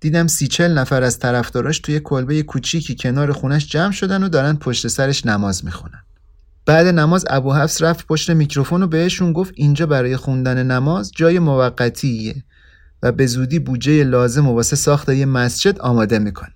دیدم 0.00 0.26
سی 0.26 0.48
چل 0.48 0.78
نفر 0.78 1.02
از 1.02 1.18
طرفداراش 1.18 1.78
توی 1.78 2.00
کلبه 2.00 2.42
کوچیکی 2.42 2.94
کنار 2.94 3.32
خونش 3.32 3.66
جمع 3.66 3.92
شدن 3.92 4.22
و 4.22 4.28
دارن 4.28 4.56
پشت 4.56 4.88
سرش 4.88 5.26
نماز 5.26 5.64
می‌خونن. 5.64 6.02
بعد 6.66 6.86
نماز 6.86 7.24
ابو 7.28 7.54
حفص 7.54 7.82
رفت 7.82 8.06
پشت 8.06 8.30
میکروفون 8.30 8.82
و 8.82 8.86
بهشون 8.86 9.32
گفت 9.32 9.52
اینجا 9.56 9.86
برای 9.86 10.16
خوندن 10.16 10.66
نماز 10.66 11.12
جای 11.16 11.38
موقتیه. 11.38 12.44
و 13.02 13.12
به 13.12 13.26
زودی 13.26 13.58
بودجه 13.58 14.04
لازم 14.04 14.48
و 14.48 14.54
واسه 14.54 14.76
ساخت 14.76 15.08
یه 15.08 15.26
مسجد 15.26 15.78
آماده 15.78 16.18
می‌کنه. 16.18 16.54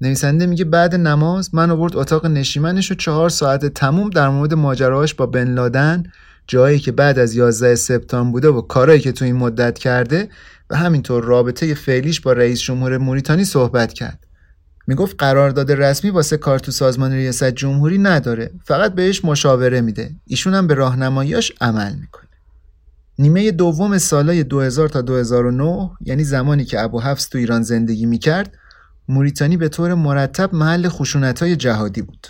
نویسنده 0.00 0.46
میگه 0.46 0.64
بعد 0.64 0.94
نماز 0.94 1.54
من 1.54 1.70
آورد 1.70 1.96
اتاق 1.96 2.26
نشیمنش 2.26 2.92
و 2.92 2.94
چهار 2.94 3.28
ساعت 3.28 3.66
تموم 3.66 4.10
در 4.10 4.28
مورد 4.28 4.54
ماجراهاش 4.54 5.14
با 5.14 5.26
بن 5.26 5.54
لادن 5.54 6.02
جایی 6.46 6.78
که 6.78 6.92
بعد 6.92 7.18
از 7.18 7.34
11 7.34 7.74
سپتامبر 7.74 8.32
بوده 8.32 8.48
و 8.48 8.60
کارایی 8.60 9.00
که 9.00 9.12
تو 9.12 9.24
این 9.24 9.36
مدت 9.36 9.78
کرده 9.78 10.28
و 10.70 10.76
همینطور 10.76 11.24
رابطه 11.24 11.74
فعلیش 11.74 12.20
با 12.20 12.32
رئیس 12.32 12.60
جمهور 12.60 12.98
موریتانی 12.98 13.44
صحبت 13.44 13.92
کرد. 13.92 14.26
می‌گفت 14.86 15.16
قرارداد 15.18 15.72
رسمی 15.72 16.10
واسه 16.10 16.36
کار 16.36 16.58
تو 16.58 16.72
سازمان 16.72 17.12
ریاست 17.12 17.50
جمهوری 17.50 17.98
نداره 17.98 18.50
فقط 18.64 18.94
بهش 18.94 19.24
مشاوره 19.24 19.80
میده. 19.80 20.10
ایشون 20.26 20.54
هم 20.54 20.66
به 20.66 20.74
راهنماییاش 20.74 21.52
عمل 21.60 21.94
می‌کنه. 21.94 22.27
نیمه 23.18 23.50
دوم 23.50 23.98
سالای 23.98 24.44
2000 24.44 24.88
تا 24.88 25.00
2009 25.00 25.90
یعنی 26.00 26.24
زمانی 26.24 26.64
که 26.64 26.80
ابو 26.80 27.00
حفص 27.00 27.28
تو 27.28 27.38
ایران 27.38 27.62
زندگی 27.62 28.06
می‌کرد 28.06 28.54
موریتانی 29.08 29.56
به 29.56 29.68
طور 29.68 29.94
مرتب 29.94 30.54
محل 30.54 30.88
های 31.40 31.56
جهادی 31.56 32.02
بود. 32.02 32.26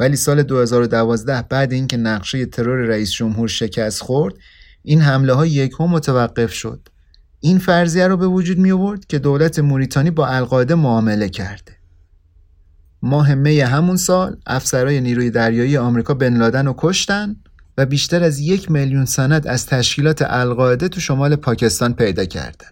ولی 0.00 0.16
سال 0.16 0.42
2012 0.42 1.42
بعد 1.42 1.72
اینکه 1.72 1.96
نقشه 1.96 2.46
ترور 2.46 2.78
رئیس 2.78 3.10
جمهور 3.10 3.48
شکست 3.48 4.02
خورد 4.02 4.34
این 4.82 5.00
حمله 5.00 5.32
ها 5.32 5.46
یک 5.46 5.72
هم 5.80 5.86
متوقف 5.86 6.52
شد 6.52 6.88
این 7.40 7.58
فرضیه 7.58 8.06
رو 8.06 8.16
به 8.16 8.26
وجود 8.26 8.58
می 8.58 8.72
آورد 8.72 9.06
که 9.06 9.18
دولت 9.18 9.58
موریتانی 9.58 10.10
با 10.10 10.26
القاعده 10.26 10.74
معامله 10.74 11.28
کرده 11.28 11.76
ماه 13.02 13.34
می 13.34 13.60
همون 13.60 13.96
سال 13.96 14.36
افسرهای 14.46 15.00
نیروی 15.00 15.30
دریایی 15.30 15.76
آمریکا 15.76 16.14
بن 16.14 16.36
لادن 16.36 16.66
رو 16.66 16.74
کشتن 16.78 17.36
و 17.78 17.86
بیشتر 17.86 18.22
از 18.22 18.38
یک 18.38 18.70
میلیون 18.70 19.04
سند 19.04 19.46
از 19.46 19.66
تشکیلات 19.66 20.22
القاعده 20.26 20.88
تو 20.88 21.00
شمال 21.00 21.36
پاکستان 21.36 21.94
پیدا 21.94 22.24
کردن. 22.24 22.68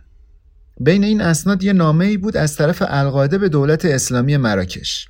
بین 0.80 1.04
این 1.04 1.20
اسناد 1.20 1.62
یه 1.62 1.72
نامه 1.72 2.04
ای 2.04 2.16
بود 2.16 2.36
از 2.36 2.56
طرف 2.56 2.82
القاعده 2.88 3.38
به 3.38 3.48
دولت 3.48 3.84
اسلامی 3.84 4.36
مراکش. 4.36 5.08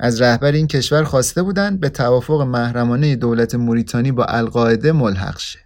از 0.00 0.20
رهبر 0.20 0.52
این 0.52 0.66
کشور 0.66 1.04
خواسته 1.04 1.42
بودند 1.42 1.80
به 1.80 1.88
توافق 1.88 2.40
محرمانه 2.40 3.16
دولت 3.16 3.54
موریتانی 3.54 4.12
با 4.12 4.24
القاعده 4.24 4.92
ملحق 4.92 5.38
شه. 5.38 5.58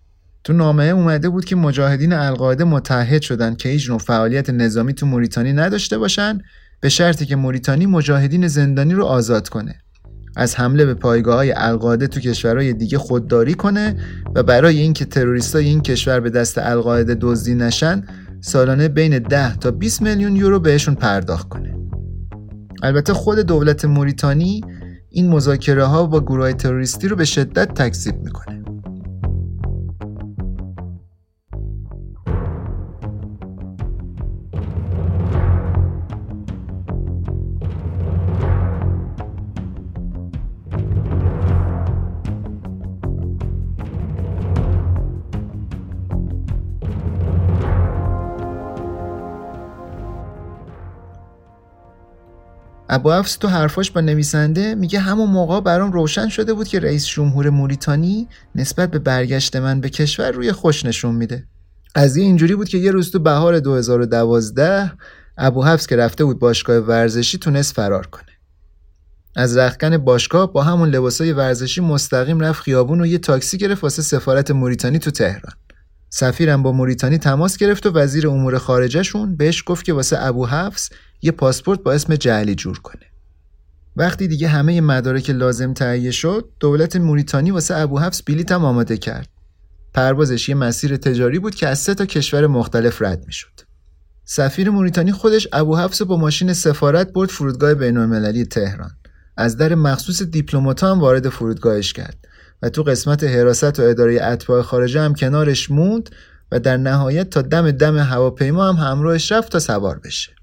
تو 0.44 0.52
نامه 0.52 0.85
اومده 0.85 1.28
بود 1.28 1.44
که 1.44 1.56
مجاهدین 1.56 2.12
القاعده 2.12 2.64
متحد 2.64 3.22
شدند 3.22 3.56
که 3.56 3.68
هیچ 3.68 3.90
نوع 3.90 3.98
فعالیت 3.98 4.51
نظامی 4.51 4.94
تو 4.94 5.06
موریتانی 5.06 5.52
نداشته 5.52 5.98
باشن 5.98 6.40
به 6.80 6.89
شرطی 6.89 7.26
که 7.26 7.36
موریتانی 7.36 7.86
مجاهدین 7.86 8.48
زندانی 8.48 8.94
رو 8.94 9.05
آزاد 9.05 9.48
کنه. 9.48 9.74
از 10.39 10.56
حمله 10.56 10.85
به 10.85 10.94
پایگاه 10.94 11.36
های 11.36 11.52
القاعده 11.56 12.06
تو 12.06 12.20
کشورهای 12.20 12.73
دیگه 12.73 12.98
خودداری 12.98 13.55
کنه 13.55 13.97
و 14.35 14.43
برای 14.43 14.78
اینکه 14.78 15.05
تروریستای 15.05 15.65
این 15.65 15.81
کشور 15.81 16.20
به 16.20 16.31
دست 16.31 16.59
القاعده 16.59 17.16
دزدی 17.20 17.55
نشن 17.55 18.05
سالانه 18.40 18.89
بین 18.89 19.19
10 19.19 19.56
تا 19.56 19.70
20 19.70 20.02
میلیون 20.02 20.36
یورو 20.36 20.60
بهشون 20.60 20.94
پرداخت 20.94 21.48
کنه. 21.48 21.74
البته 22.82 23.12
خود 23.12 23.39
دولت 23.39 23.85
موریتانی 23.85 24.60
این 25.10 25.28
مذاکره 25.28 25.85
ها 25.85 26.06
با 26.06 26.20
گروه 26.20 26.52
تروریستی 26.52 27.09
رو 27.09 27.16
به 27.16 27.24
شدت 27.24 27.74
تکذیب 27.74 28.15
می‌کنه. 28.23 28.65
ابو 52.99 53.09
افس 53.09 53.37
تو 53.37 53.49
حرفاش 53.49 53.91
با 53.91 54.01
نویسنده 54.01 54.75
میگه 54.75 54.99
همون 54.99 55.31
موقع 55.31 55.61
برام 55.61 55.93
روشن 55.93 56.29
شده 56.29 56.55
بود 56.55 56.69
که 56.69 56.81
رئیس 56.81 57.07
جمهور 57.07 57.51
موریتانی 57.51 58.29
نسبت 58.55 58.91
به 58.91 58.99
برگشت 58.99 59.57
من 59.57 59.81
به 59.81 59.89
کشور 59.89 60.31
روی 60.31 60.53
خوش 60.53 60.85
نشون 60.85 61.15
میده. 61.15 61.45
قضیه 61.95 62.25
اینجوری 62.25 62.55
بود 62.55 62.69
که 62.69 62.79
یه 62.79 62.91
روز 62.91 63.11
تو 63.11 63.19
بهار 63.19 63.61
2012 63.61 64.93
ابو 65.39 65.65
حفظ 65.65 65.87
که 65.87 65.97
رفته 65.97 66.25
بود 66.25 66.39
باشگاه 66.39 66.77
ورزشی 66.77 67.39
تونست 67.39 67.75
فرار 67.75 68.07
کنه. 68.07 68.33
از 69.37 69.57
رختکن 69.57 69.99
باشگاه 69.99 70.53
با 70.53 70.62
همون 70.62 70.89
لباسای 70.89 71.33
ورزشی 71.33 71.81
مستقیم 71.81 72.41
رفت 72.41 72.62
خیابون 72.62 73.01
و 73.01 73.07
یه 73.07 73.19
تاکسی 73.19 73.59
گرفت 73.59 73.83
واسه 73.83 74.03
سفارت 74.03 74.51
موریتانی 74.51 74.99
تو 74.99 75.11
تهران. 75.11 75.55
سفیرم 76.11 76.62
با 76.62 76.73
موریتانی 76.73 77.19
تماس 77.19 77.57
گرفت 77.57 77.87
و 77.87 77.91
وزیر 77.91 78.29
امور 78.29 78.59
خارجهشون 78.59 79.37
بهش 79.37 79.62
گفت 79.66 79.85
که 79.85 79.93
واسه 79.93 80.16
ابو 80.20 80.47
حفظ 80.47 80.89
یه 81.23 81.32
پاسپورت 81.32 81.82
با 81.82 81.93
اسم 81.93 82.15
جعلی 82.15 82.55
جور 82.55 82.78
کنه. 82.78 83.07
وقتی 83.97 84.28
دیگه 84.28 84.49
همه 84.49 84.81
مدارک 84.81 85.31
لازم 85.31 85.73
تهیه 85.73 86.11
شد 86.11 86.49
دولت 86.61 86.97
موریتانی 86.97 87.51
واسه 87.51 87.77
ابو 87.77 87.99
حفظ 87.99 88.23
بلیط 88.27 88.53
هم 88.53 88.65
آماده 88.65 88.97
کرد. 88.97 89.28
پروازش 89.95 90.49
یه 90.49 90.55
مسیر 90.55 90.97
تجاری 90.97 91.39
بود 91.39 91.55
که 91.55 91.69
از 91.69 91.78
سه 91.78 91.95
تا 91.95 92.07
کشور 92.07 92.47
مختلف 92.47 93.03
رد 93.03 93.27
می‌شد. 93.27 93.61
سفیر 94.24 94.70
موریتانی 94.70 95.12
خودش 95.12 95.49
ابو 95.53 95.77
حفظ 95.77 96.03
با 96.03 96.16
ماشین 96.16 96.53
سفارت 96.53 97.12
برد 97.12 97.28
فرودگاه 97.28 97.74
بینالمللی 97.74 98.45
تهران. 98.45 98.90
از 99.36 99.57
در 99.57 99.74
مخصوص 99.74 100.23
دیپلمات‌ها 100.23 100.90
هم 100.90 101.01
وارد 101.01 101.28
فرودگاهش 101.28 101.93
کرد 101.93 102.16
و 102.62 102.69
تو 102.69 102.82
قسمت 102.82 103.24
حراست 103.24 103.81
و 103.81 103.82
اداره 103.82 104.23
اتباع 104.23 104.62
خارجه 104.62 105.01
هم 105.01 105.15
کنارش 105.15 105.70
موند 105.70 106.11
و 106.53 106.61
در 106.61 106.77
نهایت 106.77 107.31
تا 107.31 107.43
دم 107.43 107.70
دم 107.70 107.97
هواپیما 107.97 108.69
هم 108.69 108.77
همراهش 108.77 109.32
رفت 109.32 109.53
تا 109.53 109.59
سوار 109.59 109.99
بشه. 109.99 110.38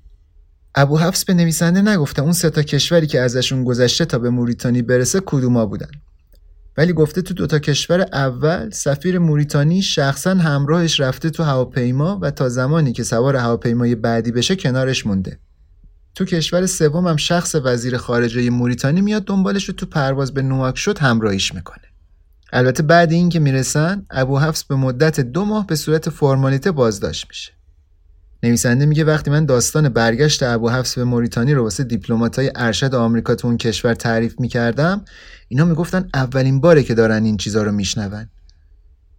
ابو 0.77 0.97
حفص 0.97 1.25
به 1.25 1.33
نویسنده 1.33 1.81
نگفته 1.81 2.21
اون 2.21 2.31
سه 2.31 2.49
تا 2.49 2.61
کشوری 2.61 3.07
که 3.07 3.21
ازشون 3.21 3.63
گذشته 3.63 4.05
تا 4.05 4.19
به 4.19 4.29
موریتانی 4.29 4.81
برسه 4.81 5.21
کدوما 5.25 5.65
بودن. 5.65 5.91
ولی 6.77 6.93
گفته 6.93 7.21
تو 7.21 7.33
دوتا 7.33 7.59
کشور 7.59 8.01
اول 8.01 8.69
سفیر 8.69 9.19
موریتانی 9.19 9.81
شخصا 9.81 10.35
همراهش 10.35 10.99
رفته 10.99 11.29
تو 11.29 11.43
هواپیما 11.43 12.19
و 12.21 12.31
تا 12.31 12.49
زمانی 12.49 12.93
که 12.93 13.03
سوار 13.03 13.35
هواپیمای 13.35 13.95
بعدی 13.95 14.31
بشه 14.31 14.55
کنارش 14.55 15.05
مونده. 15.05 15.39
تو 16.15 16.25
کشور 16.25 16.65
سوم 16.65 17.07
هم 17.07 17.17
شخص 17.17 17.55
وزیر 17.63 17.97
خارجه 17.97 18.49
موریتانی 18.49 19.01
میاد 19.01 19.23
دنبالش 19.23 19.65
رو 19.65 19.73
تو 19.73 19.85
پرواز 19.85 20.33
به 20.33 20.41
نواکشوت 20.41 21.03
همراهیش 21.03 21.53
می‌کنه. 21.53 21.83
البته 22.53 22.83
بعد 22.83 23.11
این 23.11 23.29
که 23.29 23.39
می‌رسن 23.39 24.05
ابو 24.09 24.39
حفص 24.39 24.63
به 24.63 24.75
مدت 24.75 25.19
دو 25.19 25.45
ماه 25.45 25.67
به 25.67 25.75
صورت 25.75 26.09
فرمالیته 26.09 26.71
بازداشت 26.71 27.25
میشه. 27.29 27.54
نویسنده 28.43 28.85
میگه 28.85 29.03
وقتی 29.03 29.31
من 29.31 29.45
داستان 29.45 29.89
برگشت 29.89 30.43
ابو 30.43 30.69
حفص 30.69 30.97
به 30.97 31.03
موریتانی 31.03 31.53
رو 31.53 31.63
واسه 31.63 31.83
دیپلماتای 31.83 32.51
ارشد 32.55 32.95
آمریکا 32.95 33.35
تو 33.35 33.47
اون 33.47 33.57
کشور 33.57 33.93
تعریف 33.93 34.39
می‌کردم 34.39 35.05
اینا 35.47 35.65
می‌گفتن 35.65 36.09
اولین 36.13 36.61
باره 36.61 36.83
که 36.83 36.93
دارن 36.93 37.23
این 37.23 37.37
چیزا 37.37 37.63
رو 37.63 37.71
میشنون. 37.71 38.29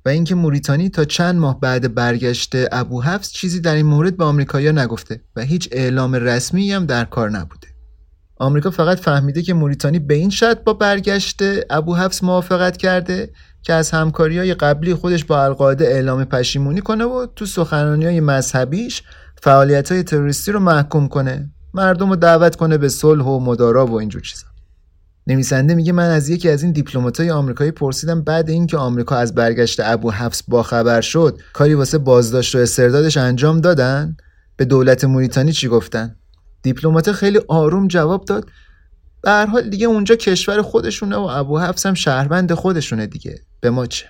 و 0.05 0.09
اینکه 0.09 0.35
موریتانی 0.35 0.89
تا 0.89 1.05
چند 1.05 1.37
ماه 1.37 1.61
بعد 1.61 1.95
برگشت 1.95 2.53
ابو 2.73 3.03
حفص 3.03 3.33
چیزی 3.33 3.61
در 3.61 3.75
این 3.75 3.87
مورد 3.87 4.17
به 4.17 4.25
آمریکایی‌ها 4.25 4.73
نگفته 4.73 5.21
و 5.37 5.43
هیچ 5.43 5.69
اعلام 5.73 6.15
رسمی 6.15 6.73
هم 6.73 6.87
در 6.87 7.05
کار 7.05 7.31
نبوده. 7.31 7.67
آمریکا 8.37 8.71
فقط 8.71 8.99
فهمیده 8.99 9.43
که 9.43 9.55
موریتانی 9.55 9.99
به 9.99 10.15
این 10.15 10.31
شرط 10.31 10.65
با 10.65 10.73
برگشت 10.73 11.43
ابو 11.71 11.97
حفص 11.97 12.23
موافقت 12.23 12.77
کرده 12.77 13.31
که 13.67 13.73
از 13.73 13.91
همکاری 13.91 14.39
های 14.39 14.55
قبلی 14.55 14.95
خودش 14.95 15.25
با 15.25 15.45
القاعده 15.45 15.85
اعلام 15.85 16.25
پشیمونی 16.25 16.81
کنه 16.81 17.05
و 17.05 17.27
تو 17.37 17.47
سخنانی 17.47 18.05
های 18.05 18.21
مذهبیش 18.21 19.03
فعالیت 19.43 19.93
های 19.93 20.03
تروریستی 20.03 20.53
رو 20.53 20.61
محکوم 20.61 21.09
کنه. 21.09 21.51
مردم 21.75 22.11
رو 22.11 22.17
دعوت 22.17 22.57
کنه 22.57 22.79
به 22.79 22.89
صلح 22.89 23.25
و 23.25 23.41
مدارا 23.41 23.87
و 23.87 23.95
اینجور 23.95 24.23
چیزا. 24.23 24.47
نویسنده 25.27 25.75
میگه 25.75 25.93
من 25.93 26.11
از 26.11 26.29
یکی 26.29 26.49
از 26.49 26.63
این 26.63 26.73
دیپلماتای 26.73 27.31
آمریکایی 27.31 27.71
پرسیدم 27.71 28.23
بعد 28.23 28.51
اینکه 28.51 28.77
آمریکا 28.77 29.17
از 29.17 29.35
برگشت 29.35 29.81
ابو 29.85 30.11
حفص 30.11 30.43
باخبر 30.49 31.01
شد 31.01 31.41
کاری 31.53 31.75
واسه 31.75 31.99
بازداشت 31.99 32.55
و 32.55 32.59
استردادش 32.59 33.17
انجام 33.17 33.61
دادن؟ 33.61 34.17
به 34.57 34.65
دولت 34.65 35.05
موریتانی 35.05 35.53
چی 35.53 35.69
گفتن؟ 35.69 36.17
دیپلمات 36.63 37.13
خیلی 37.13 37.41
آروم 37.49 37.89
جواب 37.89 38.25
داد 38.25 38.51
به 39.27 39.33
هر 39.33 39.47
حال 39.47 39.71
دیگه 39.71 39.87
اونجا 39.87 40.17
کشور 40.17 40.63
خودشونه 40.63 41.17
و 41.17 41.21
ابو 41.21 41.59
حفص 41.59 41.87
هم 41.87 41.95
شهروند 41.95 42.53
خودشونه 42.53 43.07
دیگه 43.07 43.41
به 43.61 43.71
ما 43.71 43.87
چه 43.87 44.07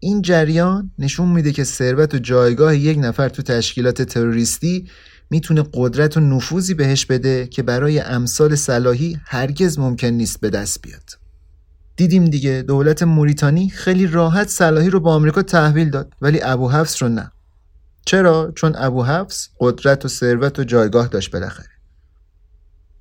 این 0.00 0.22
جریان 0.22 0.90
نشون 0.98 1.28
میده 1.28 1.52
که 1.52 1.64
ثروت 1.64 2.14
و 2.14 2.18
جایگاه 2.18 2.76
یک 2.76 2.98
نفر 3.00 3.28
تو 3.28 3.42
تشکیلات 3.42 4.02
تروریستی 4.02 4.88
می‌تونه 5.30 5.64
قدرت 5.74 6.16
و 6.16 6.20
نفوذی 6.20 6.74
بهش 6.74 7.06
بده 7.06 7.46
که 7.46 7.62
برای 7.62 8.00
امثال 8.00 8.54
صلاحی 8.54 9.18
هرگز 9.24 9.78
ممکن 9.78 10.06
نیست 10.06 10.40
به 10.40 10.50
دست 10.50 10.82
بیاد. 10.82 11.10
دیدیم 11.96 12.24
دیگه 12.24 12.64
دولت 12.68 13.02
موریتانی 13.02 13.68
خیلی 13.68 14.06
راحت 14.06 14.48
صلاحی 14.48 14.90
رو 14.90 15.00
با 15.00 15.14
آمریکا 15.14 15.42
تحویل 15.42 15.90
داد 15.90 16.12
ولی 16.20 16.40
ابو 16.42 16.70
حفص 16.70 17.02
رو 17.02 17.08
نه. 17.08 17.32
چرا؟ 18.06 18.52
چون 18.54 18.72
ابو 18.76 19.04
حفص 19.04 19.48
قدرت 19.60 20.04
و 20.04 20.08
ثروت 20.08 20.58
و 20.58 20.64
جایگاه 20.64 21.08
داشت 21.08 21.30
بالاخره. 21.30 21.77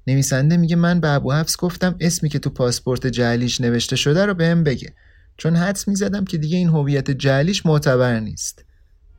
نویسنده 0.07 0.57
میگه 0.57 0.75
من 0.75 0.99
به 0.99 1.09
ابو 1.09 1.33
حفص 1.33 1.57
گفتم 1.57 1.95
اسمی 1.99 2.29
که 2.29 2.39
تو 2.39 2.49
پاسپورت 2.49 3.07
جعلیش 3.07 3.61
نوشته 3.61 3.95
شده 3.95 4.25
رو 4.25 4.33
بهم 4.33 4.63
بگه. 4.63 4.93
چون 5.37 5.55
حدس 5.55 5.87
می‌زدم 5.87 6.25
که 6.25 6.37
دیگه 6.37 6.57
این 6.57 6.69
هویت 6.69 7.11
جعلیش 7.11 7.65
معتبر 7.65 8.19
نیست. 8.19 8.65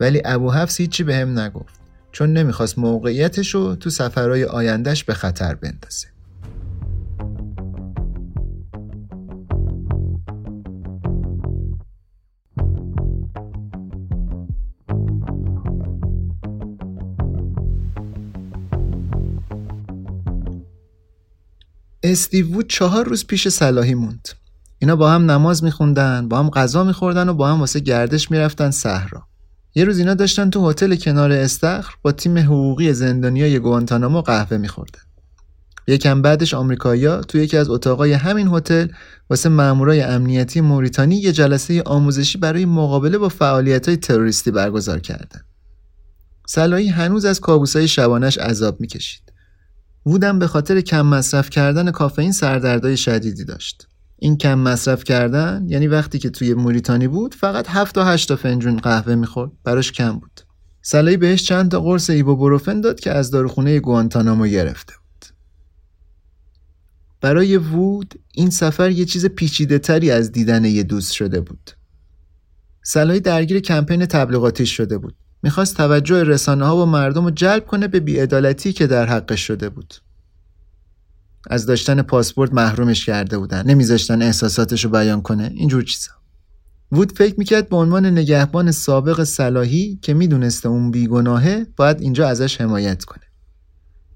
ولی 0.01 0.23
ابو 0.25 0.53
حفص 0.53 0.81
هیچی 0.81 1.05
بهم 1.05 1.39
نگفت. 1.39 1.75
چون 2.13 2.33
نمی‌خواست 2.33 2.79
موقعیتش 2.79 3.55
رو 3.55 3.77
تو 3.77 3.91
سفرهای 3.91 4.45
آیندهش 4.45 5.05
به 5.05 5.15
خطر 5.15 5.55
بندازه. 5.55 6.07
استیو 22.09 22.55
وود 22.55 22.69
چهار 22.69 23.05
روز 23.05 23.27
پیش 23.27 23.49
صلاحی 23.49 23.95
موند 23.95 24.29
اینا 24.79 24.97
با 24.97 25.11
هم 25.11 25.31
نماز 25.31 25.65
میخوندن 25.65 26.29
با 26.29 26.39
هم 26.39 26.51
غذا 26.51 26.85
میخوردن 26.85 27.29
و 27.29 27.35
با 27.35 27.49
هم 27.49 27.61
واسه 27.61 27.81
گردش 27.81 28.31
می‌رفتن 28.31 28.71
صحرا 28.71 29.23
یه 29.75 29.85
روز 29.85 29.99
اینا 29.99 30.15
داشتن 30.15 30.51
تو 30.51 30.71
هتل 30.71 30.97
کنار 30.97 31.33
استخر 31.33 31.95
با 32.03 32.13
تیم 32.13 32.39
حقوقی 32.39 32.93
زندانیای 32.93 33.59
گوانتانامو 33.59 34.21
قهوه 34.21 34.57
میخوردن 34.57 35.01
یکم 35.89 36.23
بعدش 36.23 36.55
آمریکایی‌ها 36.55 37.21
تو 37.21 37.39
یکی 37.39 37.57
از 37.57 37.71
اتاقای 37.71 38.13
همین 38.13 38.49
هتل 38.49 38.89
واسه 39.31 39.49
مامورای 39.49 40.01
امنیتی 40.01 40.61
موریتانی 40.61 41.17
یه 41.17 41.33
جلسه 41.33 41.83
آموزشی 41.83 42.39
برای 42.39 42.65
مقابله 42.65 43.19
با 43.19 43.29
فعالیت‌های 43.29 43.97
تروریستی 43.97 44.51
برگزار 44.51 45.01
کردن. 45.01 45.41
سلایی 46.47 46.89
هنوز 46.89 47.25
از 47.25 47.41
کابوسای 47.41 47.89
شبانش 47.89 48.39
عذاب 48.39 48.81
می‌کشید. 48.81 49.28
وودم 50.09 50.39
به 50.39 50.47
خاطر 50.47 50.81
کم 50.81 51.07
مصرف 51.07 51.51
کردن 51.51 51.91
کافئین 51.91 52.33
سردردای 52.33 52.97
شدیدی 52.97 53.45
داشت. 53.45 53.89
این 54.19 54.37
کم 54.37 54.59
مصرف 54.59 55.05
کردن 55.05 55.65
یعنی 55.69 55.87
وقتی 55.87 56.19
که 56.19 56.31
توی 56.31 56.55
موریتانی 56.55 57.09
بود 57.09 57.35
فقط 57.35 57.67
7 57.69 57.95
تا 57.95 58.05
8 58.05 58.29
تا 58.29 58.37
فنجون 58.37 58.77
قهوه 58.77 59.15
می‌خورد. 59.15 59.51
براش 59.65 59.93
کم 59.93 60.13
بود. 60.13 60.41
سلایی 60.83 61.17
بهش 61.17 61.45
چند 61.45 61.71
تا 61.71 61.81
قرص 61.81 62.11
ایبوبروفن 62.11 62.81
داد 62.81 63.01
که 63.01 63.11
از 63.11 63.31
داروخونه 63.31 63.81
گوانتانامو 63.81 64.47
گرفته 64.47 64.93
بود. 64.93 65.25
برای 67.21 67.57
وود 67.57 68.15
این 68.35 68.51
سفر 68.51 68.91
یه 68.91 69.05
چیز 69.05 69.27
پیچیده 69.27 69.79
تری 69.79 70.11
از 70.11 70.33
دیدن 70.33 70.65
یه 70.65 70.83
دوست 70.83 71.13
شده 71.13 71.41
بود. 71.41 71.71
سلایی 72.83 73.21
درگیر 73.21 73.61
کمپین 73.61 74.07
تبلیغاتیش 74.07 74.77
شده 74.77 74.99
بود. 74.99 75.15
می‌خواست 75.43 75.77
توجه 75.77 76.25
رسانه 76.25 76.67
ها 76.67 76.77
و 76.77 76.87
مردم 76.87 77.25
رو 77.25 77.31
جلب 77.31 77.67
کنه 77.67 77.89
به 77.89 78.01
بیعدالتی 78.01 78.73
که 78.73 78.87
در 78.87 79.07
حقش 79.07 79.41
شده 79.41 79.69
بود. 79.69 79.95
از 81.51 81.67
داشتن 81.67 82.03
پاسپورت 82.03 82.55
محرومش 82.55 83.07
کرده 83.07 83.39
بودن. 83.39 83.67
نمیذاشتن 83.67 84.23
احساساتش 84.23 84.85
رو 84.85 84.91
بیان 84.91 85.23
کنه. 85.23 85.53
اینجور 85.55 85.83
چیزا. 85.83 86.11
وود 86.93 87.19
فکر 87.19 87.35
می‌کرد 87.39 87.69
به 87.69 87.77
عنوان 87.77 88.07
نگهبان 88.07 88.71
سابق 88.71 89.25
صلاحی 89.25 89.99
که 90.03 90.15
می‌دونسته 90.15 90.69
اون 90.69 90.91
بیگناهه 90.91 91.67
باید 91.77 92.01
اینجا 92.01 92.29
ازش 92.29 92.61
حمایت 92.61 93.05
کنه. 93.05 93.25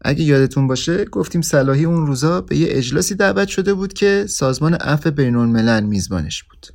اگه 0.04 0.22
یادتون 0.22 0.66
باشه 0.66 1.04
گفتیم 1.04 1.42
صلاحی 1.42 1.84
اون 1.84 2.06
روزا 2.06 2.40
به 2.40 2.56
یه 2.56 2.66
اجلاسی 2.70 3.14
دعوت 3.14 3.48
شده 3.48 3.74
بود 3.74 3.92
که 3.92 4.26
سازمان 4.28 4.74
عفو 4.74 5.10
بین 5.10 5.36
الملل 5.36 5.84
میزبانش 5.84 6.42
بود. 6.42 6.66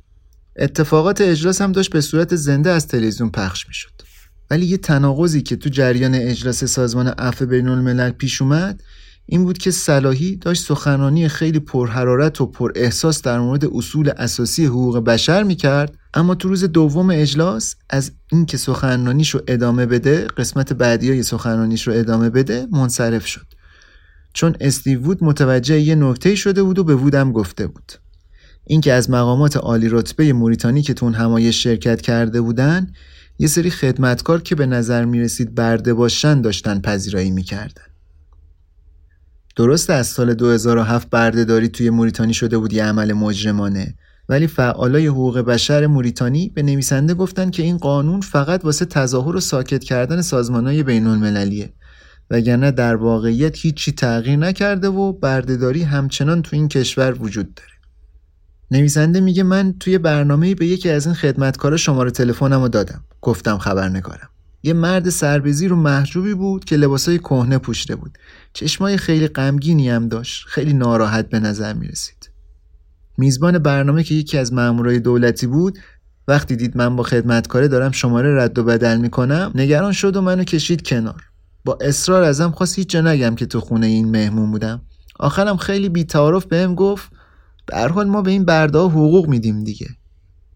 اتفاقات 0.56 1.20
اجلاس 1.20 1.60
هم 1.60 1.72
داشت 1.72 1.92
به 1.92 2.00
صورت 2.00 2.36
زنده 2.36 2.70
از 2.70 2.86
تلویزیون 2.86 3.30
پخش 3.30 3.68
می‌شد. 3.68 4.07
ولی 4.50 4.66
یه 4.66 4.76
تناقضی 4.76 5.42
که 5.42 5.56
تو 5.56 5.68
جریان 5.68 6.14
اجلاس 6.14 6.64
سازمان 6.64 7.08
عفو 7.08 7.46
بین 7.46 7.68
الملل 7.68 8.10
پیش 8.10 8.42
اومد 8.42 8.82
این 9.30 9.44
بود 9.44 9.58
که 9.58 9.70
صلاحی 9.70 10.36
داشت 10.36 10.64
سخنرانی 10.64 11.28
خیلی 11.28 11.58
پرحرارت 11.58 12.40
و 12.40 12.46
پر 12.46 12.72
احساس 12.74 13.22
در 13.22 13.40
مورد 13.40 13.64
اصول 13.64 14.10
اساسی 14.16 14.66
حقوق 14.66 14.98
بشر 14.98 15.42
می‌کرد. 15.42 15.94
اما 16.14 16.34
تو 16.34 16.48
روز 16.48 16.64
دوم 16.64 17.10
اجلاس 17.10 17.74
از 17.90 18.12
اینکه 18.32 18.56
سخنرانیش 18.56 19.30
رو 19.30 19.40
ادامه 19.48 19.86
بده 19.86 20.26
قسمت 20.36 20.72
بعدی 20.72 21.10
های 21.10 21.22
سخنرانیش 21.22 21.88
رو 21.88 21.94
ادامه 21.94 22.30
بده 22.30 22.66
منصرف 22.72 23.26
شد. 23.26 23.46
چون 24.32 24.56
استیو 24.60 25.00
وود 25.00 25.24
متوجه 25.24 25.80
یه 25.80 25.94
نکته 25.94 26.34
شده 26.34 26.62
بود 26.62 26.78
و 26.78 26.84
به 26.84 26.94
وودم 26.94 27.32
گفته 27.32 27.66
بود. 27.66 27.92
اینکه 28.66 28.92
از 28.92 29.10
مقامات 29.10 29.56
عالی 29.56 29.88
رتبه 29.88 30.32
موریتانی 30.32 30.82
که 30.82 30.94
تو 30.94 31.06
اون 31.06 31.14
همایش 31.14 31.62
شرکت 31.62 32.00
کرده 32.00 32.40
بودن 32.40 32.86
یه 33.38 33.48
سری 33.48 33.70
خدمتکار 33.70 34.42
که 34.42 34.54
به 34.54 34.66
نظر 34.66 35.04
می‌رسید 35.04 35.54
برده 35.54 35.94
باشن 35.94 36.40
داشتن 36.40 36.80
پذیرایی 36.80 37.30
می‌کردن. 37.30 37.82
درست 39.56 39.90
از 39.90 40.06
سال 40.06 40.34
2007 40.34 41.10
بردهداری 41.10 41.68
توی 41.68 41.90
موریتانی 41.90 42.34
شده 42.34 42.58
بود 42.58 42.72
یه 42.72 42.84
عمل 42.84 43.12
مجرمانه 43.12 43.94
ولی 44.28 44.46
فعالای 44.46 45.06
حقوق 45.06 45.38
بشر 45.38 45.86
موریتانی 45.86 46.48
به 46.54 46.62
نویسنده 46.62 47.14
گفتن 47.14 47.50
که 47.50 47.62
این 47.62 47.76
قانون 47.76 48.20
فقط 48.20 48.64
واسه 48.64 48.84
تظاهر 48.84 49.36
و 49.36 49.40
ساکت 49.40 49.84
کردن 49.84 50.22
سازمانهای 50.22 50.82
بین 50.82 51.06
المللیه 51.06 51.72
وگرنه 52.30 52.70
در 52.70 52.96
واقعیت 52.96 53.58
هیچی 53.58 53.92
تغییر 53.92 54.38
نکرده 54.38 54.88
و 54.88 55.12
بردهداری 55.12 55.82
همچنان 55.82 56.42
تو 56.42 56.56
این 56.56 56.68
کشور 56.68 57.22
وجود 57.22 57.54
داره. 57.54 57.77
نویسنده 58.70 59.20
میگه 59.20 59.42
من 59.42 59.74
توی 59.80 59.98
برنامه 59.98 60.54
به 60.54 60.66
یکی 60.66 60.90
از 60.90 61.06
این 61.06 61.14
خدمتکارا 61.14 61.76
شماره 61.76 62.10
تلفنم 62.10 62.62
رو 62.62 62.68
دادم. 62.68 63.04
گفتم 63.20 63.58
خبرنگارم. 63.58 64.28
یه 64.62 64.72
مرد 64.72 65.08
سربزی 65.08 65.68
رو 65.68 65.76
محجوبی 65.76 66.34
بود 66.34 66.64
که 66.64 66.76
لباسای 66.76 67.18
کهنه 67.18 67.58
پوشیده 67.58 67.96
بود. 67.96 68.18
چشمای 68.52 68.96
خیلی 68.96 69.28
غمگینی 69.28 69.90
هم 69.90 70.08
داشت. 70.08 70.46
خیلی 70.48 70.72
ناراحت 70.72 71.28
به 71.28 71.40
نظر 71.40 71.72
می 71.72 71.88
رسید 71.88 72.30
میزبان 73.18 73.58
برنامه 73.58 74.02
که 74.02 74.14
یکی 74.14 74.38
از 74.38 74.52
مامورای 74.52 75.00
دولتی 75.00 75.46
بود 75.46 75.78
وقتی 76.28 76.56
دید 76.56 76.76
من 76.76 76.96
با 76.96 77.02
خدمتکاره 77.02 77.68
دارم 77.68 77.90
شماره 77.90 78.42
رد 78.42 78.58
و 78.58 78.64
بدل 78.64 78.98
می‌کنم 78.98 79.52
نگران 79.54 79.92
شد 79.92 80.16
و 80.16 80.20
منو 80.20 80.44
کشید 80.44 80.82
کنار. 80.82 81.22
با 81.64 81.78
اصرار 81.80 82.22
ازم 82.22 82.50
خواست 82.50 82.78
هیچ 82.78 82.88
جا 82.90 83.00
نگم 83.00 83.34
که 83.34 83.46
تو 83.46 83.60
خونه 83.60 83.86
این 83.86 84.10
مهمون 84.10 84.50
بودم. 84.50 84.82
آخرم 85.18 85.56
خیلی 85.56 85.88
بیتعارف 85.88 86.46
بهم 86.46 86.74
گفت 86.74 87.10
به 87.68 87.88
حال 87.88 88.06
ما 88.06 88.22
به 88.22 88.30
این 88.30 88.44
برده 88.44 88.78
حقوق 88.78 89.28
میدیم 89.28 89.64
دیگه. 89.64 89.86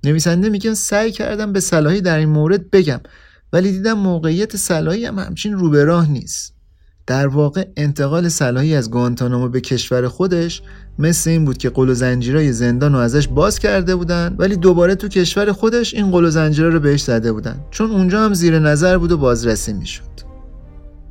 نویسنده 0.05 0.48
میگن 0.48 0.74
سعی 0.74 1.12
کردم 1.12 1.52
به 1.52 1.60
صلاحی 1.60 2.01
در 2.01 2.18
این 2.18 2.28
مورد 2.28 2.70
بگم 2.70 3.01
ولی 3.52 3.72
دیدم 3.72 3.93
موقعیت 3.93 4.56
صلاحی 4.56 5.05
هم 5.05 5.18
همچین 5.18 5.52
رو 5.52 5.74
راه 5.74 6.10
نیست. 6.10 6.55
در 7.06 7.26
واقع 7.26 7.64
انتقال 7.76 8.28
صلاحی 8.28 8.74
از 8.74 8.90
گوانتانامو 8.90 9.48
به 9.48 9.60
کشور 9.60 10.09
خودش 10.09 10.62
مثل 10.98 11.30
این 11.30 11.44
بود 11.44 11.59
که 11.59 11.70
قل 11.70 11.89
و 11.89 11.94
زنجیرای 11.94 12.52
زندان 12.52 12.93
رو 12.93 12.98
ازش 12.98 13.28
باز 13.28 13.59
کرده 13.59 13.97
بودن 13.97 14.34
ولی 14.39 14.56
دوباره 14.56 14.94
تو 14.94 15.09
کشور 15.09 15.52
خودش 15.52 15.94
این 15.94 16.10
قل 16.10 16.24
و 16.24 16.30
زنجیرا 16.30 16.68
رو 16.68 16.80
بهش 16.80 17.02
زده 17.02 17.32
بودن. 17.32 17.60
چون 17.70 17.90
اونجا 17.90 18.24
هم 18.24 18.34
زیر 18.34 18.59
نظر 18.59 18.98
بود 18.98 19.12
و 19.12 19.18
بازرسی 19.18 19.72
می‌شد. 19.72 20.02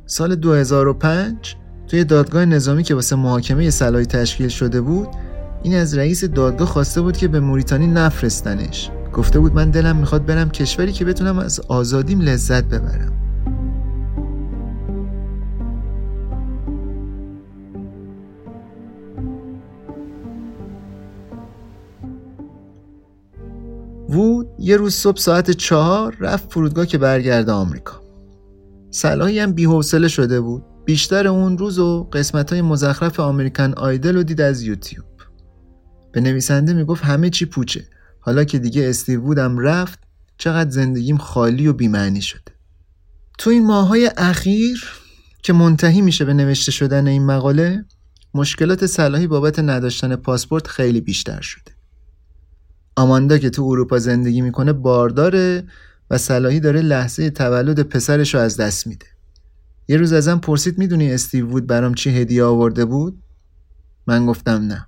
سال 0.06 0.34
2005 0.34 1.56
توی 1.88 2.04
دادگاه 2.04 2.44
نظامی 2.44 2.82
که 2.82 2.94
واسه 2.94 3.16
محاکمه 3.16 3.70
صلاحی 3.70 4.06
تشکیل 4.06 4.48
شده 4.48 4.80
بود 4.80 5.08
این 5.62 5.74
از 5.74 5.98
رئیس 5.98 6.24
دادگاه 6.24 6.68
خواسته 6.68 7.00
بود 7.00 7.16
که 7.16 7.28
به 7.28 7.40
موریتانی 7.40 7.86
نفرستنش. 7.86 8.90
گفته 9.12 9.38
بود 9.38 9.54
من 9.54 9.70
دلم 9.70 9.96
می‌خواد 9.96 10.26
برم 10.26 10.50
کشوری 10.50 10.92
که 10.92 11.04
بتونم 11.04 11.38
از 11.38 11.60
آزادیم 11.60 12.20
لذت 12.20 12.64
ببرم. 12.64 13.12
وود 24.08 24.46
یه 24.58 24.76
روز 24.76 24.94
صبح 24.94 25.16
ساعت 25.16 25.50
چهار 25.50 26.16
رفت 26.20 26.52
فرودگاه 26.52 26.86
که 26.86 26.98
برگرده 26.98 27.52
آمریکا. 27.52 28.00
صلاحی 28.90 29.38
هم 29.38 29.52
بیحوصله 29.52 30.08
شده 30.08 30.40
بود. 30.40 30.62
بیشتر 30.84 31.28
اون 31.28 31.58
روز 31.58 31.78
و 31.78 32.08
قسمت 32.12 32.52
های 32.52 32.62
مزخرف 32.62 33.20
آمریکن 33.20 33.72
آیدل 33.76 34.16
رو 34.16 34.22
دید 34.22 34.40
از 34.40 34.62
یوتیوب. 34.62 35.11
به 36.12 36.20
نویسنده 36.20 36.72
می‌گفت 36.72 37.04
همه 37.04 37.30
چی 37.30 37.46
پوچه. 37.46 37.84
حالا 38.20 38.44
که 38.44 38.58
دیگه 38.58 38.88
استیو 38.88 39.20
بودم 39.20 39.58
رفت 39.58 39.98
چقدر 40.38 40.70
زندگیم 40.70 41.16
خالی 41.16 41.66
و 41.66 41.72
بیمعنی 41.72 42.22
شده. 42.22 42.52
تو 43.38 43.50
این 43.50 43.66
ماهای 43.66 44.10
اخیر 44.16 44.84
که 45.42 45.52
منتهی 45.52 46.00
میشه 46.00 46.24
به 46.24 46.34
نوشته 46.34 46.72
شدن 46.72 47.06
این 47.06 47.26
مقاله 47.26 47.84
مشکلات 48.34 48.86
صلاحی 48.86 49.26
بابت 49.26 49.58
نداشتن 49.58 50.16
پاسپورت 50.16 50.66
خیلی 50.66 51.00
بیشتر 51.00 51.40
شده. 51.40 51.72
آماندا 52.96 53.38
که 53.38 53.50
تو 53.50 53.62
اروپا 53.62 53.98
زندگی 53.98 54.40
می‌کنه 54.40 54.72
بارداره 54.72 55.64
و 56.10 56.18
صلاحی 56.18 56.60
داره 56.60 56.80
لحظه 56.80 57.30
تولد 57.30 57.80
پسرش 57.80 58.34
رو 58.34 58.40
از 58.40 58.56
دست 58.56 58.86
میده. 58.86 59.06
یه 59.88 59.96
روز 59.96 60.12
ازم 60.12 60.38
پرسید 60.38 60.78
می‌دونی 60.78 61.12
استیو 61.12 61.46
وود 61.46 61.66
برام 61.66 61.94
چی 61.94 62.10
هدیه 62.10 62.44
آورده 62.44 62.84
بود؟ 62.84 63.22
من 64.06 64.26
گفتم 64.26 64.62
نه. 64.66 64.86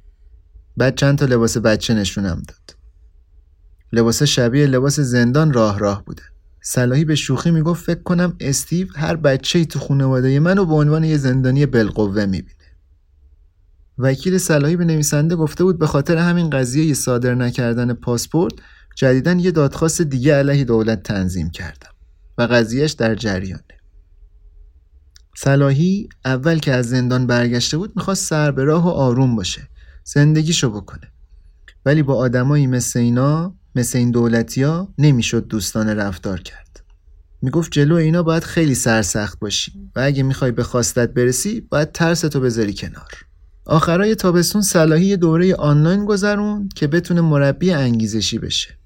بعد 0.77 0.95
چند 0.97 1.19
تا 1.19 1.27
لباس 1.27 1.57
بچه 1.57 1.95
نشونم 1.95 2.43
داد. 2.49 2.77
لباس 3.93 4.23
شبیه 4.23 4.67
لباس 4.67 5.01
زندان 5.01 5.53
راه 5.53 5.79
راه 5.79 6.05
بوده. 6.05 6.23
صلاحی 6.63 7.05
به 7.05 7.15
شوخی 7.15 7.51
می‌گفت 7.51 7.85
فکر 7.85 8.03
کنم 8.03 8.37
استیو 8.41 8.89
هر 8.97 9.17
بچه 9.17 9.59
ای 9.59 9.67
تو 9.67 9.79
خانواده 9.79 10.41
منو 10.41 10.65
به 10.65 10.75
عنوان 10.75 11.05
یه 11.05 11.17
زندانی 11.17 11.67
بالقوه 11.67 12.27
می‌بینه. 12.27 12.55
وکیل 13.99 14.39
صلاحی 14.39 14.77
به 14.77 14.85
نویسنده 14.85 15.37
گفته 15.37 15.65
بود 15.65 15.79
به 15.79 15.87
خاطر 15.87 16.17
همین 16.17 16.51
قضیه 16.51 16.95
صادر 16.95 17.35
نکردن 17.35 17.93
پاسپورت 17.93 18.55
جدیدا 18.97 19.33
یه 19.33 19.51
دادخواست 19.51 20.03
دیگه 20.03 20.35
علیه 20.35 20.65
دولت 20.65 21.03
تنظیم 21.03 21.51
کردم 21.51 21.91
و 22.39 22.43
قضیهش 22.43 22.93
در 22.93 23.15
جریانه. 23.15 23.63
صلاحی 25.37 26.09
اول 26.25 26.59
که 26.59 26.73
از 26.73 26.89
زندان 26.89 27.27
برگشته 27.27 27.77
بود 27.77 27.93
می‌خواست 27.97 28.27
سر 28.27 28.51
به 28.51 28.65
راه 28.65 28.85
و 28.85 28.89
آروم 28.89 29.37
باشه. 29.37 29.69
زندگیشو 30.05 30.71
بکنه. 30.71 31.13
ولی 31.87 32.03
با 32.03 32.15
آدمایی 32.15 32.67
مثل 32.67 32.99
اینا 32.99 33.55
مثل 33.75 33.99
این 33.99 34.11
دولتیا 34.11 34.89
نمی‌شد 34.99 35.47
دوستانه 35.47 35.95
رفتار 35.95 36.41
کرد. 36.41 36.85
می‌گفت 37.43 37.73
جلو 37.73 37.95
اینا 37.95 38.23
باید 38.23 38.45
خیلی 38.45 38.75
سرسخت 38.75 39.39
باشی 39.39 39.73
و 39.97 40.01
اگه 40.01 40.23
می‌خوای 40.23 40.51
به 40.51 40.63
خواستت 40.63 41.15
برسی 41.15 41.61
باید 41.61 41.93
ترستو 41.93 42.41
بذاری 42.41 42.75
کنار. 42.75 43.11
آخرای 43.67 44.15
تابستون 44.15 44.63
صلاحی 44.63 45.17
دوره 45.17 45.55
آنلاین 45.55 46.05
گذرون 46.05 46.69
که 46.75 46.87
بتونه 46.87 47.21
مربی 47.21 47.73
انگیزشی 47.73 48.39
بشه. 48.39 48.79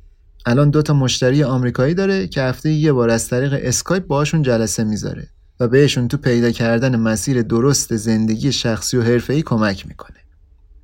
الان 0.46 0.70
دوتا 0.70 0.94
مشتری 0.94 1.42
آمریکایی 1.44 1.94
داره 1.94 2.28
که 2.28 2.42
هفته 2.42 2.70
یه 2.70 2.92
بار 2.92 3.10
از 3.10 3.28
طریق 3.28 3.60
اسکایپ 3.62 4.06
باشون 4.06 4.42
جلسه 4.42 4.84
می‌ذاره 4.84 5.28
و 5.60 5.68
بهشون 5.68 6.08
تو 6.08 6.16
پیدا 6.16 6.50
کردن 6.50 6.96
مسیر 6.96 7.42
درست 7.42 7.96
زندگی 7.96 8.52
شخصی 8.52 8.96
و 8.96 9.02
حرفه‌ای 9.02 9.42
کمک 9.42 9.86
می‌کنه. 9.86 10.16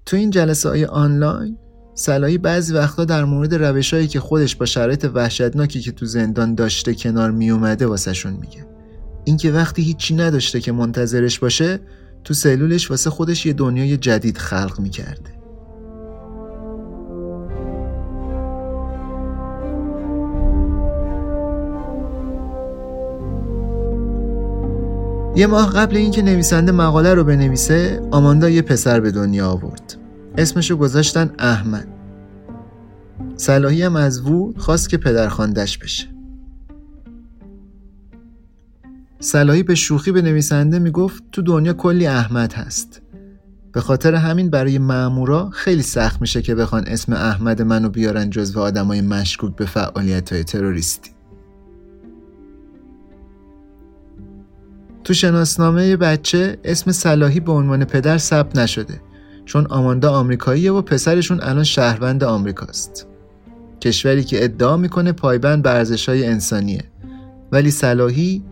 تو 0.06 0.16
این 0.16 0.30
جلسه 0.30 0.68
های 0.68 0.84
آنلاین 0.84 1.58
سلایی 1.94 2.38
بعضی 2.38 2.74
وقتا 2.74 3.04
در 3.04 3.24
مورد 3.24 3.54
روشهایی 3.54 4.08
که 4.08 4.20
خودش 4.20 4.56
با 4.56 4.66
شرایط 4.66 5.10
وحشتناکی 5.14 5.80
که 5.80 5.92
تو 5.92 6.06
زندان 6.06 6.54
داشته 6.54 6.94
کنار 6.94 7.30
میومده 7.30 7.86
واسهشون 7.86 8.32
میگه. 8.32 8.66
اینکه 9.24 9.52
وقتی 9.52 9.82
هیچی 9.82 10.14
نداشته 10.14 10.60
که 10.60 10.72
منتظرش 10.72 11.38
باشه 11.38 11.80
تو 12.24 12.34
سلولش 12.34 12.90
واسه 12.90 13.10
خودش 13.10 13.46
یه 13.46 13.52
دنیای 13.52 13.96
جدید 13.96 14.38
خلق 14.38 14.80
می‌کرده. 14.80 15.33
یه 25.36 25.46
ماه 25.46 25.72
قبل 25.72 25.96
اینکه 25.96 26.22
نویسنده 26.22 26.72
مقاله 26.72 27.14
رو 27.14 27.24
بنویسه 27.24 28.08
آماندا 28.10 28.50
یه 28.50 28.62
پسر 28.62 29.00
به 29.00 29.10
دنیا 29.10 29.48
آورد. 29.50 29.96
اسمشو 30.38 30.76
گذاشتن 30.76 31.30
احمد. 31.38 31.88
صلاحی 33.36 33.82
هم 33.82 33.96
از 33.96 34.20
وو 34.20 34.52
خواست 34.56 34.88
که 34.88 34.96
پدر 34.96 35.28
خاندش 35.28 35.78
بشه. 35.78 36.08
صلاحی 39.20 39.62
به 39.62 39.74
شوخی 39.74 40.12
به 40.12 40.22
نویسنده 40.22 40.78
می‌گفت 40.78 41.22
تو 41.32 41.42
دنیا 41.42 41.72
کلی 41.72 42.06
احمد 42.06 42.52
هست. 42.52 43.02
به 43.72 43.80
خاطر 43.80 44.14
همین 44.14 44.50
برای 44.50 44.78
مامورا 44.78 45.50
خیلی 45.50 45.82
سخت 45.82 46.20
میشه 46.20 46.42
که 46.42 46.54
بخوان 46.54 46.84
اسم 46.86 47.12
احمد 47.12 47.62
منو 47.62 47.88
بیارن 47.88 48.30
جزو 48.30 48.60
آدمای 48.60 49.00
مشکوک 49.00 49.56
به 49.56 49.66
فعالیت 49.66 50.32
های 50.32 50.44
تروریستی. 50.44 51.13
تو 55.04 55.14
شناسنامه 55.14 55.96
بچه 55.96 56.58
اسم 56.64 56.92
صلاحی 56.92 57.40
به 57.40 57.52
عنوان 57.52 57.84
پدر 57.84 58.18
ثبت 58.18 58.58
نشده 58.58 59.00
چون 59.44 59.66
آماندا 59.66 60.12
آمریکاییه 60.12 60.72
و 60.72 60.82
پسرشون 60.82 61.40
الان 61.40 61.64
شهروند 61.64 62.24
آمریکاست. 62.24 63.06
کشوری 63.80 64.24
که 64.24 64.44
ادعا 64.44 64.76
می‌کنه 64.76 65.12
پایبند 65.12 65.62
به 65.62 65.70
ارزشهای 65.70 66.26
انسانیه. 66.26 66.84
ولی 67.52 67.70
صلاحی 67.70 68.44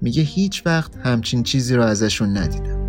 میگه 0.00 0.22
هیچ 0.22 0.62
وقت 0.66 0.96
همچین 0.96 1.42
چیزی 1.42 1.74
رو 1.74 1.82
ازشون 1.82 2.36
ندیدم. 2.36 2.79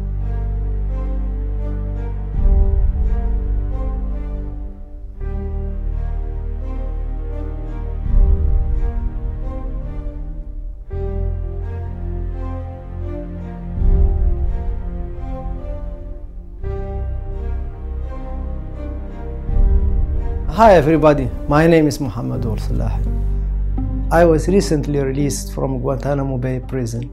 Hi 20.56 20.74
everybody, 20.74 21.30
my 21.48 21.66
name 21.66 21.88
is 21.88 22.02
Muhammad 22.02 22.44
Salah. 22.60 23.00
I 24.12 24.26
was 24.26 24.50
recently 24.50 25.00
released 25.00 25.54
from 25.54 25.80
Guantanamo 25.80 26.38
Bay 26.38 26.60
prison 26.60 27.10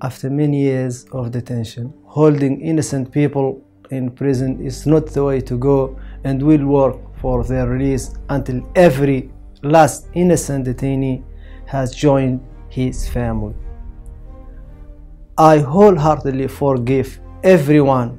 after 0.00 0.30
many 0.30 0.62
years 0.62 1.04
of 1.12 1.30
detention. 1.30 1.92
Holding 2.06 2.62
innocent 2.62 3.12
people 3.12 3.62
in 3.90 4.10
prison 4.10 4.64
is 4.64 4.86
not 4.86 5.08
the 5.08 5.22
way 5.24 5.42
to 5.42 5.58
go 5.58 6.00
and 6.24 6.42
will 6.42 6.64
work 6.64 6.96
for 7.20 7.44
their 7.44 7.68
release 7.68 8.14
until 8.30 8.66
every 8.74 9.30
last 9.62 10.08
innocent 10.14 10.66
detainee 10.66 11.22
has 11.66 11.94
joined 11.94 12.40
his 12.70 13.06
family. 13.06 13.54
I 15.36 15.58
wholeheartedly 15.58 16.48
forgive 16.48 17.20
everyone 17.44 18.18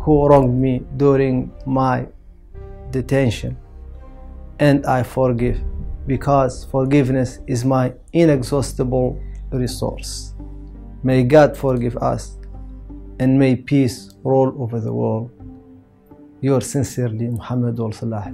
who 0.00 0.28
wronged 0.28 0.60
me 0.60 0.82
during 0.98 1.50
my 1.64 2.06
detention 2.94 3.56
and 4.60 4.86
I 4.86 5.02
forgive 5.02 5.60
because 6.06 6.64
forgiveness 6.64 7.40
is 7.46 7.64
my 7.64 7.92
inexhaustible 8.12 9.20
resource. 9.50 10.34
May 11.02 11.24
God 11.24 11.56
forgive 11.56 11.96
us 11.96 12.38
and 13.18 13.38
may 13.38 13.56
peace 13.56 14.14
rule 14.22 14.54
over 14.62 14.80
the 14.80 14.92
world. 14.92 15.30
Yours 16.40 16.66
sincerely, 16.66 17.26
Muhammad 17.28 17.80
Al 17.80 17.92
Salah. 17.92 18.32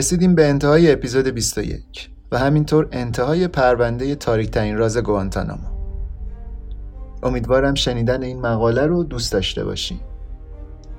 رسیدیم 0.00 0.34
به 0.34 0.48
انتهای 0.48 0.92
اپیزود 0.92 1.28
21 1.28 2.10
و 2.32 2.38
همینطور 2.38 2.88
انتهای 2.92 3.48
پرونده 3.48 4.14
تاریکترین 4.14 4.76
راز 4.76 4.98
گوانتانامو 4.98 5.68
امیدوارم 7.22 7.74
شنیدن 7.74 8.22
این 8.22 8.40
مقاله 8.40 8.86
رو 8.86 9.04
دوست 9.04 9.32
داشته 9.32 9.64
باشین. 9.64 10.00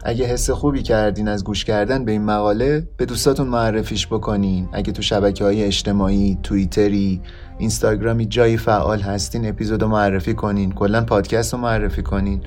اگه 0.04 0.26
حس 0.26 0.50
خوبی 0.50 0.84
کردین 0.84 1.28
از 1.28 1.44
گوش 1.44 1.66
کردن 1.66 2.06
به 2.06 2.12
این 2.12 2.22
مقاله 2.22 2.88
به 2.98 3.06
دوستاتون 3.06 3.48
معرفیش 3.48 4.08
بکنین. 4.08 4.70
اگه 4.74 4.92
تو 4.92 5.02
شبکه 5.02 5.44
های 5.44 5.64
اجتماعی 5.64 6.38
توییتری 6.44 7.22
اینستاگرامی 7.58 8.26
جایی 8.26 8.58
فعال 8.58 9.00
هستین 9.00 9.50
اپیزود 9.50 9.82
رو 9.82 9.88
معرفی 9.88 10.34
کنین. 10.34 10.72
کلا 10.72 11.04
پادکست 11.06 11.54
رو 11.54 11.60
معرفی 11.60 12.04
کنین. 12.04 12.44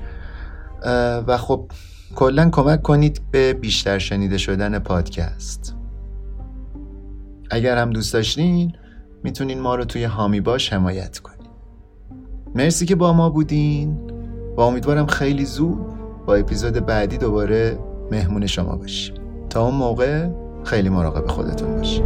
و 1.27 1.37
خب 1.37 1.71
کلا 2.15 2.49
کمک 2.49 2.81
کنید 2.81 3.21
به 3.31 3.53
بیشتر 3.53 3.99
شنیده 3.99 4.37
شدن 4.37 4.79
پادکست. 4.79 5.74
اگر 7.51 7.77
هم 7.77 7.89
دوست 7.89 8.13
داشتین 8.13 8.73
می‌تونین 9.23 9.59
ما 9.59 9.75
رو 9.75 9.85
توی 9.85 10.03
هامی 10.03 10.41
باش 10.41 10.73
حمایت 10.73 11.19
کنین. 11.19 11.47
مرسی 12.55 12.85
که 12.85 12.95
با 12.95 13.13
ما 13.13 13.29
بودین 13.29 13.97
و 14.57 14.61
امیدوارم 14.61 15.05
خیلی 15.05 15.45
زود 15.45 15.85
با 16.25 16.35
اپیزود 16.35 16.73
بعدی 16.73 17.17
دوباره 17.17 17.79
مهمون 18.11 18.47
شما 18.47 18.75
باشیم. 18.75 19.15
تا 19.49 19.65
اون 19.65 19.75
موقع 19.75 20.29
خیلی 20.63 20.89
مراقب 20.89 21.27
خودتون 21.27 21.75
باشین. 21.77 22.05